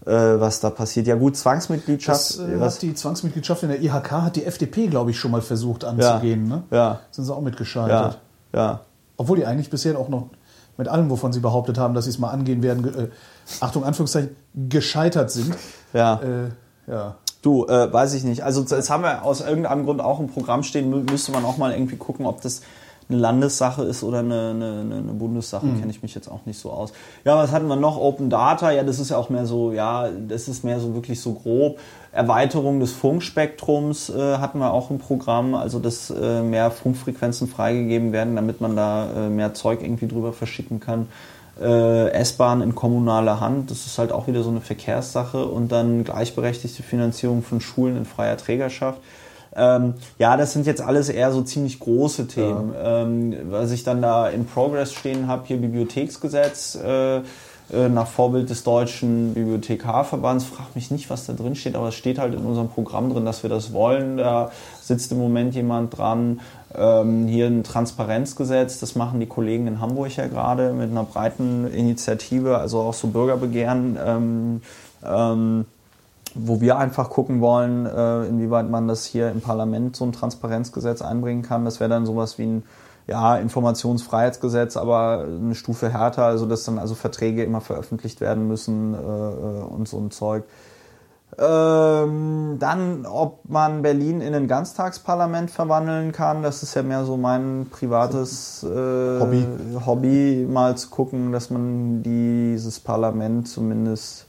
äh, 0.05 0.11
was 0.11 0.59
da 0.59 0.71
passiert. 0.71 1.05
Ja 1.05 1.15
gut, 1.15 1.37
Zwangsmitgliedschaft. 1.37 2.19
Das 2.19 2.39
äh, 2.39 2.59
was, 2.59 2.75
hat 2.75 2.81
die 2.81 2.95
Zwangsmitgliedschaft 2.95 3.63
in 3.63 3.69
der 3.69 3.81
IHK 3.81 4.11
hat 4.11 4.35
die 4.35 4.45
FDP, 4.45 4.87
glaube 4.87 5.11
ich, 5.11 5.19
schon 5.19 5.31
mal 5.31 5.41
versucht 5.41 5.85
anzugehen. 5.85 6.47
Ne? 6.47 6.63
ja, 6.71 6.99
Sind 7.11 7.25
sie 7.25 7.33
auch 7.33 7.37
ja, 7.37 7.43
mitgescheitert. 7.43 8.19
ja. 8.53 8.81
Obwohl 9.17 9.37
die 9.37 9.45
eigentlich 9.45 9.69
bisher 9.69 9.99
auch 9.99 10.07
noch 10.07 10.29
mit 10.77 10.87
allem, 10.87 11.09
wovon 11.09 11.33
sie 11.33 11.41
behauptet 11.41 11.77
haben, 11.77 11.93
dass 11.93 12.05
sie 12.05 12.11
es 12.11 12.19
mal 12.19 12.29
angehen 12.29 12.63
werden, 12.63 12.85
äh, 12.97 13.07
Achtung, 13.59 13.83
Anführungszeichen, 13.83 14.35
gescheitert 14.69 15.29
sind. 15.29 15.55
Ja. 15.93 16.21
Äh, 16.21 16.49
ja. 16.87 17.15
Du, 17.41 17.65
äh, 17.67 17.91
weiß 17.91 18.13
ich 18.15 18.23
nicht. 18.23 18.43
Also 18.43 18.63
jetzt 18.63 18.89
haben 18.89 19.03
wir 19.03 19.23
aus 19.23 19.41
irgendeinem 19.41 19.85
Grund 19.85 20.01
auch 20.01 20.19
im 20.19 20.27
Programm 20.27 20.63
stehen, 20.63 20.89
mü 20.89 21.03
müsste 21.09 21.31
man 21.31 21.45
auch 21.45 21.57
mal 21.57 21.71
irgendwie 21.71 21.95
gucken, 21.95 22.25
ob 22.25 22.41
das 22.41 22.61
eine 23.09 23.17
Landessache 23.17 23.81
ist 23.83 24.03
oder 24.03 24.19
eine, 24.19 24.51
eine, 24.51 24.95
eine 24.97 25.13
Bundessache, 25.13 25.65
kenne 25.79 25.89
ich 25.89 26.03
mich 26.03 26.13
jetzt 26.13 26.29
auch 26.29 26.45
nicht 26.45 26.59
so 26.59 26.69
aus. 26.69 26.93
Ja, 27.25 27.37
was 27.37 27.51
hatten 27.51 27.67
wir 27.67 27.75
noch? 27.75 27.97
Open 27.97 28.29
Data, 28.29 28.69
ja, 28.71 28.83
das 28.83 28.99
ist 28.99 29.09
ja 29.09 29.17
auch 29.17 29.29
mehr 29.29 29.47
so, 29.47 29.71
ja, 29.71 30.09
das 30.27 30.47
ist 30.47 30.63
mehr 30.63 30.79
so 30.79 30.93
wirklich 30.93 31.19
so 31.19 31.33
grob. 31.33 31.79
Erweiterung 32.11 32.79
des 32.79 32.91
Funkspektrums 32.91 34.09
äh, 34.09 34.37
hatten 34.37 34.59
wir 34.59 34.71
auch 34.73 34.91
im 34.91 34.99
Programm, 34.99 35.55
also 35.55 35.79
dass 35.79 36.11
äh, 36.11 36.43
mehr 36.43 36.69
Funkfrequenzen 36.69 37.47
freigegeben 37.47 38.11
werden, 38.11 38.35
damit 38.35 38.61
man 38.61 38.75
da 38.75 39.25
äh, 39.25 39.29
mehr 39.29 39.55
Zeug 39.55 39.81
irgendwie 39.81 40.07
drüber 40.07 40.31
verschicken 40.31 40.79
kann 40.79 41.07
äh, 41.59 42.09
S-Bahn 42.11 42.61
in 42.61 42.75
kommunaler 42.75 43.39
Hand. 43.39 43.71
Das 43.71 43.85
ist 43.85 43.97
halt 43.97 44.11
auch 44.11 44.27
wieder 44.27 44.43
so 44.43 44.49
eine 44.49 44.61
Verkehrssache 44.61 45.45
und 45.45 45.71
dann 45.71 46.03
gleichberechtigte 46.03 46.83
Finanzierung 46.83 47.43
von 47.43 47.61
Schulen 47.61 47.97
in 47.97 48.05
freier 48.05 48.37
Trägerschaft. 48.37 48.99
Ähm, 49.55 49.95
ja, 50.17 50.37
das 50.37 50.53
sind 50.53 50.65
jetzt 50.67 50.81
alles 50.81 51.09
eher 51.09 51.31
so 51.31 51.41
ziemlich 51.41 51.79
große 51.79 52.27
Themen. 52.27 52.73
Ähm, 52.81 53.35
was 53.49 53.71
ich 53.71 53.83
dann 53.83 54.01
da 54.01 54.29
in 54.29 54.45
Progress 54.45 54.93
stehen 54.93 55.27
habe, 55.27 55.47
hier 55.47 55.57
Bibliotheksgesetz 55.57 56.75
äh, 56.75 57.21
äh, 57.71 57.87
nach 57.87 58.07
Vorbild 58.07 58.49
des 58.49 58.63
deutschen 58.63 59.33
Bibliothekarverbands. 59.33 60.45
Frag 60.45 60.75
mich 60.75 60.89
nicht, 60.89 61.09
was 61.09 61.25
da 61.25 61.33
drin 61.33 61.55
steht, 61.55 61.75
aber 61.75 61.89
es 61.89 61.95
steht 61.95 62.17
halt 62.17 62.33
in 62.33 62.43
unserem 62.43 62.69
Programm 62.69 63.11
drin, 63.11 63.25
dass 63.25 63.43
wir 63.43 63.49
das 63.49 63.73
wollen. 63.73 64.17
Da 64.17 64.51
sitzt 64.81 65.11
im 65.11 65.19
Moment 65.19 65.53
jemand 65.53 65.97
dran. 65.97 66.39
Ähm, 66.75 67.27
hier 67.27 67.47
ein 67.47 67.63
Transparenzgesetz, 67.63 68.79
das 68.79 68.95
machen 68.95 69.19
die 69.19 69.25
Kollegen 69.25 69.67
in 69.67 69.81
Hamburg 69.81 70.15
ja 70.15 70.27
gerade 70.27 70.73
mit 70.73 70.91
einer 70.91 71.03
breiten 71.03 71.67
Initiative, 71.71 72.57
also 72.57 72.79
auch 72.79 72.93
so 72.93 73.07
Bürgerbegehren. 73.07 73.97
Ähm, 74.03 74.61
ähm, 75.03 75.65
wo 76.35 76.61
wir 76.61 76.77
einfach 76.77 77.09
gucken 77.09 77.41
wollen, 77.41 77.85
äh, 77.85 78.25
inwieweit 78.25 78.69
man 78.69 78.87
das 78.87 79.05
hier 79.05 79.31
im 79.31 79.41
Parlament 79.41 79.95
so 79.95 80.05
ein 80.05 80.11
Transparenzgesetz 80.11 81.01
einbringen 81.01 81.41
kann. 81.41 81.65
Das 81.65 81.79
wäre 81.79 81.89
dann 81.89 82.05
sowas 82.05 82.37
wie 82.37 82.45
ein 82.45 82.63
ja, 83.07 83.37
Informationsfreiheitsgesetz, 83.37 84.77
aber 84.77 85.25
eine 85.27 85.55
Stufe 85.55 85.89
härter, 85.89 86.25
also 86.25 86.45
dass 86.45 86.63
dann 86.63 86.77
also 86.77 86.93
Verträge 86.93 87.43
immer 87.43 87.61
veröffentlicht 87.61 88.21
werden 88.21 88.47
müssen 88.47 88.93
äh, 88.93 88.97
äh, 88.97 89.63
und 89.63 89.87
so 89.87 89.97
ein 89.97 90.11
Zeug. 90.11 90.43
Ähm, 91.37 92.57
dann, 92.59 93.05
ob 93.05 93.47
man 93.47 93.81
Berlin 93.81 94.19
in 94.19 94.33
ein 94.33 94.47
Ganztagsparlament 94.47 95.51
verwandeln 95.51 96.11
kann, 96.11 96.43
das 96.43 96.63
ist 96.63 96.73
ja 96.73 96.83
mehr 96.83 97.05
so 97.05 97.17
mein 97.17 97.67
privates 97.69 98.63
äh, 98.63 99.19
Hobby. 99.19 99.45
Hobby, 99.85 100.47
mal 100.49 100.75
zu 100.75 100.89
gucken, 100.89 101.31
dass 101.31 101.49
man 101.49 102.03
dieses 102.03 102.79
Parlament 102.79 103.47
zumindest 103.47 104.25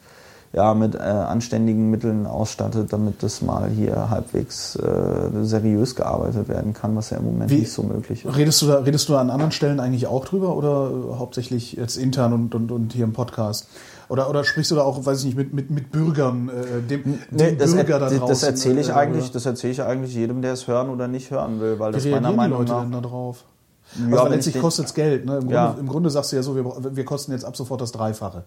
ja, 0.53 0.75
mit 0.75 0.97
äh, 0.97 0.99
anständigen 0.99 1.91
Mitteln 1.91 2.27
ausstattet, 2.27 2.93
damit 2.93 3.23
das 3.23 3.41
mal 3.41 3.71
hier 3.71 4.11
halbwegs 4.11 4.75
äh, 4.77 5.45
seriös 5.45 5.95
gearbeitet 5.95 6.49
werden 6.49 6.75
kann, 6.75 6.97
was 6.97 7.11
ja 7.11 7.19
im 7.19 7.25
Moment 7.25 7.51
Wie- 7.51 7.61
nicht 7.61 7.73
so 7.73 7.83
möglich 7.85 8.25
ist. 8.25 8.37
Redest 8.37 8.61
du 8.63 8.67
da, 8.67 8.79
redest 8.81 9.09
du 9.09 9.17
an 9.17 9.31
anderen 9.31 9.53
Stellen 9.53 9.79
eigentlich 9.79 10.09
auch 10.09 10.25
drüber 10.25 10.57
oder 10.57 11.19
hauptsächlich 11.19 11.75
jetzt 11.75 11.97
intern 11.97 12.33
und, 12.33 12.55
und, 12.55 12.73
und 12.73 12.93
hier 12.93 13.05
im 13.05 13.13
Podcast? 13.13 13.69
Oder, 14.11 14.29
oder 14.29 14.43
sprichst 14.43 14.73
du 14.73 14.75
da 14.75 14.83
auch, 14.83 15.07
weiß 15.07 15.21
ich 15.21 15.27
nicht, 15.27 15.37
mit, 15.37 15.55
mit, 15.55 15.71
mit 15.71 15.93
Bürgern, 15.93 16.49
äh, 16.49 16.83
dem, 16.83 17.21
Nee, 17.31 17.51
dem 17.51 17.59
das, 17.59 17.73
Bürger 17.73 18.01
da 18.01 18.07
das, 18.07 18.19
draußen? 18.19 18.29
das 18.29 18.43
erzähle 18.43 18.81
ich 18.81 18.89
äh, 18.89 18.93
eigentlich, 18.93 19.25
oder? 19.27 19.33
das 19.35 19.47
erzähle 19.47 19.73
ich 19.73 19.83
eigentlich 19.83 20.15
jedem, 20.15 20.43
der 20.43 20.53
es 20.53 20.67
hören 20.67 20.89
oder 20.91 21.07
nicht 21.07 21.31
hören 21.31 21.61
will, 21.61 21.79
weil 21.79 21.93
Wie 21.93 21.97
das 21.97 22.07
meiner 22.07 22.33
Meinung 22.33 22.59
Leute 22.59 22.73
nach 22.73 22.83
denn 22.83 22.91
da 22.91 23.01
drauf? 23.01 23.45
Ja, 23.97 24.05
also 24.17 24.27
ich 24.27 24.31
letztlich 24.33 24.61
kostet 24.61 24.87
es 24.87 24.95
Geld. 24.95 25.27
Ne? 25.27 25.35
Im, 25.35 25.39
Grunde, 25.43 25.55
Ja. 25.55 25.77
Im 25.79 25.87
Grunde 25.87 26.11
sagst 26.11 26.33
du 26.33 26.37
ja 26.37 26.43
so, 26.43 26.57
wir, 26.57 26.65
wir 26.97 27.05
kosten 27.05 27.31
jetzt 27.31 27.45
ab 27.45 27.57
sofort 27.57 27.81
das 27.81 27.93
Dreifache. 27.93 28.43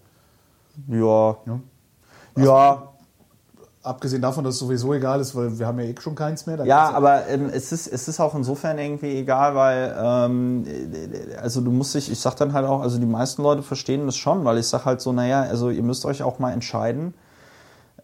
ja, 0.86 1.36
Ja? 1.46 1.60
ja, 2.36 2.82
Abgesehen 3.84 4.22
davon, 4.22 4.44
dass 4.44 4.54
es 4.54 4.60
sowieso 4.60 4.94
egal 4.94 5.20
ist, 5.20 5.36
weil 5.36 5.58
wir 5.58 5.66
haben 5.66 5.78
ja 5.78 5.84
eh 5.84 5.94
schon 6.00 6.14
keins 6.14 6.46
mehr. 6.46 6.64
Ja, 6.64 6.90
aber 6.90 7.28
ähm, 7.28 7.50
es, 7.52 7.70
ist, 7.70 7.86
es 7.86 8.08
ist 8.08 8.18
auch 8.18 8.34
insofern 8.34 8.78
irgendwie 8.78 9.18
egal, 9.18 9.54
weil 9.54 9.94
ähm, 10.02 10.64
äh, 10.66 11.36
also 11.36 11.60
du 11.60 11.70
musst 11.70 11.94
dich, 11.94 12.10
ich 12.10 12.18
sag 12.18 12.34
dann 12.36 12.54
halt 12.54 12.66
auch, 12.66 12.80
also 12.80 12.98
die 12.98 13.04
meisten 13.04 13.42
Leute 13.42 13.62
verstehen 13.62 14.06
das 14.06 14.16
schon, 14.16 14.46
weil 14.46 14.56
ich 14.56 14.66
sag 14.68 14.86
halt 14.86 15.02
so, 15.02 15.12
naja, 15.12 15.42
also 15.42 15.68
ihr 15.68 15.82
müsst 15.82 16.06
euch 16.06 16.22
auch 16.22 16.38
mal 16.38 16.52
entscheiden, 16.52 17.12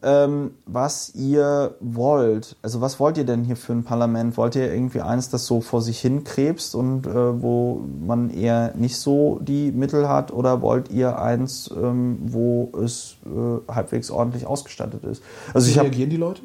ähm, 0.03 0.53
was 0.67 1.15
ihr 1.15 1.75
wollt. 1.81 2.57
Also 2.63 2.81
was 2.81 2.99
wollt 3.01 3.19
ihr 3.19 3.25
denn 3.25 3.45
hier 3.45 3.57
für 3.57 3.73
ein 3.73 3.85
Parlament? 3.85 4.37
Wollt 4.37 4.57
ihr 4.57 4.73
irgendwie 4.73 5.01
eins, 5.01 5.29
das 5.29 5.47
so 5.47 5.61
vor 5.61 5.83
sich 5.83 6.01
hin 6.01 6.25
krebst 6.25 6.75
und 6.75 7.07
äh, 7.07 7.43
wo 7.43 7.83
man 8.07 8.31
eher 8.31 8.73
nicht 8.77 8.97
so 8.99 9.39
die 9.43 9.73
Mittel 9.73 10.09
hat? 10.09 10.33
Oder 10.33 10.63
wollt 10.63 10.91
ihr 10.91 11.19
eins, 11.19 11.71
ähm, 11.77 12.19
wo 12.23 12.71
es 12.83 13.17
äh, 13.27 13.73
halbwegs 13.73 14.11
ordentlich 14.11 14.47
ausgestattet 14.47 15.05
ist? 15.05 15.23
Also 15.53 15.67
Wie 15.67 15.73
ich 15.73 15.81
reagieren 15.81 16.11
die 16.11 16.17
Leute? 16.17 16.43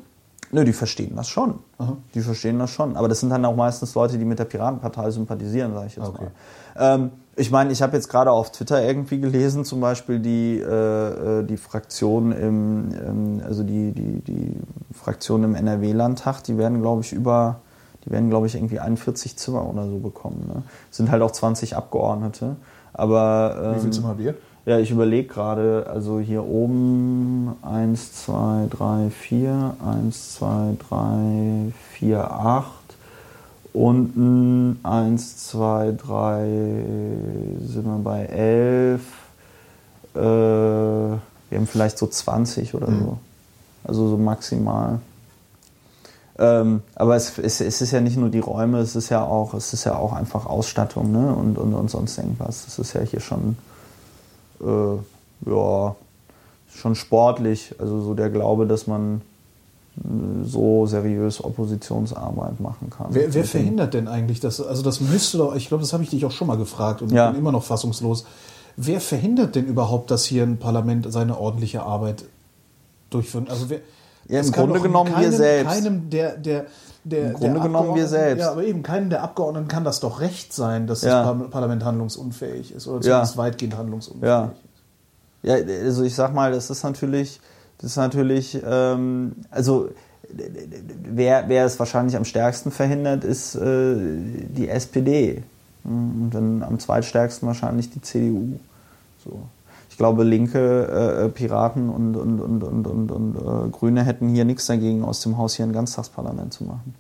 Nö, 0.52 0.64
die 0.64 0.74
verstehen 0.74 1.16
das 1.16 1.28
schon. 1.28 1.56
Aha. 1.80 1.98
Die 2.14 2.22
verstehen 2.22 2.60
das 2.60 2.70
schon. 2.70 2.96
Aber 2.96 3.08
das 3.08 3.20
sind 3.20 3.30
dann 3.30 3.44
auch 3.46 3.56
meistens 3.56 3.94
Leute, 3.96 4.18
die 4.18 4.26
mit 4.26 4.40
der 4.40 4.46
Piratenpartei 4.46 5.10
sympathisieren, 5.12 5.74
sage 5.74 5.88
ich 5.88 5.96
jetzt 5.96 6.08
Okay. 6.08 6.28
mal. 6.76 6.96
Ähm, 6.96 7.12
ich 7.36 7.52
meine, 7.52 7.72
ich 7.72 7.82
habe 7.82 7.96
jetzt 7.96 8.08
gerade 8.08 8.32
auf 8.32 8.52
Twitter 8.52 8.84
irgendwie 8.84 9.20
gelesen, 9.20 9.66
zum 9.66 9.82
Beispiel 9.82 10.20
die, 10.20 10.60
äh, 10.60 11.40
äh, 11.40 11.44
die 11.44 11.58
Fraktion 11.58 12.32
im, 12.32 12.90
ähm, 12.94 13.42
also 13.46 13.64
die, 13.64 13.92
die, 13.92 14.22
die 14.22 14.52
Fraktion 14.94 15.44
im 15.44 15.56
NRW-Landtag, 15.56 16.44
die 16.44 16.58
werden, 16.58 16.82
glaube 16.82 17.02
ich, 17.02 17.12
über, 17.12 17.62
die 18.06 18.12
werden, 18.12 18.30
glaube 18.30 18.48
ich, 18.48 18.56
irgendwie 18.56 18.80
41 18.80 19.38
Zimmer 19.38 19.68
oder 19.68 19.88
so 19.88 19.98
bekommen. 19.98 20.46
Ne? 20.48 20.64
Sind 20.92 21.12
halt 21.12 21.22
auch 21.22 21.32
20 21.32 21.76
Abgeordnete. 21.76 22.56
Aber 22.94 23.58
ähm, 23.62 23.76
Wie 23.76 23.80
viel 23.82 23.92
Zimmer 23.92 24.08
habt 24.10 24.22
ihr? 24.22 24.36
ja, 24.66 24.80
ich 24.80 24.90
überlege 24.90 25.28
gerade, 25.28 25.86
also 25.88 26.20
hier 26.20 26.44
oben 26.44 27.56
1, 27.62 28.26
2, 28.26 28.68
3, 28.70 29.10
4, 29.12 29.76
1, 29.86 30.34
2, 30.36 30.78
3, 30.90 31.74
4, 31.94 32.32
8. 32.32 32.66
Unten 33.76 34.80
1, 34.84 35.48
2, 35.48 35.96
3 35.98 36.46
sind 37.66 37.84
wir 37.84 38.00
bei 38.02 38.26
11. 38.26 39.02
Äh, 40.16 40.20
wir 40.20 41.20
haben 41.52 41.68
vielleicht 41.68 41.98
so 41.98 42.08
20 42.08 42.74
oder 42.74 42.88
so. 42.88 43.18
Also 43.84 44.08
so 44.08 44.18
maximal. 44.18 45.00
Ähm, 46.40 46.84
aber 46.96 47.18
es, 47.18 47.38
es, 47.38 47.60
es 47.60 47.82
ist 47.82 47.92
ja 47.92 48.00
nicht 48.00 48.16
nur 48.16 48.30
die 48.30 48.40
Räume, 48.40 48.80
es 48.80 48.96
ist 48.96 49.10
ja 49.10 49.26
auch, 49.26 49.54
es 49.54 49.74
ist 49.74 49.84
ja 49.84 49.98
auch 49.98 50.14
einfach 50.14 50.46
Ausstattung 50.46 51.12
ne? 51.12 51.36
und, 51.36 51.58
und, 51.58 51.74
und 51.74 51.90
sonst 51.90 52.18
irgendwas. 52.18 52.64
Das 52.64 52.80
ist 52.80 52.94
ja 52.94 53.02
hier 53.02 53.20
schon 53.20 53.58
äh, 54.62 55.50
ja, 55.50 55.96
schon 56.74 56.96
sportlich. 56.96 57.76
Also 57.78 58.00
so 58.00 58.14
der 58.14 58.30
Glaube, 58.30 58.68
dass 58.68 58.88
man 58.88 59.22
so 60.44 60.86
seriös 60.86 61.42
Oppositionsarbeit 61.44 62.60
machen 62.60 62.90
kann. 62.90 63.08
Wer, 63.12 63.34
wer 63.34 63.46
verhindert 63.46 63.94
denn 63.94 64.08
eigentlich 64.10 64.40
das? 64.42 64.60
Also 64.60 64.82
das 64.84 65.00
müsste 65.00 65.38
doch, 65.38 65.56
ich 65.56 65.70
glaube, 65.70 65.82
das 65.84 65.94
habe 65.94 66.04
ich 66.04 66.10
dich 66.10 66.26
auch 66.26 66.32
schon 66.32 66.48
mal 66.48 66.58
gefragt 66.58 67.02
und 67.02 67.12
Ja. 67.12 67.30
bin 67.32 67.40
immer 67.40 67.52
noch 67.54 67.64
fassungslos. 67.64 68.26
Wer 68.76 69.00
verhindert 69.00 69.56
denn 69.56 69.66
überhaupt, 69.68 70.12
dass 70.12 70.26
hier 70.26 70.44
ein 70.44 70.58
Parlament 70.58 71.12
seine 71.12 71.40
ordentliche 71.40 71.84
Arbeit 71.84 72.26
durchführt? 73.10 73.50
Also 73.50 73.70
wer, 73.70 73.80
Ja, 74.28 74.42
im 74.42 74.52
Grunde 74.52 74.82
genommen 74.82 75.12
wir 75.12 75.16
keinem, 75.16 75.32
selbst. 75.32 75.74
Keinem, 75.74 76.10
der, 76.10 76.36
der, 76.38 76.66
der, 77.06 77.28
Im 77.28 77.34
Grunde 77.36 77.60
genommen 77.62 77.96
wir 77.96 78.08
selbst. 78.08 78.42
Ja, 78.42 78.52
aber 78.52 78.64
eben 78.66 78.84
keinem 78.84 79.10
der 79.10 79.24
Abgeordneten 79.24 79.68
kann 79.70 79.86
das 79.86 80.02
doch 80.02 80.20
recht 80.20 80.52
sein, 80.52 80.88
dass 80.88 81.04
Ja. 81.04 81.24
das 81.24 81.38
Par- 81.38 81.48
Parlament 81.50 81.86
handlungsunfähig 81.86 82.74
ist 82.74 82.88
oder 82.88 82.98
Ja. 82.98 83.02
zumindest 83.02 83.38
weitgehend 83.38 83.78
handlungsunfähig. 83.78 84.28
Ja. 84.28 84.52
Ja, 85.44 85.54
also 85.56 86.04
ich 86.04 86.16
sag 86.16 86.34
mal, 86.34 86.52
das 86.52 86.70
ist 86.72 86.84
natürlich, 86.84 87.40
das 87.78 87.92
ist 87.92 87.98
natürlich, 87.98 88.60
ähm, 88.66 89.36
also 89.52 89.90
wer, 90.30 91.48
wer 91.48 91.66
es 91.66 91.80
wahrscheinlich 91.80 92.16
am 92.16 92.26
stärksten 92.26 92.72
verhindert, 92.72 93.24
ist 93.24 93.56
äh, 93.56 93.96
die 93.96 94.70
SPD. 94.70 95.44
Und 95.84 96.32
dann 96.32 96.64
am 96.64 96.80
zweitstärksten 96.80 97.48
wahrscheinlich 97.48 97.92
die 97.92 98.02
CDU. 98.02 98.60
So. 99.24 99.44
Ich 99.90 99.98
glaube, 99.98 100.24
Linke, 100.24 101.24
äh, 101.26 101.30
Piraten 101.30 101.90
und, 101.90 102.16
und, 102.16 102.40
und, 102.42 102.64
und, 102.64 102.88
und, 102.88 103.12
und 103.12 103.36
äh, 103.36 103.70
Grüne 103.70 104.04
hätten 104.04 104.30
hier 104.30 104.46
nichts 104.46 104.66
dagegen, 104.66 105.04
aus 105.04 105.22
dem 105.22 105.38
Haus 105.38 105.56
hier 105.56 105.66
ein 105.66 105.74
Ganztagsparlament 105.74 106.54
zu 106.54 106.64
machen. 106.64 106.96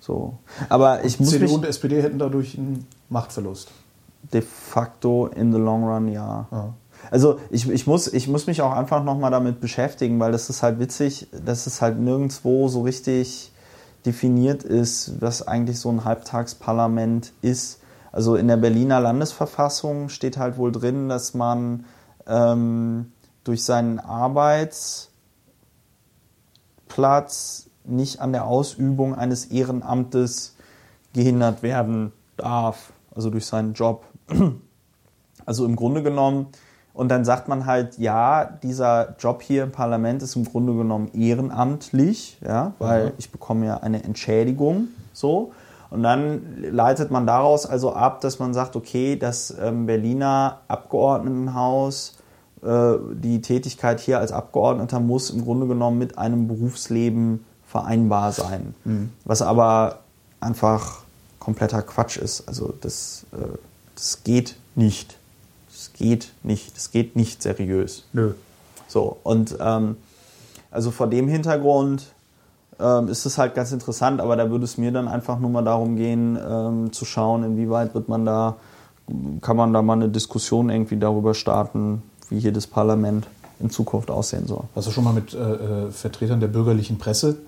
So. 0.00 0.34
Aber 0.68 1.04
ich 1.04 1.18
muss 1.18 1.30
CDU 1.30 1.44
mich 1.44 1.54
und 1.54 1.64
SPD 1.64 2.02
hätten 2.02 2.18
dadurch 2.18 2.56
einen 2.58 2.86
Machtverlust. 3.08 3.70
de 4.32 4.40
facto 4.40 5.26
in 5.28 5.52
the 5.52 5.58
long 5.58 5.84
run 5.84 6.08
ja. 6.08 6.46
Ja. 6.50 6.74
Also 7.10 7.38
ich, 7.50 7.68
ich, 7.68 7.86
muss, 7.86 8.08
ich 8.12 8.28
muss 8.28 8.46
mich 8.46 8.62
auch 8.62 8.72
einfach 8.72 9.04
nochmal 9.04 9.30
damit 9.30 9.60
beschäftigen, 9.60 10.18
weil 10.20 10.32
das 10.32 10.50
ist 10.50 10.62
halt 10.62 10.78
witzig, 10.78 11.28
dass 11.32 11.66
es 11.66 11.80
halt 11.82 11.98
nirgendwo 11.98 12.68
so 12.68 12.82
richtig 12.82 13.52
definiert 14.04 14.62
ist, 14.62 15.20
was 15.20 15.46
eigentlich 15.46 15.78
so 15.80 15.90
ein 15.90 16.04
Halbtagsparlament 16.04 17.32
ist. 17.42 17.80
Also 18.12 18.36
in 18.36 18.48
der 18.48 18.56
Berliner 18.56 19.00
Landesverfassung 19.00 20.08
steht 20.08 20.38
halt 20.38 20.56
wohl 20.56 20.72
drin, 20.72 21.08
dass 21.08 21.34
man 21.34 21.84
ähm, 22.26 23.12
durch 23.44 23.64
seinen 23.64 23.98
Arbeitsplatz 23.98 25.10
nicht 27.84 28.20
an 28.20 28.32
der 28.32 28.46
Ausübung 28.46 29.14
eines 29.14 29.46
Ehrenamtes 29.46 30.56
gehindert 31.12 31.62
werden 31.62 32.12
darf, 32.36 32.92
also 33.14 33.30
durch 33.30 33.46
seinen 33.46 33.74
Job. 33.74 34.04
Also 35.44 35.64
im 35.64 35.76
Grunde 35.76 36.02
genommen, 36.02 36.48
und 36.96 37.10
dann 37.10 37.26
sagt 37.26 37.46
man 37.46 37.66
halt, 37.66 37.98
ja, 37.98 38.44
dieser 38.62 39.16
Job 39.18 39.42
hier 39.42 39.64
im 39.64 39.70
Parlament 39.70 40.22
ist 40.22 40.34
im 40.34 40.46
Grunde 40.46 40.74
genommen 40.74 41.10
ehrenamtlich, 41.12 42.38
ja, 42.42 42.72
weil 42.78 43.12
ich 43.18 43.30
bekomme 43.30 43.66
ja 43.66 43.76
eine 43.78 44.02
Entschädigung, 44.02 44.88
so. 45.12 45.52
Und 45.90 46.02
dann 46.02 46.56
leitet 46.58 47.10
man 47.10 47.26
daraus 47.26 47.66
also 47.66 47.92
ab, 47.92 48.22
dass 48.22 48.38
man 48.38 48.54
sagt, 48.54 48.76
okay, 48.76 49.16
das 49.16 49.54
ähm, 49.60 49.86
Berliner 49.86 50.60
Abgeordnetenhaus, 50.68 52.16
äh, 52.62 52.94
die 53.12 53.40
Tätigkeit 53.42 54.00
hier 54.00 54.18
als 54.18 54.32
Abgeordneter 54.32 54.98
muss 54.98 55.30
im 55.30 55.44
Grunde 55.44 55.66
genommen 55.66 55.98
mit 55.98 56.18
einem 56.18 56.48
Berufsleben 56.48 57.44
vereinbar 57.66 58.32
sein. 58.32 58.74
Was 59.24 59.42
aber 59.42 59.98
einfach 60.40 61.02
kompletter 61.38 61.82
Quatsch 61.82 62.16
ist. 62.16 62.48
Also 62.48 62.72
das, 62.80 63.26
äh, 63.32 63.56
das 63.94 64.24
geht 64.24 64.56
nicht. 64.74 65.18
Das 65.86 65.92
geht 65.92 66.32
nicht. 66.42 66.76
Das 66.76 66.90
geht 66.90 67.16
nicht 67.16 67.42
seriös. 67.42 68.04
Nö. 68.12 68.32
So, 68.88 69.18
und 69.22 69.56
ähm, 69.60 69.96
also 70.70 70.90
vor 70.90 71.06
dem 71.06 71.28
Hintergrund 71.28 72.06
ähm, 72.80 73.08
ist 73.08 73.24
es 73.24 73.38
halt 73.38 73.54
ganz 73.54 73.72
interessant, 73.72 74.20
aber 74.20 74.36
da 74.36 74.50
würde 74.50 74.64
es 74.64 74.78
mir 74.78 74.92
dann 74.92 75.08
einfach 75.08 75.38
nur 75.38 75.50
mal 75.50 75.62
darum 75.62 75.96
gehen, 75.96 76.38
ähm, 76.48 76.92
zu 76.92 77.04
schauen, 77.04 77.44
inwieweit 77.44 77.94
wird 77.94 78.08
man 78.08 78.24
da, 78.24 78.56
kann 79.40 79.56
man 79.56 79.72
da 79.72 79.82
mal 79.82 79.94
eine 79.94 80.08
Diskussion 80.08 80.70
irgendwie 80.70 80.96
darüber 80.98 81.34
starten, 81.34 82.02
wie 82.28 82.40
hier 82.40 82.52
das 82.52 82.66
Parlament 82.66 83.26
in 83.60 83.70
Zukunft 83.70 84.10
aussehen 84.10 84.46
soll. 84.46 84.64
Hast 84.74 84.88
du 84.88 84.90
schon 84.90 85.04
mal 85.04 85.14
mit 85.14 85.34
äh, 85.34 85.38
äh, 85.38 85.90
Vertretern 85.90 86.40
der 86.40 86.48
bürgerlichen 86.48 86.98
Presse 86.98 87.38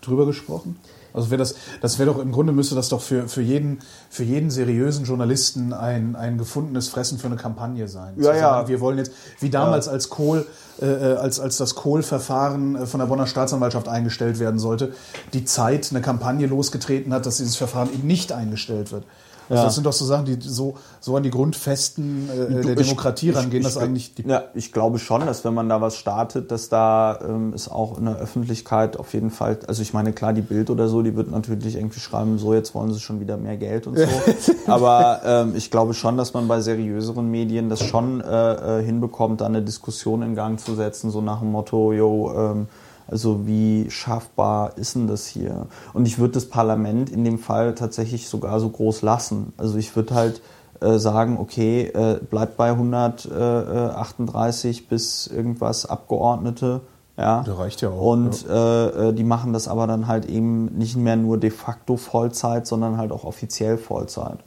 drüber 0.00 0.26
gesprochen? 0.26 0.78
Also 1.14 1.30
wäre 1.30 1.38
das, 1.38 1.54
das 1.80 1.98
wäre 1.98 2.12
doch 2.12 2.20
im 2.20 2.32
Grunde 2.32 2.52
müsste 2.52 2.74
das 2.74 2.88
doch 2.88 3.02
für, 3.02 3.28
für, 3.28 3.42
jeden, 3.42 3.80
für 4.10 4.24
jeden 4.24 4.50
seriösen 4.50 5.04
Journalisten 5.04 5.72
ein, 5.72 6.16
ein 6.16 6.38
gefundenes 6.38 6.88
Fressen 6.88 7.18
für 7.18 7.26
eine 7.26 7.36
Kampagne 7.36 7.88
sein. 7.88 8.14
Ja, 8.16 8.32
Zu 8.32 8.38
ja. 8.38 8.68
wir 8.68 8.80
wollen 8.80 8.98
jetzt, 8.98 9.12
wie 9.40 9.50
damals 9.50 9.88
als 9.88 10.08
Kohl, 10.08 10.46
äh, 10.80 10.86
äh, 10.86 11.16
als, 11.16 11.38
als 11.40 11.56
das 11.56 11.74
Kohl-Verfahren 11.74 12.76
äh, 12.76 12.86
von 12.86 13.00
der 13.00 13.06
Bonner 13.06 13.26
Staatsanwaltschaft 13.26 13.88
eingestellt 13.88 14.38
werden 14.38 14.58
sollte, 14.58 14.92
die 15.32 15.44
Zeit 15.44 15.88
eine 15.90 16.00
Kampagne 16.00 16.46
losgetreten 16.46 17.12
hat, 17.12 17.26
dass 17.26 17.36
dieses 17.36 17.56
Verfahren 17.56 17.92
eben 17.92 18.06
nicht 18.06 18.32
eingestellt 18.32 18.92
wird. 18.92 19.04
Also 19.52 19.60
Ja. 19.60 19.66
das 19.66 19.74
sind 19.74 19.84
doch 19.86 19.92
so 19.92 20.06
Sachen, 20.06 20.24
die 20.24 20.38
so, 20.40 20.76
so 21.00 21.14
an 21.14 21.22
die 21.24 21.30
Grundfesten 21.30 22.28
äh, 22.30 22.62
der 22.62 22.70
Ich- 22.78 22.86
Demokratie 22.86 23.28
ich- 23.30 23.36
rangehen, 23.36 23.60
ich- 23.60 23.66
dass 23.66 23.76
eigentlich 23.76 24.14
die 24.14 24.22
Ja, 24.26 24.44
ich 24.54 24.72
glaube 24.72 24.98
schon, 24.98 25.26
dass 25.26 25.44
wenn 25.44 25.52
man 25.52 25.68
da 25.68 25.80
was 25.82 25.96
startet, 25.96 26.50
dass 26.50 26.70
da 26.70 27.18
ähm, 27.22 27.52
es 27.54 27.68
auch 27.68 27.98
in 27.98 28.06
der 28.06 28.16
Öffentlichkeit 28.16 28.96
auf 28.96 29.12
jeden 29.12 29.30
Fall, 29.30 29.58
also 29.68 29.82
ich 29.82 29.92
meine, 29.92 30.14
klar, 30.14 30.32
die 30.32 30.40
Bild 30.40 30.70
oder 30.70 30.88
so, 30.88 31.02
die 31.02 31.14
wird 31.16 31.30
natürlich 31.30 31.76
irgendwie 31.76 32.00
schreiben, 32.00 32.38
so 32.38 32.54
jetzt 32.54 32.74
wollen 32.74 32.92
sie 32.94 33.00
schon 33.00 33.20
wieder 33.20 33.36
mehr 33.36 33.58
Geld 33.58 33.86
und 33.86 33.98
so. 33.98 34.04
Aber 34.66 35.20
ähm, 35.24 35.52
ich 35.54 35.70
glaube 35.70 35.92
schon, 35.92 36.16
dass 36.16 36.32
man 36.32 36.48
bei 36.48 36.60
seriöseren 36.62 37.30
Medien 37.30 37.68
das 37.68 37.82
schon 37.82 38.22
äh, 38.22 38.78
äh, 38.80 38.82
hinbekommt, 38.82 39.42
da 39.42 39.46
eine 39.46 39.60
Diskussion 39.60 40.22
in 40.22 40.34
Gang 40.34 40.58
zu 40.58 40.74
setzen, 40.74 41.10
so 41.10 41.20
nach 41.20 41.40
dem 41.40 41.52
Motto, 41.52 41.92
yo, 41.92 42.32
ähm, 42.34 42.68
also 43.06 43.46
wie 43.46 43.90
schaffbar 43.90 44.76
ist 44.76 44.94
denn 44.94 45.06
das 45.06 45.26
hier? 45.26 45.66
Und 45.92 46.06
ich 46.06 46.18
würde 46.18 46.32
das 46.34 46.46
Parlament 46.46 47.10
in 47.10 47.24
dem 47.24 47.38
Fall 47.38 47.74
tatsächlich 47.74 48.28
sogar 48.28 48.60
so 48.60 48.68
groß 48.68 49.00
lassen. 49.02 49.52
Also 49.56 49.78
ich 49.78 49.96
würde 49.96 50.14
halt 50.14 50.42
äh, 50.80 50.98
sagen, 50.98 51.38
okay, 51.38 51.86
äh, 51.86 52.18
bleibt 52.18 52.56
bei 52.56 52.70
138 52.70 54.88
bis 54.88 55.26
irgendwas 55.26 55.86
Abgeordnete. 55.86 56.80
Ja, 57.18 57.42
Der 57.42 57.58
reicht 57.58 57.82
ja 57.82 57.90
auch, 57.90 58.00
Und 58.00 58.46
Äh, 58.48 59.08
äh, 59.10 59.12
die 59.12 59.24
machen 59.24 59.52
das 59.52 59.68
aber 59.68 59.86
dann 59.86 60.06
halt 60.06 60.24
eben 60.26 60.66
nicht 60.78 60.96
mehr 60.96 61.16
nur 61.16 61.36
de 61.38 61.50
facto 61.50 61.96
Vollzeit, 61.96 62.66
sondern 62.66 62.96
halt 62.96 63.12
auch 63.12 63.24
offiziell 63.24 63.76
Vollzeit. 63.76 64.38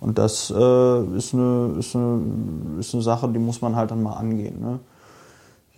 Und 0.00 0.16
das 0.16 0.48
äh, 0.50 1.04
ist, 1.16 1.34
eine, 1.34 1.74
ist, 1.78 1.96
eine, 1.96 2.20
ist 2.78 2.94
eine 2.94 3.02
Sache, 3.02 3.28
die 3.28 3.40
muss 3.40 3.60
man 3.60 3.74
halt 3.74 3.90
dann 3.90 4.00
mal 4.02 4.14
angehen. 4.14 4.60
Ne? 4.60 4.78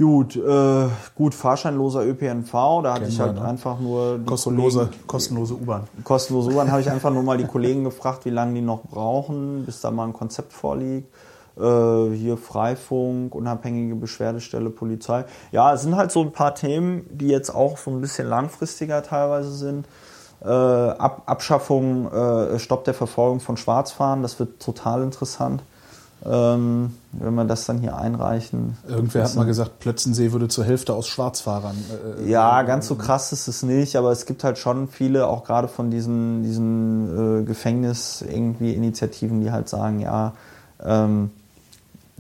Gut, 0.01 0.35
äh, 0.35 0.89
gut, 1.15 1.35
fahrscheinloser 1.35 2.07
ÖPNV, 2.07 2.53
da 2.83 2.93
hatte 2.95 3.01
Kennen 3.01 3.09
ich 3.13 3.19
wir, 3.19 3.27
halt 3.27 3.35
ne? 3.37 3.45
einfach 3.45 3.79
nur 3.79 4.21
kostenlose, 4.25 4.79
Kollegen- 4.87 5.07
kostenlose 5.07 5.55
U-Bahn. 5.55 5.83
kostenlose 6.05 6.51
U-Bahn 6.51 6.71
habe 6.71 6.81
ich 6.81 6.91
einfach 6.91 7.11
nur 7.11 7.23
mal 7.23 7.37
die 7.37 7.45
Kollegen 7.45 7.85
gefragt, 7.85 8.25
wie 8.25 8.31
lange 8.31 8.55
die 8.55 8.63
noch 8.63 8.83
brauchen, 8.85 9.65
bis 9.67 9.83
da 9.83 9.91
mal 9.91 10.05
ein 10.07 10.15
Konzept 10.15 10.55
vorliegt. 10.55 11.13
Äh, 11.59 12.15
hier 12.15 12.39
Freifunk, 12.39 13.35
unabhängige 13.35 13.95
Beschwerdestelle, 13.95 14.71
Polizei. 14.71 15.27
Ja, 15.53 15.75
es 15.75 15.83
sind 15.83 15.95
halt 15.97 16.11
so 16.13 16.23
ein 16.23 16.33
paar 16.33 16.55
Themen, 16.55 17.05
die 17.11 17.29
jetzt 17.29 17.55
auch 17.55 17.77
so 17.77 17.91
ein 17.91 18.01
bisschen 18.01 18.27
langfristiger 18.27 19.03
teilweise 19.03 19.53
sind. 19.53 19.87
Äh, 20.43 20.47
Ab 20.49 21.25
Abschaffung, 21.27 22.11
äh, 22.11 22.59
Stopp 22.59 22.85
der 22.85 22.95
Verfolgung 22.95 23.41
von 23.41 23.59
Schwarzfahren, 23.59 24.23
das 24.23 24.39
wird 24.39 24.63
total 24.63 25.03
interessant, 25.03 25.63
ähm, 26.25 26.95
wenn 27.12 27.35
wir 27.35 27.45
das 27.45 27.66
dann 27.66 27.79
hier 27.79 27.97
einreichen. 27.97 28.77
Irgendwer 28.87 29.25
hat 29.25 29.35
mal 29.37 29.47
gesagt, 29.47 29.79
Plötzensee 29.79 30.33
würde 30.33 30.49
zur 30.49 30.64
Hälfte 30.64 30.93
aus 30.95 31.09
Schwarzfahrern. 31.09 31.77
Äh, 32.21 32.31
Ja, 32.31 32.62
ganz 32.62 32.87
so 32.87 32.95
krass 32.95 33.33
ist 33.33 33.49
es 33.49 33.62
nicht, 33.62 33.97
aber 33.97 34.12
es 34.12 34.27
gibt 34.27 34.45
halt 34.45 34.59
schon 34.59 34.89
viele, 34.89 35.27
auch 35.27 35.45
gerade 35.45 35.68
von 35.68 35.91
diesen, 35.91 36.43
diesen 36.43 37.41
äh, 37.41 37.45
Gefängnis 37.45 38.23
irgendwie 38.23 38.75
Initiativen, 38.75 39.41
die 39.41 39.51
halt 39.51 39.68
sagen, 39.68 40.01
ja, 40.01 40.35
ähm, 40.85 41.31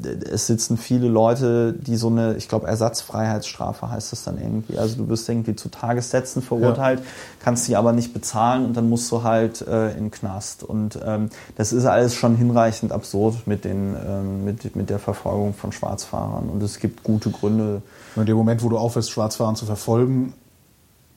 es 0.04 0.46
sitzen 0.46 0.76
viele 0.76 1.08
Leute, 1.08 1.72
die 1.72 1.96
so 1.96 2.08
eine, 2.08 2.34
ich 2.36 2.48
glaube, 2.48 2.66
Ersatzfreiheitsstrafe 2.66 3.90
heißt 3.90 4.12
das 4.12 4.24
dann 4.24 4.38
irgendwie. 4.38 4.78
Also 4.78 4.96
du 4.96 5.08
wirst 5.08 5.28
irgendwie 5.28 5.56
zu 5.56 5.68
Tagessätzen 5.68 6.42
verurteilt, 6.42 7.02
kannst 7.40 7.68
die 7.68 7.76
aber 7.76 7.92
nicht 7.92 8.12
bezahlen 8.12 8.64
und 8.64 8.76
dann 8.76 8.88
musst 8.88 9.10
du 9.10 9.22
halt 9.22 9.60
äh, 9.62 9.90
in 9.92 10.04
den 10.04 10.10
Knast. 10.10 10.62
Und 10.62 10.98
ähm, 11.04 11.30
das 11.56 11.72
ist 11.72 11.84
alles 11.84 12.14
schon 12.14 12.36
hinreichend 12.36 12.92
absurd 12.92 13.46
mit, 13.46 13.64
den, 13.64 13.96
ähm, 14.06 14.44
mit, 14.44 14.76
mit 14.76 14.90
der 14.90 14.98
Verfolgung 14.98 15.54
von 15.54 15.72
Schwarzfahrern. 15.72 16.48
Und 16.48 16.62
es 16.62 16.78
gibt 16.78 17.02
gute 17.02 17.30
Gründe, 17.30 17.82
In 18.16 18.26
dem 18.26 18.36
Moment, 18.36 18.62
wo 18.62 18.68
du 18.68 18.78
aufhörst, 18.78 19.10
Schwarzfahren 19.10 19.56
zu 19.56 19.66
verfolgen, 19.66 20.34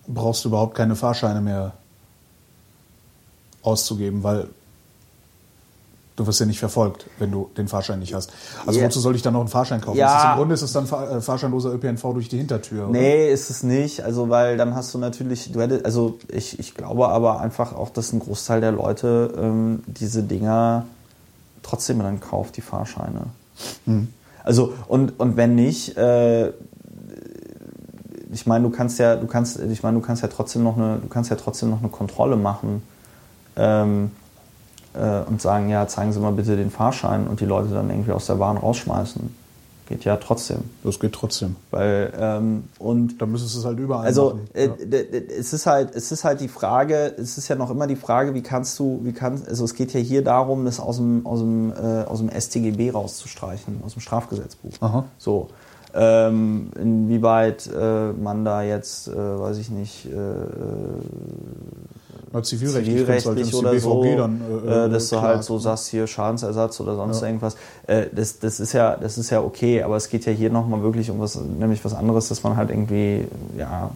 brauchst 0.07 0.45
du 0.45 0.49
überhaupt 0.49 0.75
keine 0.75 0.95
Fahrscheine 0.95 1.41
mehr 1.41 1.73
auszugeben, 3.63 4.23
weil 4.23 4.47
du 6.15 6.27
wirst 6.27 6.39
ja 6.39 6.45
nicht 6.45 6.59
verfolgt, 6.59 7.07
wenn 7.19 7.31
du 7.31 7.49
den 7.57 7.67
Fahrschein 7.67 7.99
nicht 7.99 8.13
hast. 8.13 8.31
Also 8.65 8.79
Ja. 8.79 8.85
wozu 8.85 8.99
soll 8.99 9.15
ich 9.15 9.21
dann 9.21 9.33
noch 9.33 9.39
einen 9.39 9.49
Fahrschein 9.49 9.81
kaufen? 9.81 9.97
Ja. 9.97 10.33
Im 10.33 10.37
Grunde 10.37 10.53
ist 10.53 10.61
es 10.61 10.71
dann 10.71 10.85
fahr- 10.85 11.09
äh, 11.09 11.21
fahrscheinloser 11.21 11.73
ÖPNV 11.73 12.13
durch 12.13 12.29
die 12.29 12.37
Hintertür. 12.37 12.83
Oder? 12.89 12.99
Nee, 12.99 13.31
ist 13.31 13.49
es 13.49 13.63
nicht. 13.63 14.01
Also, 14.01 14.29
weil 14.29 14.57
dann 14.57 14.75
hast 14.75 14.93
du 14.93 14.97
natürlich, 14.99 15.51
du 15.51 15.59
hättest, 15.61 15.85
also 15.85 16.19
ich, 16.27 16.59
ich 16.59 16.75
glaube 16.75 17.07
aber 17.09 17.39
einfach 17.39 17.73
auch, 17.75 17.89
dass 17.89 18.13
ein 18.13 18.19
Großteil 18.19 18.61
der 18.61 18.71
Leute 18.73 19.33
ähm, 19.37 19.83
diese 19.87 20.21
Dinger 20.23 20.85
trotzdem 21.63 21.99
dann 21.99 22.19
kauft, 22.19 22.57
die 22.57 22.61
Fahrscheine. 22.61 23.21
Also, 24.43 24.73
und, 24.87 25.19
und 25.19 25.37
wenn 25.37 25.55
nicht, 25.55 25.97
äh, 25.97 26.49
ich 28.31 28.45
meine, 28.47 28.63
du 28.67 28.75
kannst 28.75 28.99
ja, 28.99 29.15
du 29.15 29.27
kannst, 29.27 29.59
ich 29.59 29.83
meine, 29.83 29.99
du 29.99 30.05
kannst 30.05 30.21
ja 30.23 30.27
trotzdem 30.27 30.63
noch 30.63 30.75
eine, 30.77 30.97
du 30.97 31.07
kannst 31.07 31.29
ja 31.29 31.35
trotzdem 31.35 31.69
noch 31.69 31.79
eine 31.79 31.89
Kontrolle 31.89 32.35
machen. 32.35 32.81
Ähm, 33.55 34.11
äh, 34.93 35.21
und 35.27 35.41
sagen, 35.41 35.69
ja, 35.69 35.87
zeigen 35.87 36.11
Sie 36.13 36.19
mal 36.19 36.31
bitte 36.33 36.55
den 36.55 36.71
Fahrschein 36.71 37.27
und 37.27 37.39
die 37.39 37.45
Leute 37.45 37.73
dann 37.73 37.89
irgendwie 37.89 38.11
aus 38.11 38.25
der 38.27 38.35
Bahn 38.35 38.57
rausschmeißen. 38.57 39.43
Geht 39.89 40.05
ja 40.05 40.15
trotzdem. 40.15 40.59
Das 40.85 40.97
geht 40.97 41.11
trotzdem. 41.11 41.57
Weil, 41.69 42.13
ähm, 42.17 42.63
und 42.79 43.21
Da 43.21 43.25
müsstest 43.25 43.55
du 43.55 43.59
es 43.59 43.65
halt 43.65 43.77
überall 43.79 44.05
also 44.05 44.29
machen. 44.29 44.47
äh, 44.53 44.67
Ja. 44.67 44.73
d- 44.85 45.27
es 45.37 45.51
ist 45.51 45.65
halt, 45.65 45.93
es 45.93 46.09
ist 46.13 46.23
halt 46.23 46.39
die 46.39 46.47
Frage, 46.47 47.13
es 47.17 47.37
ist 47.37 47.49
ja 47.49 47.55
noch 47.57 47.69
immer 47.69 47.85
die 47.85 47.97
Frage, 47.97 48.33
wie 48.33 48.41
kannst 48.41 48.79
du, 48.79 49.01
wie 49.03 49.11
kannst, 49.11 49.45
also 49.47 49.65
es 49.65 49.73
geht 49.75 49.93
ja 49.93 49.99
hier 49.99 50.23
darum, 50.23 50.63
das 50.63 50.79
aus 50.79 50.95
dem, 50.97 51.25
aus 51.25 51.39
dem, 51.39 51.73
äh, 51.73 52.03
aus 52.05 52.19
dem 52.19 52.29
StGB 52.29 52.91
rauszustreichen, 52.91 53.81
aus 53.85 53.91
dem 53.93 54.01
Strafgesetzbuch. 54.01 54.71
Aha. 54.79 55.03
So. 55.17 55.49
Ähm, 55.93 56.71
inwieweit 56.79 57.67
äh, 57.67 58.13
man 58.13 58.45
da 58.45 58.63
jetzt, 58.63 59.09
äh, 59.09 59.15
weiß 59.15 59.57
ich 59.57 59.69
nicht, 59.69 60.05
äh, 60.05 60.09
Na, 62.33 62.41
zivilrechtlich, 62.41 63.07
halt, 63.07 63.21
zivilrechtlich 63.21 63.49
die 63.51 63.55
oder 63.55 63.79
so, 63.79 64.03
dann, 64.03 64.41
äh, 64.67 64.89
dass 64.89 65.09
du 65.09 65.21
halt 65.21 65.43
so 65.43 65.59
sagst, 65.59 65.89
hier 65.89 66.07
Schadensersatz 66.07 66.79
oder 66.79 66.95
sonst 66.95 67.21
Ja. 67.21 67.27
irgendwas. 67.27 67.55
Äh, 67.85 68.07
das, 68.11 68.39
das, 68.39 68.59
ist 68.59 68.73
ja, 68.73 68.97
das 68.97 69.19
ist 69.19 69.29
ja 69.29 69.39
okay, 69.41 69.83
aber 69.83 69.97
es 69.97 70.09
geht 70.09 70.25
ja 70.25 70.31
hier 70.31 70.49
nochmal 70.49 70.81
wirklich 70.81 71.11
um 71.11 71.19
was, 71.19 71.35
nämlich 71.35 71.85
was 71.85 71.93
anderes, 71.93 72.29
dass 72.29 72.41
man 72.41 72.57
halt 72.57 72.71
irgendwie, 72.71 73.27
ja, 73.55 73.91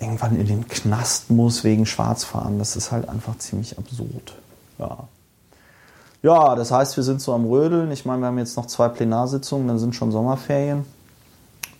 irgendwann 0.00 0.34
in 0.34 0.46
den 0.46 0.66
Knast 0.66 1.30
muss 1.30 1.62
wegen 1.62 1.86
Schwarzfahren. 1.86 2.58
Das 2.58 2.74
ist 2.74 2.90
halt 2.90 3.08
einfach 3.08 3.38
ziemlich 3.38 3.78
absurd. 3.78 4.34
Ja. 4.78 4.98
Ja, 6.24 6.56
das 6.56 6.72
heißt, 6.72 6.96
wir 6.96 7.04
sind 7.04 7.20
so 7.20 7.32
am 7.32 7.44
Rödeln. 7.46 7.92
Ich 7.92 8.04
meine, 8.04 8.22
wir 8.22 8.26
haben 8.26 8.38
jetzt 8.38 8.56
noch 8.56 8.66
zwei 8.66 8.88
Plenarsitzungen, 8.88 9.68
dann 9.68 9.78
sind 9.78 9.94
schon 9.94 10.10
Sommerferien. 10.10 10.84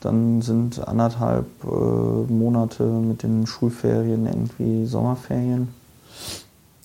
Dann 0.02 0.42
sind 0.42 0.86
anderthalb 0.86 1.46
äh, 1.64 1.66
Monate 1.66 2.84
mit 2.84 3.22
den 3.22 3.46
Schulferien 3.46 4.26
irgendwie 4.26 4.86
Sommerferien. 4.86 5.68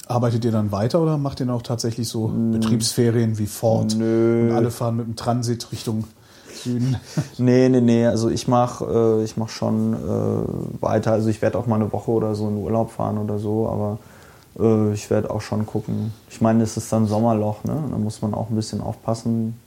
Arbeitet 0.08 0.46
ihr 0.46 0.52
dann 0.52 0.72
weiter 0.72 1.02
oder 1.02 1.18
macht 1.18 1.42
ihr 1.42 1.48
dann 1.48 1.56
auch 1.56 1.64
tatsächlich 1.64 2.08
so 2.08 2.28
Betriebsferien 2.28 3.38
wie 3.38 3.48
Ford? 3.48 3.96
Nö. 3.98 4.50
Und 4.50 4.56
alle 4.56 4.72
fahren 4.72 4.98
mit 4.98 5.08
dem 5.08 5.16
Transit 5.16 5.72
Richtung 5.72 6.06
Süden. 6.58 6.98
Nee, 7.38 7.70
nee, 7.70 7.82
nee. 7.82 8.06
Also 8.06 8.30
ich 8.30 8.48
mache 8.48 8.86
äh, 8.86 9.24
ich 9.24 9.38
mach 9.38 9.50
schon 9.50 9.94
äh, 9.94 10.82
weiter. 10.82 11.14
Also 11.14 11.30
ich 11.30 11.42
werde 11.42 11.58
auch 11.58 11.68
mal 11.68 11.76
eine 11.76 11.92
Woche 11.92 12.12
oder 12.12 12.36
so 12.36 12.48
in 12.48 12.58
Urlaub 12.58 12.92
fahren 12.92 13.18
oder 13.18 13.40
so, 13.40 13.68
aber 13.68 14.00
äh, 14.60 14.94
ich 14.94 15.10
werde 15.10 15.30
auch 15.30 15.42
schon 15.42 15.66
gucken. 15.66 16.14
Ich 16.30 16.42
meine, 16.42 16.64
es 16.64 16.78
ist 16.78 16.92
dann 16.92 17.08
Sommerloch, 17.08 17.64
ne? 17.64 17.84
Da 17.90 17.98
muss 17.98 18.22
man 18.22 18.34
auch 18.34 18.50
ein 18.50 18.56
bisschen 18.56 18.82
aufpassen, 18.82 19.60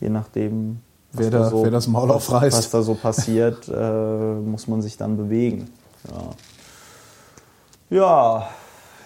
je 0.00 0.08
nachdem, 0.08 0.80
Wer 1.14 1.30
da- 1.30 1.52
wer 1.52 1.70
das 1.70 1.86
Maul 1.88 2.10
aufreißt. 2.10 2.56
Was 2.56 2.70
da 2.70 2.82
so 2.82 2.94
passiert, 2.94 3.68
äh, 3.74 4.34
muss 4.34 4.66
man 4.68 4.80
sich 4.82 4.96
dann 4.96 5.16
bewegen. 5.16 5.70
Ja. 6.10 6.30
Ja, 7.90 8.48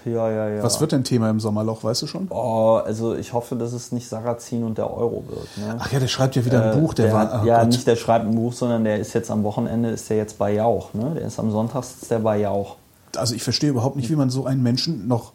ja, 0.04 0.30
ja, 0.30 0.48
ja. 0.48 0.62
Was 0.62 0.80
wird 0.80 0.92
denn 0.92 1.02
Thema 1.02 1.28
im 1.30 1.40
Sommerloch, 1.40 1.82
weißt 1.82 2.02
du 2.02 2.06
schon? 2.06 2.28
Oh, 2.30 2.80
also 2.84 3.16
ich 3.16 3.32
hoffe, 3.32 3.56
dass 3.56 3.72
es 3.72 3.90
nicht 3.90 4.08
Sarrazin 4.08 4.62
und 4.62 4.78
der 4.78 4.88
Euro 4.96 5.24
wird. 5.28 5.48
Ne? 5.58 5.76
Ach 5.80 5.90
ja, 5.92 5.98
der 5.98 6.06
schreibt 6.06 6.36
ja 6.36 6.44
wieder 6.44 6.62
ein 6.72 6.78
Äh, 6.78 6.80
Buch, 6.80 6.94
der, 6.94 7.12
war. 7.12 7.20
hat, 7.32 7.42
oh 7.42 7.46
ja, 7.46 7.58
Gott. 7.60 7.68
nicht 7.68 7.86
der 7.88 7.96
schreibt 7.96 8.24
ein 8.26 8.34
Buch, 8.36 8.52
sondern 8.52 8.84
der 8.84 9.00
ist 9.00 9.12
jetzt 9.14 9.30
am 9.32 9.42
Wochenende, 9.42 9.90
ist 9.90 10.08
der 10.08 10.16
jetzt 10.18 10.38
bei 10.38 10.54
Jauch. 10.54 10.94
Ne? 10.94 11.14
Der 11.16 11.22
ist 11.26 11.40
am 11.40 11.50
Sonntag 11.50 11.80
ist 11.82 12.08
der 12.08 12.20
bei 12.20 12.38
Jauch. 12.38 12.76
Also 13.16 13.34
ich 13.34 13.42
verstehe 13.42 13.70
überhaupt 13.70 13.96
nicht, 13.96 14.08
wie 14.08 14.14
man 14.16 14.30
so 14.30 14.44
einen 14.46 14.62
Menschen 14.62 15.08
noch, 15.08 15.32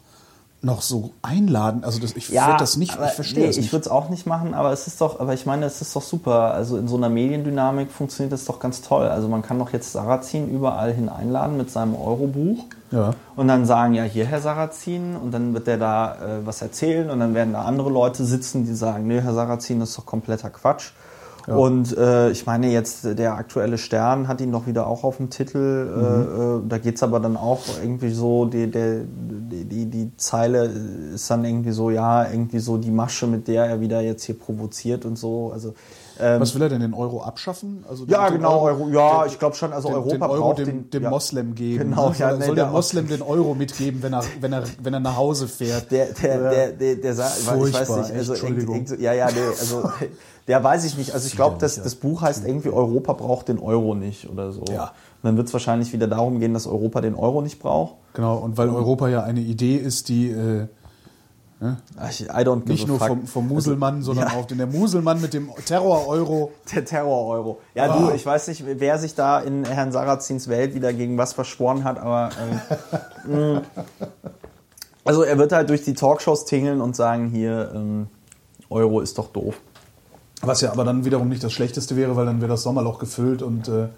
noch 0.64 0.80
so 0.82 1.10
einladen. 1.22 1.82
Also 1.82 1.98
das, 1.98 2.14
ich 2.14 2.28
Ja, 2.28 2.46
würde 2.46 2.58
das 2.60 2.76
nicht, 2.76 2.94
aber 2.96 3.06
ich 3.06 3.12
verstehe 3.12 3.44
nee, 3.44 3.50
Ich 3.50 3.56
nicht. 3.56 3.72
würde 3.72 3.82
es 3.84 3.90
auch 3.90 4.08
nicht 4.10 4.26
machen, 4.26 4.54
aber 4.54 4.72
es 4.72 4.86
ist 4.86 5.00
doch, 5.00 5.18
aber 5.18 5.34
ich 5.34 5.44
meine, 5.44 5.66
es 5.66 5.82
ist 5.82 5.94
doch 5.96 6.02
super. 6.02 6.54
Also 6.54 6.76
in 6.78 6.86
so 6.86 6.96
einer 6.96 7.08
Mediendynamik 7.08 7.90
funktioniert 7.90 8.32
das 8.32 8.44
doch 8.44 8.60
ganz 8.60 8.80
toll. 8.80 9.06
Also 9.08 9.28
man 9.28 9.42
kann 9.42 9.58
doch 9.58 9.72
jetzt 9.72 9.92
Sarrazin 9.92 10.48
überall 10.48 10.92
hin 10.92 11.08
einladen 11.08 11.56
mit 11.56 11.70
seinem 11.70 11.96
Euro-Buch. 11.96 12.64
Ja. 12.92 13.14
Und 13.34 13.48
dann 13.48 13.66
sagen, 13.66 13.94
ja, 13.94 14.04
hier, 14.04 14.24
Herr 14.26 14.40
Sarrazin, 14.40 15.16
und 15.16 15.32
dann 15.32 15.52
wird 15.54 15.66
der 15.66 15.78
da 15.78 16.14
äh, 16.14 16.46
was 16.46 16.62
erzählen 16.62 17.10
und 17.10 17.18
dann 17.20 17.34
werden 17.34 17.54
da 17.54 17.62
andere 17.62 17.90
Leute 17.90 18.24
sitzen, 18.24 18.64
die 18.64 18.74
sagen, 18.74 19.06
nee, 19.08 19.20
Herr 19.20 19.34
Sarrazin, 19.34 19.80
das 19.80 19.90
ist 19.90 19.98
doch 19.98 20.06
kompletter 20.06 20.50
Quatsch. 20.50 20.92
Und 21.46 21.96
äh, 21.96 22.30
ich 22.30 22.46
meine 22.46 22.70
jetzt, 22.70 23.18
der 23.18 23.34
aktuelle 23.34 23.78
Stern 23.78 24.28
hat 24.28 24.40
ihn 24.40 24.52
doch 24.52 24.66
wieder 24.66 24.86
auch 24.86 25.02
auf 25.04 25.16
dem 25.16 25.30
Titel. 25.30 25.58
Äh, 25.58 26.64
äh, 26.64 26.68
da 26.68 26.78
geht's 26.78 27.02
aber 27.02 27.20
dann 27.20 27.36
auch 27.36 27.62
irgendwie 27.82 28.10
so, 28.10 28.44
die, 28.44 28.70
der, 28.70 29.00
die, 29.04 29.64
die, 29.64 29.86
die 29.86 30.16
Zeile 30.16 30.70
ist 31.14 31.30
dann 31.30 31.44
irgendwie 31.44 31.72
so, 31.72 31.90
ja, 31.90 32.30
irgendwie 32.30 32.60
so 32.60 32.76
die 32.76 32.90
Masche, 32.90 33.26
mit 33.26 33.48
der 33.48 33.64
er 33.66 33.80
wieder 33.80 34.00
jetzt 34.00 34.24
hier 34.24 34.38
provoziert 34.38 35.04
und 35.04 35.16
so. 35.16 35.50
Also 35.52 35.74
ähm, 36.22 36.40
Was 36.40 36.54
will 36.54 36.62
er 36.62 36.68
denn, 36.68 36.80
den 36.80 36.94
Euro 36.94 37.22
abschaffen? 37.22 37.84
Also 37.88 38.04
ja, 38.06 38.28
genau, 38.30 38.60
Euro, 38.62 38.88
ja, 38.88 39.22
den- 39.24 39.32
ich 39.32 39.38
glaube 39.38 39.56
schon, 39.56 39.72
also 39.72 39.88
den, 39.88 39.96
Europa 39.96 40.14
den 40.14 40.22
Euro 40.22 40.40
braucht 40.48 40.58
dem, 40.58 40.88
dem 40.90 41.02
ja. 41.02 41.10
Moslem 41.10 41.54
geben. 41.54 41.90
Genau, 41.90 42.10
ne? 42.10 42.14
ja, 42.18 42.28
soll 42.30 42.38
nee, 42.38 42.46
soll 42.46 42.54
der 42.54 42.64
der 42.64 42.72
Moslem 42.72 43.08
den 43.08 43.22
Euro 43.22 43.54
mitgeben, 43.54 44.02
wenn 44.02 44.12
er, 44.14 44.22
wenn 44.40 44.52
er, 44.52 44.62
wenn 44.82 44.94
er 44.94 45.00
nach 45.00 45.16
Hause 45.16 45.48
fährt? 45.48 45.90
Der, 45.90 46.06
der, 46.12 46.38
der, 46.50 46.72
der, 46.72 46.96
der, 46.96 47.14
sa- 47.14 47.32
ich 47.36 47.46
weiß 47.46 47.88
nicht, 47.88 48.12
also 48.12 48.32
Entschuldigung. 48.32 48.86
ja, 48.98 49.12
ja, 49.12 49.26
nee, 49.30 49.40
also 49.58 49.82
der 50.48 50.62
weiß 50.64 50.84
ich 50.84 50.96
nicht. 50.96 51.12
Also 51.12 51.26
ich 51.26 51.34
glaube, 51.36 51.56
das, 51.58 51.82
das 51.82 51.94
Buch 51.96 52.22
heißt 52.22 52.46
irgendwie 52.46 52.70
Europa 52.70 53.12
braucht 53.14 53.48
den 53.48 53.58
Euro 53.58 53.94
nicht 53.94 54.28
oder 54.30 54.52
so. 54.52 54.64
Ja. 54.72 54.84
Und 55.22 55.28
dann 55.28 55.36
wird 55.36 55.46
es 55.48 55.52
wahrscheinlich 55.52 55.92
wieder 55.92 56.08
darum 56.08 56.40
gehen, 56.40 56.52
dass 56.54 56.66
Europa 56.66 57.00
den 57.00 57.14
Euro 57.14 57.42
nicht 57.42 57.60
braucht. 57.60 57.94
Genau, 58.14 58.38
und 58.38 58.58
weil 58.58 58.68
Europa 58.68 59.08
ja 59.08 59.22
eine 59.22 59.40
Idee 59.40 59.76
ist, 59.76 60.08
die 60.08 60.30
äh, 60.30 60.66
ich- 62.10 62.22
I 62.28 62.42
don't 62.44 62.60
give 62.60 62.72
nicht 62.72 62.84
a 62.84 62.88
nur 62.88 62.98
fuck. 62.98 63.08
vom, 63.08 63.26
vom 63.26 63.48
Muselmann, 63.48 64.02
sondern 64.02 64.28
ja. 64.28 64.34
auch 64.38 64.46
den 64.46 64.58
der 64.58 64.66
Muselmann 64.66 65.20
mit 65.20 65.32
dem 65.34 65.50
Terror-Euro. 65.66 66.52
Der 66.74 66.84
Terror-Euro. 66.84 67.60
Ja, 67.74 67.90
Ah. 67.90 67.98
du, 67.98 68.10
ich 68.14 68.24
weiß 68.26 68.48
nicht, 68.48 68.64
wer 68.66 68.98
sich 68.98 69.14
da 69.14 69.40
in 69.40 69.64
Herrn 69.64 69.92
Sarrazins 69.92 70.48
Welt 70.48 70.74
wieder 70.74 70.92
gegen 70.92 71.18
was 71.18 71.32
verschworen 71.32 71.84
hat, 71.84 71.98
aber. 71.98 72.30
Ähm, 73.28 73.54
mh. 73.54 73.62
also, 75.04 75.22
er 75.22 75.38
wird 75.38 75.52
halt 75.52 75.68
durch 75.70 75.82
die 75.84 75.94
Talkshows 75.94 76.44
tingeln 76.44 76.80
und 76.80 76.96
sagen: 76.96 77.28
Hier, 77.30 77.70
ähm, 77.74 78.06
Euro 78.70 79.00
ist 79.00 79.18
doch 79.18 79.28
doof. 79.28 79.60
Was 80.40 80.60
ja 80.60 80.72
aber 80.72 80.84
dann 80.84 81.04
wiederum 81.04 81.28
nicht 81.28 81.44
das 81.44 81.52
Schlechteste 81.52 81.94
wäre, 81.96 82.16
weil 82.16 82.26
dann 82.26 82.40
wäre 82.40 82.50
das 82.50 82.62
Sommerloch 82.64 82.98
gefüllt 82.98 83.42
und 83.42 83.68
äh, 83.68 83.88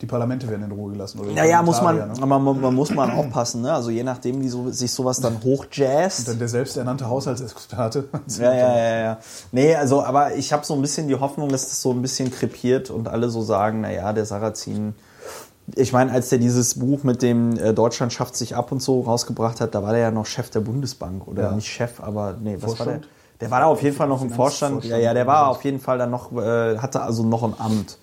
die 0.00 0.06
Parlamente 0.06 0.48
werden 0.48 0.64
in 0.64 0.72
Ruhe 0.72 0.92
gelassen. 0.92 1.20
Oder 1.20 1.30
die 1.30 1.36
Ja, 1.36 1.44
ja, 1.44 1.62
muss 1.62 1.82
man, 1.82 2.00
aber 2.00 2.38
man, 2.38 2.60
man 2.60 2.74
muss 2.74 2.90
mal 2.94 3.10
aufpassen, 3.10 3.62
ne? 3.62 3.72
Also 3.72 3.90
je 3.90 4.02
nachdem, 4.02 4.40
wie 4.40 4.48
so, 4.48 4.70
sich 4.70 4.90
sowas 4.92 5.20
dann 5.20 5.42
hochjazzt. 5.42 6.28
Dann 6.28 6.38
der 6.38 6.48
selbsternannte 6.48 7.08
Haushaltsexperte. 7.08 8.04
Ja, 8.38 8.52
ja, 8.54 8.76
ja, 8.76 8.98
ja. 9.00 9.18
Nee, 9.52 9.74
also, 9.74 10.02
aber 10.02 10.34
ich 10.34 10.52
habe 10.52 10.64
so 10.64 10.74
ein 10.74 10.80
bisschen 10.82 11.08
die 11.08 11.16
Hoffnung, 11.16 11.48
dass 11.50 11.68
das 11.68 11.82
so 11.82 11.92
ein 11.92 12.00
bisschen 12.00 12.30
krepiert 12.30 12.90
und 12.90 13.08
alle 13.08 13.28
so 13.28 13.42
sagen, 13.42 13.82
naja, 13.82 14.12
der 14.12 14.24
Sarrazin. 14.24 14.94
Ich 15.76 15.92
meine, 15.92 16.10
als 16.12 16.30
der 16.30 16.38
dieses 16.38 16.78
Buch 16.78 17.04
mit 17.04 17.22
dem 17.22 17.56
äh, 17.58 17.72
Deutschland 17.74 18.12
schafft 18.12 18.36
sich 18.36 18.56
ab 18.56 18.72
und 18.72 18.82
so 18.82 19.02
rausgebracht 19.02 19.60
hat, 19.60 19.74
da 19.74 19.82
war 19.82 19.92
der 19.92 20.00
ja 20.00 20.10
noch 20.10 20.26
Chef 20.26 20.50
der 20.50 20.60
Bundesbank. 20.60 21.28
Oder 21.28 21.42
Ja. 21.44 21.52
nicht 21.52 21.68
Chef, 21.68 22.00
aber 22.00 22.36
nee, 22.40 22.56
was 22.60 22.62
war 22.62 22.68
der? 22.68 22.76
Vorstand? 22.94 23.08
Der 23.40 23.50
war 23.50 23.60
da 23.60 23.66
auf 23.66 23.82
jeden 23.82 23.96
Fall 23.96 24.08
noch 24.08 24.20
im 24.22 24.30
Vorstand. 24.30 24.84
Ja, 24.84 24.96
Finanzvorstand. 24.96 25.04
ja, 25.04 25.14
der 25.14 25.26
war 25.26 25.48
auf 25.48 25.64
jeden 25.64 25.80
Fall 25.80 25.98
dann 25.98 26.10
noch, 26.10 26.32
äh, 26.32 26.78
hatte 26.78 27.02
also 27.02 27.22
noch 27.22 27.42
ein 27.42 27.54
Amt. 27.58 27.98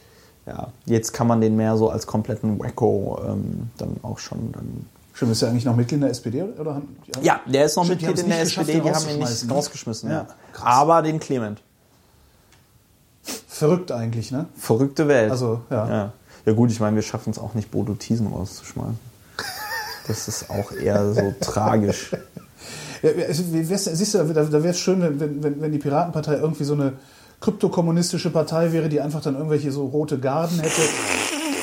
Ja, 0.48 0.70
jetzt 0.86 1.12
kann 1.14 1.28
man 1.28 1.42
den 1.42 1.56
mehr 1.58 1.76
so 1.78 1.90
als 1.90 2.08
kompletten 2.08 2.58
Wacko 2.60 3.20
ähm, 3.28 3.70
dann 3.78 3.98
auch 4.02 4.18
schon 4.20 4.52
dann 4.54 4.86
Stimmt, 5.14 5.32
ist 5.32 5.42
er 5.42 5.50
eigentlich 5.50 5.66
noch 5.66 5.76
Mitglied 5.76 5.96
in 5.98 6.02
der 6.02 6.12
SPD? 6.12 6.44
Oder? 6.44 6.76
haben- 6.76 6.96
haben- 7.16 7.24
Ja, 7.26 7.42
der 7.48 7.66
ist 7.66 7.76
noch 7.76 7.84
Stimmt, 7.86 8.02
Mitglied 8.04 8.24
in 8.24 8.30
der 8.30 8.42
SPD, 8.42 8.80
die 8.80 8.92
haben 8.92 9.10
ihn 9.10 9.18
nicht 9.20 9.46
ne? 9.46 9.52
rausgeschmissen. 9.54 10.10
Ja, 10.12 10.28
Ja. 10.56 10.64
Aber 10.64 11.02
den 11.02 11.20
Clement. 11.20 11.60
Verrückt 13.48 13.92
eigentlich, 13.92 14.32
ne? 14.32 14.46
Verrückte 14.58 15.08
Welt. 15.08 15.32
Also, 15.32 15.62
ja. 15.70 15.90
Ja, 15.90 16.14
ja 16.46 16.54
gut, 16.54 16.72
ich 16.72 16.80
meine, 16.80 16.96
wir 16.96 17.02
schaffen 17.04 17.32
es 17.32 17.40
auch 17.40 17.54
nicht, 17.56 17.72
Bodo 17.72 17.94
Thiesen 17.96 18.28
rauszuschmeißen. 18.28 19.00
Das 20.08 20.28
ist 20.28 20.50
auch 20.50 20.72
eher 20.72 21.14
so 21.14 21.34
tragisch. 21.42 22.12
Ja, 23.02 23.10
also, 23.28 23.44
siehst 23.52 24.14
du, 24.14 24.18
da, 24.20 24.52
wäre 24.52 24.68
es 24.70 24.80
schön, 24.80 25.02
wenn- 25.02 25.44
wenn, 25.44 25.60
wenn 25.62 25.72
die 25.72 25.78
Piratenpartei 25.80 26.36
irgendwie 26.36 26.64
so 26.64 26.74
eine 26.74 26.94
kryptokommunistische 27.42 28.30
Partei 28.32 28.72
wäre, 28.72 28.90
die 28.90 29.00
einfach 29.02 29.22
dann 29.22 29.36
irgendwelche 29.36 29.72
so 29.72 29.86
rote 29.86 30.20
Garden 30.20 30.60
hätte, 30.60 30.82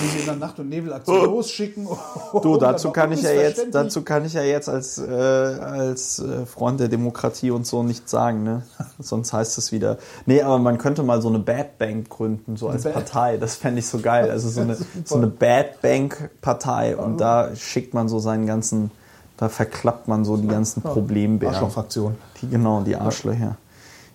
die 0.01 0.07
sie 0.09 0.18
in 0.20 0.25
der 0.27 0.37
Nacht- 0.37 0.59
und 0.61 0.68
Nebelaktion 0.68 1.25
losschicken. 1.25 1.89
Du, 2.43 2.57
dazu 2.57 2.91
kann 2.91 3.12
ich 3.12 3.22
ja 3.22 3.31
jetzt, 3.33 3.66
dazu 3.72 4.03
kann 4.03 4.25
ich 4.25 4.33
ja 4.35 4.43
jetzt 4.43 4.68
als, 4.68 4.99
äh, 4.99 5.05
als 5.12 6.19
äh, 6.19 6.47
Freund 6.47 6.81
der 6.81 6.89
Demokratie 6.89 7.51
und 7.53 7.65
so 7.66 7.82
nichts 7.85 8.11
sagen, 8.11 8.43
ne? 8.43 8.62
Sonst 8.98 9.32
heißt 9.32 9.57
es 9.59 9.70
wieder. 9.73 9.98
Nee, 10.27 10.43
aber 10.43 10.59
man 10.59 10.78
könnte 10.78 11.03
mal 11.05 11.23
so 11.23 11.28
eine 11.28 11.39
Bad 11.39 11.78
Bank 11.78 12.09
gründen, 12.11 12.57
so 12.57 12.69
als 12.69 12.82
Bad- 12.85 12.94
Partei. 12.94 13.36
Das 13.36 13.55
fände 13.57 13.78
ich 13.78 13.86
so 13.86 13.98
geil. 13.98 14.31
Also 14.31 14.48
so 14.48 14.61
eine, 14.62 14.77
so 15.05 15.15
eine 15.15 15.28
Bad 15.28 15.81
Bank 15.81 16.31
Partei. 16.40 16.97
Und 16.97 17.19
da 17.20 17.55
schickt 17.55 17.94
man 17.94 18.09
so 18.09 18.19
seinen 18.19 18.47
ganzen, 18.47 18.90
da 19.36 19.48
verklappt 19.48 20.09
man 20.09 20.24
so 20.24 20.36
die 20.36 20.48
ganzen 20.48 20.82
Problembären. 20.82 21.55
Arschlochfraktion. 21.55 22.16
Die, 22.43 22.48
genau, 22.48 22.81
die 22.82 22.97
Arschlöcher. 22.97 23.57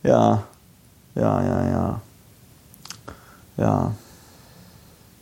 Ja. 0.04 0.44
Ja, 1.20 1.41
ja, 1.44 1.70
ja. 1.70 2.02
Ja. 3.58 3.91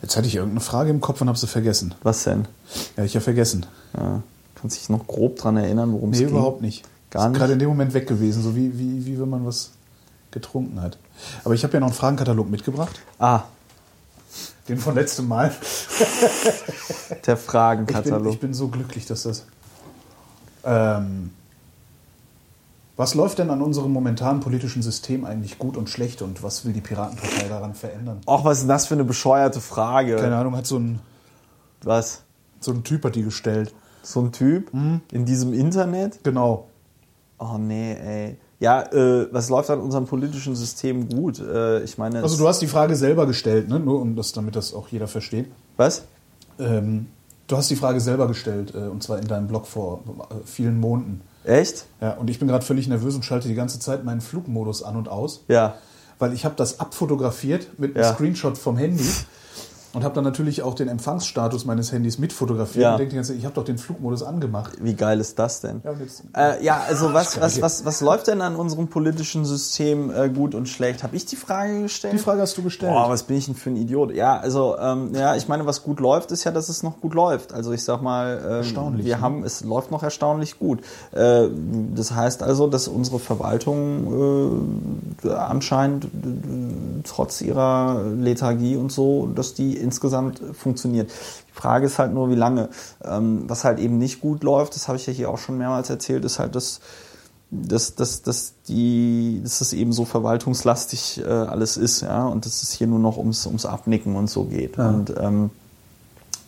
Jetzt 0.02 0.16
hatte 0.16 0.28
ich 0.28 0.36
irgendeine 0.36 0.60
Frage 0.60 0.90
im 0.90 1.00
Kopf 1.00 1.20
und 1.20 1.28
habe 1.28 1.38
sie 1.38 1.46
vergessen. 1.48 1.94
Was 2.02 2.24
denn? 2.24 2.46
Ja, 2.96 3.04
ich 3.04 3.14
ja 3.14 3.20
vergessen. 3.20 3.66
Ja. 3.96 4.22
Kannst 4.54 4.76
dich 4.76 4.88
noch 4.88 5.06
grob 5.06 5.36
dran 5.38 5.56
erinnern, 5.56 5.92
worum 5.92 6.10
es 6.10 6.18
Nee, 6.18 6.26
ging? 6.26 6.34
überhaupt 6.34 6.62
nicht. 6.62 6.84
Gar 7.10 7.24
Ist 7.24 7.28
nicht? 7.30 7.38
Gerade 7.38 7.52
in 7.54 7.58
dem 7.58 7.68
Moment 7.68 7.94
weg 7.94 8.06
gewesen, 8.06 8.42
so 8.42 8.54
wie, 8.54 8.78
wie, 8.78 9.06
wie 9.06 9.20
wenn 9.20 9.28
man 9.30 9.44
was 9.46 9.70
getrunken 10.30 10.80
hat. 10.80 10.98
Aber 11.44 11.54
ich 11.54 11.64
habe 11.64 11.72
ja 11.74 11.80
noch 11.80 11.88
einen 11.88 11.96
Fragenkatalog 11.96 12.48
mitgebracht. 12.50 13.00
Ah, 13.18 13.42
Den 14.68 14.78
von 14.78 14.94
letztem 14.94 15.26
Mal. 15.26 15.48
der 15.50 15.56
Ich 17.18 17.24
bin, 17.24 17.36
Fragenkatalog. 17.36 18.32
ich 18.34 18.40
bin 18.40 18.54
so 18.54 18.68
glücklich, 18.68 19.06
dass 19.06 19.22
das. 19.24 19.44
Ähm, 20.64 21.30
Was 22.98 23.14
läuft 23.14 23.38
denn 23.38 23.48
an 23.50 23.62
unserem 23.62 23.92
momentanen 23.92 24.40
politischen 24.40 24.82
System 24.82 25.24
eigentlich 25.24 25.60
gut 25.60 25.76
und 25.76 25.88
schlecht 25.88 26.20
und 26.20 26.42
was 26.42 26.64
will 26.64 26.72
die 26.72 26.80
Piratenpartei 26.80 27.48
daran 27.48 27.74
verändern? 27.74 28.20
Och, 28.26 28.44
was 28.44 28.56
ist 28.58 28.62
denn 28.62 28.68
das 28.70 28.86
für 28.88 28.94
eine 28.94 29.04
bescheuerte 29.04 29.60
Frage? 29.60 30.16
Keine 30.16 30.36
Ahnung, 30.36 30.56
hat 30.56 30.66
so 30.66 30.78
ein, 30.80 30.98
Was? 31.84 32.22
so 32.58 32.72
ein 32.72 32.82
Typ 32.82 33.04
hat 33.04 33.14
die 33.14 33.22
gestellt. 33.22 33.72
So 34.02 34.20
ein 34.20 34.32
Typ 34.32 34.72
in 35.12 35.24
diesem 35.24 35.52
Internet? 35.52 36.24
Genau. 36.24 36.66
Oh 37.38 37.56
nee, 37.56 37.92
ey. 37.92 38.36
Ja, 38.58 38.82
äh, 38.92 39.28
was 39.32 39.48
läuft 39.48 39.70
an 39.70 39.78
unserem 39.78 40.06
politischen 40.06 40.56
System 40.56 41.08
gut? 41.08 41.38
Äh, 41.38 41.84
ich 41.84 41.98
meine, 41.98 42.20
Also 42.20 42.36
du 42.36 42.48
hast 42.48 42.60
die 42.60 42.66
Frage 42.66 42.96
selber 42.96 43.26
gestellt, 43.26 43.68
ne? 43.68 43.78
nur 43.78 44.00
um 44.00 44.16
das, 44.16 44.32
damit 44.32 44.56
das 44.56 44.74
auch 44.74 44.88
jeder 44.88 45.06
versteht. 45.06 45.46
was? 45.76 46.02
Ähm, 46.58 47.06
du 47.46 47.56
hast 47.56 47.70
die 47.70 47.76
Frage 47.76 48.00
selber 48.00 48.26
gestellt, 48.26 48.74
äh, 48.74 48.88
und 48.88 49.04
zwar 49.04 49.20
in 49.20 49.28
deinem 49.28 49.46
Blog 49.46 49.68
vor 49.68 50.00
äh, 50.30 50.34
vielen 50.44 50.80
Monaten. 50.80 51.20
Echt? 51.44 51.86
Ja, 52.00 52.12
und 52.12 52.28
ich 52.30 52.38
bin 52.38 52.48
gerade 52.48 52.64
völlig 52.64 52.88
nervös 52.88 53.14
und 53.14 53.24
schalte 53.24 53.48
die 53.48 53.54
ganze 53.54 53.78
Zeit 53.78 54.04
meinen 54.04 54.20
Flugmodus 54.20 54.82
an 54.82 54.96
und 54.96 55.08
aus, 55.08 55.44
Ja. 55.48 55.76
weil 56.18 56.32
ich 56.32 56.44
habe 56.44 56.54
das 56.56 56.80
abfotografiert 56.80 57.78
mit 57.78 57.94
einem 57.96 58.04
Ja. 58.04 58.12
Screenshot 58.14 58.58
vom 58.58 58.76
Handy 58.76 59.04
und 59.98 60.04
habe 60.04 60.14
dann 60.14 60.24
natürlich 60.24 60.62
auch 60.62 60.74
den 60.74 60.88
Empfangsstatus 60.88 61.64
meines 61.64 61.92
Handys 61.92 62.18
mitfotografiert 62.18 62.82
Ja. 62.82 62.92
und 62.92 62.98
denke 62.98 63.10
die 63.10 63.16
ganze 63.16 63.32
Zeit, 63.32 63.38
ich 63.38 63.44
habe 63.44 63.54
doch 63.54 63.64
den 63.64 63.78
Flugmodus 63.78 64.22
angemacht. 64.22 64.72
Wie 64.80 64.94
geil 64.94 65.20
ist 65.20 65.38
das 65.38 65.60
denn? 65.60 65.82
Ja, 65.84 65.92
jetzt- 65.92 66.22
Äh, 66.36 66.64
ja, 66.64 66.80
also 66.88 67.12
was, 67.12 67.34
geil. 67.34 67.42
was, 67.44 67.60
was, 67.60 67.84
was 67.84 68.00
läuft 68.00 68.28
denn 68.28 68.40
an 68.40 68.56
unserem 68.56 68.88
politischen 68.88 69.44
System 69.44 70.10
äh, 70.10 70.28
gut 70.28 70.54
und 70.54 70.68
schlecht? 70.68 71.02
Habe 71.02 71.16
ich 71.16 71.26
die 71.26 71.36
Frage 71.36 71.82
gestellt? 71.82 72.14
Die 72.14 72.18
Frage 72.18 72.40
hast 72.40 72.56
du 72.56 72.62
gestellt. 72.62 72.92
Boah, 72.92 73.08
was 73.10 73.24
bin 73.24 73.36
ich 73.36 73.46
denn 73.46 73.54
für 73.54 73.70
ein 73.70 73.76
Idiot? 73.76 74.14
Ja, 74.14 74.38
also 74.38 74.76
ähm, 74.78 75.10
ja, 75.14 75.34
ich 75.36 75.48
meine, 75.48 75.66
was 75.66 75.82
gut 75.82 76.00
läuft, 76.00 76.30
ist 76.32 76.44
ja, 76.44 76.50
dass 76.52 76.68
es 76.68 76.82
noch 76.82 77.00
gut 77.00 77.14
läuft. 77.14 77.52
Also 77.52 77.72
ich 77.72 77.82
sag 77.84 78.00
mal, 78.02 78.62
ähm, 78.64 78.98
wir 79.04 79.16
ne? 79.16 79.20
haben, 79.20 79.44
es 79.44 79.64
läuft 79.64 79.90
noch 79.90 80.02
erstaunlich 80.02 80.58
gut. 80.58 80.80
Äh, 81.12 81.48
das 81.94 82.12
heißt 82.14 82.42
also, 82.42 82.66
dass 82.68 82.88
unsere 82.88 83.18
Verwaltung 83.18 84.62
äh, 85.24 85.28
anscheinend 85.30 86.04
äh, 86.04 86.08
trotz 87.04 87.40
ihrer 87.40 88.02
Lethargie 88.16 88.76
und 88.76 88.92
so, 88.92 89.26
dass 89.34 89.54
die 89.54 89.76
insgesamt 89.88 90.40
funktioniert. 90.52 91.10
Die 91.10 91.60
Frage 91.60 91.86
ist 91.86 91.98
halt 91.98 92.12
nur, 92.12 92.30
wie 92.30 92.34
lange. 92.34 92.68
Ähm, 93.04 93.44
was 93.46 93.64
halt 93.64 93.78
eben 93.78 93.98
nicht 93.98 94.20
gut 94.20 94.42
läuft, 94.42 94.74
das 94.74 94.88
habe 94.88 94.96
ich 94.96 95.06
ja 95.06 95.12
hier 95.12 95.30
auch 95.30 95.38
schon 95.38 95.58
mehrmals 95.58 95.90
erzählt, 95.90 96.24
ist 96.24 96.38
halt 96.38 96.54
das 96.54 96.80
dass, 97.50 97.94
dass, 97.94 98.22
dass, 98.22 98.52
die, 98.68 99.40
dass 99.42 99.60
das 99.60 99.72
eben 99.72 99.92
so 99.92 100.04
verwaltungslastig 100.04 101.22
äh, 101.24 101.30
alles 101.30 101.76
ist, 101.76 102.02
ja, 102.02 102.26
und 102.26 102.44
dass 102.44 102.62
es 102.62 102.72
hier 102.72 102.86
nur 102.86 102.98
noch 102.98 103.16
ums, 103.16 103.46
ums 103.46 103.64
Abnicken 103.64 104.16
und 104.16 104.28
so 104.28 104.44
geht. 104.44 104.76
Und 104.78 105.14
ähm, 105.18 105.50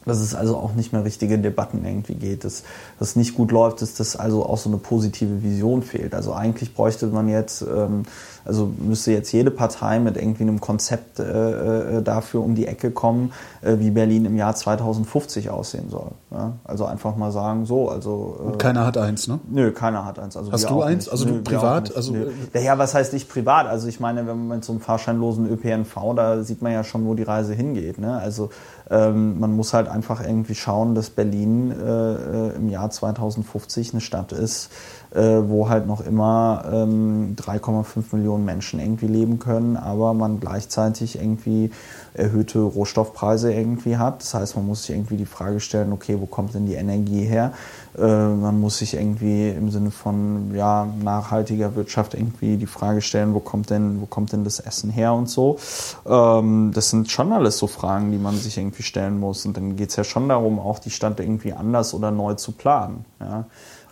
dass 0.04 0.18
es 0.18 0.34
also 0.34 0.56
auch 0.56 0.74
nicht 0.74 0.92
mehr 0.92 1.04
richtige 1.04 1.38
Debatten 1.38 1.84
irgendwie 1.84 2.14
geht, 2.14 2.44
dass 2.44 2.64
das 2.98 3.16
nicht 3.16 3.34
gut 3.34 3.52
läuft, 3.52 3.82
dass 3.82 3.94
das 3.94 4.16
also 4.16 4.44
auch 4.46 4.58
so 4.58 4.68
eine 4.68 4.78
positive 4.78 5.42
Vision 5.42 5.82
fehlt. 5.82 6.14
Also 6.14 6.32
eigentlich 6.32 6.74
bräuchte 6.74 7.06
man 7.06 7.28
jetzt, 7.28 7.62
ähm, 7.62 8.04
also 8.44 8.70
müsste 8.78 9.12
jetzt 9.12 9.32
jede 9.32 9.50
Partei 9.50 9.98
mit 9.98 10.16
irgendwie 10.16 10.42
einem 10.42 10.60
Konzept 10.60 11.18
äh, 11.18 11.98
äh, 11.98 12.02
dafür 12.02 12.42
um 12.42 12.54
die 12.54 12.66
Ecke 12.66 12.90
kommen, 12.90 13.32
äh, 13.62 13.78
wie 13.78 13.90
Berlin 13.90 14.24
im 14.24 14.36
Jahr 14.36 14.54
2050 14.54 15.50
aussehen 15.50 15.90
soll. 15.90 16.10
Ja? 16.30 16.52
Also 16.64 16.84
einfach 16.86 17.16
mal 17.16 17.32
sagen, 17.32 17.66
so, 17.66 17.88
also 17.88 18.52
äh, 18.54 18.56
Keiner 18.58 18.86
hat 18.86 18.96
eins, 18.96 19.28
ne? 19.28 19.40
Nö, 19.50 19.72
keiner 19.72 20.04
hat 20.04 20.18
eins. 20.18 20.36
Also 20.36 20.52
Hast 20.52 20.68
du 20.68 20.82
eins? 20.82 21.04
nicht. 21.04 21.12
Also 21.12 21.24
du 21.26 21.34
wir 21.34 21.44
privat? 21.44 21.94
Also, 21.94 22.12
Nö. 22.12 22.26
äh, 22.26 22.30
Naja, 22.54 22.78
was 22.78 22.94
heißt 22.94 23.12
nicht 23.12 23.28
privat? 23.28 23.66
Also 23.66 23.88
ich 23.88 24.00
meine, 24.00 24.26
wenn 24.26 24.46
man 24.46 24.58
mit 24.58 24.64
so 24.64 24.72
einem 24.72 24.80
fahrscheinlosen 24.80 25.50
ÖPNV, 25.50 26.14
da 26.16 26.42
sieht 26.42 26.62
man 26.62 26.72
ja 26.72 26.84
schon, 26.84 27.06
wo 27.06 27.14
die 27.14 27.22
Reise 27.22 27.54
hingeht. 27.54 27.98
Ne? 27.98 28.16
Also 28.18 28.50
ähm, 28.90 29.38
man 29.38 29.52
muss 29.52 29.72
halt 29.72 29.88
einfach 29.88 30.20
irgendwie 30.20 30.54
schauen, 30.54 30.94
dass 30.94 31.10
Berlin 31.10 31.70
äh, 31.70 32.56
im 32.56 32.68
Jahr 32.68 32.90
2050 32.90 33.92
eine 33.92 34.00
Stadt 34.00 34.32
ist, 34.32 34.70
wo 35.12 35.69
halt 35.69 35.87
noch 35.87 36.01
immer 36.01 36.65
ähm, 36.73 37.35
3,5 37.37 38.15
Millionen 38.15 38.45
Menschen 38.45 38.81
irgendwie 38.81 39.09
leben 39.09 39.39
können, 39.39 39.77
aber 39.77 40.15
man 40.15 40.39
gleichzeitig 40.41 41.16
irgendwie 41.16 41.70
erhöhte 42.15 42.61
Rohstoffpreise 42.61 43.53
irgendwie 43.53 43.97
hat. 43.97 44.20
Das 44.23 44.35
heißt, 44.35 44.57
man 44.57 44.66
muss 44.66 44.85
sich 44.85 44.95
irgendwie 44.95 45.16
die 45.16 45.27
Frage 45.27 45.61
stellen, 45.61 45.93
okay, 45.93 46.16
wo 46.20 46.27
kommt 46.27 46.55
denn 46.55 46.66
die 46.66 46.74
Energie 46.74 47.24
her? 47.24 47.53
Äh, 47.97 48.03
man 48.03 48.61
muss 48.61 48.78
sich 48.78 48.95
irgendwie 48.95 49.51
im 49.51 49.70
Sinne 49.70 49.91
von 49.91 50.55
ja, 50.55 50.87
nachhaltiger 51.03 51.74
Wirtschaft 51.74 52.15
irgendwie 52.15 52.57
die 52.57 52.66
Frage 52.66 53.01
stellen, 53.01 53.35
wo 53.35 53.41
kommt 53.41 53.70
denn, 53.70 54.01
wo 54.01 54.07
kommt 54.07 54.32
denn 54.32 54.45
das 54.45 54.61
Essen 54.61 54.91
her 54.91 55.12
und 55.15 55.28
so. 55.28 55.59
Ähm, 56.07 56.73
das 56.74 56.91
sind 56.91 57.11
schon 57.11 57.32
alles 57.32 57.59
so 57.59 57.66
Fragen, 57.66 58.12
die 58.12 58.19
man 58.19 58.37
sich 58.37 58.59
irgendwie 58.59 58.82
stellen 58.82 59.19
muss. 59.19 59.45
Und 59.47 59.57
dann 59.57 59.77
geht 59.77 59.91
es 59.91 59.97
ja 59.97 60.05
schon 60.05 60.28
darum, 60.28 60.59
auch 60.59 60.78
die 60.78 60.91
Stadt 60.91 61.20
irgendwie 61.20 61.53
anders 61.53 61.95
oder 61.95 62.11
neu 62.11 62.35
zu 62.35 62.53
planen. 62.53 63.05
Ja. 63.20 63.47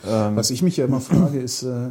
Ähm, 0.06 0.36
Was 0.36 0.50
ich 0.50 0.62
mich 0.62 0.76
ja 0.76 0.84
immer 0.84 1.00
frage, 1.00 1.38
ist, 1.40 1.62
äh, 1.62 1.90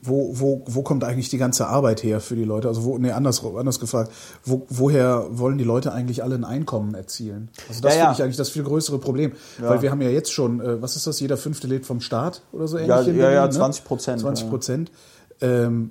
wo, 0.00 0.30
wo, 0.38 0.62
wo 0.66 0.82
kommt 0.82 1.02
eigentlich 1.02 1.28
die 1.28 1.38
ganze 1.38 1.66
Arbeit 1.66 2.02
her 2.04 2.20
für 2.20 2.36
die 2.36 2.44
Leute? 2.44 2.68
Also, 2.68 2.84
wo, 2.84 2.98
nee, 2.98 3.10
anders, 3.10 3.44
anders 3.44 3.80
gefragt, 3.80 4.12
wo, 4.44 4.64
woher 4.68 5.26
wollen 5.30 5.58
die 5.58 5.64
Leute 5.64 5.92
eigentlich 5.92 6.22
alle 6.22 6.36
ein 6.36 6.44
Einkommen 6.44 6.94
erzielen? 6.94 7.48
Also, 7.68 7.80
das 7.82 7.94
Ja, 7.94 7.98
ja. 7.98 8.04
finde 8.06 8.16
ich 8.18 8.22
eigentlich 8.22 8.36
das 8.36 8.50
viel 8.50 8.62
größere 8.62 8.98
Problem. 8.98 9.32
Weil 9.58 9.82
wir 9.82 9.90
haben 9.90 10.00
ja 10.00 10.10
jetzt 10.10 10.32
schon, 10.32 10.60
äh, 10.60 10.80
was 10.80 10.94
ist 10.96 11.06
das, 11.06 11.18
jeder 11.20 11.36
fünfte 11.36 11.66
lebt 11.66 11.84
vom 11.84 12.00
Staat 12.00 12.42
oder 12.52 12.68
so 12.68 12.76
ähnlich? 12.76 12.90
Ja, 12.90 13.00
in 13.02 13.16
ja, 13.16 13.30
ja, 13.30 13.40
Berlin, 13.42 13.52
20 13.52 13.84
Prozent, 13.84 14.20
20 14.20 14.44
ja. 14.44 14.50
Prozent. 14.50 14.92
Ähm, 15.40 15.90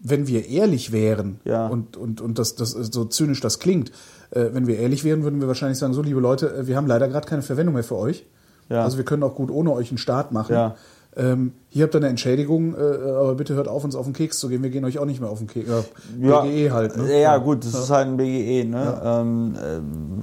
wenn 0.00 0.26
wir 0.26 0.48
ehrlich 0.48 0.92
wären, 0.92 1.40
Ja. 1.44 1.66
und, 1.68 1.96
und, 1.96 2.20
und 2.20 2.38
das, 2.38 2.56
das 2.56 2.72
so 2.72 3.04
zynisch 3.06 3.40
das 3.40 3.58
klingt, 3.58 3.90
äh, 4.32 4.46
wenn 4.52 4.66
wir 4.66 4.78
ehrlich 4.78 5.04
wären, 5.04 5.22
würden 5.22 5.40
wir 5.40 5.48
wahrscheinlich 5.48 5.78
sagen, 5.78 5.94
so 5.94 6.02
liebe 6.02 6.20
Leute, 6.20 6.52
äh, 6.54 6.66
wir 6.66 6.76
haben 6.76 6.86
leider 6.86 7.08
gerade 7.08 7.26
keine 7.26 7.42
Verwendung 7.42 7.74
mehr 7.74 7.84
für 7.84 7.96
euch. 7.96 8.26
Ja. 8.68 8.82
Also 8.82 8.96
wir 8.96 9.04
können 9.04 9.22
auch 9.22 9.34
gut 9.34 9.50
ohne 9.50 9.72
euch 9.72 9.90
einen 9.90 9.98
Start 9.98 10.32
machen. 10.32 10.54
Ja. 10.54 10.74
Ähm, 11.16 11.52
hier 11.68 11.84
habt 11.84 11.94
ihr 11.94 11.98
eine 11.98 12.08
Entschädigung, 12.08 12.74
äh, 12.74 12.78
aber 12.78 13.34
bitte 13.36 13.54
hört 13.54 13.68
auf, 13.68 13.84
uns 13.84 13.94
auf 13.94 14.04
den 14.04 14.14
Keks 14.14 14.40
zu 14.40 14.48
gehen. 14.48 14.62
Wir 14.62 14.70
gehen 14.70 14.84
euch 14.84 14.98
auch 14.98 15.04
nicht 15.04 15.20
mehr 15.20 15.30
auf 15.30 15.38
den 15.38 15.46
Keks. 15.46 15.68
Ja, 16.18 16.40
BGE 16.40 16.72
halt. 16.72 16.96
Ne? 16.96 17.08
Ja, 17.12 17.18
ja, 17.18 17.36
gut, 17.36 17.64
das 17.64 17.74
ist 17.74 17.90
halt 17.90 18.08
ein 18.08 18.16
BGE, 18.16 18.64
ne? 18.64 19.00
Ähm, 19.04 19.54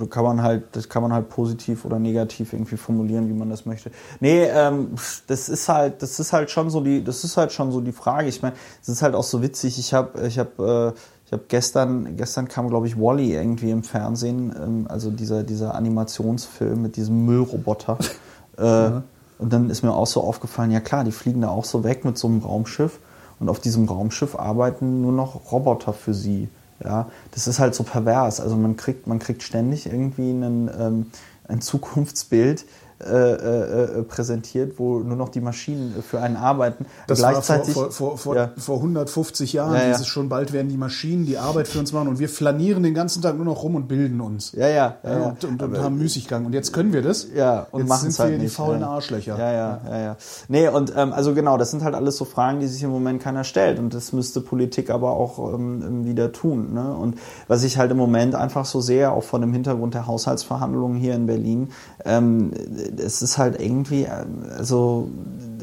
äh, 0.01 0.05
kann 0.07 0.23
man 0.23 0.41
halt, 0.41 0.63
das 0.73 0.89
kann 0.89 1.01
man 1.01 1.13
halt 1.13 1.29
positiv 1.29 1.85
oder 1.85 1.97
negativ 1.97 2.51
irgendwie 2.51 2.75
formulieren, 2.75 3.29
wie 3.29 3.33
man 3.33 3.49
das 3.49 3.65
möchte. 3.65 3.91
Nee, 4.19 4.43
ähm, 4.43 4.89
das 5.27 5.47
ist 5.47 5.69
halt, 5.69 6.01
das 6.01 6.19
ist 6.19 6.33
halt 6.33 6.51
schon 6.51 6.69
so 6.69 6.81
die, 6.81 7.03
das 7.03 7.23
ist 7.23 7.37
halt 7.37 7.53
schon 7.53 7.71
so 7.71 7.79
die 7.79 7.93
Frage. 7.93 8.27
Ich 8.27 8.41
meine, 8.41 8.55
es 8.81 8.89
ist 8.89 9.01
halt 9.01 9.15
auch 9.15 9.23
so 9.23 9.41
witzig. 9.41 9.79
Ich 9.79 9.93
habe, 9.93 10.27
ich 10.27 10.39
habe, 10.39 10.93
äh, 10.95 10.99
ich 11.25 11.31
habe 11.31 11.43
gestern, 11.47 12.17
gestern 12.17 12.49
kam 12.49 12.67
glaube 12.67 12.87
ich 12.87 12.99
Wally 12.99 13.33
irgendwie 13.33 13.71
im 13.71 13.83
Fernsehen, 13.83 14.53
ähm, 14.61 14.85
also 14.89 15.09
dieser 15.09 15.43
dieser 15.43 15.75
Animationsfilm 15.75 16.81
mit 16.81 16.97
diesem 16.97 17.25
Müllroboter. 17.25 17.97
äh, 18.57 19.01
Und 19.41 19.51
dann 19.51 19.69
ist 19.69 19.81
mir 19.81 19.93
auch 19.93 20.07
so 20.07 20.21
aufgefallen, 20.21 20.71
ja 20.71 20.79
klar, 20.79 21.03
die 21.03 21.11
fliegen 21.11 21.41
da 21.41 21.49
auch 21.49 21.65
so 21.65 21.83
weg 21.83 22.05
mit 22.05 22.17
so 22.17 22.27
einem 22.27 22.41
Raumschiff 22.41 22.99
und 23.39 23.49
auf 23.49 23.59
diesem 23.59 23.87
Raumschiff 23.87 24.35
arbeiten 24.35 25.01
nur 25.01 25.11
noch 25.11 25.51
Roboter 25.51 25.93
für 25.93 26.13
sie. 26.13 26.47
Ja, 26.83 27.07
das 27.31 27.47
ist 27.47 27.59
halt 27.59 27.75
so 27.75 27.83
pervers. 27.83 28.39
Also 28.39 28.55
man 28.55 28.75
kriegt, 28.75 29.07
man 29.07 29.19
kriegt 29.19 29.43
ständig 29.43 29.85
irgendwie 29.87 30.29
einen, 30.29 30.69
ähm, 30.79 31.05
ein 31.47 31.61
Zukunftsbild 31.61 32.65
äh, 33.01 33.33
äh, 33.33 33.99
äh, 33.99 34.03
präsentiert, 34.03 34.77
wo 34.77 34.99
nur 34.99 35.17
noch 35.17 35.29
die 35.29 35.41
Maschinen 35.41 36.03
für 36.07 36.21
einen 36.21 36.37
arbeiten. 36.37 36.85
Das 37.07 37.19
Gleichzeitig, 37.19 37.75
war 37.75 37.91
vor, 37.91 38.15
vor, 38.15 38.17
vor, 38.17 38.35
ja. 38.35 38.51
vor 38.57 38.77
150 38.77 39.53
Jahren. 39.53 39.73
Ja, 39.73 39.83
ja. 39.83 39.91
Dieses 39.91 40.07
schon 40.07 40.29
bald 40.29 40.53
werden 40.53 40.69
die 40.69 40.77
Maschinen 40.77 41.25
die 41.25 41.37
Arbeit 41.37 41.67
für 41.67 41.79
uns 41.79 41.93
machen 41.93 42.07
und 42.07 42.19
wir 42.19 42.29
flanieren 42.29 42.83
den 42.83 42.93
ganzen 42.93 43.21
Tag 43.21 43.35
nur 43.35 43.45
noch 43.45 43.63
rum 43.63 43.75
und 43.75 43.87
bilden 43.87 44.21
uns. 44.21 44.51
ja, 44.53 44.67
ja, 44.67 44.95
ja, 45.03 45.29
und, 45.29 45.43
und, 45.43 45.61
und 45.63 45.77
haben 45.79 45.97
Müßiggang. 45.97 46.45
Und 46.45 46.53
jetzt 46.53 46.73
können 46.73 46.93
wir 46.93 47.01
das. 47.01 47.27
Ja, 47.33 47.67
und 47.71 47.81
jetzt 47.81 47.89
machen 47.89 48.01
sind 48.01 48.09
es 48.09 48.19
halt 48.19 48.31
wir 48.31 48.37
die 48.37 48.43
nicht. 48.45 48.55
faulen. 48.55 48.83
Arschlöcher. 48.83 49.37
Ja, 49.37 49.51
ja, 49.51 49.81
ja, 49.89 49.99
ja. 49.99 50.17
Nee, 50.47 50.67
und 50.67 50.93
ähm, 50.95 51.13
also 51.13 51.33
genau, 51.33 51.57
das 51.57 51.71
sind 51.71 51.83
halt 51.83 51.95
alles 51.95 52.17
so 52.17 52.25
Fragen, 52.25 52.59
die 52.59 52.67
sich 52.67 52.83
im 52.83 52.89
Moment 52.89 53.21
keiner 53.21 53.43
stellt. 53.43 53.79
Und 53.79 53.93
das 53.93 54.13
müsste 54.13 54.41
Politik 54.41 54.89
aber 54.89 55.11
auch 55.11 55.53
ähm, 55.53 56.05
wieder 56.05 56.31
tun. 56.31 56.73
Ne? 56.73 56.93
Und 56.93 57.17
was 57.47 57.63
ich 57.63 57.77
halt 57.77 57.91
im 57.91 57.97
Moment 57.97 58.35
einfach 58.35 58.65
so 58.65 58.81
sehe, 58.81 59.11
auch 59.11 59.23
vor 59.23 59.39
dem 59.39 59.53
Hintergrund 59.53 59.93
der 59.93 60.07
Haushaltsverhandlungen 60.07 60.99
hier 60.99 61.15
in 61.15 61.25
Berlin, 61.25 61.69
ähm, 62.05 62.51
es 62.97 63.21
ist 63.21 63.37
halt 63.37 63.59
irgendwie, 63.59 64.03
ähm, 64.03 64.45
also 64.57 65.09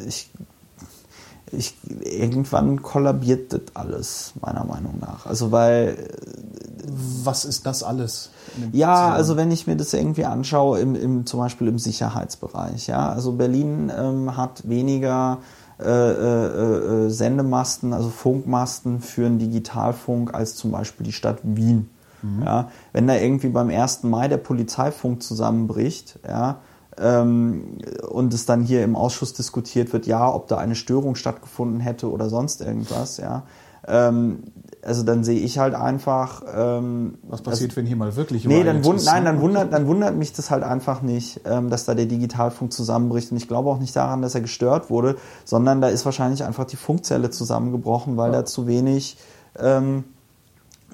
ich 0.06 0.30
ich, 1.52 1.74
irgendwann 2.02 2.82
kollabiert 2.82 3.52
das 3.52 3.60
alles, 3.74 4.34
meiner 4.40 4.64
Meinung 4.64 4.98
nach. 5.00 5.26
Also 5.26 5.52
weil 5.52 6.08
Was 7.24 7.44
ist 7.44 7.66
das 7.66 7.82
alles? 7.82 8.30
ja, 8.72 9.10
also 9.10 9.36
wenn 9.36 9.50
ich 9.50 9.66
mir 9.66 9.76
das 9.76 9.92
irgendwie 9.92 10.24
anschaue, 10.24 10.80
im, 10.80 10.94
im, 10.94 11.26
zum 11.26 11.40
Beispiel 11.40 11.68
im 11.68 11.78
Sicherheitsbereich, 11.78 12.86
ja, 12.86 13.10
also 13.10 13.32
Berlin 13.32 13.92
ähm, 13.96 14.36
hat 14.36 14.68
weniger 14.68 15.38
äh, 15.80 15.84
äh, 15.84 17.06
äh, 17.06 17.10
Sendemasten, 17.10 17.92
also 17.92 18.08
Funkmasten 18.08 19.00
für 19.00 19.26
einen 19.26 19.38
Digitalfunk 19.38 20.34
als 20.34 20.56
zum 20.56 20.72
Beispiel 20.72 21.04
die 21.04 21.12
Stadt 21.12 21.38
Wien. 21.42 21.90
Ja, 22.44 22.68
wenn 22.92 23.06
da 23.06 23.14
irgendwie 23.14 23.48
beim 23.48 23.70
1. 23.70 24.02
Mai 24.02 24.26
der 24.26 24.38
Polizeifunk 24.38 25.22
zusammenbricht, 25.22 26.18
ja, 26.26 26.58
und 26.98 28.34
es 28.34 28.46
dann 28.46 28.62
hier 28.62 28.82
im 28.84 28.96
Ausschuss 28.96 29.32
diskutiert 29.32 29.92
wird, 29.92 30.06
ja, 30.06 30.32
ob 30.32 30.48
da 30.48 30.58
eine 30.58 30.74
Störung 30.74 31.14
stattgefunden 31.14 31.80
hätte 31.80 32.10
oder 32.10 32.28
sonst 32.28 32.60
irgendwas, 32.60 33.18
ja, 33.18 33.44
ähm, 33.88 34.42
also 34.82 35.02
dann 35.02 35.24
sehe 35.24 35.40
ich 35.40 35.58
halt 35.58 35.74
einfach. 35.74 36.42
Ähm, 36.54 37.18
Was 37.22 37.42
passiert, 37.42 37.76
wenn 37.76 37.86
hier 37.86 37.96
mal 37.96 38.14
wirklich 38.16 38.44
Nee, 38.44 38.62
dann 38.62 38.84
wund, 38.84 39.04
nein, 39.04 39.24
ne? 39.24 39.30
dann 39.30 39.40
wundert, 39.40 39.72
dann 39.72 39.86
wundert 39.86 40.14
mich 40.14 40.32
das 40.32 40.50
halt 40.50 40.62
einfach 40.62 41.02
nicht, 41.02 41.40
ähm, 41.44 41.70
dass 41.70 41.84
da 41.84 41.94
der 41.94 42.06
Digitalfunk 42.06 42.72
zusammenbricht. 42.72 43.32
Und 43.32 43.38
ich 43.38 43.48
glaube 43.48 43.70
auch 43.70 43.78
nicht 43.78 43.96
daran, 43.96 44.22
dass 44.22 44.34
er 44.34 44.40
gestört 44.40 44.90
wurde, 44.90 45.16
sondern 45.44 45.80
da 45.80 45.88
ist 45.88 46.04
wahrscheinlich 46.04 46.44
einfach 46.44 46.64
die 46.64 46.76
Funkzelle 46.76 47.30
zusammengebrochen, 47.30 48.16
weil 48.16 48.30
da 48.30 48.44
zu 48.44 48.66
wenig, 48.66 49.18
ähm, 49.58 50.04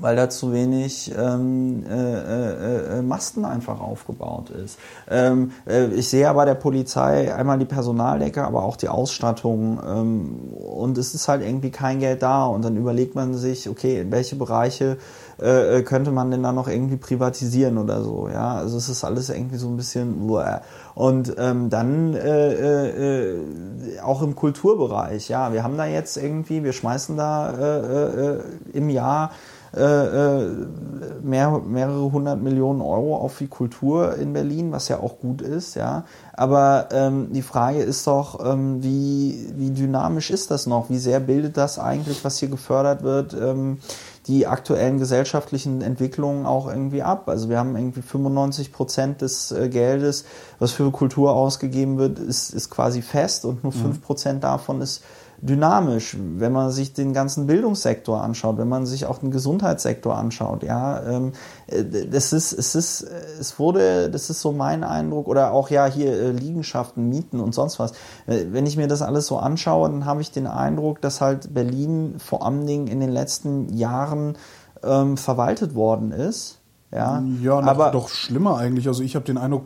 weil 0.01 0.17
da 0.17 0.29
zu 0.29 0.53
wenig 0.53 1.13
ähm, 1.17 1.85
äh, 1.89 1.95
äh, 1.95 2.99
äh, 2.99 3.03
Masten 3.03 3.45
einfach 3.45 3.81
aufgebaut 3.81 4.51
ist. 4.51 4.79
Ähm, 5.09 5.53
äh, 5.69 5.87
ich 5.87 6.09
sehe 6.09 6.23
ja 6.23 6.33
bei 6.33 6.45
der 6.45 6.57
Polizei 6.57 7.33
einmal 7.33 7.59
die 7.59 7.65
Personaldecke, 7.65 8.43
aber 8.45 8.65
auch 8.65 8.77
die 8.77 8.89
Ausstattung 8.89 9.81
ähm, 9.87 10.39
und 10.53 10.99
es 10.99 11.15
ist 11.15 11.29
halt 11.29 11.43
irgendwie 11.43 11.71
kein 11.71 12.01
Geld 12.01 12.23
da 12.23 12.47
und 12.47 12.65
dann 12.65 12.77
überlegt 12.77 13.15
man 13.15 13.35
sich, 13.35 13.69
okay, 13.69 14.01
in 14.01 14.11
welche 14.11 14.35
Bereiche 14.35 14.99
äh, 15.39 15.83
könnte 15.83 16.11
man 16.11 16.31
denn 16.31 16.43
da 16.43 16.53
noch 16.53 16.67
irgendwie 16.67 16.97
privatisieren 16.97 17.79
oder 17.79 18.03
so, 18.03 18.29
ja, 18.29 18.55
also 18.55 18.77
es 18.77 18.89
ist 18.89 19.05
alles 19.05 19.31
irgendwie 19.31 19.57
so 19.57 19.69
ein 19.69 19.77
bisschen 19.77 20.29
uah. 20.29 20.63
und 20.97 21.35
ähm, 21.39 21.71
dann 21.71 22.15
äh, 22.15 22.53
äh, 22.53 23.37
äh, 23.37 24.01
auch 24.01 24.23
im 24.23 24.35
Kulturbereich, 24.35 25.29
ja, 25.29 25.53
wir 25.53 25.63
haben 25.63 25.77
da 25.77 25.87
jetzt 25.87 26.17
irgendwie, 26.17 26.65
wir 26.65 26.73
schmeißen 26.73 27.17
da 27.17 27.53
äh, 27.53 28.37
äh, 28.37 28.41
im 28.73 28.91
Jahr 28.91 29.31
äh, 29.77 30.45
äh, 30.45 30.67
mehr, 31.23 31.61
mehrere 31.67 32.13
hundert 32.13 32.41
Millionen 32.41 32.81
Euro 32.81 33.17
auf 33.17 33.39
die 33.39 33.49
Kultur 33.49 34.17
in 34.17 34.33
Berlin, 34.33 34.71
was 34.73 34.89
ja 34.89 35.01
auch 35.01 35.19
gut 35.19 35.43
ist, 35.43 35.75
ja. 35.75 36.05
Aber 36.33 36.89
ähm, 36.93 37.33
die 37.33 37.43
Frage 37.43 37.81
ist 37.81 38.07
doch, 38.07 38.45
ähm, 38.45 38.83
wie, 38.83 39.53
wie 39.57 39.71
dynamisch 39.71 40.31
ist 40.31 40.51
das 40.51 40.67
noch? 40.67 40.91
Wie 40.91 40.99
sehr 40.99 41.21
bildet 41.21 41.57
das 41.57 41.79
eigentlich, 41.79 42.25
was 42.25 42.39
hier 42.39 42.49
gefördert 42.49 43.03
wird, 43.03 43.35
ähm, 43.35 43.79
die 44.27 44.47
aktuellen 44.47 44.99
gesellschaftlichen 44.99 45.83
Entwicklungen 45.83 46.47
auch 46.47 46.69
irgendwie 46.69 47.03
ab? 47.03 47.29
Also 47.29 47.49
wir 47.49 47.59
haben 47.59 47.77
irgendwie 47.77 48.03
95 48.03 48.73
Prozent 48.73 49.23
des 49.23 49.51
äh, 49.51 49.69
Geldes, 49.69 50.25
was 50.59 50.73
für 50.73 50.91
Kultur 50.91 51.35
ausgegeben 51.35 51.99
wird, 51.99 52.19
ist, 52.19 52.51
ist 52.51 52.71
quasi 52.71 53.03
fest 53.03 53.45
und 53.45 53.65
nur 53.65 53.73
fünf 53.73 54.03
Prozent 54.03 54.45
davon 54.45 54.81
ist 54.81 55.03
dynamisch, 55.41 56.17
wenn 56.19 56.53
man 56.53 56.71
sich 56.71 56.93
den 56.95 57.13
ganzen 57.13 57.47
Bildungssektor 57.47 58.23
anschaut, 58.23 58.59
wenn 58.59 58.69
man 58.69 58.87
sich 58.87 59.07
auch 59.07 59.19
den 59.19 59.31
Gesundheitssektor 59.31 60.17
anschaut, 60.17 60.63
ja, 60.63 61.03
ähm, 61.03 61.33
äh, 61.67 61.85
das 61.85 62.33
ist, 62.33 62.53
es 62.53 62.75
ist, 62.75 63.03
es 63.39 63.59
wurde, 63.59 64.11
das 64.11 64.31
ist 64.31 64.41
so 64.41 64.53
mein 64.53 64.85
Eindruck, 64.85 65.29
oder 65.29 65.53
auch 65.53 65.71
ja 65.71 65.87
hier 65.87 66.13
äh, 66.13 66.31
Liegenschaften, 66.31 67.09
Mieten 67.09 67.41
und 67.41 67.55
sonst 67.55 67.79
was. 67.79 67.93
Äh, 68.27 68.47
Wenn 68.51 68.67
ich 68.67 68.77
mir 68.77 68.89
das 68.89 69.03
alles 69.03 69.27
so 69.27 69.39
anschaue, 69.39 69.91
dann 69.91 70.05
habe 70.05 70.21
ich 70.21 70.31
den 70.31 70.47
Eindruck, 70.47 71.01
dass 71.01 71.21
halt 71.21 71.53
Berlin 71.55 72.17
vor 72.19 72.47
allen 72.47 72.67
Dingen 72.67 72.87
in 72.87 73.01
den 73.01 73.11
letzten 73.11 73.75
Jahren 73.77 74.37
ähm, 74.83 75.17
verwaltet 75.17 75.75
worden 75.75 76.13
ist. 76.13 76.59
Ja, 76.93 77.23
Ja, 77.43 77.59
aber 77.59 77.91
doch 77.91 78.09
schlimmer 78.09 78.57
eigentlich. 78.57 78.87
Also 78.87 79.03
ich 79.03 79.17
habe 79.17 79.25
den 79.25 79.37
Eindruck, 79.37 79.65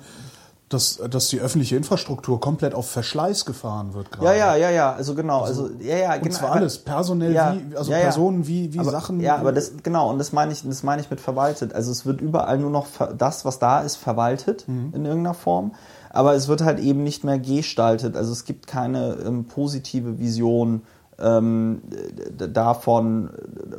dass, 0.69 1.01
dass 1.11 1.29
die 1.29 1.41
öffentliche 1.41 1.77
Infrastruktur 1.77 2.41
komplett 2.41 2.75
auf 2.75 2.91
Verschleiß 2.91 3.45
gefahren 3.45 3.95
wird 3.95 4.11
gerade. 4.13 4.27
ja, 4.27 4.35
ja, 4.35 4.57
ja, 4.57 4.71
ja, 4.71 4.93
also 4.93 5.15
genau, 5.15 5.41
also, 5.43 5.71
ja, 5.81 5.97
ja, 5.97 6.15
Und 6.15 6.23
genau. 6.25 6.35
zwar 6.35 6.53
alles, 6.53 6.79
personell 6.79 7.33
Ja, 7.33 7.55
wie, 7.55 7.77
also 7.77 7.91
ja, 7.91 7.99
ja. 7.99 8.05
Personen 8.05 8.47
wie, 8.47 8.73
wie 8.75 8.79
aber, 8.81 8.91
Sachen. 8.91 9.21
Ja, 9.21 9.37
aber 9.37 9.53
das, 9.53 9.73
genau, 9.83 10.11
und 10.11 10.19
das 10.19 10.33
meine 10.33 10.53
ich, 10.53 10.63
das 10.67 10.83
meine 10.83 11.01
ich 11.01 11.11
mit 11.11 11.21
verwaltet. 11.21 11.73
Also 11.75 11.91
es 11.91 12.05
wird 12.05 12.21
überall 12.21 12.59
nur 12.59 12.71
noch 12.71 12.87
das, 13.17 13.45
was 13.45 13.59
da 13.59 13.81
ist, 13.81 13.97
verwaltet 13.97 14.67
Mhm. 14.69 14.93
in 14.95 15.05
irgendeiner 15.05 15.35
Form. 15.35 15.73
Aber 16.11 16.35
es 16.35 16.49
wird 16.49 16.63
halt 16.63 16.81
eben 16.81 17.03
nicht 17.03 17.23
mehr 17.25 17.39
gestaltet. 17.39 18.17
Also 18.17 18.33
es 18.33 18.45
gibt 18.45 18.67
keine 18.67 19.17
ähm, 19.27 19.45
positive 19.45 20.19
Vision 20.19 20.83
ähm, 21.21 21.83
davon, 22.37 23.31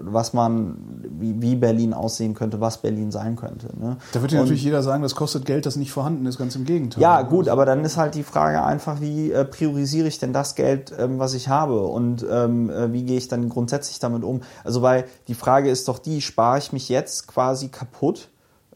was 0.01 0.33
man, 0.33 0.77
wie, 1.09 1.41
wie 1.41 1.55
Berlin 1.55 1.93
aussehen 1.93 2.33
könnte, 2.33 2.59
was 2.59 2.79
Berlin 2.79 3.11
sein 3.11 3.35
könnte. 3.37 3.67
Ne? 3.79 3.97
da 4.11 4.21
wird 4.21 4.33
ja 4.33 4.41
natürlich 4.41 4.63
jeder 4.63 4.83
sagen, 4.83 5.03
das 5.03 5.15
kostet 5.15 5.45
Geld, 5.45 5.65
das 5.65 5.77
nicht 5.77 5.91
vorhanden 5.91 6.25
ist, 6.25 6.37
ganz 6.37 6.55
im 6.55 6.65
Gegenteil. 6.65 7.01
ja, 7.01 7.21
gut, 7.21 7.47
aber 7.47 7.65
dann 7.65 7.85
ist 7.85 7.95
halt 7.95 8.15
die 8.15 8.23
Frage 8.23 8.63
einfach, 8.63 8.99
wie 8.99 9.31
äh, 9.31 9.45
priorisiere 9.45 10.07
ich 10.07 10.19
denn 10.19 10.33
das 10.33 10.55
Geld, 10.55 10.93
ähm, 10.97 11.19
was 11.19 11.33
ich 11.33 11.47
habe 11.47 11.83
und 11.83 12.25
ähm, 12.29 12.69
äh, 12.69 12.91
wie 12.91 13.03
gehe 13.03 13.17
ich 13.17 13.29
dann 13.29 13.47
grundsätzlich 13.47 13.99
damit 13.99 14.23
um? 14.23 14.41
Also, 14.63 14.81
weil 14.81 15.05
die 15.27 15.35
Frage 15.35 15.69
ist 15.69 15.87
doch 15.87 15.99
die, 15.99 16.21
spare 16.21 16.57
ich 16.57 16.73
mich 16.73 16.89
jetzt 16.89 17.27
quasi 17.27 17.69
kaputt, 17.69 18.29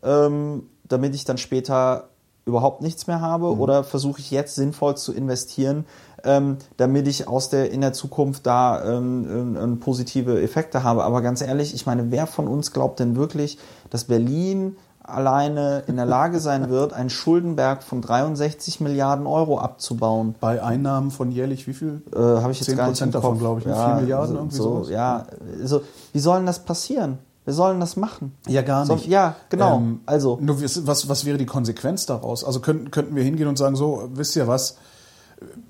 ähm, 0.03 0.63
damit 0.87 1.15
ich 1.15 1.25
dann 1.25 1.37
später 1.37 2.09
überhaupt 2.45 2.81
nichts 2.81 3.07
mehr 3.07 3.21
habe 3.21 3.57
oder 3.57 3.83
versuche 3.83 4.19
ich 4.19 4.31
jetzt 4.31 4.55
sinnvoll 4.55 4.97
zu 4.97 5.13
investieren, 5.13 5.85
ähm, 6.23 6.57
damit 6.77 7.07
ich 7.07 7.27
aus 7.27 7.49
der 7.49 7.71
in 7.71 7.81
der 7.81 7.93
Zukunft 7.93 8.45
da 8.45 8.83
ähm, 8.83 9.27
ähm, 9.29 9.57
ähm, 9.61 9.79
positive 9.79 10.41
Effekte 10.41 10.83
habe. 10.83 11.03
Aber 11.03 11.21
ganz 11.21 11.41
ehrlich, 11.41 11.73
ich 11.73 11.85
meine, 11.85 12.11
wer 12.11 12.27
von 12.27 12.47
uns 12.47 12.71
glaubt 12.71 12.99
denn 12.99 13.15
wirklich, 13.15 13.57
dass 13.89 14.05
Berlin 14.05 14.77
alleine 15.05 15.83
in 15.87 15.97
der 15.97 16.05
Lage 16.05 16.39
sein 16.39 16.69
wird, 16.69 16.93
einen 16.93 17.09
Schuldenberg 17.09 17.83
von 17.83 18.01
63 18.01 18.79
Milliarden 18.79 19.27
Euro 19.27 19.59
abzubauen? 19.59 20.35
Bei 20.39 20.63
Einnahmen 20.63 21.11
von 21.11 21.29
jährlich 21.31 21.67
wie 21.67 21.73
viel? 21.73 22.01
Äh, 22.15 22.17
Habe 22.19 22.51
ich 22.53 22.59
jetzt 22.61 22.69
10% 22.69 22.75
gar 22.75 22.89
nicht 22.89 23.01
im 23.01 23.11
davon, 23.11 23.37
glaube 23.37 23.59
ich, 23.59 23.65
ne? 23.65 23.75
Vier 23.75 23.95
Milliarden, 24.01 24.35
irgendwie 24.37 24.55
so, 24.55 24.63
sowas. 24.63 24.89
Ja, 24.89 25.25
also, 25.61 25.81
wie 26.13 26.19
soll 26.19 26.37
denn 26.37 26.45
das 26.45 26.59
passieren? 26.59 27.17
Wer 27.45 27.53
soll 27.53 27.71
denn 27.71 27.81
das 27.81 27.97
machen? 27.97 28.33
Ja, 28.47 28.61
gar 28.61 28.85
So, 28.85 28.93
nicht. 28.93 29.07
ja, 29.07 29.35
genau. 29.49 29.75
Ähm, 29.75 29.99
also, 30.05 30.37
Nur 30.41 30.61
was, 30.61 30.87
was, 30.87 31.09
was 31.09 31.25
wäre 31.25 31.37
die 31.37 31.45
Konsequenz 31.45 32.05
daraus? 32.05 32.45
Also 32.45 32.61
könnten, 32.61 32.89
könnten 32.89 33.15
wir 33.17 33.23
hingehen 33.23 33.49
und 33.49 33.57
sagen, 33.57 33.75
so, 33.75 34.03
wisst 34.13 34.37
ihr 34.37 34.47
was, 34.47 34.77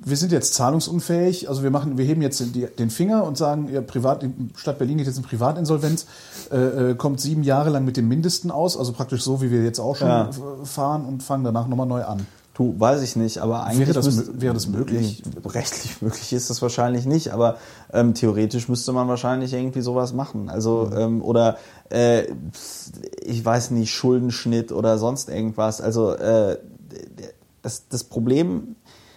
wir 0.06 0.18
sind 0.18 0.32
jetzt 0.32 0.54
zahlungsunfähig, 0.54 1.48
also 1.50 1.64
wir 1.64 1.72
machen, 1.72 1.98
wir 1.98 2.06
heben 2.06 2.22
jetzt 2.22 2.40
den, 2.40 2.52
die- 2.54 2.68
den 2.68 2.90
Finger 2.90 3.24
und 3.24 3.38
sagen, 3.38 3.70
ja, 3.72 3.82
Privat, 3.82 4.22
die 4.24 4.32
Stadt 4.56 4.78
Berlin 4.78 4.98
geht 4.98 5.08
jetzt 5.08 5.18
in 5.18 5.24
Privatinsolvenz, 5.24 6.06
äh, 6.52 6.92
äh, 6.92 6.96
kommt 6.96 7.22
sieben 7.22 7.44
Jahre 7.44 7.70
lang 7.70 7.86
mit 7.86 7.96
dem 7.98 8.08
Mindesten 8.08 8.52
aus, 8.52 8.78
also 8.78 8.92
praktisch 8.94 9.22
so, 9.24 9.42
wie 9.42 9.52
wir 9.52 9.64
jetzt 9.64 9.80
auch 9.80 9.96
schon 9.96 10.08
Ja. 10.08 10.30
f- 10.30 10.42
fahren 10.70 11.06
und 11.06 11.24
fangen 11.24 11.44
danach 11.44 11.68
nochmal 11.68 11.88
neu 11.88 12.04
an. 12.04 12.26
du, 12.56 12.76
weiß 12.80 13.02
ich 13.02 13.16
nicht, 13.16 13.40
aber 13.40 13.64
eigentlich 13.64 13.88
Wäre 13.88 13.94
das 13.94 14.06
müsst- 14.06 14.40
wäre 14.42 14.54
das 14.54 14.68
möglich? 14.68 15.24
Rechtlich 15.44 16.04
möglich 16.04 16.32
ist 16.34 16.52
das 16.52 16.62
wahrscheinlich 16.62 17.08
nicht, 17.08 17.30
aber 17.34 17.58
ähm, 17.92 18.14
theoretisch 18.14 18.70
müsste 18.70 18.92
man 18.94 19.08
wahrscheinlich 19.08 19.54
irgendwie 19.54 19.82
sowas 19.82 20.14
machen. 20.14 20.50
Also 20.52 20.88
Mhm. 20.92 20.98
ähm, 20.98 21.22
oder 21.24 21.58
äh, 21.90 22.26
ich 23.24 23.44
weiß 23.44 23.72
nicht 23.72 23.92
Schuldenschnitt 23.92 24.72
oder 24.72 25.00
sonst 25.00 25.30
irgendwas. 25.30 25.82
Also 25.82 26.12
äh, 26.14 26.58
das, 27.64 27.88
das 27.90 28.04
Problem 28.04 28.76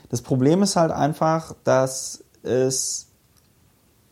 das 0.09 0.23
Problem 0.23 0.63
ist 0.63 0.77
halt 0.77 0.93
einfach, 0.93 1.55
dass 1.65 2.25
es 2.43 3.07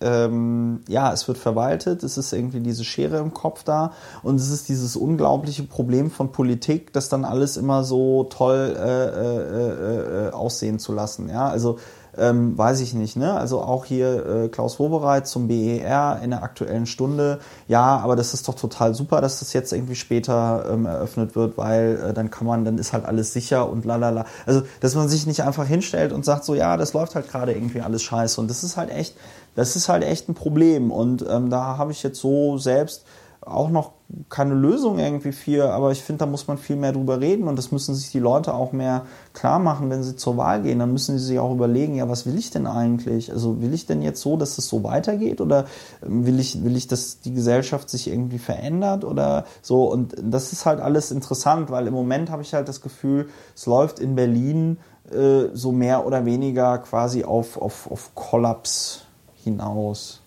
ähm, 0.00 0.80
ja, 0.86 1.12
es 1.12 1.26
wird 1.28 1.38
verwaltet, 1.38 2.02
es 2.02 2.18
ist 2.18 2.32
irgendwie 2.32 2.60
diese 2.60 2.84
Schere 2.84 3.18
im 3.18 3.32
Kopf 3.32 3.64
da 3.64 3.92
und 4.22 4.36
es 4.36 4.50
ist 4.50 4.68
dieses 4.68 4.96
unglaubliche 4.96 5.62
Problem 5.62 6.10
von 6.10 6.30
Politik, 6.30 6.92
das 6.92 7.08
dann 7.08 7.24
alles 7.24 7.56
immer 7.56 7.84
so 7.84 8.24
toll 8.24 8.76
äh, 8.76 9.06
äh, 9.06 10.28
äh, 10.28 10.30
aussehen 10.32 10.78
zu 10.78 10.92
lassen. 10.92 11.28
Ja, 11.30 11.48
also 11.48 11.78
ähm, 12.18 12.56
weiß 12.56 12.80
ich 12.80 12.94
nicht, 12.94 13.16
ne? 13.16 13.34
Also 13.34 13.60
auch 13.60 13.84
hier 13.84 14.26
äh, 14.26 14.48
Klaus 14.48 14.78
Wobereit 14.78 15.26
zum 15.26 15.48
BER 15.48 16.20
in 16.22 16.30
der 16.30 16.42
aktuellen 16.42 16.86
Stunde. 16.86 17.40
Ja, 17.68 17.98
aber 17.98 18.16
das 18.16 18.34
ist 18.34 18.48
doch 18.48 18.54
total 18.54 18.94
super, 18.94 19.20
dass 19.20 19.40
das 19.40 19.52
jetzt 19.52 19.72
irgendwie 19.72 19.94
später 19.94 20.66
ähm, 20.70 20.86
eröffnet 20.86 21.36
wird, 21.36 21.56
weil 21.56 22.00
äh, 22.10 22.12
dann 22.12 22.30
kann 22.30 22.46
man, 22.46 22.64
dann 22.64 22.78
ist 22.78 22.92
halt 22.92 23.04
alles 23.04 23.32
sicher 23.32 23.68
und 23.68 23.84
lalala. 23.84 24.26
Also, 24.46 24.62
dass 24.80 24.94
man 24.94 25.08
sich 25.08 25.26
nicht 25.26 25.42
einfach 25.42 25.66
hinstellt 25.66 26.12
und 26.12 26.24
sagt 26.24 26.44
so, 26.44 26.54
ja, 26.54 26.76
das 26.76 26.92
läuft 26.92 27.14
halt 27.14 27.30
gerade 27.30 27.52
irgendwie 27.52 27.80
alles 27.80 28.02
scheiße 28.02 28.40
und 28.40 28.48
das 28.48 28.64
ist 28.64 28.76
halt 28.76 28.90
echt, 28.90 29.14
das 29.54 29.76
ist 29.76 29.88
halt 29.88 30.04
echt 30.04 30.28
ein 30.28 30.34
Problem 30.34 30.90
und 30.90 31.24
ähm, 31.28 31.50
da 31.50 31.78
habe 31.78 31.92
ich 31.92 32.02
jetzt 32.02 32.20
so 32.20 32.58
selbst 32.58 33.04
auch 33.46 33.70
noch 33.70 33.92
keine 34.28 34.54
Lösung 34.54 34.98
irgendwie 34.98 35.32
für, 35.32 35.72
aber 35.72 35.90
ich 35.90 36.02
finde, 36.02 36.20
da 36.20 36.26
muss 36.26 36.46
man 36.46 36.58
viel 36.58 36.76
mehr 36.76 36.92
drüber 36.92 37.20
reden 37.20 37.48
und 37.48 37.56
das 37.56 37.72
müssen 37.72 37.94
sich 37.94 38.10
die 38.10 38.18
Leute 38.18 38.54
auch 38.54 38.72
mehr 38.72 39.06
klar 39.32 39.58
machen, 39.58 39.90
wenn 39.90 40.02
sie 40.02 40.16
zur 40.16 40.36
Wahl 40.36 40.62
gehen. 40.62 40.78
Dann 40.78 40.92
müssen 40.92 41.18
sie 41.18 41.24
sich 41.24 41.38
auch 41.38 41.52
überlegen, 41.52 41.94
ja, 41.94 42.08
was 42.08 42.26
will 42.26 42.38
ich 42.38 42.50
denn 42.50 42.66
eigentlich? 42.66 43.32
Also 43.32 43.60
will 43.60 43.74
ich 43.74 43.86
denn 43.86 44.02
jetzt 44.02 44.20
so, 44.20 44.36
dass 44.36 44.58
es 44.58 44.68
so 44.68 44.84
weitergeht 44.84 45.40
oder 45.40 45.66
ähm, 46.04 46.26
will 46.26 46.38
ich, 46.38 46.62
will 46.62 46.76
ich, 46.76 46.86
dass 46.86 47.20
die 47.20 47.32
Gesellschaft 47.32 47.90
sich 47.90 48.08
irgendwie 48.08 48.38
verändert 48.38 49.04
oder 49.04 49.46
so? 49.62 49.90
Und 49.90 50.14
das 50.22 50.52
ist 50.52 50.66
halt 50.66 50.80
alles 50.80 51.10
interessant, 51.10 51.70
weil 51.70 51.86
im 51.86 51.94
Moment 51.94 52.30
habe 52.30 52.42
ich 52.42 52.54
halt 52.54 52.68
das 52.68 52.80
Gefühl, 52.80 53.28
es 53.54 53.66
läuft 53.66 53.98
in 53.98 54.14
Berlin 54.14 54.78
äh, 55.10 55.48
so 55.52 55.72
mehr 55.72 56.06
oder 56.06 56.24
weniger 56.24 56.78
quasi 56.78 57.24
auf, 57.24 57.60
auf, 57.60 57.90
auf 57.90 58.14
Kollaps 58.14 59.02
hinaus. 59.42 60.20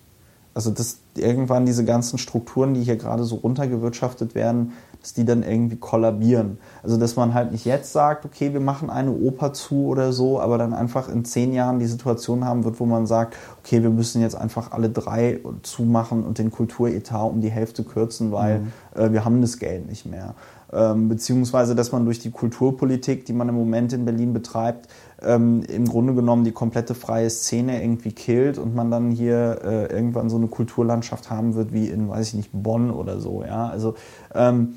Also 0.54 0.70
dass 0.70 0.98
irgendwann 1.18 1.66
diese 1.66 1.84
ganzen 1.84 2.18
Strukturen, 2.18 2.74
die 2.74 2.82
hier 2.82 2.96
gerade 2.96 3.24
so 3.24 3.36
runtergewirtschaftet 3.36 4.34
werden, 4.34 4.72
dass 5.00 5.14
die 5.14 5.24
dann 5.24 5.42
irgendwie 5.42 5.76
kollabieren. 5.76 6.58
Also 6.82 6.96
dass 6.96 7.16
man 7.16 7.34
halt 7.34 7.52
nicht 7.52 7.64
jetzt 7.64 7.92
sagt, 7.92 8.24
okay, 8.24 8.52
wir 8.52 8.60
machen 8.60 8.90
eine 8.90 9.12
Oper 9.12 9.52
zu 9.52 9.86
oder 9.86 10.12
so, 10.12 10.40
aber 10.40 10.58
dann 10.58 10.74
einfach 10.74 11.08
in 11.08 11.24
zehn 11.24 11.52
Jahren 11.52 11.78
die 11.78 11.86
Situation 11.86 12.44
haben 12.44 12.64
wird, 12.64 12.80
wo 12.80 12.86
man 12.86 13.06
sagt, 13.06 13.36
okay, 13.64 13.82
wir 13.82 13.90
müssen 13.90 14.20
jetzt 14.22 14.34
einfach 14.34 14.72
alle 14.72 14.90
drei 14.90 15.40
zumachen 15.62 16.24
und 16.24 16.38
den 16.38 16.50
Kulturetat 16.50 17.30
um 17.30 17.40
die 17.40 17.50
Hälfte 17.50 17.84
kürzen, 17.84 18.32
weil 18.32 18.66
äh, 18.94 19.12
wir 19.12 19.24
haben 19.24 19.40
das 19.40 19.58
Geld 19.58 19.88
nicht 19.88 20.06
mehr. 20.06 20.34
Ähm, 20.70 21.08
beziehungsweise, 21.08 21.74
dass 21.74 21.92
man 21.92 22.04
durch 22.04 22.18
die 22.18 22.30
Kulturpolitik, 22.30 23.24
die 23.24 23.32
man 23.32 23.48
im 23.48 23.54
Moment 23.54 23.92
in 23.92 24.04
Berlin 24.04 24.32
betreibt, 24.34 24.88
ähm, 25.22 25.62
im 25.62 25.86
Grunde 25.86 26.14
genommen 26.14 26.44
die 26.44 26.52
komplette 26.52 26.94
freie 26.94 27.30
Szene 27.30 27.82
irgendwie 27.82 28.12
killt 28.12 28.58
und 28.58 28.74
man 28.74 28.90
dann 28.90 29.10
hier 29.10 29.60
äh, 29.64 29.92
irgendwann 29.92 30.30
so 30.30 30.36
eine 30.36 30.48
Kulturlandschaft 30.48 31.30
haben 31.30 31.54
wird 31.54 31.72
wie 31.72 31.88
in, 31.88 32.08
weiß 32.08 32.28
ich 32.28 32.34
nicht, 32.34 32.50
Bonn 32.52 32.90
oder 32.90 33.20
so. 33.20 33.42
Ja, 33.44 33.68
also 33.68 33.94
ähm, 34.34 34.74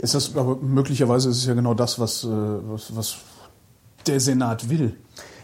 ist 0.00 0.14
das 0.14 0.36
aber 0.36 0.56
möglicherweise 0.56 1.30
ist 1.30 1.38
es 1.38 1.46
ja 1.46 1.54
genau 1.54 1.74
das, 1.74 1.98
was, 1.98 2.24
äh, 2.24 2.28
was, 2.28 2.94
was 2.94 3.16
der 4.06 4.20
Senat 4.20 4.68
will. 4.68 4.96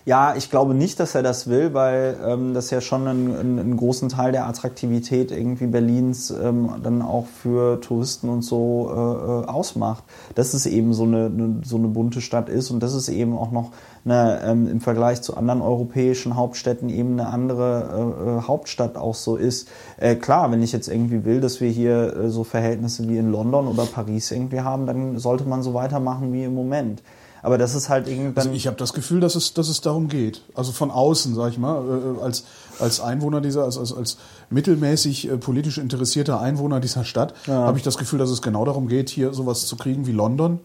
Ja, 0.06 0.35
ich 0.35 0.51
glaube 0.51 0.72
nicht, 0.74 0.98
dass 0.98 1.14
er 1.14 1.22
das 1.22 1.47
will, 1.47 1.74
weil 1.74 2.16
ähm, 2.27 2.55
das 2.55 2.70
ja 2.70 2.81
schon 2.81 3.06
einen, 3.06 3.36
einen, 3.59 3.77
großen 3.77 4.09
Teil 4.09 4.32
der 4.32 4.47
Attraktivität 4.47 5.31
irgendwie 5.31 5.66
Berlins 5.66 6.31
ähm, 6.31 6.70
dann 6.82 7.02
auch 7.02 7.27
für 7.27 7.81
Touristen 7.82 8.31
und 8.31 8.40
so 8.40 8.90
äh, 8.90 8.94
äh, 8.94 9.47
ausmacht. 9.47 10.02
Dass 10.35 10.55
es 10.55 10.64
eben 10.64 10.94
so 10.94 11.05
eine, 11.05 11.27
eine, 11.27 11.60
so 11.64 11.77
eine 11.77 11.89
bunte 11.89 12.22
Stadt 12.22 12.48
ist 12.48 12.70
und 12.70 12.82
dass 12.82 12.94
es 12.94 13.10
eben 13.10 13.36
auch 13.36 13.51
noch 13.51 13.72
eine, 14.06 14.40
ähm, 14.43 14.68
im 14.68 14.81
Vergleich 14.81 15.20
zu 15.20 15.36
anderen 15.36 15.60
europäischen 15.60 16.35
Hauptstädten 16.35 16.89
eben 16.89 17.20
eine 17.20 17.28
andere 17.28 18.16
äh, 18.18 18.39
äh 18.39 18.43
Hauptstadt 18.48 18.97
auch 18.97 19.14
so 19.14 19.36
ist. 19.36 19.68
Äh, 19.98 20.14
klar, 20.14 20.51
wenn 20.51 20.62
ich 20.62 20.72
jetzt 20.72 20.89
irgendwie 20.89 21.27
will, 21.27 21.43
dass 21.43 21.60
wir 21.60 21.68
hier 21.68 22.16
äh, 22.16 22.31
so 22.31 22.43
Verhältnisse 22.43 23.06
wie 23.06 23.18
in 23.18 23.31
London 23.31 23.68
oder 23.68 23.85
Paris 23.85 24.31
irgendwie 24.31 24.60
haben, 24.60 24.86
dann 24.86 25.18
sollte 25.18 25.44
man 25.44 25.62
so 25.62 25.74
weitermachen 25.74 26.32
wie 26.32 26.44
im 26.44 26.55
Moment. 26.55 27.02
Aber 27.43 27.59
das 27.59 27.75
ist 27.75 27.89
halt 27.89 28.07
irgendwann. 28.07 28.37
Also 28.39 28.51
ich 28.51 28.67
habe 28.67 28.77
das 28.77 28.93
Gefühl, 28.93 29.21
dass 29.21 29.35
es, 29.35 29.55
dass 29.55 29.69
es 29.69 29.81
darum 29.81 30.09
geht. 30.09 30.43
Also 30.55 30.73
von 30.73 30.91
außen, 30.91 31.35
sag 31.35 31.53
ich 31.53 31.59
mal, 31.59 32.17
äh, 32.19 32.23
als, 32.23 32.45
als 32.79 33.01
Einwohner 33.01 33.41
dieser, 33.41 33.65
als, 33.65 33.79
als, 33.79 33.93
als 33.93 34.19
mittelmäßig 34.51 35.29
äh, 35.29 35.37
politisch 35.39 35.79
interessierter 35.79 36.41
Einwohner 36.41 36.81
dieser 36.81 37.05
Stadt, 37.05 37.35
ja. 37.47 37.55
habe 37.55 37.79
ich 37.79 37.85
das 37.85 37.97
Gefühl, 37.97 38.19
dass 38.19 38.31
es 38.31 38.43
genau 38.43 38.65
darum 38.65 38.89
geht, 38.89 39.09
hier 39.09 39.33
sowas 39.33 39.67
zu 39.67 39.77
kriegen 39.77 40.07
wie 40.07 40.12
London. 40.12 40.61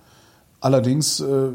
Allerdings 0.59 1.19
äh, 1.19 1.49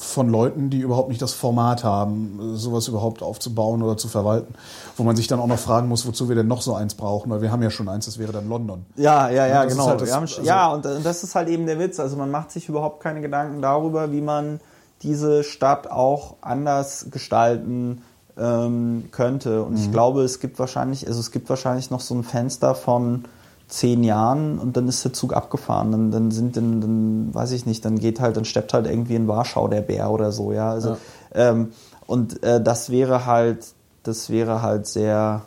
von 0.00 0.30
Leuten, 0.30 0.70
die 0.70 0.80
überhaupt 0.80 1.10
nicht 1.10 1.20
das 1.20 1.34
Format 1.34 1.84
haben, 1.84 2.56
sowas 2.56 2.88
überhaupt 2.88 3.22
aufzubauen 3.22 3.82
oder 3.82 3.98
zu 3.98 4.08
verwalten. 4.08 4.54
Wo 4.96 5.02
man 5.02 5.14
sich 5.14 5.26
dann 5.26 5.38
auch 5.40 5.46
noch 5.46 5.58
fragen 5.58 5.88
muss, 5.88 6.06
wozu 6.06 6.28
wir 6.28 6.36
denn 6.36 6.48
noch 6.48 6.62
so 6.62 6.74
eins 6.74 6.94
brauchen, 6.94 7.30
weil 7.30 7.42
wir 7.42 7.52
haben 7.52 7.62
ja 7.62 7.70
schon 7.70 7.88
eins, 7.88 8.06
das 8.06 8.18
wäre 8.18 8.32
dann 8.32 8.48
London. 8.48 8.86
Ja, 8.96 9.28
ja, 9.28 9.46
ja, 9.46 9.64
genau. 9.66 9.86
Halt 9.86 10.00
das, 10.00 10.12
haben, 10.12 10.22
also 10.22 10.42
ja, 10.42 10.72
und 10.72 10.84
das 10.84 11.22
ist 11.22 11.34
halt 11.34 11.48
eben 11.48 11.66
der 11.66 11.78
Witz. 11.78 12.00
Also 12.00 12.16
man 12.16 12.30
macht 12.30 12.50
sich 12.50 12.68
überhaupt 12.68 13.02
keine 13.02 13.20
Gedanken 13.20 13.60
darüber, 13.60 14.10
wie 14.10 14.22
man 14.22 14.60
diese 15.02 15.44
Stadt 15.44 15.90
auch 15.90 16.36
anders 16.40 17.06
gestalten 17.10 18.02
ähm, 18.38 19.08
könnte. 19.10 19.62
Und 19.62 19.72
mhm. 19.72 19.78
ich 19.78 19.92
glaube, 19.92 20.22
es 20.22 20.40
gibt 20.40 20.58
wahrscheinlich, 20.58 21.06
also 21.06 21.20
es 21.20 21.30
gibt 21.30 21.50
wahrscheinlich 21.50 21.90
noch 21.90 22.00
so 22.00 22.14
ein 22.14 22.24
Fenster 22.24 22.74
von 22.74 23.26
zehn 23.70 24.02
Jahren 24.02 24.58
und 24.58 24.76
dann 24.76 24.88
ist 24.88 25.04
der 25.04 25.12
Zug 25.12 25.32
abgefahren. 25.32 25.92
Dann, 25.92 26.10
dann 26.10 26.30
sind 26.30 26.56
dann, 26.56 26.80
dann, 26.80 27.34
weiß 27.34 27.52
ich 27.52 27.66
nicht, 27.66 27.84
dann 27.84 27.98
geht 27.98 28.20
halt, 28.20 28.36
dann 28.36 28.44
steppt 28.44 28.74
halt 28.74 28.86
irgendwie 28.86 29.14
in 29.14 29.28
Warschau 29.28 29.68
der 29.68 29.80
Bär 29.80 30.10
oder 30.10 30.32
so, 30.32 30.52
ja. 30.52 30.70
Also, 30.70 30.90
ja. 30.90 30.96
Ähm, 31.34 31.72
und 32.06 32.42
äh, 32.42 32.60
das 32.60 32.90
wäre 32.90 33.26
halt, 33.26 33.66
das 34.02 34.30
wäre 34.30 34.62
halt 34.62 34.86
sehr, 34.86 35.42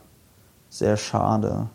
sehr 0.69 0.97
schade. 0.97 1.67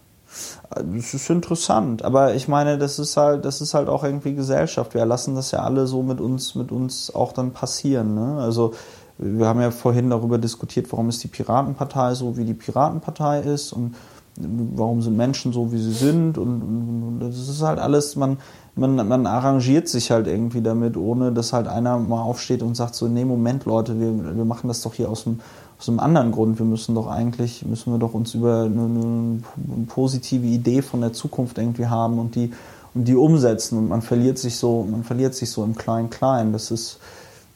Das 0.75 1.15
ist 1.15 1.31
interessant, 1.31 2.03
aber 2.05 2.35
ich 2.35 2.49
meine, 2.49 2.77
das 2.77 2.99
ist 2.99 3.17
halt, 3.17 3.45
das 3.45 3.61
ist 3.61 3.75
halt 3.75 3.89
auch 3.89 4.05
irgendwie 4.05 4.35
Gesellschaft. 4.35 4.95
Wir 4.95 5.07
lassen 5.07 5.35
das 5.35 5.51
ja 5.51 5.61
alle 5.61 5.87
so 5.87 6.03
mit 6.03 6.21
uns, 6.21 6.55
mit 6.55 6.71
uns 6.71 7.15
auch 7.15 7.33
dann 7.33 7.53
passieren. 7.53 8.15
Ne? 8.15 8.41
Also 8.41 8.75
wir 9.17 9.47
haben 9.47 9.61
ja 9.61 9.71
vorhin 9.71 10.11
darüber 10.11 10.39
diskutiert, 10.39 10.93
warum 10.93 11.09
ist 11.09 11.25
die 11.25 11.29
Piratenpartei 11.29 12.15
so, 12.15 12.37
wie 12.37 12.45
die 12.45 12.55
Piratenpartei 12.55 13.41
ist 13.41 13.73
und 13.73 13.95
warum 14.39 15.03
sind 15.03 15.17
Menschen 15.17 15.53
so, 15.53 15.73
wie 15.73 15.79
sie 15.79 15.93
sind 15.93 16.39
und, 16.39 16.63
und, 16.63 17.21
das 17.21 17.49
ist 17.49 17.63
halt 17.63 17.79
alles, 17.79 18.17
man, 18.17 18.39
man, 18.77 18.97
man 19.09 19.27
arrangiert 19.27 19.89
sich 19.89 20.11
halt 20.11 20.27
irgendwie 20.27 20.63
damit, 20.63 20.97
ohne 20.97 21.33
dass 21.33 21.53
halt 21.53 21.67
einer 21.67 21.99
mal 21.99 22.23
aufsteht 22.23 22.63
und 22.63 22.77
sagt 22.77 22.95
so, 22.95 23.09
nee, 23.09 23.25
Moment 23.25 23.65
Leute, 23.65 23.99
wir, 23.99 24.37
wir 24.37 24.45
machen 24.45 24.69
das 24.69 24.83
doch 24.83 24.95
hier 24.95 25.11
aus 25.11 25.27
einem, 25.27 25.41
aus 25.79 25.89
einem 25.89 26.01
anderen 26.01 26.33
Grund, 26.33 26.59
wir 26.59 26.67
müssen 26.67 26.95
doch 26.95 27.09
eigentlich, 27.09 27.65
müssen 27.65 27.93
wir 27.93 27.99
doch 27.99 28.15
uns 28.15 28.35
über 28.35 28.63
eine, 28.63 28.83
eine 28.83 29.41
positive 29.89 30.47
Idee 30.47 30.83
von 30.83 31.01
der 31.01 31.13
Zukunft 31.13 31.59
irgendwie 31.59 31.87
haben 31.87 32.19
und 32.19 32.35
die, 32.35 32.53
und 32.95 33.07
die 33.07 33.17
umsetzen 33.17 33.79
und 33.79 33.89
man 33.89 34.03
verliert 34.03 34.39
sich 34.39 34.57
so, 34.57 34.87
man 34.89 35.05
verliert 35.05 35.35
sich 35.35 35.51
so 35.51 35.65
im 35.65 35.77
Klein-Klein, 35.77 36.53
das 36.53 36.71
ist, 36.71 36.99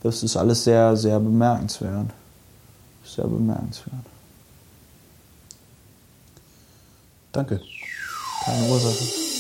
das 0.03 0.23
ist 0.23 0.37
alles 0.37 0.65
sehr, 0.65 0.97
sehr 0.97 1.21
bemerkenswert. 1.21 2.07
Sehr 3.05 3.27
bemerkenswert. 3.27 4.12
Danke. 7.33 7.61
Keine 8.45 8.69
Ursache. 8.69 9.32